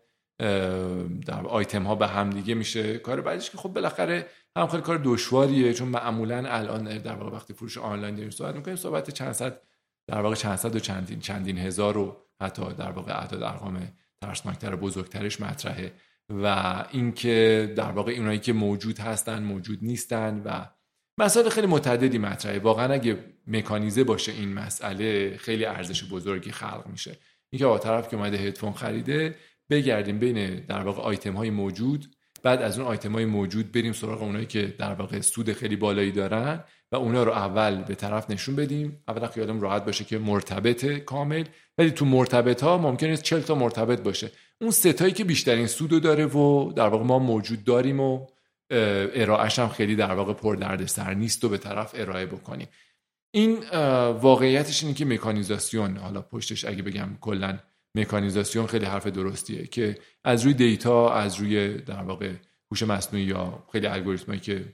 در 1.27 1.47
آیتم 1.49 1.83
ها 1.83 1.95
به 1.95 2.07
هم 2.07 2.31
دیگه 2.31 2.55
میشه. 2.55 2.99
کار 2.99 3.21
بعدش 3.21 3.51
که 3.51 3.59
خب 3.59 3.69
بالاخره 3.69 4.27
هم 4.57 4.67
خیلی 4.67 4.83
کار 4.83 5.01
دشواریه 5.05 5.75
چون 5.75 5.89
معمولا 5.89 6.45
الان 6.47 6.99
در 6.99 7.15
واقع 7.15 7.37
وقتی 7.37 7.55
فروش 7.55 7.79
آنلاین 7.79 8.15
داریم 8.15 8.31
صحبت 8.31 8.55
می‌کنیم 8.55 8.77
صحبت 8.77 9.11
چند 9.11 9.33
صد 9.33 9.61
در 10.09 10.21
واقع 10.21 10.35
چند 10.35 10.57
صد 10.57 10.77
و 10.77 10.79
چندین 10.79 11.21
چندین 11.21 11.59
هزار 11.59 11.99
و 11.99 12.17
حتی 12.43 12.63
در 12.79 12.91
واقع 12.91 13.13
اعداد 13.13 13.43
ارقام 13.43 13.93
ترسناکتر 14.23 14.75
و 14.75 14.77
بزرگترش 14.77 15.41
مطرحه. 15.41 15.93
و 16.29 16.85
اینکه 16.91 17.73
در 17.77 17.91
واقع 17.91 18.13
اونایی 18.13 18.39
که 18.39 18.53
موجود 18.53 18.99
هستن 18.99 19.43
موجود 19.43 19.79
نیستن 19.83 20.43
و 20.45 20.67
مسائل 21.19 21.49
خیلی 21.49 21.67
متعددی 21.67 22.19
مطرحه. 22.19 22.59
واقعا 22.59 22.93
اگه 22.93 23.19
مکانیزه 23.47 24.05
باشه 24.05 24.33
این 24.33 24.53
مسئله 24.53 25.37
خیلی 25.37 25.65
ارزش 25.65 26.05
بزرگی 26.05 26.51
خلق 26.51 26.87
میشه. 26.87 27.19
اینکه 27.51 27.67
آقا 27.67 27.79
طرف 27.79 28.09
که 28.09 28.17
اومده 28.17 28.37
هدفون 28.37 28.73
خریده 28.73 29.35
بگردیم 29.71 30.19
بین 30.19 30.61
در 30.61 30.83
واقع 30.83 31.03
آیتم 31.03 31.33
های 31.33 31.51
موجود 31.51 32.17
بعد 32.43 32.63
از 32.63 32.79
اون 32.79 32.89
آیتم 32.89 33.13
های 33.13 33.25
موجود 33.25 33.73
بریم 33.73 33.93
سراغ 33.93 34.23
اونایی 34.23 34.47
که 34.47 34.75
در 34.79 34.93
واقع 34.95 35.21
سود 35.21 35.53
خیلی 35.53 35.77
بالایی 35.77 36.13
دارن 36.13 36.65
و 36.93 36.97
اونا 36.97 37.23
رو 37.23 37.33
اول 37.33 37.83
به 37.83 37.95
طرف 37.95 38.31
نشون 38.31 38.57
بدیم. 38.57 39.03
اولا 39.09 39.29
خیالم 39.29 39.61
راحت 39.61 39.85
باشه 39.85 40.05
که 40.05 40.19
مرتبط 40.19 40.85
کامل. 40.85 41.45
ولی 41.79 41.91
تو 41.91 42.05
مرتبط 42.05 42.63
ها 42.63 42.79
ممکنه 42.79 43.17
40 43.17 43.41
تا 43.41 43.55
مرتبط 43.55 44.01
باشه. 44.01 44.31
اون 44.61 44.71
ستایی 44.71 45.13
که 45.13 45.25
بیشترین 45.25 45.67
سودو 45.67 46.01
داره 46.01 46.27
و 46.27 46.73
در 46.73 46.89
واقع 46.89 47.05
ما 47.05 47.19
موجود 47.19 47.65
داریم 47.65 48.01
و 48.01 48.27
ارائهش 48.71 49.59
هم 49.59 49.69
خیلی 49.69 49.97
در 49.97 50.13
واقع 50.13 50.33
پر 50.33 50.57
دردسر 50.57 51.15
نیست 51.15 51.45
و 51.45 51.49
به 51.49 51.59
طرف 51.59 51.91
ارائه 51.95 52.27
بکنیم. 52.27 52.69
این 53.31 53.59
واقعیتش 54.11 54.83
اینه 54.83 54.95
که 54.95 55.05
مکانیزاسیون 55.05 55.97
حالا 55.97 56.23
پشتش 56.23 56.65
اگه 56.65 56.83
بگم 56.83 57.09
کلا 57.21 57.59
مکانیزاسیون 57.95 58.67
خیلی 58.67 58.85
حرف 58.85 59.07
درستیه 59.07 59.67
که 59.67 59.99
از 60.25 60.43
روی 60.43 60.55
دیتا 60.55 61.13
از 61.13 61.35
روی 61.35 61.75
در 61.79 62.03
واقع 62.03 62.33
هوش 62.71 62.83
مصنوعی 62.83 63.25
یا 63.25 63.67
خیلی 63.73 63.87
الگوریتمایی 63.87 64.41
که 64.41 64.65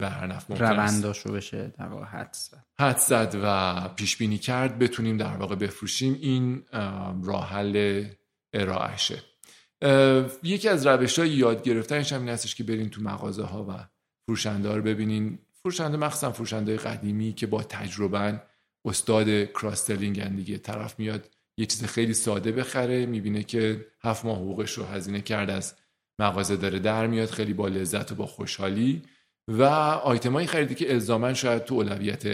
به 0.00 0.08
هر 0.08 0.26
نفع 0.26 0.52
ممکن 0.52 0.64
است 0.64 0.94
رونداشو 0.94 1.32
بشه 1.32 1.72
در 1.78 1.86
واقع 1.86 2.04
حدس 2.04 2.50
زد. 2.50 2.64
حد 2.80 2.98
زد 2.98 3.36
و 3.44 3.88
پیش 3.96 4.16
بینی 4.16 4.38
کرد 4.38 4.78
بتونیم 4.78 5.16
در 5.16 5.36
واقع 5.36 5.54
بفروشیم 5.54 6.18
این 6.20 6.62
اه، 6.72 7.24
راه 7.24 7.48
حل 7.48 8.04
ارائهشه. 8.52 9.22
یکی 10.42 10.68
از 10.68 10.86
روش 10.86 11.18
های 11.18 11.30
یاد 11.30 11.62
گرفتنش 11.62 12.12
هم 12.12 12.20
این 12.20 12.28
هستش 12.28 12.54
که 12.54 12.64
برین 12.64 12.90
تو 12.90 13.02
مغازه 13.02 13.42
ها 13.42 13.64
و 13.64 13.88
فروشنده 14.26 14.68
ها 14.68 14.76
رو 14.76 14.82
ببینین. 14.82 15.38
فروشنده 15.62 15.96
مخصوصا 15.96 16.32
فروشنده 16.32 16.76
قدیمی 16.76 17.32
که 17.32 17.46
با 17.46 17.62
تجربه 17.62 18.42
استاد 18.84 19.44
کراس 19.44 19.90
دیگه 19.90 20.58
طرف 20.58 20.98
میاد 20.98 21.30
یه 21.56 21.66
چیز 21.66 21.84
خیلی 21.84 22.14
ساده 22.14 22.52
بخره 22.52 23.06
می‌بینه 23.06 23.42
که 23.42 23.86
هفت 24.02 24.24
ماه 24.24 24.36
حقوقش 24.36 24.72
رو 24.72 24.84
هزینه 24.84 25.20
کرد 25.20 25.50
از 25.50 25.74
مغازه 26.18 26.56
داره 26.56 26.78
در 26.78 27.06
میاد 27.06 27.30
خیلی 27.30 27.54
با 27.54 27.68
لذت 27.68 28.12
و 28.12 28.14
با 28.14 28.26
خوشحالی. 28.26 29.02
و 29.58 29.62
آیتمایی 30.04 30.46
خریده 30.46 30.74
که 30.74 30.92
الزاما 30.92 31.34
شاید 31.34 31.64
تو 31.64 31.74
اولویت 31.74 32.24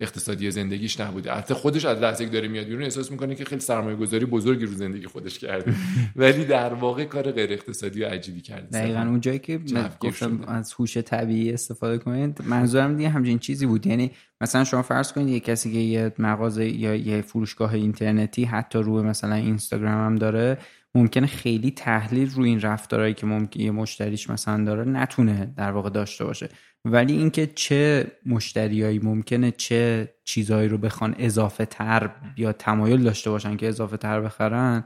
اقتصادی 0.00 0.50
زندگیش 0.50 1.00
نبوده. 1.00 1.32
البته 1.32 1.54
خودش 1.54 1.84
از 1.84 1.98
لحظه 1.98 2.24
که 2.24 2.30
داره 2.30 2.48
میاد 2.48 2.66
بیرون 2.66 2.82
احساس 2.82 3.10
می‌کنه 3.10 3.34
که 3.34 3.44
خیلی 3.44 3.60
سرمایه 3.60 3.96
گذاری 3.96 4.24
بزرگی 4.26 4.66
رو 4.66 4.72
زندگی 4.72 5.06
خودش 5.06 5.38
کرده. 5.38 5.74
ولی 6.16 6.44
در 6.44 6.74
واقع 6.74 7.04
کار 7.04 7.32
غیر 7.32 7.52
اقتصادی 7.52 8.04
و 8.04 8.08
عجیبی 8.08 8.40
کرده. 8.40 8.66
دقیقا 8.66 9.00
اونجایی 9.00 9.38
که 9.38 9.58
من 9.58 9.64
جوگیر 9.64 9.88
گفتم. 10.00 10.44
از 10.46 10.72
هوش 10.72 10.96
طبیعی 10.96 11.52
استفاده 11.52 11.98
کنید 11.98 12.42
منظورم 12.44 12.96
دیگه 12.96 13.08
همچین 13.08 13.38
چیزی 13.38 13.66
بود. 13.66 13.86
یعنی 13.86 14.10
مثلا 14.40 14.64
شما 14.64 14.82
فرض 14.82 15.12
کنید 15.12 15.28
یه 15.28 15.40
کسی 15.40 15.72
که 15.72 15.78
یه 15.78 16.12
مغازه 16.18 16.68
یا 16.68 16.94
یه 16.94 17.22
فروشگاه 17.22 17.74
اینترنتی 17.74 18.44
حتی 18.44 18.78
روی 18.78 19.02
مثلا 19.02 19.34
اینستاگرام 19.34 20.06
هم 20.06 20.16
داره 20.16 20.58
ممکنه 20.96 21.26
خیلی 21.26 21.70
تحلیل 21.70 22.30
روی 22.30 22.48
این 22.48 22.60
رفتارهایی 22.60 23.14
که 23.14 23.26
ممکن 23.26 23.60
یه 23.60 23.70
مشتریش 23.70 24.30
مثلا 24.30 24.64
داره 24.64 24.84
نتونه 24.84 25.54
در 25.56 25.70
واقع 25.70 25.90
داشته 25.90 26.24
باشه. 26.24 26.48
ولی 26.84 27.12
اینکه 27.16 27.46
چه 27.46 28.12
مشتریایی 28.26 28.98
ممکنه 28.98 29.50
چه 29.50 30.14
چیزهایی 30.24 30.68
رو 30.68 30.78
بخوان 30.78 31.14
اضافه 31.18 31.66
تر 31.66 32.10
یا 32.36 32.52
تمایل 32.52 33.02
داشته 33.02 33.30
باشن 33.30 33.56
که 33.56 33.68
اضافه 33.68 33.96
تر 33.96 34.20
بخرن 34.20 34.84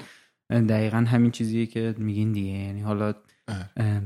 دقیقا 0.50 0.96
همین 0.96 1.30
چیزیه 1.30 1.66
که 1.66 1.94
میگین 1.98 2.32
دیگه. 2.32 2.50
یعنی 2.50 2.80
حالا 2.80 3.14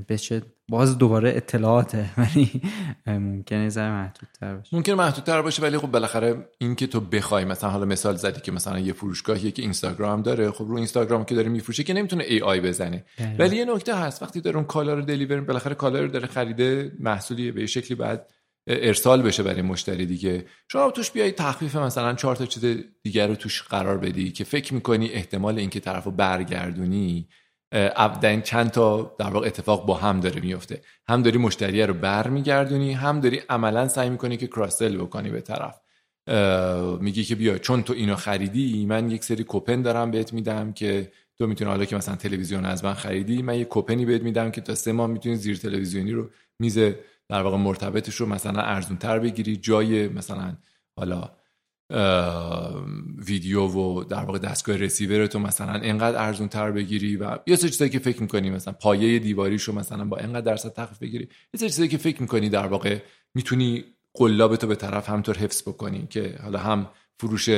بشه 0.09 0.43
باز 0.69 0.99
دوباره 0.99 1.33
اطلاعاته 1.37 2.11
ولی 2.19 2.63
ممکنه 3.07 3.69
ذره 3.69 3.91
محدودتر 3.91 4.55
باشه. 4.55 4.77
ممکن 4.77 4.93
محدودتر 4.93 5.43
باشه 5.43 5.63
ولی 5.63 5.79
خب 5.79 5.91
بالاخره 5.91 6.49
این 6.59 6.75
که 6.75 6.87
تو 6.87 7.01
بخوای 7.01 7.45
مثلا 7.45 7.71
حالا 7.71 7.85
مثال 7.85 8.17
زدی 8.17 8.41
که 8.41 8.53
مثلا 8.53 8.79
یه 8.79 8.93
فروشگاهیه 8.93 9.51
که 9.51 9.63
اینستاگرام 9.63 10.23
داره 10.23 10.51
خب 10.51 10.65
رو 10.65 10.77
اینستاگرام 10.77 11.25
که 11.25 11.35
داره 11.35 11.49
میفروشه 11.49 11.83
که 11.83 11.93
نمی‌تونه 11.93 12.25
ای 12.25 12.41
آی 12.41 12.61
بزنه. 12.61 13.05
دقیقاً. 13.19 13.45
ولی 13.45 13.57
یه 13.57 13.65
نکته 13.65 13.97
هست 13.97 14.23
وقتی 14.23 14.41
داره 14.41 14.57
اون 14.57 14.67
کالا 14.67 14.95
رو 14.95 15.03
دلیور 15.03 15.41
بالاخره 15.41 15.75
کالا 15.75 16.01
رو 16.01 16.09
داره 16.09 16.27
خریده 16.27 16.93
محصولی 17.01 17.53
به 17.53 17.67
شکلی 17.67 17.95
بعد 17.95 18.31
ارسال 18.67 19.23
بشه 19.23 19.43
برای 19.43 19.63
مشتری 19.63 20.07
دیگه. 20.07 20.47
شما 20.69 20.91
توش 20.91 21.11
بیای 21.11 21.33
تخفیف 21.33 21.77
مثلا 21.77 22.15
چهار 22.15 22.37
تا 22.37 22.47
چیز 22.47 22.65
دیگر 23.03 23.29
رو 23.29 23.35
توش 23.35 23.63
قرار 23.63 23.99
بدی 23.99 24.33
که 24.33 24.45
فکر 24.45 24.75
می‌کنی 24.75 25.09
احتمال 25.09 25.59
اینکه 25.59 25.81
طرفو 25.81 26.11
برگردونی 26.11 27.29
در 27.75 28.41
چند 28.41 28.71
تا 28.71 29.17
در 29.19 29.31
واقع 29.31 29.47
اتفاق 29.47 29.87
با 29.87 29.95
هم 29.95 30.21
داره 30.21 30.41
میفته. 30.41 30.81
هم 31.09 31.23
داری 31.23 31.39
مشتری 31.39 31.83
رو 31.83 31.95
برمیگردونی 31.95 32.93
هم 32.93 33.21
داری 33.21 33.43
عملا 33.49 33.89
سعی 33.89 34.11
می‌کنی 34.11 34.37
که 34.37 34.47
کراسل 34.47 34.97
بکنی 34.97 35.31
به 35.31 35.41
طرف. 35.41 35.81
میگی 37.01 37.25
که 37.25 37.35
بیا 37.35 37.59
چون 37.59 37.83
تو 37.83 37.93
اینو 37.93 38.17
خریدی 38.17 38.87
من 38.87 39.11
یک 39.11 39.25
سری 39.25 39.45
کوپن 39.45 39.83
دارم 39.83 40.11
بهت 40.11 40.33
میدم 40.33 40.73
که 40.73 41.13
تو 41.39 41.47
می‌تونی 41.47 41.71
حالا 41.71 41.85
که 41.85 41.97
مثلا 41.97 42.17
تلویزیون 42.17 42.65
از 42.65 42.85
من 42.85 42.95
خریدی 42.95 43.43
من 43.43 43.59
یه 43.59 43.65
کوپنی 43.65 44.05
بهت 44.05 44.23
میدم 44.23 44.51
که 44.51 44.61
تا 44.61 44.75
سه 44.75 44.93
ماه 44.93 45.07
می‌تونی 45.07 45.37
زیر 45.37 45.57
تلویزیونی 45.57 46.13
رو 46.13 46.31
میز 46.59 46.79
در 47.29 47.43
واقع 47.43 47.57
مرتبطش 47.57 48.15
رو 48.15 48.27
مثلا 48.27 48.63
ارزون 48.63 48.97
تر 48.97 49.19
بگیری. 49.19 49.57
جای 49.57 50.09
مثلا 50.09 50.57
حالا 50.97 51.31
ویدیو 53.27 53.67
و 53.67 54.05
در 54.05 54.25
واقع 54.25 54.39
دستگاه 54.39 54.77
رسیور 54.77 55.27
تو 55.27 55.39
مثلا 55.39 55.73
انقدر 55.73 56.23
ارزون 56.23 56.49
تر 56.49 56.71
بگیری 56.71 57.17
و 57.17 57.39
یه 57.47 57.57
سری 57.57 57.71
چیزایی 57.71 57.91
که 57.91 57.99
فکر 57.99 58.23
می‌کنی 58.23 58.51
مثلا 58.51 58.75
پایه 58.81 59.19
دیواریشو 59.19 59.73
مثلا 59.73 60.05
با 60.05 60.17
انقدر 60.17 60.41
درصد 60.41 60.73
تخفیف 60.73 60.99
بگیری 60.99 61.29
یه 61.55 61.61
سری 61.61 61.69
چیزایی 61.69 61.89
که 61.89 61.99
فکر 61.99 62.23
می‌کنی 62.23 62.49
در 62.49 62.67
واقع 62.67 62.99
می‌تونی 63.35 63.85
قلاب 64.15 64.57
تو 64.57 64.67
به 64.67 64.75
طرف 64.75 65.09
همطور 65.09 65.39
حفظ 65.39 65.63
بکنی 65.63 66.07
که 66.11 66.39
حالا 66.43 66.59
هم 66.59 66.87
فروش 67.19 67.51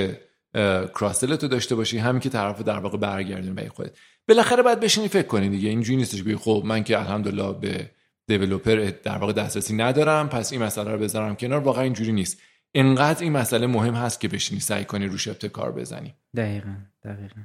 کراسل 0.95 1.37
تو 1.37 1.49
داشته 1.49 1.75
باشی 1.75 1.99
هم 1.99 2.21
که 2.21 2.29
طرف 2.29 2.63
در 2.63 2.79
واقع 2.79 2.99
برگردونی 2.99 3.55
به 3.55 3.69
خودت. 3.69 3.97
بالاخره 4.29 4.63
باید 4.63 4.81
بشینی 4.81 5.09
فکر 5.09 5.27
کنی 5.27 5.49
دیگه 5.49 5.69
اینجوری 5.69 5.97
نیستش. 5.97 6.23
بگی 6.23 6.37
خب 6.37 6.63
من 6.67 6.85
که 6.85 6.99
الحمدلله 6.99 7.53
به 7.53 7.91
دیولپر 8.27 8.93
در 9.03 9.19
واقع 9.19 9.33
دسترسی 9.33 9.77
ندارم 9.77 10.29
پس 10.29 10.53
این 10.53 10.63
مسئله 10.63 10.91
رو 10.91 10.99
بذارم 10.99 11.37
کنار. 11.37 11.61
واقعا 11.61 11.85
اینجوری 11.85 12.13
نیست. 12.13 12.41
انقدر 12.77 13.23
این 13.23 13.33
مسئله 13.33 13.67
مهم 13.67 13.95
هست 13.95 14.21
که 14.21 14.29
بشینی 14.29 14.61
سعی 14.61 14.85
کنی 14.85 15.07
روش 15.07 15.29
ابتکار 15.29 15.73
بزنی. 15.73 16.15
دقیقا 16.37 16.77
دقیقا. 17.03 17.41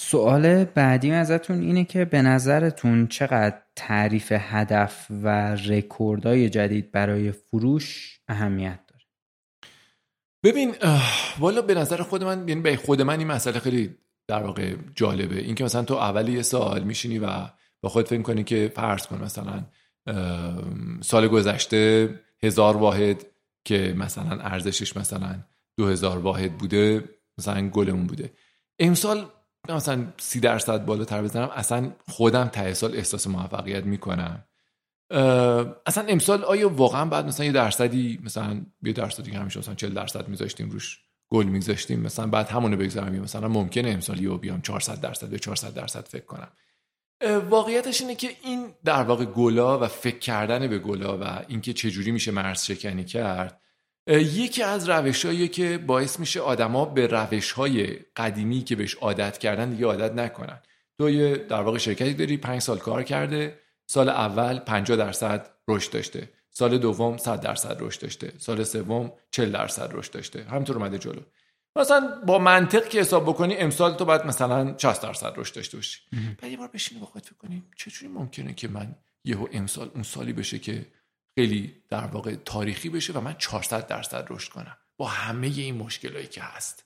سوال 0.00 0.64
بعدی 0.64 1.10
ازتون 1.10 1.60
اینه 1.60 1.84
که 1.84 2.04
به 2.04 2.22
نظرتون 2.22 3.06
چقدر 3.06 3.62
تعریف 3.76 4.32
هدف 4.36 5.06
و 5.10 5.54
رکوردهای 5.54 6.48
جدید 6.48 6.92
برای 6.92 7.32
فروش 7.32 8.18
اهمیت 8.28 8.78
داره؟ 8.88 9.04
ببین 10.44 10.74
والا 11.38 11.62
به 11.62 11.74
نظر 11.74 12.02
خود 12.02 12.24
من 12.24 12.48
یعنی 12.48 12.60
به 12.60 12.76
خود 12.76 13.02
من 13.02 13.18
این 13.18 13.28
مسئله 13.28 13.58
خیلی 13.58 13.96
در 14.28 14.42
واقع 14.42 14.74
جالبه. 14.94 15.38
اینکه 15.38 15.64
مثلا 15.64 15.82
تو 15.82 15.94
اول 15.94 16.28
یه 16.28 16.42
سال 16.42 16.82
میشینی 16.82 17.18
و 17.18 17.28
با 17.80 17.88
خود 17.88 18.08
فکر 18.08 18.22
کنی 18.22 18.44
که 18.44 18.72
فرض 18.74 19.06
کن 19.06 19.24
مثلا 19.24 19.64
سال 21.00 21.28
گذشته 21.28 22.08
هزار 22.42 22.76
واحد 22.76 23.26
که 23.64 23.94
مثلا 23.96 24.40
ارزشش 24.40 24.96
مثلا 24.96 25.38
دو 25.76 25.86
هزار 25.88 26.18
واحد 26.18 26.58
بوده 26.58 27.04
مثلا 27.38 27.68
گلمون 27.68 28.06
بوده. 28.06 28.32
امسال 28.78 29.26
مثلا 29.68 30.06
سی 30.18 30.40
درصد 30.40 30.84
بالاتر 30.84 31.22
بزنم. 31.22 31.50
اصلا 31.54 31.92
خودم 32.08 32.48
ته 32.48 32.74
سال 32.74 32.96
احساس 32.96 33.26
موفقیت 33.26 33.84
می‌کنم. 33.84 34.44
اصلا 35.86 36.04
امسال 36.08 36.44
آیا 36.44 36.68
واقعا 36.68 37.04
بعد 37.04 37.26
مثلا 37.26 37.46
یه 37.46 37.52
درصدی 37.52 38.20
مثلا 38.24 38.60
یه 38.82 38.92
درصدی 38.92 39.30
که 39.30 39.38
همیشه 39.38 39.58
مثلا 39.58 39.74
40 39.74 39.94
درصد 39.94 40.28
میذاشتیم 40.28 40.70
روش 40.70 40.98
گل 41.28 41.46
میذاشتیم 41.46 42.00
مثلا 42.00 42.26
بعد 42.26 42.48
همونو 42.48 42.76
بگذارم 42.76 43.12
مثلا 43.12 43.48
ممکنه 43.48 43.90
امسال 43.90 44.20
یو 44.20 44.38
بیام 44.38 44.60
400 44.60 45.00
درصد 45.00 45.28
به 45.28 45.38
400 45.38 45.74
درصد 45.74 46.08
فکر 46.08 46.24
کنم. 46.24 46.48
واقعیتش 47.48 48.00
اینه 48.00 48.14
که 48.14 48.30
این 48.42 48.74
در 48.84 49.02
واقع 49.02 49.24
گلا 49.24 49.78
و 49.78 49.86
فکر 49.86 50.18
کردن 50.18 50.68
به 50.68 50.78
گلا 50.78 51.18
و 51.18 51.24
اینکه 51.48 51.72
چجوری 51.72 52.10
میشه 52.10 52.30
مرز 52.30 52.64
شکنی 52.64 53.04
کرد 53.04 53.60
یکی 54.06 54.62
از 54.62 54.88
روشهایی 54.88 55.48
که 55.48 55.78
باعث 55.78 56.20
میشه 56.20 56.40
آدما 56.40 56.84
به 56.84 57.06
روش 57.06 57.52
های 57.52 57.86
قدیمی 58.16 58.64
که 58.64 58.76
بهش 58.76 58.94
عادت 58.94 59.38
کردن 59.38 59.70
دیگه 59.70 59.86
عادت 59.86 60.12
نکنن. 60.12 60.60
تو 60.98 61.10
یه 61.10 61.36
در 61.36 61.62
واقع 61.62 61.78
شرکتی 61.78 62.14
داری 62.14 62.36
پنج 62.36 62.62
سال 62.62 62.78
کار 62.78 63.02
کرده 63.02 63.58
سال 63.86 64.08
اول 64.08 64.58
50 64.58 64.96
درصد 64.96 65.50
رشد 65.68 65.92
داشته 65.92 66.28
سال 66.50 66.78
دوم 66.78 67.16
100 67.16 67.40
درصد 67.40 67.76
رشد 67.80 68.00
داشته 68.02 68.32
سال 68.38 68.64
سوم 68.64 69.12
40 69.30 69.52
درصد 69.52 69.90
رشد 69.92 70.12
داشته. 70.12 70.42
همینطور 70.42 70.76
اومده 70.76 70.98
جلو. 70.98 71.20
مثلا 71.76 72.22
با 72.26 72.38
منطق 72.38 72.88
که 72.88 73.00
حساب 73.00 73.24
بکنی 73.24 73.56
امسال 73.56 73.94
تو 73.94 74.04
باید 74.04 74.26
مثلا 74.26 74.78
60 74.78 75.02
درصد 75.02 75.34
رشد 75.36 75.54
داشته 75.54 75.76
باشی. 75.76 76.00
بعد 76.42 76.50
یه 76.50 76.56
بار 76.56 76.68
بشینی 76.68 77.00
با 77.00 77.06
خودت 77.06 77.26
فکر 77.26 77.36
کنی 77.36 77.62
چجوری 77.76 78.12
ممکنه 78.12 78.54
که 78.54 78.68
من 78.68 78.94
یهو 79.24 79.48
امسال 79.52 79.90
اون 79.94 80.02
سالی 80.02 80.32
بشه 80.32 80.58
که 80.58 80.86
خیلی 81.38 81.82
در 81.88 82.06
واقع 82.06 82.34
تاریخی 82.34 82.88
بشه 82.88 83.12
و 83.12 83.20
من 83.20 83.34
400 83.38 83.86
درصد 83.86 84.26
رشد 84.30 84.52
کنم؟ 84.52 84.76
با 84.98 85.06
همه 85.06 85.46
این 85.46 85.74
مشکلایی 85.74 86.26
که 86.26 86.42
هست. 86.42 86.84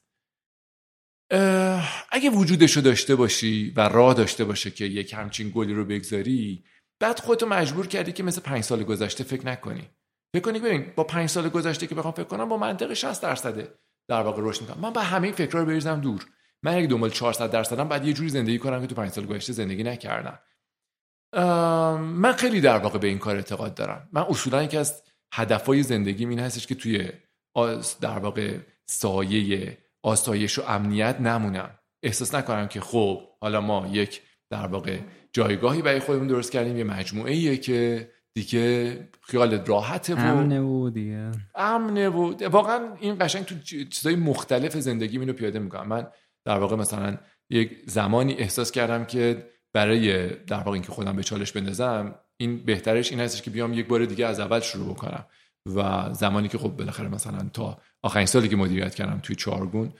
اگه 2.11 2.31
وجودشو 2.31 2.81
داشته 2.81 3.15
باشی 3.15 3.73
و 3.77 3.89
راه 3.89 4.15
داشته 4.15 4.44
باشه 4.44 4.70
که 4.70 4.85
یک 4.85 5.12
همچین 5.12 5.52
گلی 5.55 5.74
رو 5.74 5.85
بگذاری 5.85 6.65
بعد 7.01 7.20
خودتو 7.20 7.47
مجبور 7.47 7.86
کردی 7.86 8.12
که 8.12 8.23
مثل 8.23 8.40
پنج 8.40 8.65
سال 8.65 8.85
گذشته 8.85 9.24
فکر 9.24 9.47
نکنی. 9.47 9.90
فکر 10.35 10.44
کنی 10.44 10.59
ببین 10.59 10.93
با 10.97 11.05
پنج 11.05 11.28
سال 11.28 11.48
گذشته 11.48 11.86
که 11.86 11.94
بخوام 11.94 12.15
فکر 12.15 12.24
کنم 12.24 12.48
با 12.48 12.56
منطق 12.56 12.94
60 12.94 13.23
درصده. 13.23 13.74
در 14.09 14.23
واقع 14.23 14.43
رشد 14.45 14.61
می‌کنم. 14.61 14.81
من 14.81 14.91
با 14.91 15.01
همه 15.01 15.27
این 15.27 15.37
فکرها 15.37 15.59
رو 15.59 15.67
بریزم 15.67 16.01
دور. 16.01 16.27
من 16.63 16.75
اگه 16.75 16.87
دنبال 16.87 17.11
400 17.11 17.51
درصدم 17.51 17.89
بعد 17.89 18.07
یه 18.07 18.13
جوری 18.13 18.29
زندگی 18.29 18.59
کنم 18.59 18.81
که 18.81 18.87
تو 18.87 18.95
پنج 18.95 19.11
سال 19.11 19.27
گذشته 19.27 19.53
زندگی 19.53 19.83
نکردم. 19.83 20.39
من 21.99 22.33
خیلی 22.33 22.61
در 22.61 22.79
واقع 22.79 22.99
به 22.99 23.07
این 23.07 23.19
کار 23.19 23.37
اعتقاد 23.37 23.75
دارم. 23.75 24.09
من 24.13 24.23
اصولا 24.23 24.63
یکی 24.63 24.77
از 24.77 25.03
هدفهای 25.33 25.83
زندگی 25.83 26.27
این 26.27 26.39
هستش 26.39 26.67
که 26.67 26.75
توی 26.75 27.09
در 28.01 28.19
واقع 28.19 28.59
سایه 28.87 29.79
آسایش 30.03 30.59
و 30.59 30.63
امنیت 30.69 31.21
نمونم. 31.21 31.79
احساس 32.03 32.35
نکنم 32.35 32.69
که 32.69 32.81
خب 32.81 33.23
حالا 33.41 33.61
ما 33.61 33.89
یک 33.93 34.23
در 34.51 34.67
واقع 34.67 34.99
جایگاهی 35.33 35.83
برای 35.83 36.01
خودمون 36.01 36.27
درست 36.27 36.53
کردیم 36.53 36.77
یه 36.77 36.85
مجموعه 36.85 37.33
ایه 37.33 37.57
که 37.57 38.11
دیگه 38.35 39.09
خیال 39.23 39.65
راحته 39.66 40.15
و 40.15 40.19
امنه 40.19 40.61
و 40.61 40.90
دیگه. 40.90 41.31
امنه 41.55 42.09
و 42.09 42.48
واقعا 42.48 42.94
این 43.01 43.16
قشنگ 43.20 43.44
تو 43.44 43.55
چیزای 43.85 44.16
مختلف 44.16 44.77
زندگی 44.77 45.19
اینو 45.19 45.32
پیاده 45.32 45.59
می‌کنم 45.59 45.89
من 45.89 46.06
در 46.44 46.59
واقع 46.59 46.77
مثلا 46.77 47.19
یک 47.51 47.82
زمانی 47.86 48.32
احساس 48.32 48.70
کردم 48.70 49.05
که 49.05 49.47
برای 49.73 50.28
در 50.28 50.56
واقع 50.56 50.70
اینکه 50.70 50.93
خودم 50.93 51.16
به 51.16 51.23
چالش 51.23 51.52
بندازم 51.52 52.15
این 52.36 52.65
بهترش 52.65 53.11
این 53.11 53.20
هستش 53.20 53.43
که 53.43 53.51
بیام 53.51 53.74
یک 53.74 53.86
بار 53.86 54.05
دیگه 54.05 54.27
از 54.27 54.40
اول 54.40 54.61
شروع 54.61 54.94
بکنم. 54.94 55.27
و 55.66 56.09
زمانی 56.12 56.48
که 56.48 56.59
خب 56.59 56.69
بالاخره 56.69 57.09
مثلا 57.09 57.48
تا 57.52 57.78
آخرین 58.02 58.27
سالی 58.27 58.48
که 58.48 58.56
مدیریت 58.56 58.94
کردم 58.94 59.20
توی 59.23 59.36
چارگون 59.36 59.93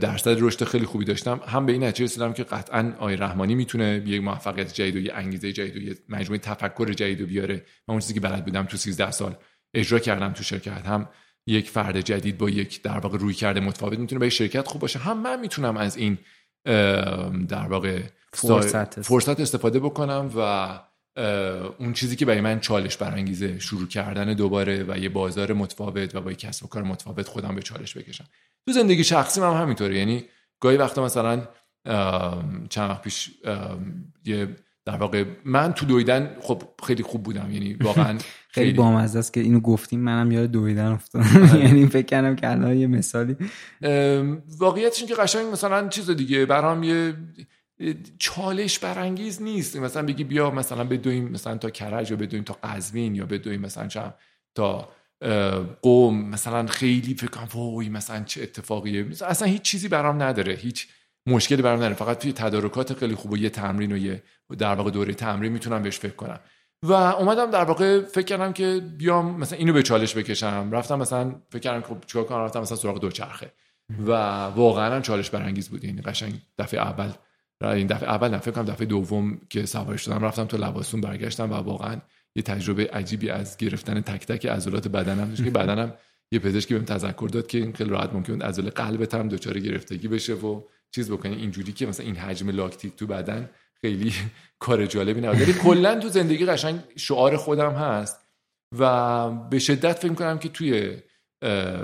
درصد 0.00 0.36
رشد 0.40 0.64
خیلی 0.64 0.84
خوبی 0.84 1.04
داشتم. 1.04 1.40
هم 1.46 1.66
به 1.66 1.72
این 1.72 1.84
نتیجه 1.84 2.04
رسیدم 2.04 2.32
که 2.32 2.44
قطعا 2.44 2.92
آقای 2.98 3.16
رحمانی 3.16 3.54
می‌تونه 3.54 4.02
یک 4.06 4.22
موفقیت 4.22 4.74
جدید 4.74 4.96
و 4.96 4.98
یه 4.98 5.12
انگیزه 5.14 5.52
جدید 5.52 5.76
و 5.76 5.80
یه 5.80 5.96
مجموعه 6.08 6.38
تفکر 6.38 6.92
جدید 6.92 7.20
و 7.20 7.26
بیاره. 7.26 7.54
من 7.54 7.92
اون 7.92 8.00
چیزی 8.00 8.14
که 8.14 8.20
بلد 8.20 8.44
بودم 8.44 8.64
تو 8.64 8.76
13 8.76 9.10
سال 9.10 9.36
اجرا 9.74 9.98
کردم 9.98 10.32
تو 10.32 10.42
شرکت. 10.42 10.86
هم 10.86 11.08
یک 11.46 11.70
فرد 11.70 12.00
جدید 12.00 12.38
با 12.38 12.50
یک 12.50 12.82
در 12.82 12.98
واقع 12.98 13.18
روی 13.18 13.34
کرده 13.34 13.60
متفاوت 13.60 13.98
می‌تونه 13.98 14.18
به 14.18 14.28
شرکت 14.28 14.68
خوب 14.68 14.80
باشه. 14.80 14.98
هم 14.98 15.22
من 15.22 15.40
می‌تونم 15.40 15.76
از 15.76 15.96
این 15.96 16.18
در 17.48 17.66
واقع 17.68 18.00
فرصت, 18.32 19.00
فرصت 19.00 19.40
استفاده 19.40 19.78
بکنم 19.78 20.30
و 20.36 20.80
اون 21.78 21.92
چیزی 21.92 22.16
که 22.16 22.26
برای 22.26 22.40
من 22.40 22.60
چالش 22.60 22.96
برانگیزه 22.96 23.58
شروع 23.58 23.88
کردن 23.88 24.34
دوباره 24.34 24.84
و 24.88 24.98
یه 24.98 25.08
بازار 25.08 25.52
متفاوت 25.52 26.14
و 26.14 26.20
با 26.20 26.30
یه 26.30 26.36
کسب 26.36 26.64
و 26.64 26.68
کار 26.68 26.82
متفاوت 26.82 27.28
خودم 27.28 27.54
به 27.54 27.62
چالش 27.62 27.96
بکشم. 27.96 28.24
تو 28.66 28.72
زندگی 28.72 29.04
شخصی 29.04 29.40
هم 29.40 29.62
همینطوره. 29.62 29.98
یعنی 29.98 30.24
گاهی 30.60 30.76
وقتا 30.76 31.04
مثلا 31.04 31.48
چند 32.70 32.90
وقت 32.90 33.02
پیش 33.02 33.30
یه 34.24 34.56
در 34.84 34.96
واقع 34.96 35.24
من 35.44 35.72
تو 35.72 35.86
دویدن 35.86 36.36
خب 36.40 36.62
خیلی 36.86 37.02
خوب 37.02 37.22
بودم. 37.22 37.50
یعنی 37.50 37.74
واقعا 37.74 38.18
خیلی 38.54 38.72
بامزه 38.72 39.18
است 39.18 39.32
که 39.32 39.40
اینو 39.40 39.60
گفتیم 39.60 40.00
منم 40.00 40.32
یاد 40.32 40.50
دویدن 40.50 40.86
افتادم. 40.86 41.42
آره. 41.42 41.60
یعنی 41.64 41.86
فکر 41.86 42.06
کردم 42.06 42.36
که 42.36 42.50
الان 42.50 42.76
یه 42.76 42.86
مثالی. 42.86 43.36
واقعیتش 44.58 44.98
این 44.98 45.08
که 45.08 45.14
قشنگ 45.14 45.52
مثلا 45.52 45.88
چیز 45.88 46.10
دیگه. 46.10 46.46
برام 46.46 46.82
یه 46.82 47.14
چالش 48.18 48.78
برانگیز 48.78 49.42
نیست. 49.42 49.76
مثلا 49.76 50.02
بگی 50.02 50.24
بیا 50.24 50.50
مثلا 50.50 50.84
بدویم 50.84 51.28
مثلا 51.28 51.56
تا 51.56 51.70
کرج 51.70 52.10
یا 52.10 52.16
بدویم 52.16 52.44
تا 52.44 52.58
قزوین 52.62 53.14
یا 53.14 53.26
بدویم 53.26 53.60
مثلا 53.60 53.88
چم 53.88 54.14
تا 54.54 54.88
قوم. 55.82 56.28
مثلا 56.28 56.66
خیلی 56.66 57.14
فکر 57.14 57.30
کنم 57.30 57.48
وای 57.54 57.88
مثلا 57.88 58.24
چه 58.24 58.42
اتفاقیه. 58.42 59.06
اصلا 59.26 59.48
هیچ 59.48 59.62
چیزی 59.62 59.88
برام 59.88 60.22
نداره. 60.22 60.54
هیچ 60.54 60.88
مشکلی 61.26 61.62
برام 61.62 61.78
نداره. 61.78 61.94
فقط 61.94 62.18
توی 62.18 62.32
تدارکات 62.32 62.94
خیلی 62.94 63.14
خوب 63.14 63.32
و 63.32 63.36
یه 63.36 63.50
تمرین 63.50 63.92
و 63.92 63.96
یه 63.96 64.22
در 64.58 64.74
واقع 64.74 64.90
دوره 64.90 65.14
تمرین 65.14 65.52
می‌تونم 65.52 65.82
بهش 65.82 65.98
فکر 65.98 66.14
کنم. 66.14 66.40
و 66.82 66.92
اومدم 66.92 67.50
در 67.50 67.64
واقع 67.64 68.00
فکر 68.00 68.24
کردم 68.24 68.52
که 68.52 68.82
بیام 68.98 69.40
مثلا 69.40 69.58
اینو 69.58 69.72
به 69.72 69.82
چالش 69.82 70.16
بکشم. 70.16 70.68
رفتم 70.72 70.98
مثلا 70.98 71.34
فکر 71.50 71.60
کردم 71.60 71.88
خب 71.88 71.96
چیکار 72.06 72.24
کنم؟ 72.24 72.38
رفتم 72.38 72.60
مثلا 72.60 72.76
سراغ 72.76 73.00
دوچرخه. 73.00 73.52
و 74.06 74.12
واقعا 74.46 75.00
چالش 75.00 75.30
برانگیز 75.30 75.68
بود. 75.68 75.84
این 75.84 76.02
قشنگ 76.04 76.32
دفعه 76.58 76.80
اول 76.80 77.10
این 77.66 77.86
دفعه 77.86 78.08
اول 78.08 78.38
فکر 78.38 78.50
کنم 78.50 78.64
دفعه 78.64 78.86
دوم 78.86 79.40
که 79.50 79.66
سوار 79.66 79.96
شدم 79.96 80.24
رفتم 80.24 80.44
تو 80.44 80.56
لباسون 80.56 81.00
برگشتم 81.00 81.50
و 81.50 81.54
واقعا 81.54 81.96
یه 82.36 82.42
تجربه 82.42 82.86
عجیبی 82.92 83.30
از 83.30 83.56
گرفتن 83.56 84.00
تک 84.00 84.26
تک 84.26 84.46
عضلات 84.46 84.88
بدنم 84.88 85.28
داشت 85.28 85.44
که 85.44 85.50
بدنم 85.50 85.94
یه 86.32 86.38
پزشکی 86.38 86.74
بهم 86.74 86.84
تذکر 86.84 87.28
داد 87.32 87.46
که 87.46 87.58
این 87.58 87.72
خیلی 87.72 87.90
راحت 87.90 88.12
ممکن 88.12 88.42
عضله 88.42 88.70
قلبت 88.70 89.14
هم 89.14 89.28
دچار 89.28 89.58
گرفتگی 89.58 90.08
بشه 90.08 90.34
و 90.34 90.62
چیز 90.90 91.10
بکنی. 91.10 91.36
اینجوری 91.36 91.72
که 91.72 91.86
مثلا 91.86 92.06
این 92.06 92.16
حجم 92.16 92.50
لاکتیک 92.50 92.96
تو 92.96 93.06
بدن 93.06 93.50
خیلی 93.80 94.12
کار 94.58 94.86
جالبی 94.86 95.20
نبود. 95.20 95.40
ولی 95.40 95.52
کلا 95.52 96.00
تو 96.00 96.08
زندگی 96.08 96.46
قشنگ 96.46 96.80
شعار 96.96 97.36
خودم 97.36 97.72
هست 97.72 98.20
و 98.78 99.30
به 99.30 99.58
شدت 99.58 99.98
فکر 99.98 100.14
کنم 100.14 100.38
که 100.38 100.48
توی 100.48 100.96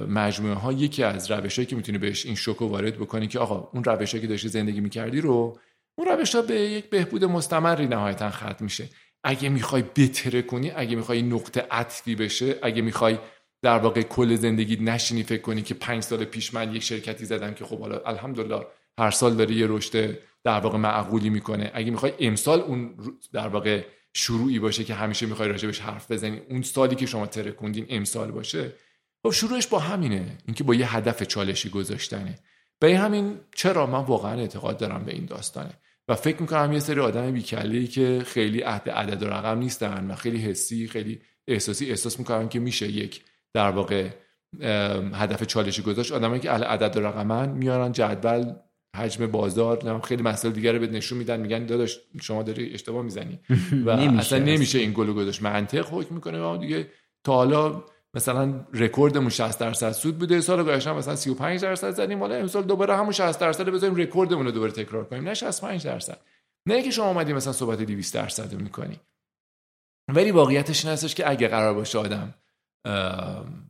مجموعه 0.09 0.55
ها 0.55 0.73
یکی 0.73 1.03
از 1.03 1.31
روشهایی 1.31 1.67
که 1.67 1.77
می‌تونی 1.77 1.99
بهش 1.99 2.27
این 2.27 2.35
شوکو 2.35 2.67
وارد 2.67 2.97
بکنی 2.97 3.27
که 3.27 3.39
آقا 3.39 3.69
اون 3.73 3.85
روشهایی 3.85 4.23
که 4.23 4.29
داشتی 4.29 4.49
زندگی 4.49 4.81
می‌کردی 4.81 5.21
رو 5.21 5.59
اون 5.99 6.09
روش 6.09 6.35
ها 6.35 6.43
به 6.43 6.61
یک 6.61 6.91
بهبود 6.91 7.25
مستمری 7.25 7.87
نهایتا 7.87 8.31
ختم 8.31 8.57
میشه. 8.61 8.89
اگه 9.25 9.49
می‌خوای 9.49 9.83
بتره 9.83 10.43
کنی 10.43 10.71
اگه 10.71 10.97
می‌خوای 10.97 11.23
نقطه 11.23 11.67
عطفی 11.71 12.15
بشه 12.15 12.59
اگه 12.63 12.83
می‌خوای 12.83 13.19
در 13.63 13.79
واقع 13.79 14.03
کل 14.03 14.35
زندگی 14.35 14.77
نشینی 14.77 15.23
فکر 15.23 15.43
کنی 15.43 15.63
که 15.63 15.75
پنج 15.75 16.03
سال 16.03 16.25
پیش 16.25 16.55
من 16.55 16.75
یک 16.75 16.83
شرکتی 16.83 17.25
زدم 17.25 17.55
که 17.55 17.65
خب 17.65 17.81
حالا 17.81 17.99
الحمدلله 17.99 18.67
هر 18.99 19.11
سال 19.11 19.35
داره 19.35 19.55
یه 19.55 19.67
رشد 19.69 20.19
در 20.45 20.61
واقع 20.61 20.79
معقولی 20.79 21.31
می‌کنه. 21.31 21.71
اگه 21.75 21.91
می‌خوای 21.91 22.13
امسال 22.21 22.61
اون 22.61 22.95
در 23.33 23.49
واقع 23.49 23.85
شروعی 24.15 24.59
باشه 24.59 24.85
که 24.85 24.95
همیشه 24.95 25.27
می‌خوای 25.27 25.49
راجبش 25.49 25.81
حرف 25.81 26.11
بزنی 26.11 26.41
اون 26.49 26.63
سالی 26.63 26.95
که 26.95 27.07
شما 27.07 27.27
ترکوندین 27.27 27.87
امسال 27.89 28.31
باشه 28.31 28.73
خب 29.23 29.31
شروعش 29.31 29.67
با 29.67 29.79
همینه. 29.79 30.39
اینکه 30.47 30.65
با 30.65 30.75
یه 30.75 30.97
هدف 30.97 31.23
چالشی 31.23 31.69
گذاشتنه. 31.69 32.39
به 32.81 32.99
همین 32.99 33.41
چرا 33.55 33.87
من 33.87 34.05
واقعا 34.05 34.41
اعتقاد 34.41 34.79
دارم 34.79 35.05
به 35.05 35.13
این 35.13 35.25
داستانه. 35.25 35.75
و 36.09 36.15
فکر 36.15 36.41
می‌کنم 36.41 36.73
یه 36.73 36.79
سری 36.79 37.01
آدم 37.01 37.31
بیکلی 37.31 37.87
که 37.87 38.23
خیلی 38.27 38.61
عهد 38.61 38.91
عدد 38.91 39.23
و 39.23 39.27
رقم 39.27 39.59
نیستن 39.59 40.11
و 40.11 40.15
خیلی 40.15 40.39
حسی 40.39 40.89
خیلی 40.89 41.21
احساسی 41.49 41.91
احساس 41.91 42.19
می‌کنن 42.19 42.49
که 42.49 42.59
میشه 42.61 42.89
یک 42.89 43.25
در 43.55 43.71
واقع 43.71 44.09
هدف 45.15 45.43
چالشی 45.43 45.83
گذاشت. 45.83 46.13
آدمایی 46.13 46.41
که 46.41 46.53
اهل 46.53 46.65
عدد 46.65 46.97
و 46.97 47.01
رقمن 47.01 47.49
میارن 47.49 47.93
جدول 47.93 48.55
حجم 48.97 49.27
بازار 49.27 50.01
خیلی 50.01 50.23
مسائل 50.23 50.55
دیگر 50.55 50.73
رو 50.73 50.79
به 50.79 50.87
نشون 50.87 51.19
میدن 51.19 51.41
میگن 51.41 51.67
داداش 51.67 51.99
شما 52.21 52.43
داری 52.43 52.75
اشتباه 52.75 53.03
می‌زنی. 53.03 53.41
و 53.87 53.91
اصلا 53.91 54.39
نمیشه 54.39 54.79
این 54.79 54.93
گلو 54.93 55.15
گذاشت. 55.15 55.43
منطق 55.43 55.87
حکم 55.91 56.15
می‌کنه 56.15 56.41
و 56.41 56.57
دیگه 56.57 56.89
تا 57.25 57.35
حالا 57.35 57.85
مثلا 58.19 58.67
رکوردمون 58.75 59.31
60 59.31 59.59
درصد 59.59 59.93
سود 59.93 60.19
بوده 60.19 60.41
سال 60.41 60.63
گذشته 60.63 60.93
مثلا 60.93 61.17
35 61.17 61.63
درصد 61.63 61.91
زدیم. 61.91 62.21
حالا 62.21 62.35
امسال 62.35 62.63
دوباره 62.63 62.97
همون 62.97 63.13
60 63.13 63.41
درصد 63.41 63.69
بذاریم 63.69 63.97
رکوردمون 63.97 64.47
رو 64.47 64.51
دوباره 64.51 64.73
تکرار 64.73 65.05
کنیم. 65.05 65.25
نه 65.25 65.35
65 65.35 65.85
درصد. 65.85 66.21
نه 66.67 66.83
که 66.83 66.91
شما 66.91 67.09
اومدی 67.09 67.33
مثلا 67.33 67.53
صحبت 67.53 67.79
200 67.79 68.15
درصد 68.15 68.55
رو 68.55 68.61
می‌کنی. 68.61 69.01
ولی 70.09 70.31
واقعیتش 70.31 70.85
این 70.85 70.93
هستش 70.93 71.15
که 71.15 71.31
اگه 71.31 71.49
قرار 71.49 71.75
باشه 71.75 71.99
آدم 71.99 72.35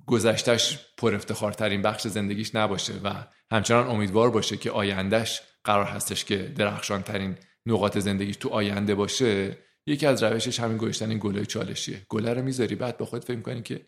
گذشتش 0.07 0.79
پر 0.97 1.15
افتخارترین 1.15 1.83
بخش 1.83 2.07
زندگیش 2.07 2.55
نباشه 2.55 2.93
و 3.05 3.13
همچنان 3.51 3.87
امیدوار 3.87 4.31
باشه 4.31 4.57
که 4.57 4.71
آیندهش 4.71 5.43
قرار 5.65 5.85
هستش 5.85 6.25
که 6.25 6.37
درخشان 6.37 7.03
ترین 7.03 7.37
نقاط 7.67 7.99
زندگیش 7.99 8.37
تو 8.37 8.49
آینده 8.49 8.95
باشه 8.95 9.59
یکی 9.87 10.07
از 10.07 10.23
روشش 10.23 10.61
همین 10.61 10.95
این 11.01 11.19
گلای 11.19 11.47
چالشیه. 11.47 12.03
گله 12.09 12.35
رو 12.35 12.43
می‌ذاری 12.43 12.75
بعد 12.75 12.99
با 12.99 13.07
خود 13.07 13.25
فکر 13.25 13.41
کنی 13.41 13.63
که 13.63 13.81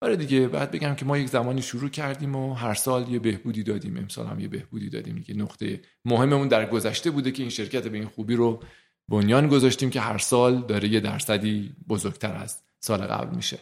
آره 0.00 0.16
دیگه 0.16 0.48
بعد 0.48 0.70
بگم 0.70 0.94
که 0.94 1.04
ما 1.04 1.18
یک 1.18 1.28
زمانی 1.28 1.62
شروع 1.62 1.90
کردیم 1.90 2.36
و 2.36 2.54
هر 2.54 2.74
سال 2.74 3.08
یه 3.08 3.18
بهبودی 3.18 3.62
دادیم. 3.62 3.96
امسال 3.96 4.26
هم 4.26 4.40
یه 4.40 4.48
بهبودی 4.48 4.90
دادیم 4.90 5.16
دیگه. 5.16 5.34
نقطه 5.34 5.80
مهممون 6.04 6.48
در 6.48 6.70
گذشته 6.70 7.10
بوده 7.10 7.30
که 7.30 7.42
این 7.42 7.50
شرکت 7.50 7.88
به 7.88 7.98
این 7.98 8.06
خوبی 8.06 8.34
رو 8.34 8.62
بنیان 9.08 9.48
گذاشتیم 9.48 9.90
که 9.90 10.00
هر 10.00 10.18
سال 10.18 10.62
داره 10.66 10.88
یه 10.88 11.00
درصدی 11.00 11.76
بزرگتر 11.88 12.36
از 12.36 12.62
سال 12.80 12.98
قبل 12.98 13.36
میشه. 13.36 13.58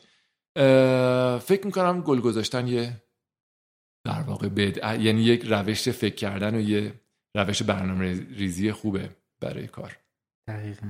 فکر 1.39 1.61
می‌کنم 1.65 2.01
گل 2.01 2.21
گذاشتن 2.21 2.67
یه 2.69 3.03
در 4.05 4.21
واقع 4.21 4.49
بد 4.49 5.01
یعنی 5.01 5.23
یک 5.23 5.45
روش 5.45 5.89
فکر 5.89 6.15
کردن 6.15 6.55
و 6.55 6.61
یه 6.61 6.93
روش 7.37 7.63
برنامه 7.63 8.27
ریزی 8.31 8.73
خوبه 8.73 9.11
برای 9.41 9.67
کار. 9.67 9.97
دقیقا. 10.49 10.89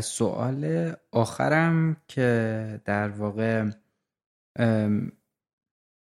سوال 0.00 0.92
آخرم 1.12 1.96
که 2.08 2.80
در 2.84 3.08
واقع 3.08 3.70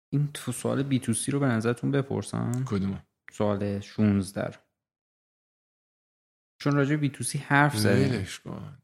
این 0.10 0.30
تو 0.34 0.52
سوال 0.52 0.84
بی 0.84 1.00
تو 1.00 1.14
سی 1.14 1.32
رو 1.32 1.40
به 1.40 1.46
نظرتون 1.46 1.92
بپرسم 1.92 2.64
کدوم 2.66 3.04
سوال 3.32 3.80
16 3.80 4.66
چون 6.58 6.76
راجع 6.76 6.96
بی 6.96 7.10
تو 7.10 7.24
سی 7.24 7.38
حرف 7.38 7.78
زدیم 7.78 8.26
کن. 8.44 8.78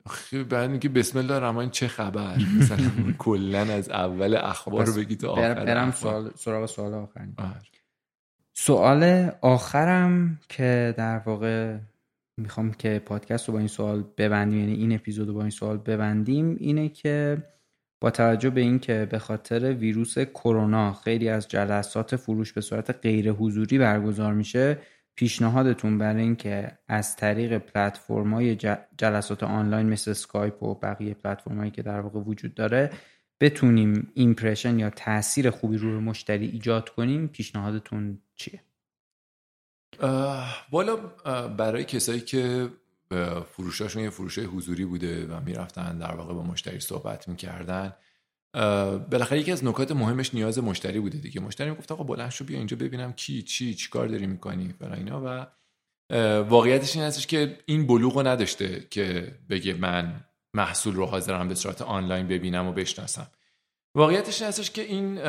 بعد 0.43 0.69
اینکه 0.69 0.89
بسم 0.89 1.19
الله 1.19 1.33
الرحمن 1.33 1.69
چه 1.69 1.87
خبر؟ 1.87 2.37
مثلا 2.59 2.91
کلا 3.17 3.59
از 3.59 3.89
اول 3.89 4.35
اخبار 4.35 4.85
رو 4.85 4.93
بگی 4.93 5.15
تا 5.15 5.31
آخر 5.31 5.53
برم 5.53 5.91
سوال 5.91 6.31
سراغ 6.35 6.65
سوال 6.65 6.93
آخر 6.93 7.27
سوال 8.53 9.31
آخرم 9.41 10.39
که 10.49 10.93
در 10.97 11.17
واقع 11.17 11.77
می‌خوام 12.37 12.73
که 12.73 13.01
پادکست 13.05 13.47
رو 13.47 13.53
با 13.53 13.59
این 13.59 13.67
سوال 13.67 14.03
ببندیم 14.17 14.59
یعنی 14.59 14.73
این 14.73 14.95
اپیزود 14.95 15.27
رو 15.27 15.33
با 15.33 15.41
این 15.41 15.49
سوال 15.49 15.77
ببندیم 15.77 16.55
اینه 16.59 16.89
که 16.89 17.43
با 18.01 18.11
توجه 18.11 18.49
به 18.49 18.61
اینکه 18.61 19.07
به 19.11 19.19
خاطر 19.19 19.73
ویروس 19.73 20.19
کرونا 20.19 20.93
خیلی 20.93 21.29
از 21.29 21.47
جلسات 21.47 22.15
فروش 22.15 22.53
به 22.53 22.61
صورت 22.61 22.91
غیر 22.91 23.31
حضوری 23.31 23.77
برگزار 23.77 24.33
میشه 24.33 24.77
پیشنهادتون 25.15 25.97
برای 25.97 26.21
اینکه 26.21 26.77
از 26.87 27.15
طریق 27.15 27.57
پلتفرم‌های 27.57 28.55
جلسات 28.97 29.43
آنلاین 29.43 29.89
مثل 29.89 30.13
سکایپ 30.13 30.63
و 30.63 30.75
بقیه 30.75 31.13
پلتفرم‌هایی 31.13 31.71
که 31.71 31.81
در 31.81 31.99
واقع 31.99 32.19
وجود 32.19 32.53
داره 32.53 32.89
بتونیم 33.39 34.11
impression 34.13 34.79
یا 34.79 34.89
تاثیر 34.89 35.49
خوبی 35.49 35.77
روی 35.77 35.99
مشتری 35.99 36.45
ایجاد 36.45 36.89
کنیم 36.89 37.27
پیشنهادتون 37.27 38.21
چیه؟ 38.35 38.63
والا 40.71 40.95
برای 41.57 41.83
کسایی 41.83 42.19
که 42.19 42.69
فروشاشون 43.51 44.03
یه 44.03 44.09
فروش 44.09 44.39
حضوری 44.39 44.85
بوده 44.85 45.25
و 45.25 45.39
می‌رفتن 45.45 45.97
در 45.97 46.15
واقع 46.15 46.33
با 46.33 46.43
مشتری 46.43 46.79
صحبت 46.79 47.27
می‌کردن. 47.27 47.93
بالاخره 49.11 49.39
یکی 49.39 49.51
از 49.51 49.65
نکات 49.65 49.91
مهمش 49.91 50.33
نیاز 50.33 50.59
مشتری 50.59 50.99
بوده 50.99 51.17
دیگه. 51.17 51.41
مشتری 51.41 51.71
گفت 51.71 51.91
آقا 51.91 52.03
بلند 52.03 52.29
شو 52.29 52.45
بیا 52.45 52.57
اینجا 52.57 52.77
ببینم 52.77 53.13
کی 53.13 53.41
چی 53.41 53.73
چیکار 53.73 54.07
داری 54.07 54.27
می‌کنی؟ 54.27 54.73
برای 54.79 54.97
اینا. 54.97 55.21
و 55.25 55.45
واقعیتش 56.41 56.95
این 56.95 57.05
هستش 57.05 57.27
که 57.27 57.57
این 57.65 57.87
بلوغ 57.87 58.27
نداشته 58.27 58.87
که 58.89 59.35
بگه 59.49 59.73
من 59.73 60.25
محصول 60.53 60.95
رو 60.95 61.05
حاضرم 61.05 61.47
به 61.47 61.55
صورت 61.55 61.81
آنلاین 61.81 62.27
ببینم 62.27 62.67
و 62.67 62.71
بشناسم. 62.71 63.27
واقعیتش 63.95 64.41
این 64.41 64.47
هستش 64.47 64.71
که 64.71 64.81
این 64.81 65.19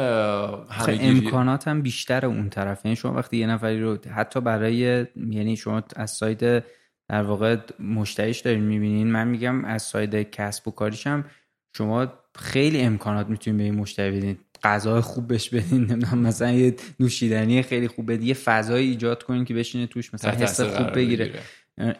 امکانات 0.86 1.68
هم 1.68 1.82
بیشتر 1.82 2.26
اون 2.26 2.50
طرفه. 2.50 2.80
یعنی 2.84 2.96
شما 2.96 3.14
وقتی 3.14 3.36
یه 3.36 3.46
نفری 3.46 3.80
رو 3.80 3.98
حتی 4.14 4.40
برای 4.40 5.06
یعنی 5.16 5.56
شما 5.56 5.82
از 5.96 6.10
سایت 6.10 6.64
در 7.12 7.22
واقع 7.22 7.56
مشتریش 7.78 8.40
دارین 8.40 8.62
می‌بینین. 8.62 9.12
من 9.12 9.28
میگم 9.28 9.64
از 9.64 9.82
سایت 9.82 10.30
کسب 10.30 10.68
و 10.68 10.70
کاریشم 10.70 11.24
شما 11.76 12.12
خیلی 12.38 12.80
امکانات 12.80 13.26
می‌تونید 13.26 13.58
به 13.58 13.64
این 13.64 13.74
مشتری 13.74 14.16
بدین. 14.16 14.38
غذای 14.64 15.00
خوب 15.00 15.26
بهش 15.26 15.48
بدین. 15.48 15.84
نمی‌دونم 15.84 16.18
مثلا 16.18 16.52
یه 16.52 16.76
نوشیدنی 17.00 17.62
خیلی 17.62 17.88
خوب 17.88 18.12
بدین. 18.12 18.26
یه 18.26 18.34
فضای 18.34 18.84
ایجاد 18.84 19.22
کنین 19.22 19.44
که 19.44 19.54
بشینه 19.54 19.86
توش 19.86 20.14
مثلا 20.14 20.30
حس 20.30 20.60
خوب 20.60 20.94
بگیره. 20.94 21.32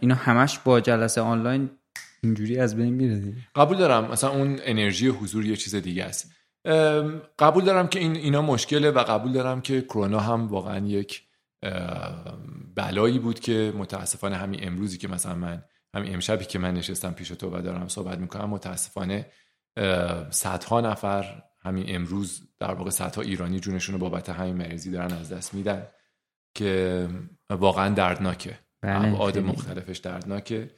اینا 0.01 0.15
همش 0.15 0.59
با 0.59 0.81
جلسه 0.81 1.21
آنلاین 1.21 1.71
اینجوری 2.23 2.59
از 2.59 2.77
بین 2.77 2.95
میره 2.95 3.33
قبول 3.57 3.77
دارم. 3.77 4.11
مثلا 4.11 4.31
اون 4.31 4.59
انرژی 4.65 5.09
حضور 5.09 5.47
یه 5.47 5.57
چیز 5.57 5.75
دیگه 5.75 6.05
است. 6.05 6.33
قبول 7.39 7.65
دارم 7.65 7.89
که 7.89 7.99
این 7.99 8.17
اینا 8.17 8.43
مشکله 8.43 8.91
و 8.91 8.99
قبول 8.99 9.33
دارم 9.33 9.61
که 9.61 9.83
کرونا 9.83 10.21
هم 10.21 10.49
واقعا 10.49 10.87
یک 10.87 11.23
بلایی 12.75 13.19
بود 13.19 13.41
که 13.41 13.73
متاسفانه 13.77 14.37
همین 14.37 14.67
امروزی 14.67 14.99
که 14.99 15.09
مثلا 15.09 15.35
من 15.35 15.65
همین 15.95 16.15
امشبی 16.15 16.45
که 16.45 16.59
من 16.59 16.75
نشستم 16.75 17.13
پیش 17.13 17.29
تو 17.29 17.59
و 17.59 17.63
دارم 17.63 17.89
صحبت 17.89 18.19
می‌کنم 18.19 18.51
متاسفانه 18.51 19.27
صدها 20.31 20.81
نفر 20.81 21.43
همین 21.61 21.85
امروز 21.89 22.49
در 22.59 22.75
واقع 22.75 22.91
صدها 22.91 23.23
ایرانی 23.23 23.61
جونشون 23.61 23.93
رو 23.93 23.99
بابت 23.99 24.29
همین 24.29 24.57
مریضی 24.57 24.91
دارن 24.91 25.13
از 25.13 25.33
دست 25.33 25.55
میدن 25.55 25.87
که 26.55 27.09
واقعا 27.51 27.95
دردناکه. 27.95 28.59
بله، 28.83 29.09
ابعاد 29.09 29.39
مختلفش 29.39 29.99
دردناکه. 29.99 30.71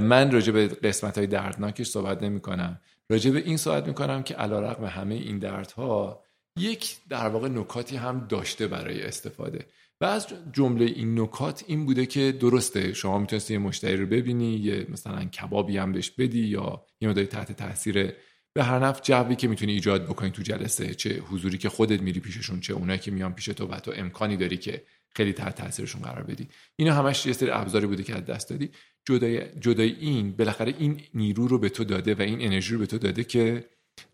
من 0.00 0.30
راجع 0.30 0.52
به 0.52 0.68
قسمت 0.68 1.18
های 1.18 1.26
دردناکش 1.26 1.86
صحبت 1.86 2.22
نمی 2.22 2.40
کنم 2.40 2.80
راجع 3.10 3.30
به 3.30 3.38
این 3.38 3.56
صحبت 3.56 3.86
می 3.86 3.94
کنم 3.94 4.22
که 4.22 4.34
علا 4.34 4.60
رقم 4.60 4.84
همه 4.84 5.14
این 5.14 5.38
دردها 5.38 6.24
یک 6.56 6.96
در 7.08 7.28
واقع 7.28 7.48
نکاتی 7.48 7.96
هم 7.96 8.26
داشته 8.26 8.66
برای 8.66 9.02
استفاده. 9.02 9.66
و 10.00 10.04
از 10.04 10.26
جمله 10.52 10.84
این 10.84 11.20
نکات 11.20 11.64
این 11.66 11.86
بوده 11.86 12.06
که 12.06 12.32
درسته 12.32 12.92
شما 12.92 13.18
می‌تونستی 13.18 13.52
یه 13.52 13.58
مشتری 13.58 13.96
رو 13.96 14.06
ببینی 14.06 14.56
یه 14.56 14.86
مثلا 14.88 15.24
کبابی 15.24 15.78
هم 15.78 15.92
بهش 15.92 16.10
بدی 16.10 16.46
یا 16.46 16.84
یه 17.00 17.08
مداری 17.08 17.26
تحت 17.26 17.52
تاثیر 17.52 18.12
به 18.52 18.62
هر 18.62 18.78
نفع 18.78 19.00
جوی 19.02 19.36
که 19.36 19.48
می‌تونی 19.48 19.72
ایجاد 19.72 20.04
بکنی 20.04 20.30
تو 20.30 20.42
جلسه 20.42 20.94
چه 20.94 21.20
حضوری 21.20 21.58
که 21.58 21.68
خودت 21.68 22.02
میری 22.02 22.20
پیششون 22.20 22.60
چه 22.60 22.72
اونایی 22.72 22.98
که 22.98 23.10
میان 23.10 23.32
پیش 23.34 23.44
تو 23.44 23.66
و 23.66 23.80
تو 23.80 23.92
امکانی 23.96 24.36
داری 24.36 24.56
که 24.56 24.84
خیلی 25.16 25.32
تحت 25.32 25.54
تاثیرشون 25.54 26.02
قرار 26.02 26.22
بدی. 26.22 26.48
اینا 26.76 26.94
همش 26.94 27.26
یه 27.26 27.32
سری 27.32 27.50
ابزاری 27.50 27.86
بوده 27.86 28.02
که 28.02 28.14
از 28.14 28.24
دست 28.24 28.50
دادی. 28.50 28.70
جدای 29.04 29.58
جدای 29.60 29.96
این 30.00 30.32
بالاخره 30.32 30.74
این 30.78 31.00
نیرو 31.14 31.48
رو 31.48 31.58
به 31.58 31.68
تو 31.68 31.84
داده 31.84 32.14
و 32.14 32.22
این 32.22 32.42
انرژی 32.42 32.74
رو 32.74 32.80
به 32.80 32.86
تو 32.86 32.98
داده 32.98 33.24
که 33.24 33.64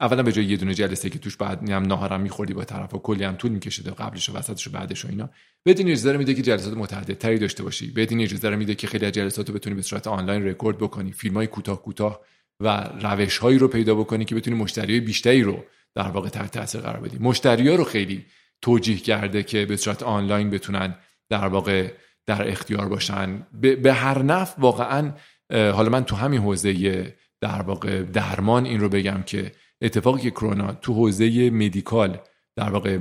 اولا 0.01 0.23
به 0.23 0.33
جای 0.33 0.45
یه 0.45 0.57
دونه 0.57 0.75
جلسه 0.75 1.11
که 1.11 1.19
توش 1.19 1.37
بعد 1.37 1.71
هم 1.71 1.83
ناهارم 1.83 2.21
میخوردی 2.21 2.55
با 2.55 2.65
طرف 2.65 2.95
و 2.95 2.99
کلی 2.99 3.25
هم 3.25 3.37
طول 3.37 3.51
میکشیده 3.51 3.91
قبلش 3.91 4.31
و 4.31 4.37
وسطش 4.37 4.67
و 4.67 4.71
بعدش 4.71 5.05
و 5.05 5.09
اینا. 5.09 5.31
بدین 5.67 5.89
اجازه 5.89 6.17
میده 6.17 6.35
که 6.35 6.43
جلسات 6.43 6.75
متعددتری 6.77 7.39
داشته 7.39 7.63
باشی. 7.63 7.91
بدین 7.91 8.21
اجازه 8.21 8.57
میده 8.57 8.75
که 8.75 8.87
خیلی 8.87 9.07
از 9.07 9.13
جلسات 9.13 9.49
رو 9.49 9.55
بتونی 9.55 9.77
به 9.77 9.83
صورت 9.83 10.07
آنلاین 10.07 10.47
رکورد 10.47 10.79
بکنی 10.79 11.13
فیلم 11.13 11.35
های 11.35 11.47
کوتاه 11.47 11.83
کوتاه 11.83 12.21
و 12.61 12.91
روش 13.03 13.39
هایی 13.39 13.59
رو 13.59 13.69
پیدا 13.69 13.95
بکنی 13.95 14.25
که 14.25 14.35
بتونی 14.35 14.57
مشتری 14.57 15.01
بیشتری 15.01 15.43
رو 15.43 15.65
در 15.95 16.09
واقع 16.09 16.29
تحت 16.29 16.51
تاثیر 16.53 16.81
قرار 16.81 17.01
بدی. 17.01 17.19
مشتری 17.21 17.77
رو 17.77 17.85
خیلی 17.85 18.27
توجیه 18.63 18.97
کرده 18.97 19.43
که 19.43 19.67
به 19.67 19.77
صورت 19.77 20.03
آنلاین 20.03 20.51
بتونن 20.51 20.95
در 21.31 21.47
واقع 21.47 21.93
در 22.27 22.51
اختیار 22.51 22.89
باشن. 22.89 23.47
به 23.83 23.93
هر 23.93 24.23
نفع 24.23 24.61
واقعا 24.61 25.13
حالا 25.51 25.89
من 25.89 26.05
تو 26.05 26.17
همین 26.17 26.41
حوزه 26.41 27.15
در 27.41 27.63
واقع 27.63 28.03
درمان 28.03 28.65
این 28.65 28.81
رو 28.81 28.89
بگم 28.89 29.23
که 29.27 29.53
اتفاقی 29.83 30.23
که 30.23 30.31
کرونا 30.31 30.73
تو 30.73 30.95
حوزه 30.95 31.51
مدیکال 31.51 32.19
در 32.57 32.71
واقع 32.71 32.99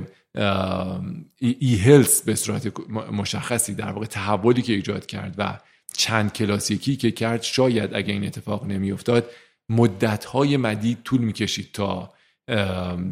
ای 1.38 1.76
هلس 1.76 2.22
به 2.22 2.34
صورت 2.34 2.80
مشخصی 2.90 3.74
در 3.74 3.92
واقع 3.92 4.06
تحولی 4.06 4.62
که 4.62 4.72
ایجاد 4.72 5.06
کرد 5.06 5.34
و 5.38 5.58
چند 5.96 6.32
کلاسیکی 6.32 6.96
که 6.96 7.10
کرد 7.10 7.42
شاید 7.42 7.94
اگه 7.94 8.12
این 8.12 8.26
اتفاق 8.26 8.66
نمیافتاد 8.66 9.30
مدتهای 9.68 10.56
مدید 10.56 10.98
طول 11.04 11.20
می‌کشید 11.20 11.72
تا 11.72 12.12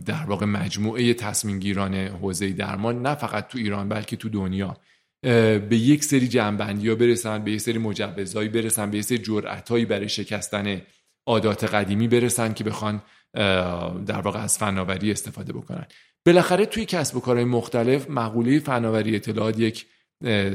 در 0.06 0.24
واقع 0.26 0.46
مجموعه 0.46 1.14
تصمیم 1.14 1.58
گیران 1.58 1.94
حوزه 1.94 2.52
درمان 2.52 3.02
نه 3.02 3.14
فقط 3.14 3.48
تو 3.48 3.58
ایران 3.58 3.88
بلکه 3.88 4.16
تو 4.16 4.28
دنیا 4.28 4.76
به 5.22 5.76
یک 5.76 6.04
سری 6.04 6.28
جنبندی 6.28 6.88
ها 6.88 6.94
برسن 6.94 7.44
به 7.44 7.52
یک 7.52 7.60
سری 7.60 7.78
مجوزهایی 7.78 8.48
برسن 8.48 8.90
به 8.90 8.98
یک 8.98 9.04
سری 9.04 9.18
جرعتهایی 9.18 9.84
برای 9.84 10.08
شکستن 10.08 10.80
عادات 11.26 11.64
قدیمی 11.64 12.08
برسن 12.08 12.52
که 12.52 12.64
بخوان 12.64 13.02
در 14.06 14.20
واقع 14.20 14.38
از 14.38 14.58
فناوری 14.58 15.10
استفاده 15.10 15.52
بکنن. 15.52 15.86
بالاخره 16.26 16.66
توی 16.66 16.84
کسب 16.84 17.16
و 17.16 17.20
کارهای 17.20 17.44
مختلف 17.44 18.10
مقوله 18.10 18.58
فناوری 18.58 19.16
اطلاعات 19.16 19.58
یک 19.58 19.86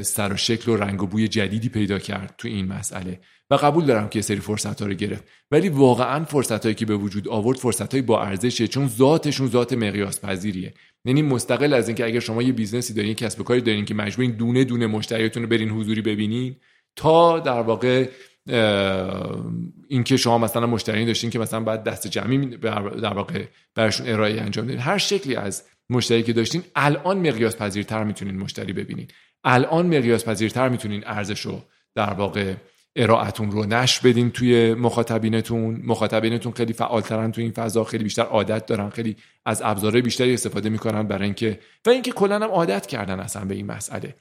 سر 0.02 0.32
و 0.32 0.36
شکل 0.36 0.72
و 0.72 0.76
رنگ 0.76 1.02
و 1.02 1.06
بوی 1.06 1.28
جدیدی 1.28 1.68
پیدا 1.68 1.98
کرد 1.98 2.34
تو 2.38 2.48
این 2.48 2.66
مسئله 2.66 3.20
و 3.50 3.54
قبول 3.54 3.84
دارم 3.84 4.08
که 4.08 4.20
سری 4.22 4.40
فرصت 4.40 4.80
ها 4.80 4.86
رو 4.86 4.94
گرفت. 4.94 5.24
ولی 5.50 5.68
واقعا 5.68 6.24
فرصت 6.24 6.62
هایی 6.62 6.74
که 6.74 6.86
به 6.86 6.96
وجود 6.96 7.28
آورد 7.28 7.58
فرصت 7.58 7.94
های 7.94 8.02
با 8.02 8.22
ارزشه 8.22 8.68
چون 8.68 8.88
ذاتشون 8.88 9.48
ذات 9.48 9.72
مقیاس 9.72 10.20
پذیریه. 10.20 10.74
یعنی 11.04 11.22
مستقل 11.22 11.74
از 11.74 11.88
اینکه 11.88 12.04
اگر 12.04 12.20
شما 12.20 12.42
یه 12.42 12.52
business 12.52 12.89
ی 12.89 12.94
دارین 12.94 13.14
کسب 13.14 13.40
و 13.40 13.44
کاری 13.44 13.60
دارین 13.60 13.84
که 13.84 13.94
مجبورین 13.94 14.30
دونه 14.30 14.64
دونه 14.64 14.86
مشتریتون 14.86 15.42
رو 15.42 15.48
برین 15.48 15.70
حضوری 15.70 16.02
ببینین 16.02 16.56
تا 16.96 17.38
در 17.38 17.62
واقع 17.62 18.08
اینکه 19.88 20.16
شما 20.16 20.38
مثلا 20.38 20.66
مشتری 20.66 21.06
داشتین 21.06 21.30
که 21.30 21.38
مثلا 21.38 21.60
بعد 21.60 21.84
دست 21.84 22.06
جمعی 22.06 22.46
در 22.56 23.14
واقع 23.14 23.44
براشون 23.74 24.08
ارائه 24.08 24.40
انجام 24.40 24.66
بدین 24.66 24.78
هر 24.78 24.98
شکلی 24.98 25.36
از 25.36 25.64
مشتری 25.90 26.22
که 26.22 26.32
داشتین 26.32 26.62
الان 26.76 27.28
مقیاس 27.28 27.56
پذیرتر 27.56 28.04
می‌تونین 28.04 28.38
مشتری 28.38 28.72
ببینین. 28.72 29.08
الان 29.44 29.86
مقیاس 29.86 30.24
پذیرتر 30.24 30.68
می‌تونین 30.68 31.02
ارزش 31.06 31.40
رو 31.40 31.62
در 31.94 32.12
واقع 32.12 32.54
ارائتون 32.96 33.50
رو 33.50 33.64
نش 33.64 34.00
بدین 34.00 34.30
توی 34.30 34.74
مخاطبینتون. 34.74 35.82
مخاطبینتون 35.84 36.52
خیلی 36.52 36.72
فعالترن 36.72 37.32
توی 37.32 37.44
این 37.44 37.52
فضا 37.52 37.84
خیلی 37.84 38.04
بیشتر 38.04 38.22
عادت 38.22 38.66
دارن 38.66 38.90
خیلی 38.90 39.16
از 39.44 39.62
ابزارهای 39.64 40.02
بیشتری 40.02 40.34
استفاده 40.34 40.68
می‌کنن 40.68 41.02
برای 41.02 41.24
اینکه 41.24 41.58
و 41.86 41.90
اینکه 41.90 42.12
کلا 42.12 42.34
هم 42.34 42.42
عادت 42.42 42.86
کردن 42.86 43.20
اصلا 43.20 43.44
به 43.44 43.54
این 43.54 43.66
مسئله. 43.66 44.14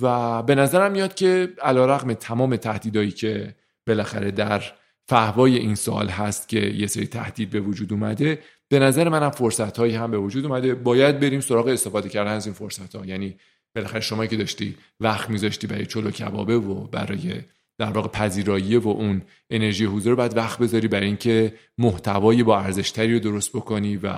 و 0.00 0.42
به 0.42 0.54
نظرم 0.54 0.92
میاد 0.92 1.14
که 1.14 1.52
علیرغم 1.62 2.12
تمام 2.12 2.56
تهدیدایی 2.56 3.10
که 3.10 3.54
بالاخره 3.86 4.30
در 4.30 4.62
فهوای 5.08 5.56
این 5.56 5.74
سال 5.74 6.08
هست 6.08 6.48
که 6.48 6.60
یه 6.60 6.86
سری 6.86 7.06
تهدید 7.06 7.50
به 7.50 7.60
وجود 7.60 7.92
اومده 7.92 8.38
به 8.68 8.78
نظر 8.78 9.08
منم 9.08 9.30
فرصت 9.30 9.78
هایی 9.78 9.94
هم 9.94 10.10
به 10.10 10.18
وجود 10.18 10.46
اومده. 10.46 10.74
باید 10.74 11.20
بریم 11.20 11.40
سراغ 11.40 11.66
استفاده 11.66 12.08
کردن 12.08 12.32
از 12.32 12.46
این 12.46 12.54
فرصت 12.54 12.96
ها 12.96 13.06
یعنی 13.06 13.36
بالاخره 13.76 14.00
شما 14.00 14.26
که 14.26 14.36
داشتی 14.36 14.76
وقت 15.00 15.30
میذاشتی 15.30 15.66
برای 15.66 15.86
چلو 15.86 16.10
کبابه 16.10 16.58
و 16.58 16.86
برای 16.86 17.40
در 17.78 17.90
واقع 17.90 18.08
پذیرایی 18.08 18.76
و 18.76 18.88
اون 18.88 19.22
انرژی 19.50 19.84
حضور 19.84 20.10
رو 20.10 20.16
باید 20.16 20.36
وقت 20.36 20.58
بذاری 20.58 20.88
برای 20.88 21.06
اینکه 21.06 21.54
محتوایی 21.78 22.42
با 22.42 22.60
ارزشتری 22.60 23.12
رو 23.12 23.18
درست 23.18 23.52
بکنی 23.52 23.96
و 23.96 24.14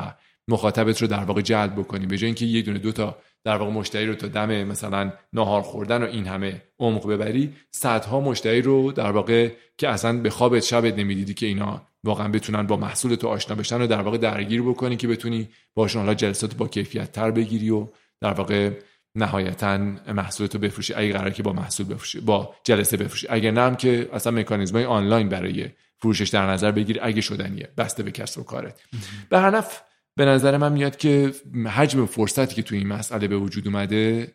مخاطبت 0.48 1.02
رو 1.02 1.08
در 1.08 1.24
واقع 1.24 1.40
جلب 1.40 1.72
بکنی. 1.72 2.06
به 2.06 2.16
جای 2.16 2.26
اینکه 2.26 2.46
یه 2.46 2.62
دونه 2.62 2.78
دو 2.78 2.92
تا 2.92 3.18
در 3.44 3.56
واقع 3.56 3.72
مشتری 3.72 4.06
رو 4.06 4.14
تا 4.14 4.26
دم 4.26 4.64
مثلا 4.64 5.12
نهار 5.32 5.62
خوردن 5.62 6.02
و 6.02 6.06
این 6.06 6.26
همه 6.26 6.62
عمق 6.78 7.06
ببری 7.06 7.54
صدها 7.70 8.20
مشتری 8.20 8.62
رو 8.62 8.92
در 8.92 9.10
واقع 9.10 9.50
که 9.78 9.88
اصلا 9.88 10.18
به 10.18 10.30
خوابت 10.30 10.62
شبت 10.62 10.98
نمی‌دیدی 10.98 11.34
که 11.34 11.46
اینا 11.46 11.82
واقعا 12.04 12.28
بتونن 12.28 12.62
با 12.62 12.76
محصول 12.76 13.14
تو 13.14 13.28
آشنا 13.28 13.56
بشن 13.56 13.82
و 13.82 13.86
در 13.86 14.00
واقع 14.00 14.18
درگیر 14.18 14.62
بکنی 14.62 14.96
که 14.96 15.08
بتونی 15.08 15.48
باشون 15.74 16.02
حالا 16.02 16.14
جلسات 16.14 16.54
با 16.54 16.68
کیفیت 16.68 17.12
تر 17.12 17.30
بگیری 17.30 17.70
و 17.70 17.86
در 18.20 18.32
واقع 18.32 18.70
نهایتا 19.18 19.78
محصولت 20.08 20.54
رو 20.54 20.60
بفروشی. 20.60 20.94
اگه 20.94 21.12
قرار 21.12 21.30
که 21.30 21.42
با 21.42 21.52
محصول 21.52 21.86
بفروشی 21.86 22.20
با 22.20 22.54
جلسه 22.64 22.96
بفروشی. 22.96 23.26
اگه 23.30 23.50
نه 23.50 23.76
که 23.76 24.08
اصلا 24.12 24.32
مکانیزمای 24.32 24.84
آنلاین 24.84 25.28
برای 25.28 25.68
فروشش 25.98 26.28
در 26.28 26.50
نظر 26.50 26.72
بگیر 26.72 26.98
اگه 27.02 27.20
شدنیه. 27.20 27.68
بسته 27.76 28.02
به 28.02 28.10
کسب 28.10 28.40
و 28.40 28.42
کارت. 28.42 28.80
به 29.28 29.38
هر 29.38 29.50
نفع 29.50 29.80
به 30.16 30.24
نظر 30.24 30.56
من 30.56 30.72
میاد 30.72 30.96
که 30.96 31.32
حجم 31.74 32.06
فرصتی 32.06 32.54
که 32.54 32.62
توی 32.62 32.78
این 32.78 32.86
مسئله 32.86 33.28
به 33.28 33.36
وجود 33.36 33.66
اومده 33.66 34.34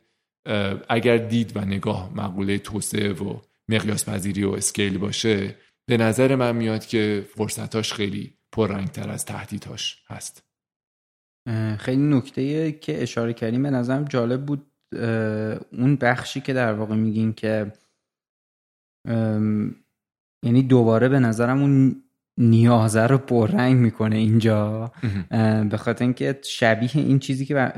اگر 0.90 1.18
دید 1.18 1.58
و 1.58 1.62
نگاه 1.62 2.12
مقوله 2.16 2.58
توسعه 2.58 3.14
و 3.14 3.40
مقیاس 3.70 4.10
پذیری 4.10 4.44
و 4.44 4.50
اسکیل 4.50 4.98
باشه 4.98 5.56
به 5.86 5.98
نظر 5.98 6.36
من 6.36 6.56
میاد 6.56 6.86
که 6.86 7.26
فرصتاش 7.36 7.94
خیلی 7.94 8.38
پررنگتر 8.52 9.10
از 9.10 9.26
تهدیدهاش 9.26 10.04
هست. 10.08 10.44
خیلی 11.80 12.02
نکته 12.02 12.72
که 12.72 13.04
اشاره 13.04 13.34
کردیم 13.34 13.64
به 13.64 13.70
نظرم 13.70 14.04
جالب 14.04 14.46
بود. 14.46 14.72
اون 15.72 15.96
بخشی 15.96 16.42
که 16.42 16.54
در 16.54 16.74
واقع 16.74 16.96
میگین 16.96 17.34
که 17.34 17.72
یعنی 20.46 20.64
دوباره 20.64 21.10
به 21.10 21.20
نظرم 21.20 21.62
اون 21.62 22.04
نیازه 22.38 23.08
رو 23.08 23.18
پررنگ 23.18 23.76
می‌کنه 23.76 24.16
اینجا. 24.16 24.92
به 25.70 25.78
خاطر 25.78 26.06
اینکه 26.06 26.40
شبیه 26.44 26.90
این 26.96 27.20
چیزی 27.20 27.46
که 27.46 27.72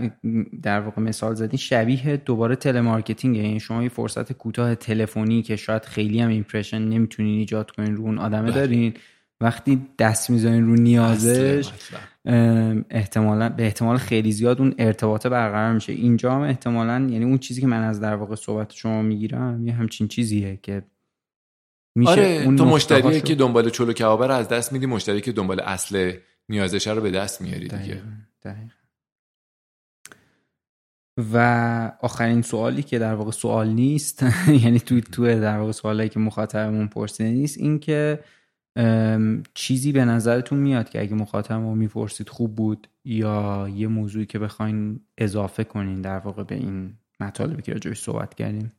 در 0.61 0.79
واقع 0.79 1.01
مثال 1.01 1.35
زدین 1.35 1.57
شبیه 1.57 2.17
دوباره 2.17 2.55
telemarketing 2.55 3.35
یعنی 3.35 3.59
شما 3.59 3.83
یه 3.83 3.89
فرصت 3.89 4.33
کوتاه 4.33 4.75
تلفنی 4.75 5.41
که 5.41 5.55
شاید 5.55 5.85
خیلی 5.85 6.19
هم 6.19 6.29
impression 6.29 6.81
نمی‌تونین 6.81 7.39
ایجاد 7.39 7.71
کنین 7.71 7.95
رو 7.95 8.03
اون 8.03 8.17
آدمه 8.17 8.41
بله. 8.41 8.53
دارین 8.53 8.93
وقتی 9.41 9.81
دست 9.99 10.29
می‌ذارین 10.29 10.65
رو 10.67 10.75
نیازش 10.75 11.71
احتمالا 12.89 13.49
به 13.49 13.63
احتمال 13.63 13.97
خیلی 13.97 14.31
زیاد 14.31 14.59
اون 14.59 14.75
ارتباطه 14.77 15.29
برقرار 15.29 15.73
میشه. 15.73 15.93
اینجا 15.93 16.35
هم 16.35 16.41
احتمالا 16.41 16.93
یعنی 16.93 17.25
اون 17.25 17.37
چیزی 17.37 17.61
که 17.61 17.67
من 17.67 17.83
از 17.83 17.99
در 17.99 18.15
واقع 18.15 18.35
صحبت 18.35 18.73
شما 18.73 19.01
می‌گیرم 19.01 19.67
یه 19.67 19.73
همچین 19.73 20.07
چیزیه 20.07 20.59
که 20.63 20.83
میشه 21.95 22.11
آره 22.11 22.41
اون 22.45 22.55
تو 22.55 22.65
مشتری 22.65 23.21
که 23.21 23.35
دنبال 23.35 23.69
چلو 23.69 23.93
کبابه 23.93 24.27
رو 24.27 24.33
از 24.33 24.47
دست 24.47 24.73
میدی 24.73 24.85
مشتری 24.85 25.21
که 25.21 25.31
دنبال 25.31 25.59
اصل 25.59 26.13
نیازش 26.49 26.87
رو 26.87 27.01
به 27.01 27.11
دست 27.11 27.41
میاری 27.41 27.67
دیگه. 27.67 28.01
و 31.33 31.91
آخرین 32.01 32.41
سوالی 32.41 32.83
که 32.83 32.99
در 32.99 33.15
واقع 33.15 33.31
سوال 33.31 33.67
نیست 33.67 34.25
یعنی 34.63 34.79
تو 34.79 35.01
تو 35.01 35.25
در 35.25 35.57
واقع 35.57 35.71
سوالی 35.71 36.09
که 36.09 36.19
مخاطبمون 36.19 36.87
پرسیده 36.87 37.29
نیست 37.29 37.57
این 37.57 37.79
که 37.79 38.19
چیزی 39.53 39.91
به 39.91 40.05
نظرتون 40.05 40.59
میاد 40.59 40.89
که 40.89 41.01
اگه 41.01 41.15
مخاطبمون 41.15 41.77
می‌پرسید 41.77 42.29
خوب 42.29 42.55
بود 42.55 42.87
یا 43.05 43.69
یه 43.75 43.87
موضوعی 43.87 44.25
که 44.25 44.39
بخواین 44.39 44.99
اضافه 45.17 45.63
کنین 45.63 46.01
در 46.01 46.17
واقع 46.17 46.43
به 46.43 46.55
این 46.55 46.97
مطالبی 47.19 47.61
که 47.61 47.73
راجعش 47.73 47.99
صحبت 48.01 48.33
کردیم؟ 48.33 48.71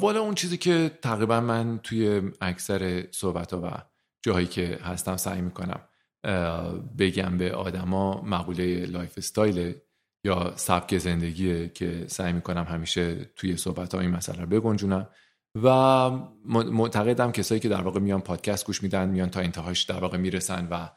والا 0.00 0.20
اون 0.20 0.34
چیزی 0.34 0.56
که 0.56 0.90
تقریبا 1.02 1.40
من 1.40 1.80
توی 1.82 2.22
اکثر 2.40 3.04
صحبت 3.10 3.52
و 3.52 3.70
جاهایی 4.22 4.46
که 4.46 4.78
هستم 4.82 5.16
سعی 5.16 5.40
می‌کنم 5.40 5.80
بگم 6.98 7.38
به 7.38 7.52
آدما 7.52 8.22
مقوله 8.22 8.86
lifestyle 8.86 9.74
یا 10.24 10.52
سبک 10.56 10.98
زندگیه 10.98 11.68
که 11.68 12.04
سعی 12.06 12.32
می‌کنم 12.32 12.64
همیشه 12.64 13.14
توی 13.14 13.56
صحبت 13.56 13.94
ها 13.94 14.00
این 14.00 14.10
مسئله 14.10 14.40
رو 14.40 14.46
بگنجونم. 14.46 15.06
و 15.62 16.10
معتقدم 16.50 17.32
کسایی 17.32 17.60
که 17.60 17.68
در 17.68 17.80
واقع 17.80 18.00
میان 18.00 18.20
پادکست 18.20 18.66
گوش 18.66 18.82
میدن 18.82 19.08
میان 19.08 19.30
تا 19.30 19.40
انتهاش 19.40 19.82
در 19.82 19.98
واقع 20.00 20.16
می‌رسن 20.16 20.68
و 20.70 20.88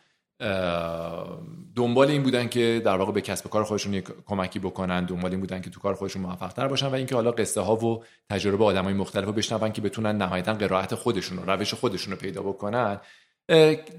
دنبال 1.76 2.08
این 2.08 2.24
بودن 2.24 2.48
که 2.48 2.82
در 2.86 2.98
واقع 2.98 3.12
به 3.12 3.22
کسب 3.22 3.50
کار 3.50 3.64
خودشون 3.64 3.94
یک 3.94 4.06
کمکی 4.26 4.60
بکنن 4.60 5.06
دنبال 5.06 5.32
این 5.32 5.40
بودن 5.40 5.62
که 5.62 5.70
تو 5.70 5.80
کار 5.80 5.94
خودشون 5.94 6.22
موفق 6.22 6.54
تر 6.54 6.68
باشن 6.68 6.88
و 6.88 6.94
اینکه 6.94 7.16
حالا 7.16 7.32
قصه 7.32 7.62
ها 7.62 7.76
و 7.76 8.04
تجربه 8.30 8.66
آدمای 8.66 8.94
مختلف 8.94 9.26
رو 9.26 9.34
بشنون 9.34 9.72
که 9.72 9.82
بتونن 9.82 10.18
نهایتا 10.18 10.54
قرائت 10.54 10.96
خودشون 10.96 11.38
رو 11.38 11.50
روش 11.52 11.74
خودشون 11.74 12.14
رو 12.14 12.20
پیدا 12.20 12.42
بکنن. 12.42 13.00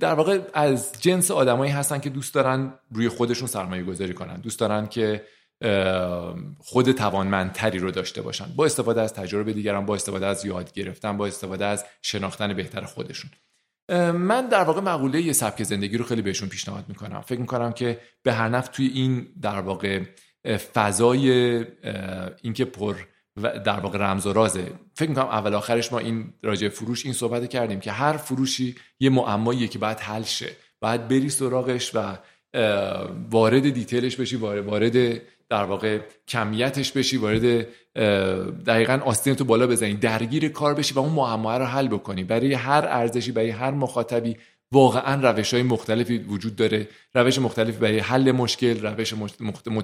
در 0.01 0.15
واقع 0.15 0.41
از 0.55 0.93
جنس 1.01 1.31
آدمایی 1.31 1.73
هستن 1.73 1.99
که 1.99 2.11
دوست 2.11 2.35
دارن 2.35 2.75
روی 2.91 3.09
خودشون 3.09 3.49
سرمایه 3.49 3.83
گذاری 3.83 4.15
کنن 4.15 4.37
دوست 4.37 4.61
دارن 4.61 4.87
که 4.87 5.23
خود 6.59 6.93
توانمندتری 6.93 7.79
رو 7.79 7.91
داشته 7.91 8.23
باشن. 8.23 8.47
با 8.57 8.65
استفاده 8.65 9.01
از 9.01 9.15
تجربه 9.15 9.53
دیگران 9.53 9.87
با 9.87 9.95
استفاده 9.95 10.27
از 10.27 10.45
یاد 10.45 10.73
گرفتن 10.73 11.17
با 11.17 11.27
استفاده 11.27 11.65
از 11.65 11.85
شناختن 12.03 12.55
بهتر 12.55 12.81
خودشون. 12.81 13.31
من 14.13 14.49
در 14.49 14.65
واقع 14.65 14.81
مقوله 14.81 15.23
یه 15.23 15.33
سبک 15.33 15.63
زندگی 15.63 15.97
رو 15.97 16.05
خیلی 16.05 16.23
بهشون 16.23 16.49
پیشنهاد 16.49 16.85
می‌کنم. 16.89 17.21
فکر 17.21 17.41
می‌کنم 17.41 17.73
که 17.73 17.99
به 18.23 18.33
هر 18.33 18.49
نفت 18.49 18.73
توی 18.73 18.87
این 18.87 19.27
در 19.43 19.61
واقع 19.61 20.01
فضای 20.75 21.31
اینکه 22.43 22.65
پر 22.65 22.97
در 23.43 23.81
واقع 23.81 23.99
رمز 23.99 24.27
و 24.27 24.33
رازه. 24.33 24.73
فکر 24.95 25.09
می‌کنم 25.09 25.27
اول 25.27 25.55
آخرش 25.55 25.93
ما 25.93 25.99
این 25.99 26.33
راجع 26.43 26.69
فروش 26.69 27.05
این 27.05 27.15
صحبت 27.15 27.49
کردیم 27.49 27.81
که 27.81 27.93
هر 27.93 28.17
فروشی 28.17 28.75
یه 29.01 29.11
معماییه 29.11 29.69
که 29.69 29.79
باید 29.79 29.99
حل 30.01 30.23
شه. 30.23 30.51
باید 30.81 31.09
بری 31.09 31.31
سراغش 31.31 31.95
و 31.95 32.19
وارد 33.31 33.71
detail 33.71 34.05
ش 34.05 34.17
بشی 34.17 34.37
وارد 34.37 35.21
در 35.49 35.65
واقع 35.65 35.99
کمیتش 36.29 36.93
بشی 36.93 37.17
وارد 37.17 37.67
دقیقا 38.65 39.01
آستین 39.05 39.35
تو 39.35 39.45
بالا 39.45 39.67
بزنی 39.67 39.95
درگیر 39.95 40.49
کار 40.49 40.75
بشی 40.75 40.95
و 40.95 40.99
اون 40.99 41.13
معما 41.13 41.57
رو 41.57 41.65
حل 41.65 41.89
بکنی. 41.89 42.25
برای 42.25 42.55
هر 42.55 42.87
ارزشی 42.89 43.33
برای 43.33 43.51
هر 43.51 43.71
مخاطبی 43.71 44.37
واقعا 44.73 45.31
روش 45.31 45.55
های 45.55 45.63
مختلفی 45.63 46.19
وجود 46.19 46.57
داره. 46.57 46.89
روش 47.15 47.39
مختلفی 47.39 47.79
برای 47.79 47.99
حل 47.99 48.33
مشکل 48.33 48.87
روش 48.87 49.15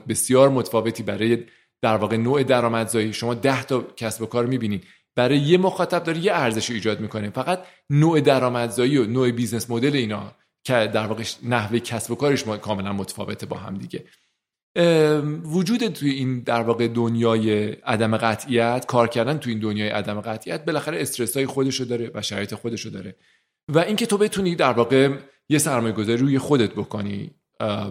بسیار 0.09 0.49
متفاوتی 0.49 1.03
برای 1.03 1.45
در 1.83 1.97
واقع 1.97 2.17
نوع 2.17 2.43
درآمدزایی. 2.43 3.13
شما 3.13 3.35
ده 3.35 3.63
تا 3.63 3.85
کسب 3.97 4.23
و 4.23 4.27
کار 4.27 4.47
می‌بینید 4.47 4.85
برای 5.15 5.39
یه 5.39 5.59
مخاطب 5.59 6.05
داره 6.05 6.19
یه 6.19 6.33
ارزش 6.33 6.71
ایجاد 6.71 7.01
می‌کنه. 7.01 7.31
فقط 7.31 7.63
نوع 7.91 8.21
درآمدزایی 8.21 8.99
و 8.99 9.05
نوع 9.05 9.31
business 9.31 9.71
model 9.71 9.97
اینا 9.97 10.33
که 10.65 10.73
در 10.73 11.07
واقع 11.07 11.25
نحوه 11.43 11.79
کسب 11.79 12.11
و 12.11 12.15
کارش 12.15 12.45
کاملا 12.45 12.93
متفاوته 12.93 13.47
با 13.47 13.57
هم 13.57 13.75
دیگه. 13.75 14.05
وجود 15.45 15.89
توی 15.89 16.11
این 16.11 16.41
در 16.41 16.63
واقع 16.63 16.89
دنیای 16.89 17.69
عدم 17.71 18.17
قطعیت 18.17 18.87
کار 18.87 19.09
کردن 19.09 19.39
توی 19.39 19.53
این 19.53 19.63
دنیای 19.63 19.89
عدم 19.89 20.21
قطعیت 20.21 20.65
بالاخره 20.65 21.01
استرس 21.01 21.37
های 21.37 21.47
خودشو 21.47 21.85
داره 21.85 22.11
و 22.15 22.23
شرایط 22.23 22.55
خودشو 22.55 22.91
داره. 22.91 23.15
و 23.69 23.79
اینکه 23.79 24.07
تو 24.07 24.19
بتونی 24.19 24.55
در 24.55 24.73
واقع 24.73 25.11
یه 25.49 25.59
سرمایه 25.59 25.95
گذاری 25.95 26.19
روی 26.19 26.39
خودت 26.39 26.73
بکنی 26.73 27.31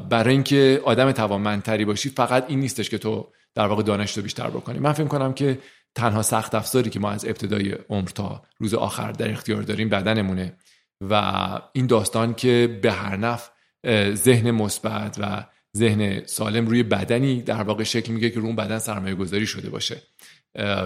برای 0.10 0.34
اینکه 0.34 0.82
آدم 0.86 1.12
توانمندتری 1.12 1.86
باشی 1.86 2.10
فقط 2.10 2.46
این 2.48 2.60
نیستش 2.60 2.90
که 2.90 2.98
تو 2.98 3.28
در 3.56 3.68
واقع 3.68 3.84
دانش 3.84 4.14
تو 4.14 4.22
بیشتر 4.22 4.50
بکنی. 4.50 4.80
من 4.80 4.94
فکر 4.94 5.08
کنم 5.08 5.34
که 5.34 5.60
تنها 5.96 6.22
سخت 6.22 6.56
افزاری 6.56 6.90
که 6.90 7.00
ما 7.00 7.12
از 7.12 7.26
ابتدای 7.26 7.76
عمر 7.90 8.08
تا 8.08 8.42
روز 8.58 8.74
آخر 8.74 9.12
در 9.12 9.32
اختیار 9.32 9.62
داریم 9.62 9.90
بدنمونه 9.90 10.58
و 11.10 11.42
این 11.74 11.88
داستان 11.88 12.34
که 12.34 12.80
به 12.82 12.92
هر 12.92 13.18
نفع 13.18 13.52
ذهن 14.14 14.52
مثبت 14.52 15.18
و 15.20 15.46
ذهن 15.78 16.26
سالم 16.26 16.68
روی 16.68 16.84
بدنی 16.84 17.42
در 17.42 17.64
واقع 17.64 17.84
شکل 17.84 18.14
میگه 18.14 18.30
که 18.30 18.40
رو 18.40 18.46
اون 18.46 18.56
بدن 18.56 18.80
سرمایه 18.80 19.16
گذاری 19.16 19.48
شده 19.48 19.70
باشه. 19.70 20.02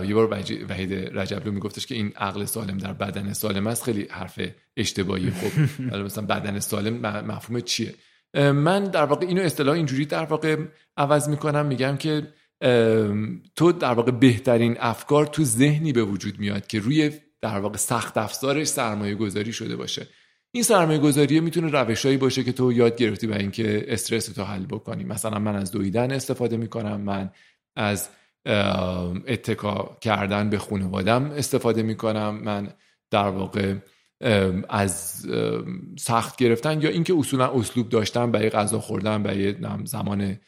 یه 0.07 0.13
بار 0.13 0.29
وحید 0.69 0.93
رجبلو 0.93 1.51
میگفتش 1.51 1.85
که 1.85 1.95
این 1.95 2.11
عقل 2.15 2.45
سالم 2.45 2.77
در 2.77 2.93
بدن 2.93 3.33
سالم 3.33 3.67
است. 3.67 3.83
خیلی 3.83 4.07
حرف 4.09 4.39
اشتباهی. 4.77 5.31
خب 5.31 5.59
مثلا 5.93 6.25
بدن 6.25 6.59
سالم 6.59 6.93
مفهوم 7.25 7.61
چیه؟ 7.61 7.93
من 8.37 8.83
در 8.83 9.03
واقع 9.03 9.27
اینو 9.27 9.41
اصطلاح 9.41 9.75
اینجوری 9.75 10.05
در 10.05 10.25
واقع 10.25 10.57
عوض 10.97 11.29
می‌کنم 11.29 11.65
میگم 11.65 11.97
که 11.97 12.27
تو 13.55 13.71
در 13.71 13.93
واقع 13.93 14.11
بهترین 14.11 14.77
افکار 14.79 15.25
تو 15.25 15.43
ذهنی 15.43 15.93
به 15.93 16.03
وجود 16.03 16.39
میاد 16.39 16.67
که 16.67 16.79
روی 16.79 17.11
در 17.41 17.59
واقع 17.59 17.77
سخت 17.77 18.17
افزارش 18.17 18.67
سرمایه 18.67 19.15
گذاری 19.15 19.53
شده 19.53 19.75
باشه. 19.75 20.07
این 20.53 20.63
سرمایه 20.63 20.99
گذاری 20.99 21.39
می‌تونه 21.39 21.67
روشهایی 21.71 22.17
باشه 22.17 22.43
که 22.43 22.51
تو 22.51 22.73
یاد 22.73 22.95
گرفتی 22.95 23.27
برای 23.27 23.41
اینکه 23.41 23.85
استرس 23.87 24.25
تو 24.25 24.43
حل 24.43 24.65
بکنی. 24.65 25.03
مثلا 25.03 25.39
من 25.39 25.55
از 25.55 25.71
دویدن 25.71 26.11
استفاده 26.11 26.57
می‌کنم 26.57 27.01
من 27.01 27.31
از 27.75 28.09
اتکا 29.27 29.97
کردن 30.01 30.49
به 30.49 30.57
خانوادم 30.57 31.31
استفاده 31.31 31.83
می‌کنم 31.83 32.41
من 32.43 32.73
در 33.11 33.27
واقع 33.27 33.75
از 34.69 35.25
سخت 35.99 36.35
گرفتن 36.35 36.81
یا 36.81 36.89
اینکه 36.89 37.15
اصولا 37.17 37.51
اسلوب 37.51 37.89
داشتن 37.89 38.31
برای 38.31 38.49
غذا 38.49 38.79
خوردن 38.79 39.23
برای 39.23 39.55
زمان 39.83 40.39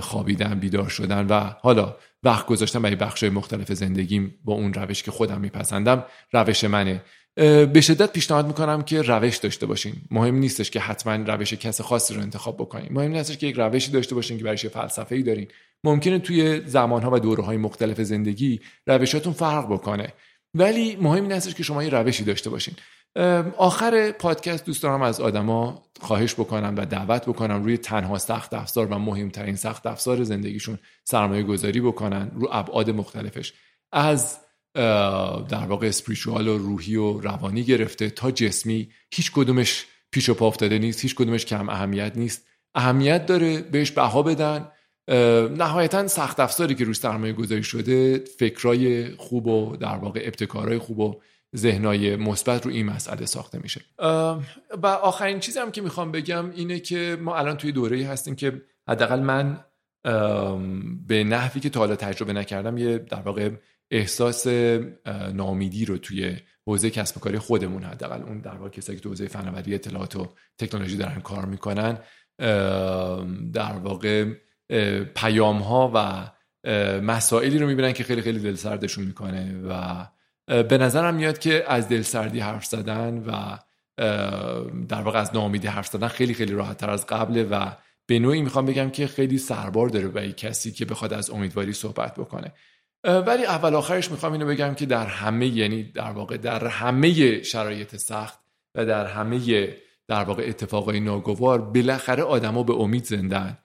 خوابیدن 0.00 0.58
بیدار 0.60 0.88
شدن 0.88 1.26
و 1.26 1.40
حالا 1.60 1.96
وقت 2.22 2.46
گذاشتن 2.46 2.82
برای 2.82 2.96
بخش 2.96 3.24
مختلف 3.24 3.72
زندگیم 3.72 4.34
با 4.44 4.54
اون 4.54 4.74
روش 4.74 5.02
که 5.02 5.10
خودم 5.10 5.40
میپسندم 5.40 6.04
روش 6.32 6.64
منه. 6.64 7.02
به 7.36 7.80
شدت 7.80 8.12
پیشنهاد 8.12 8.46
می‌کنم 8.46 8.82
که 8.82 9.02
روش 9.02 9.36
داشته 9.36 9.66
باشین. 9.66 9.94
مهم 10.10 10.34
نیستش 10.34 10.70
که 10.70 10.80
حتما 10.80 11.14
روش 11.14 11.54
کس 11.54 11.80
خاصی 11.80 12.14
رو 12.14 12.20
انتخاب 12.20 12.56
بکنین. 12.56 12.88
مهم 12.90 13.10
نیستش 13.10 13.36
که 13.36 13.46
یک 13.46 13.56
روشی 13.58 13.90
داشته 13.90 14.14
باشین 14.14 14.38
که 14.38 14.44
برایش 14.44 14.66
فلسفه 14.66 15.14
ای 15.14 15.22
دارین. 15.22 15.48
ممکنه 15.84 16.18
توی 16.18 16.60
زمانها 16.66 17.10
و 17.10 17.18
دوره 17.18 17.42
های 17.42 17.56
مختلف 17.56 18.00
زندگی 18.00 18.60
روشاتون 18.86 19.32
فرق 19.32 19.72
بکنه. 19.72 20.12
ولی 20.54 20.96
مهم 20.96 21.22
این 21.22 21.32
هستش 21.32 21.54
که 21.54 21.62
شما 21.62 21.82
یه 21.82 21.88
روشی 21.88 22.24
داشته 22.24 22.50
باشین. 22.50 22.74
آخر 23.56 24.10
پادکست 24.10 24.66
دوست 24.66 24.82
دارم 24.82 25.02
از 25.02 25.20
آدما 25.20 25.82
خواهش 26.00 26.34
بکنم 26.34 26.74
و 26.76 26.86
دعوت 26.86 27.26
بکنم 27.26 27.64
روی 27.64 27.78
تنها 27.78 28.18
سخت 28.18 28.54
افزار 28.54 28.86
و 28.86 28.98
مهمترین 28.98 29.56
سخت 29.56 29.86
افزار 29.86 30.24
زندگیشون 30.24 30.78
سرمایه 31.04 31.42
گذاری 31.42 31.80
بکنن 31.80 32.30
رو 32.34 32.48
ابعاد 32.52 32.90
مختلفش. 32.90 33.52
از 33.92 34.38
در 35.48 35.66
واقع 35.68 35.86
اسپریچوال 35.86 36.48
و 36.48 36.58
روحی 36.58 36.96
و 36.96 37.20
روانی 37.20 37.64
گرفته 37.64 38.10
تا 38.10 38.30
جسمی 38.30 38.88
هیچ 39.10 39.32
کدومش 39.32 39.86
پیش 40.10 40.28
و 40.28 40.34
پا 40.34 40.46
افتاده 40.46 40.78
نیست 40.78 41.00
هیچ 41.00 41.14
کدومش 41.14 41.46
کم 41.46 41.68
اهمیت 41.68 42.12
نیست. 42.16 42.46
اهمیت 42.74 43.26
داره 43.26 43.62
بهش 43.62 43.90
بها 43.90 44.22
بدن. 44.22 44.68
نهایتا 45.56 46.08
سخت 46.08 46.40
افزاری 46.40 46.74
که 46.74 46.84
روی 46.84 46.94
سرمایه 46.94 47.32
گذاری 47.32 47.62
شده 47.62 48.18
فکرای 48.38 49.10
خوب 49.16 49.46
و 49.46 49.76
در 49.76 49.96
واقع 49.96 50.20
ابتکارای 50.24 50.78
خوب 50.78 51.00
و 51.00 51.20
ذهنای 51.56 52.16
مثبت 52.16 52.66
رو 52.66 52.72
این 52.72 52.86
مسئله 52.86 53.26
ساخته 53.26 53.58
میشه. 53.62 53.80
و 54.82 54.86
آخرین 54.86 55.40
چیزی 55.40 55.58
هم 55.58 55.70
که 55.70 55.82
می‌خوام 55.82 56.12
بگم 56.12 56.50
اینه 56.50 56.80
که 56.80 57.18
ما 57.20 57.36
الان 57.36 57.56
توی 57.56 57.72
دوره 57.72 58.06
هستیم 58.06 58.34
که 58.36 58.62
حداقل 58.88 59.20
من 59.20 59.64
به 61.06 61.24
نحوی 61.24 61.60
که 61.60 61.70
تا 61.70 61.80
حالا 61.80 61.96
تجربه 61.96 62.32
نکردم 62.32 62.78
یه 62.78 62.98
در 62.98 63.20
واقع 63.20 63.50
احساس 63.90 64.46
نامیدی 65.34 65.84
رو 65.84 65.98
توی 65.98 66.36
حوزه 66.66 66.90
کسب 66.90 67.16
و 67.16 67.20
کاری 67.20 67.38
خودمون 67.38 67.82
حداقل 67.82 68.22
اون 68.22 68.40
در 68.40 68.54
واقع 68.54 68.70
کسایی 68.70 68.98
که 68.98 69.02
تو 69.02 69.08
حوزه 69.08 69.26
فناوری 69.26 69.74
اطلاعات 69.74 70.16
و 70.16 70.28
تکنولوژی 70.58 70.96
دارن 70.96 71.20
کار 71.20 71.44
می‌کنن 71.44 71.98
در 73.52 73.72
واقع 73.82 74.32
پیام 75.14 75.58
ها 75.58 75.92
و 75.94 76.30
مسائلی 77.00 77.58
رو 77.58 77.66
می‌بینن 77.66 77.92
که 77.92 78.04
خیلی 78.04 78.22
خیلی 78.22 78.38
دلسردشون 78.38 79.04
می‌کنه 79.04 79.60
و 79.68 80.06
به 80.62 80.78
نظرم 80.78 81.14
میاد 81.14 81.38
که 81.38 81.64
از 81.68 81.88
دلسردی 81.88 82.40
حرف 82.40 82.64
زدن 82.64 83.18
و 83.18 83.58
در 84.88 85.02
واقع 85.02 85.18
از 85.18 85.34
ناامیدی 85.34 85.66
حرف 85.66 85.86
زدن 85.86 86.08
خیلی 86.08 86.34
خیلی 86.34 86.52
راحت 86.52 86.76
تر 86.76 86.90
از 86.90 87.06
قبله 87.06 87.44
و 87.44 87.70
به 88.06 88.18
نوعی 88.18 88.42
می‌خوام 88.42 88.66
بگم 88.66 88.90
که 88.90 89.06
خیلی 89.06 89.38
سربار 89.38 89.88
داره 89.88 90.08
برای 90.08 90.32
کسی 90.32 90.72
که 90.72 90.84
بخواد 90.84 91.12
از 91.12 91.30
امیدواری 91.30 91.72
صحبت 91.72 92.14
بکنه. 92.14 92.52
ولی 93.06 93.44
اول 93.44 93.74
آخرش 93.74 94.10
می‌خوام 94.10 94.32
اینو 94.32 94.46
بگم 94.46 94.74
که 94.74 94.86
در 94.86 95.06
همه 95.06 95.46
یعنی 95.46 95.82
در 95.82 96.10
واقع 96.10 96.36
در 96.36 96.66
همه 96.66 97.42
شرایط 97.42 97.96
سخت 97.96 98.38
و 98.74 98.86
در 98.86 99.06
همه 99.06 99.68
در 100.08 100.24
واقع 100.24 100.44
اتفاقای 100.48 101.00
ناگوار 101.00 101.60
بالاخره 101.60 102.22
آدما 102.22 102.62
به 102.62 102.74
امید 102.74 103.04
زندن 103.04 103.58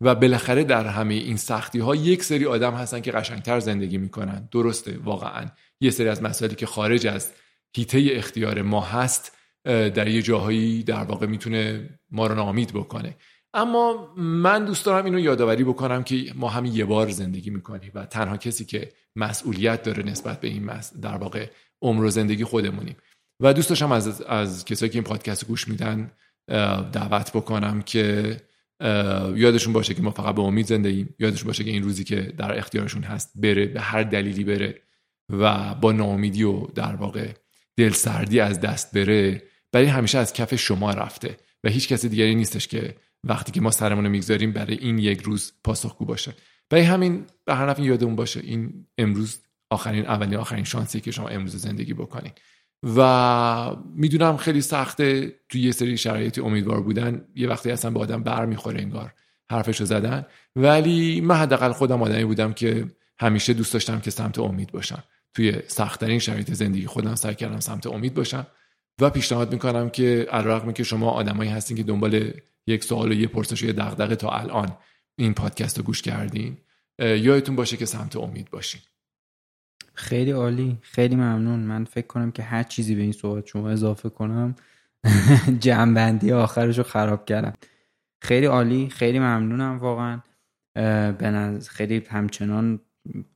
و 0.00 0.14
بالاخره 0.14 0.64
در 0.64 0.86
همه 0.86 1.14
این 1.14 1.36
سختی 1.36 1.78
ها 1.78 1.94
یک 1.94 2.24
سری 2.24 2.46
آدم 2.46 2.74
هستن 2.74 3.00
که 3.00 3.12
قشنگتر 3.12 3.60
زندگی 3.60 3.98
می‌کنن. 3.98 4.48
درسته 4.52 4.98
واقعا. 5.04 5.46
یه 5.80 5.90
سری 5.90 6.08
از 6.08 6.22
مسائلی 6.22 6.54
که 6.54 6.66
خارج 6.66 7.06
از 7.06 7.32
هیته 7.76 8.08
اختیار 8.12 8.62
ما 8.62 8.80
هست 8.80 9.32
در 9.64 10.08
یه 10.08 10.22
جاهایی 10.22 10.82
در 10.82 11.04
واقع 11.04 11.26
می‌تونه 11.26 11.88
ما 12.10 12.26
رو 12.26 12.34
نامید 12.34 12.72
بکنه. 12.72 13.16
اما 13.54 14.14
من 14.16 14.64
دوست 14.64 14.86
دارم 14.86 15.04
اینو 15.04 15.18
یادآوری 15.18 15.64
بکنم 15.64 16.02
که 16.02 16.32
ما 16.34 16.48
همین 16.48 16.74
یه 16.74 16.84
بار 16.84 17.10
زندگی 17.10 17.50
می‌کنیم 17.50 17.90
و 17.94 18.06
تنها 18.06 18.36
کسی 18.36 18.64
که 18.64 18.92
مسئولیت 19.16 19.82
داره 19.82 20.02
نسبت 20.02 20.40
به 20.40 20.48
این 20.48 20.70
در 21.02 21.16
واقع 21.16 21.46
عمر 21.82 22.04
و 22.04 22.10
زندگی 22.10 22.44
خودمونیم. 22.44 22.96
و 23.40 23.52
دوست 23.52 23.68
داشتم 23.68 23.92
از, 23.92 24.22
از 24.22 24.64
کسایی 24.64 24.90
که 24.90 24.98
این 24.98 25.04
پادکست 25.04 25.46
گوش 25.46 25.68
میدن 25.68 26.10
دعوت 26.92 27.30
بکنم 27.32 27.82
که 27.82 28.36
یادشون 29.34 29.72
باشه 29.72 29.94
که 29.94 30.02
ما 30.02 30.10
فقط 30.10 30.34
به 30.34 30.42
امید 30.42 30.66
زندگیم. 30.66 31.14
یادشون 31.18 31.46
باشه 31.46 31.64
که 31.64 31.70
این 31.70 31.82
روزی 31.82 32.04
که 32.04 32.20
در 32.20 32.58
اختیارشون 32.58 33.02
هست 33.02 33.32
بره 33.34 33.66
به 33.66 33.80
هر 33.80 34.02
دلیلی 34.02 34.44
بره 34.44 34.82
و 35.32 35.74
با 35.74 35.92
ناامیدی 35.92 36.42
و 36.42 36.66
در 36.66 36.94
واقع 36.96 37.28
دلسردی 37.76 38.40
از 38.40 38.60
دست 38.60 38.94
بره. 38.94 39.42
برای 39.72 39.86
همیشه 39.86 40.18
از 40.18 40.32
کف 40.32 40.54
شما 40.54 40.90
رفته 40.90 41.36
و 41.64 41.68
هیچ 41.68 41.88
کسی 41.88 42.08
دیگری 42.08 42.34
نیستش 42.34 42.68
که 42.68 42.94
وقتی 43.24 43.52
که 43.52 43.60
ما 43.60 43.70
سرمون 43.70 44.08
می‌گذاریم 44.08 44.52
برای 44.52 44.74
این 44.74 44.98
یک 44.98 45.20
روز 45.20 45.52
پاسخگو 45.64 46.04
باشه. 46.04 46.32
برای 46.70 46.84
همین 46.84 47.24
به 47.44 47.54
هر 47.54 47.70
نفع 47.70 47.82
یادمون 47.82 48.16
باشه 48.16 48.40
این 48.40 48.86
امروز 48.98 49.38
آخرین 49.70 50.06
اولین 50.06 50.36
آخرین 50.36 50.64
شانسی 50.64 51.00
که 51.00 51.10
شما 51.10 51.28
امروز 51.28 51.56
زندگی 51.56 51.94
بکنید 51.94 52.40
و 52.96 53.76
می‌دونم 53.94 54.36
خیلی 54.36 54.60
سخته 54.60 55.34
توی 55.48 55.60
یه 55.60 55.72
سری 55.72 55.96
شرایطی 55.96 56.40
امیدوار 56.40 56.80
بودن. 56.80 57.24
یه 57.34 57.48
وقتی 57.48 57.70
اصلا 57.70 57.90
به 57.90 58.00
آدم 58.00 58.22
بر 58.22 58.46
می‌خوره 58.46 58.80
انگار 58.80 59.14
حرفشو 59.50 59.84
زدن. 59.84 60.26
ولی 60.56 61.20
من 61.20 61.34
حداقل 61.34 61.72
خودم 61.72 62.02
آدمی 62.02 62.24
بودم 62.24 62.52
که 62.52 62.86
همیشه 63.18 63.52
دوست 63.52 63.72
داشتم 63.72 64.00
که 64.00 64.10
سمت 64.10 64.38
امید 64.38 64.72
باشم. 64.72 65.04
توی 65.34 65.56
سختترین 65.66 66.18
شرایط 66.18 66.52
زندگی 66.52 66.86
خودم 66.86 67.14
سعی 67.14 67.34
کردم 67.34 67.60
سمت 67.60 67.86
امید 67.86 68.14
باشم 68.14 68.46
و 69.00 69.10
پیشنهاد 69.10 69.52
می‌کنم 69.52 69.90
که 69.90 70.26
علیرغم 70.32 70.72
که 70.72 70.84
شما 70.84 71.10
آدمایی 71.10 71.50
هستین 71.50 71.76
که 71.76 71.82
دنبال 71.82 72.30
یک 72.66 72.84
سوال 72.84 73.12
و 73.12 73.14
یه 73.14 73.26
پرسش 73.26 73.62
و 73.62 73.66
یه 73.66 73.72
دغدغه 73.72 74.16
تا 74.16 74.28
الان 74.30 74.76
این 75.18 75.34
پادکست 75.34 75.78
رو 75.78 75.84
گوش 75.84 76.02
کردین. 76.02 76.56
یادتون 76.98 77.56
باشه 77.56 77.76
که 77.76 77.86
سمت 77.86 78.16
امید 78.16 78.50
باشین. 78.50 78.80
خیلی 79.94 80.30
عالی. 80.30 80.78
خیلی 80.80 81.16
ممنون. 81.16 81.60
من 81.60 81.84
فکر 81.84 82.06
کنم 82.06 82.32
که 82.32 82.42
هر 82.42 82.62
چیزی 82.62 82.94
به 82.94 83.02
این 83.02 83.12
صحبت 83.12 83.46
شما 83.46 83.70
اضافه 83.70 84.08
کنم 84.08 84.54
جمعبندی 85.60 86.32
آخرش 86.32 86.78
رو 86.78 86.84
خراب 86.84 87.24
کردم. 87.24 87.52
خیلی 88.22 88.46
عالی. 88.46 88.88
خیلی 88.90 89.18
ممنونم 89.18 89.78
واقعا. 89.78 90.20
خیلی 91.68 92.02
همچنان 92.10 92.80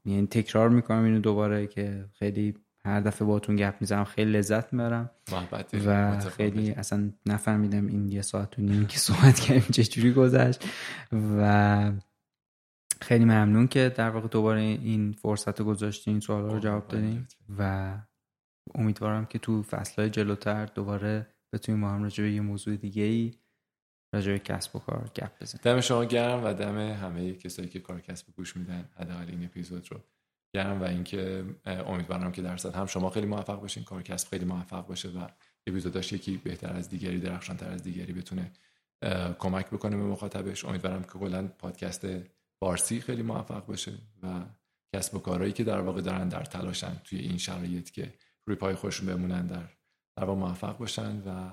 یعنی 0.05 0.27
تکرار 0.27 0.69
می‌کنم 0.69 1.05
اینو 1.05 1.21
دوباره 1.21 1.67
که 1.67 2.05
خیلی 2.19 2.55
هر 2.89 3.01
دفعه 3.01 3.29
باتون 3.29 3.57
گپ 3.57 3.75
می‌زنم 3.81 4.05
خیلی 4.05 4.33
لذت 4.33 4.73
می‌برم. 4.73 5.11
و 5.87 6.21
خیلی 6.21 6.71
اصلا 6.71 7.11
نفهمیدم 7.27 7.87
این 7.87 8.09
یه 8.09 8.23
ساعت 8.23 8.59
و 8.59 8.63
نیم 8.63 8.87
که 8.87 8.99
صحبت 8.99 9.41
کردیم 9.41 9.69
چجوری 9.73 10.13
گذشت. 10.13 10.65
و 11.13 11.93
خیلی 13.01 13.25
ممنون 13.25 13.69
که 13.69 13.93
در 13.97 14.11
واقع 14.11 14.29
دوباره 14.29 14.61
این 14.61 15.13
فرصت 15.13 15.61
رو 15.61 15.67
گذاشتین 15.67 16.13
این 16.13 16.21
سوال 16.21 16.51
رو 16.51 16.59
جواب 16.59 16.89
دادیم 16.89 17.29
و 17.59 17.93
امیدوارم 18.75 19.27
که 19.27 19.39
تو 19.39 19.63
فصلهای 19.63 20.11
جلوتر 20.11 20.67
دوباره 20.67 21.27
بتونیم 21.53 21.81
ما 21.81 21.91
هم 21.91 22.03
راجع 22.03 22.25
به 22.25 22.33
یه 22.33 22.41
موضوع 22.41 22.77
دیگه 22.77 23.03
ای 23.03 23.35
راجع 24.15 24.33
به 24.33 24.39
کسب 24.39 24.77
و 24.77 24.79
کار 24.79 25.11
گپ 25.15 25.31
بزنیم. 25.41 25.61
دم 25.63 25.81
شما 25.81 26.05
گرم 26.05 26.45
و 26.45 26.55
دم 26.55 26.79
همه 26.79 27.35
کسایی 27.35 27.69
که 27.69 27.81
کار 27.81 28.01
کسب 28.01 28.27
گوش 28.37 28.57
میدن. 28.57 28.89
حداقل 28.97 29.27
این 29.29 29.45
اپیزود 29.45 29.93
رو 29.93 30.01
گرم 30.55 30.81
و 30.81 30.85
اینکه 30.85 31.45
امیدوارم 31.65 32.33
که 32.33 32.43
درصد 32.43 32.75
هم 32.75 32.87
شما 32.87 33.11
خیلی 33.11 33.27
موفق 33.27 33.61
باشین 33.61 33.85
کار 33.85 34.03
کسب 34.03 34.29
خیلی 34.29 34.45
موفق 34.45 34.87
باشه 34.87 35.09
و 35.09 35.29
اپیزوداش 35.67 36.13
یکی 36.13 36.37
بهتر 36.37 36.73
از 36.73 36.89
دیگری 36.89 37.21
درخشانتر 37.21 37.71
از 37.71 37.83
دیگری 37.83 38.13
بتونه 38.13 38.53
کمک 39.39 39.67
بکنه 39.71 39.97
به 39.97 40.03
مخاطبش. 40.03 40.65
امیدوارم 40.65 41.03
که 41.03 41.09
کلا 41.09 41.49
پادکست 41.49 42.07
فارسی 42.61 43.01
خیلی 43.01 43.23
موفق 43.23 43.67
باشه 43.67 43.93
و 44.23 44.45
کسب 44.97 45.15
و 45.15 45.19
کارهایی 45.19 45.53
که 45.53 45.65
در 45.65 45.81
واقع 45.81 46.01
دارن 46.01 46.29
در 46.29 46.45
تلاشن 46.45 47.01
توی 47.05 47.19
این 47.19 47.39
شرایط 47.39 47.91
که 47.91 48.15
روی 48.47 48.57
پای 48.57 48.75
خودشون 48.75 49.07
بمونن 49.07 49.47
در 49.47 49.69
در 50.17 50.25
واقع 50.25 50.41
موفق 50.41 50.79
باشن 50.79 51.23
و 51.27 51.51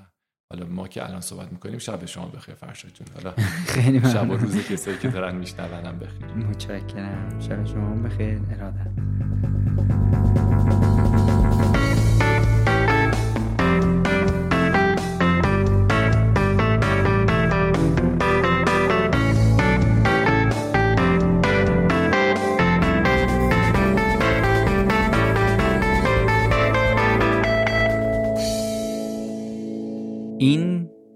حالا 0.53 0.65
ما 0.65 0.87
که 0.87 1.05
الان 1.05 1.21
صحبت 1.21 1.51
می‌کنیم 1.51 1.77
شب 1.77 2.05
شما 2.05 2.25
بخیر 2.27 2.55
فرشاد 2.55 2.91
جون. 2.91 3.07
حالا 3.15 3.33
خیلی 3.73 3.99
شب 4.11 4.29
و 4.29 4.33
روز 4.37 4.67
کسایی 4.67 4.97
که 4.97 5.07
دارن 5.07 5.35
میشنونم 5.35 5.99
بخیر. 5.99 6.25
متشکرم. 6.25 7.39
شب 7.39 7.65
شما 7.65 7.95
بخیر. 7.95 8.39
ارادت. 8.51 10.04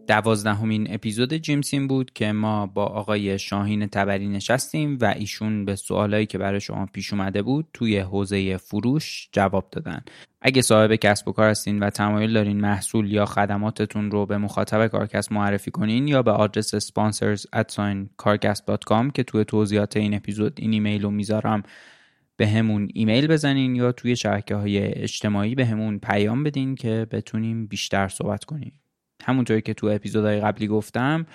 دوازدهمین 0.10 0.94
اپیزود 0.94 1.34
جیمسین 1.34 1.88
بود 1.88 2.12
که 2.14 2.32
ما 2.32 2.66
با 2.66 2.86
آقای 2.86 3.40
شاهین 3.40 3.88
تبری 3.88 4.28
نشستیم 4.28 4.98
و 5.02 5.06
ایشون 5.06 5.66
به 5.66 5.76
سوالایی 5.76 6.26
که 6.26 6.38
برای 6.38 6.62
شما 6.62 6.86
پیش 6.86 7.14
اومده 7.14 7.42
بود 7.42 7.68
توی 7.74 8.00
حوزه 8.00 8.58
فروش 8.58 9.30
جواب 9.32 9.70
دادن. 9.72 10.02
اگه 10.42 10.62
صاحب 10.62 10.96
کسب 10.96 11.28
و 11.28 11.32
کار 11.32 11.50
هستین 11.50 11.80
و 11.80 11.90
تمایل 11.90 12.34
دارین 12.34 12.62
محصول 12.62 13.12
یا 13.12 13.26
خدماتتون 13.26 14.12
رو 14.12 14.26
به 14.26 14.38
مخاطب 14.38 14.88
کارکست 14.88 15.32
معرفی 15.32 15.72
کنین 15.72 16.08
یا 16.08 16.24
به 16.24 16.32
آدرس 16.32 16.76
sponsors 16.76 17.46
که 19.14 19.24
توی 19.24 19.46
توضیحات 19.46 19.98
این 19.98 20.14
اپیزود 20.14 20.54
این 20.58 20.74
ایمیل 20.74 21.02
رو 21.02 21.12
می‌ذارم 21.12 21.64
به 22.38 22.48
همون 22.48 22.90
ایمیل 22.94 23.28
بزنین 23.28 23.76
یا 23.76 23.92
توی 23.92 24.16
شبکه 24.16 24.56
های 24.56 24.78
اجتماعی 25.02 25.56
به 25.56 25.66
همون 25.66 26.00
پیام 26.00 26.44
بدین 26.44 26.76
که 26.76 27.08
بتونیم 27.12 27.68
بیشتر 27.68 28.08
صحبت 28.08 28.44
کنیم. 28.44 28.74
همونطوری 29.24 29.62
که 29.62 29.74
تو 29.74 29.88
اپیزودهای 29.88 30.40
قبلی 30.40 30.68
گفتم 30.68 31.26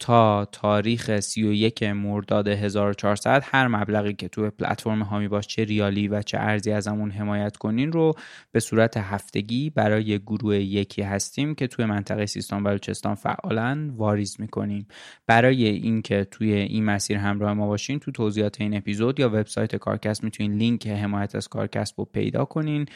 تا 0.00 0.44
تاریخ 0.44 1.20
31 1.20 1.82
مرداد 1.82 2.48
1400 2.48 3.42
هر 3.44 3.68
مبلغی 3.68 4.12
که 4.12 4.28
تو 4.28 4.50
پلتفرم 4.50 5.02
هامی 5.02 5.28
باش 5.28 5.46
چه 5.46 5.64
ریالی 5.64 6.08
و 6.08 6.22
چه 6.22 6.38
ارزی 6.38 6.72
ازمون 6.72 7.10
حمایت 7.10 7.56
کنین 7.56 7.92
رو 7.92 8.12
به 8.52 8.60
صورت 8.60 8.96
هفتگی 8.96 9.70
برای 9.70 10.18
گروه 10.18 10.56
یکی 10.56 11.02
هستیم 11.02 11.54
که 11.54 11.66
توی 11.66 11.84
منطقه 11.84 12.26
سیستان 12.26 12.64
بلوچستان 12.64 13.14
فعالا 13.14 13.90
واریز 13.96 14.36
می‌کنیم. 14.40 14.86
برای 15.26 15.64
اینکه 15.64 16.24
توی 16.30 16.52
این 16.52 16.84
مسیر 16.84 17.16
همراه 17.16 17.52
ما 17.52 17.66
باشین 17.66 17.98
تو 17.98 18.10
توضیحات 18.10 18.60
این 18.60 18.76
اپیزود 18.76 19.20
یا 19.20 19.28
وبسایت 19.28 19.76
کارکست 19.76 20.24
می‌تونین 20.24 20.52
لینک 20.52 20.86
حمایت 20.86 21.34
از 21.34 21.48
کارکست 21.48 21.94
رو 21.98 22.04
پیدا 22.04 22.44
کنین 22.44 22.86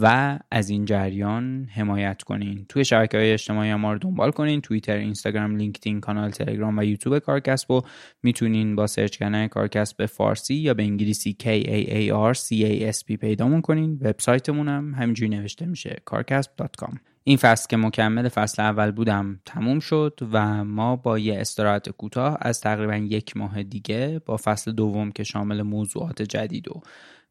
و 0.00 0.38
از 0.50 0.70
این 0.70 0.84
جریان 0.84 1.68
حمایت 1.74 2.22
کنین. 2.22 2.66
توی 2.68 2.84
شبکه 2.84 3.18
های 3.18 3.32
اجتماعی 3.32 3.74
ما 3.74 3.92
رو 3.92 3.98
دنبال 3.98 4.30
کنین 4.30 4.60
توییتر 4.60 4.96
اینستاگرام 4.96 5.56
لینکدین 5.56 6.00
کانال 6.00 6.30
تلگرام 6.48 6.78
و 6.78 6.82
یوتیوب 6.82 7.18
کارکسب 7.18 7.72
رو 7.72 7.82
می‌تونین 8.22 8.76
با 8.76 8.86
سرچ 8.86 9.16
کردن 9.16 9.46
کارکسب 9.46 9.96
به 9.96 10.06
فارسی 10.06 10.54
یا 10.54 10.74
به 10.74 10.82
انگلیسی 10.82 11.36
K 11.40 11.44
A 11.44 11.88
A 11.88 12.34
R 12.34 12.38
C 12.38 12.48
A 12.50 12.96
S 12.96 13.00
P 13.00 13.16
پیدامون 13.16 13.60
کنین. 13.60 13.98
وبسایتمون 14.02 14.68
هم 14.68 14.94
همینجوری 14.94 15.28
نوشته 15.28 15.66
میشه 15.66 15.96
carcasp.com 16.10 16.96
این 17.24 17.36
فصل 17.36 17.66
که 17.70 17.76
مکمل 17.76 18.28
فصل 18.28 18.62
اول 18.62 18.90
بودم 18.90 19.40
تموم 19.44 19.80
شد 19.80 20.20
و 20.32 20.64
ما 20.64 20.96
با 20.96 21.18
یه 21.18 21.40
استراحت 21.40 21.88
کوتاه 21.88 22.38
از 22.40 22.60
تقریبا 22.60 22.96
یک 22.96 23.36
ماه 23.36 23.62
دیگه 23.62 24.20
با 24.26 24.36
فصل 24.36 24.72
دوم 24.72 25.12
که 25.12 25.24
شامل 25.24 25.62
موضوعات 25.62 26.22
جدید 26.22 26.68
و 26.68 26.80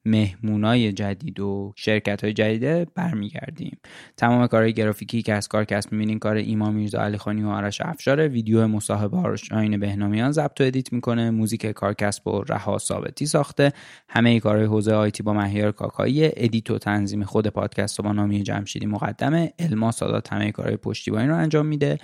مهمونای 0.07 0.91
جدید 0.91 1.39
و 1.39 1.73
شرکت 1.75 2.23
های 2.23 2.33
جدیده 2.33 2.87
برمیگردیم. 2.95 3.77
تمام 4.17 4.47
کارهای 4.47 4.73
گرافیکی 4.73 5.21
که 5.21 5.33
از 5.33 5.47
کارکست 5.47 5.91
می‌بینین 5.91 6.19
کار 6.19 6.35
ایمان 6.35 6.73
میرزا 6.73 7.01
علی 7.01 7.17
خانی 7.17 7.43
و 7.43 7.49
آرش 7.49 7.81
افشاره. 7.81 8.27
ویدیو 8.27 8.67
مصاحبه 8.67 9.17
آین 9.51 9.77
بهنامیان 9.77 10.31
ضبط 10.31 10.61
و 10.61 10.63
edit 10.63 10.93
می‌کنه. 10.93 11.31
موزیک 11.31 11.65
کارکست 11.65 12.27
و 12.27 12.43
رها 12.49 12.77
ثابتی 12.77 13.25
ساخته. 13.25 13.73
همه 14.09 14.39
کارهای 14.39 14.65
حوزه 14.65 14.93
IT 14.93 15.23
با 15.23 15.33
مهیار 15.33 15.71
کاکایی. 15.71 16.25
edit 16.25 16.71
و 16.71 16.77
تنظیم 16.77 17.23
خود 17.23 17.47
پادکست 17.47 17.99
و 17.99 18.03
با 18.03 18.11
نامی 18.11 18.43
جمشیدی 18.43 18.85
مقدمه. 18.85 19.53
علما 19.59 19.91
سادات 19.91 20.33
همه 20.33 20.51
کارهای 20.51 20.77
پشتیبانی 20.77 21.27
رو 21.27 21.35
انجام 21.35 21.65
میده. 21.65 21.97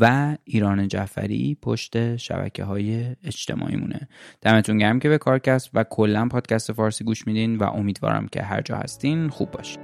و 0.00 0.36
ایران 0.44 0.88
جعفری 0.88 1.58
پشت 1.62 2.16
شبکه 2.16 2.64
های 2.64 3.16
اجتماعی 3.24 3.76
مونه 3.76 4.08
دمتون 4.40 4.78
گرم 4.78 4.98
که 4.98 5.08
به 5.08 5.18
کارکست 5.18 5.70
و 5.74 5.84
کلا 5.84 6.28
پادکست 6.28 6.72
فارسی 6.72 7.04
گوش 7.04 7.26
میدین 7.26 7.56
و 7.56 7.64
امیدوارم 7.64 8.28
که 8.28 8.42
هر 8.42 8.60
جا 8.60 8.76
هستین 8.76 9.28
خوب 9.28 9.50
باشین. 9.50 9.82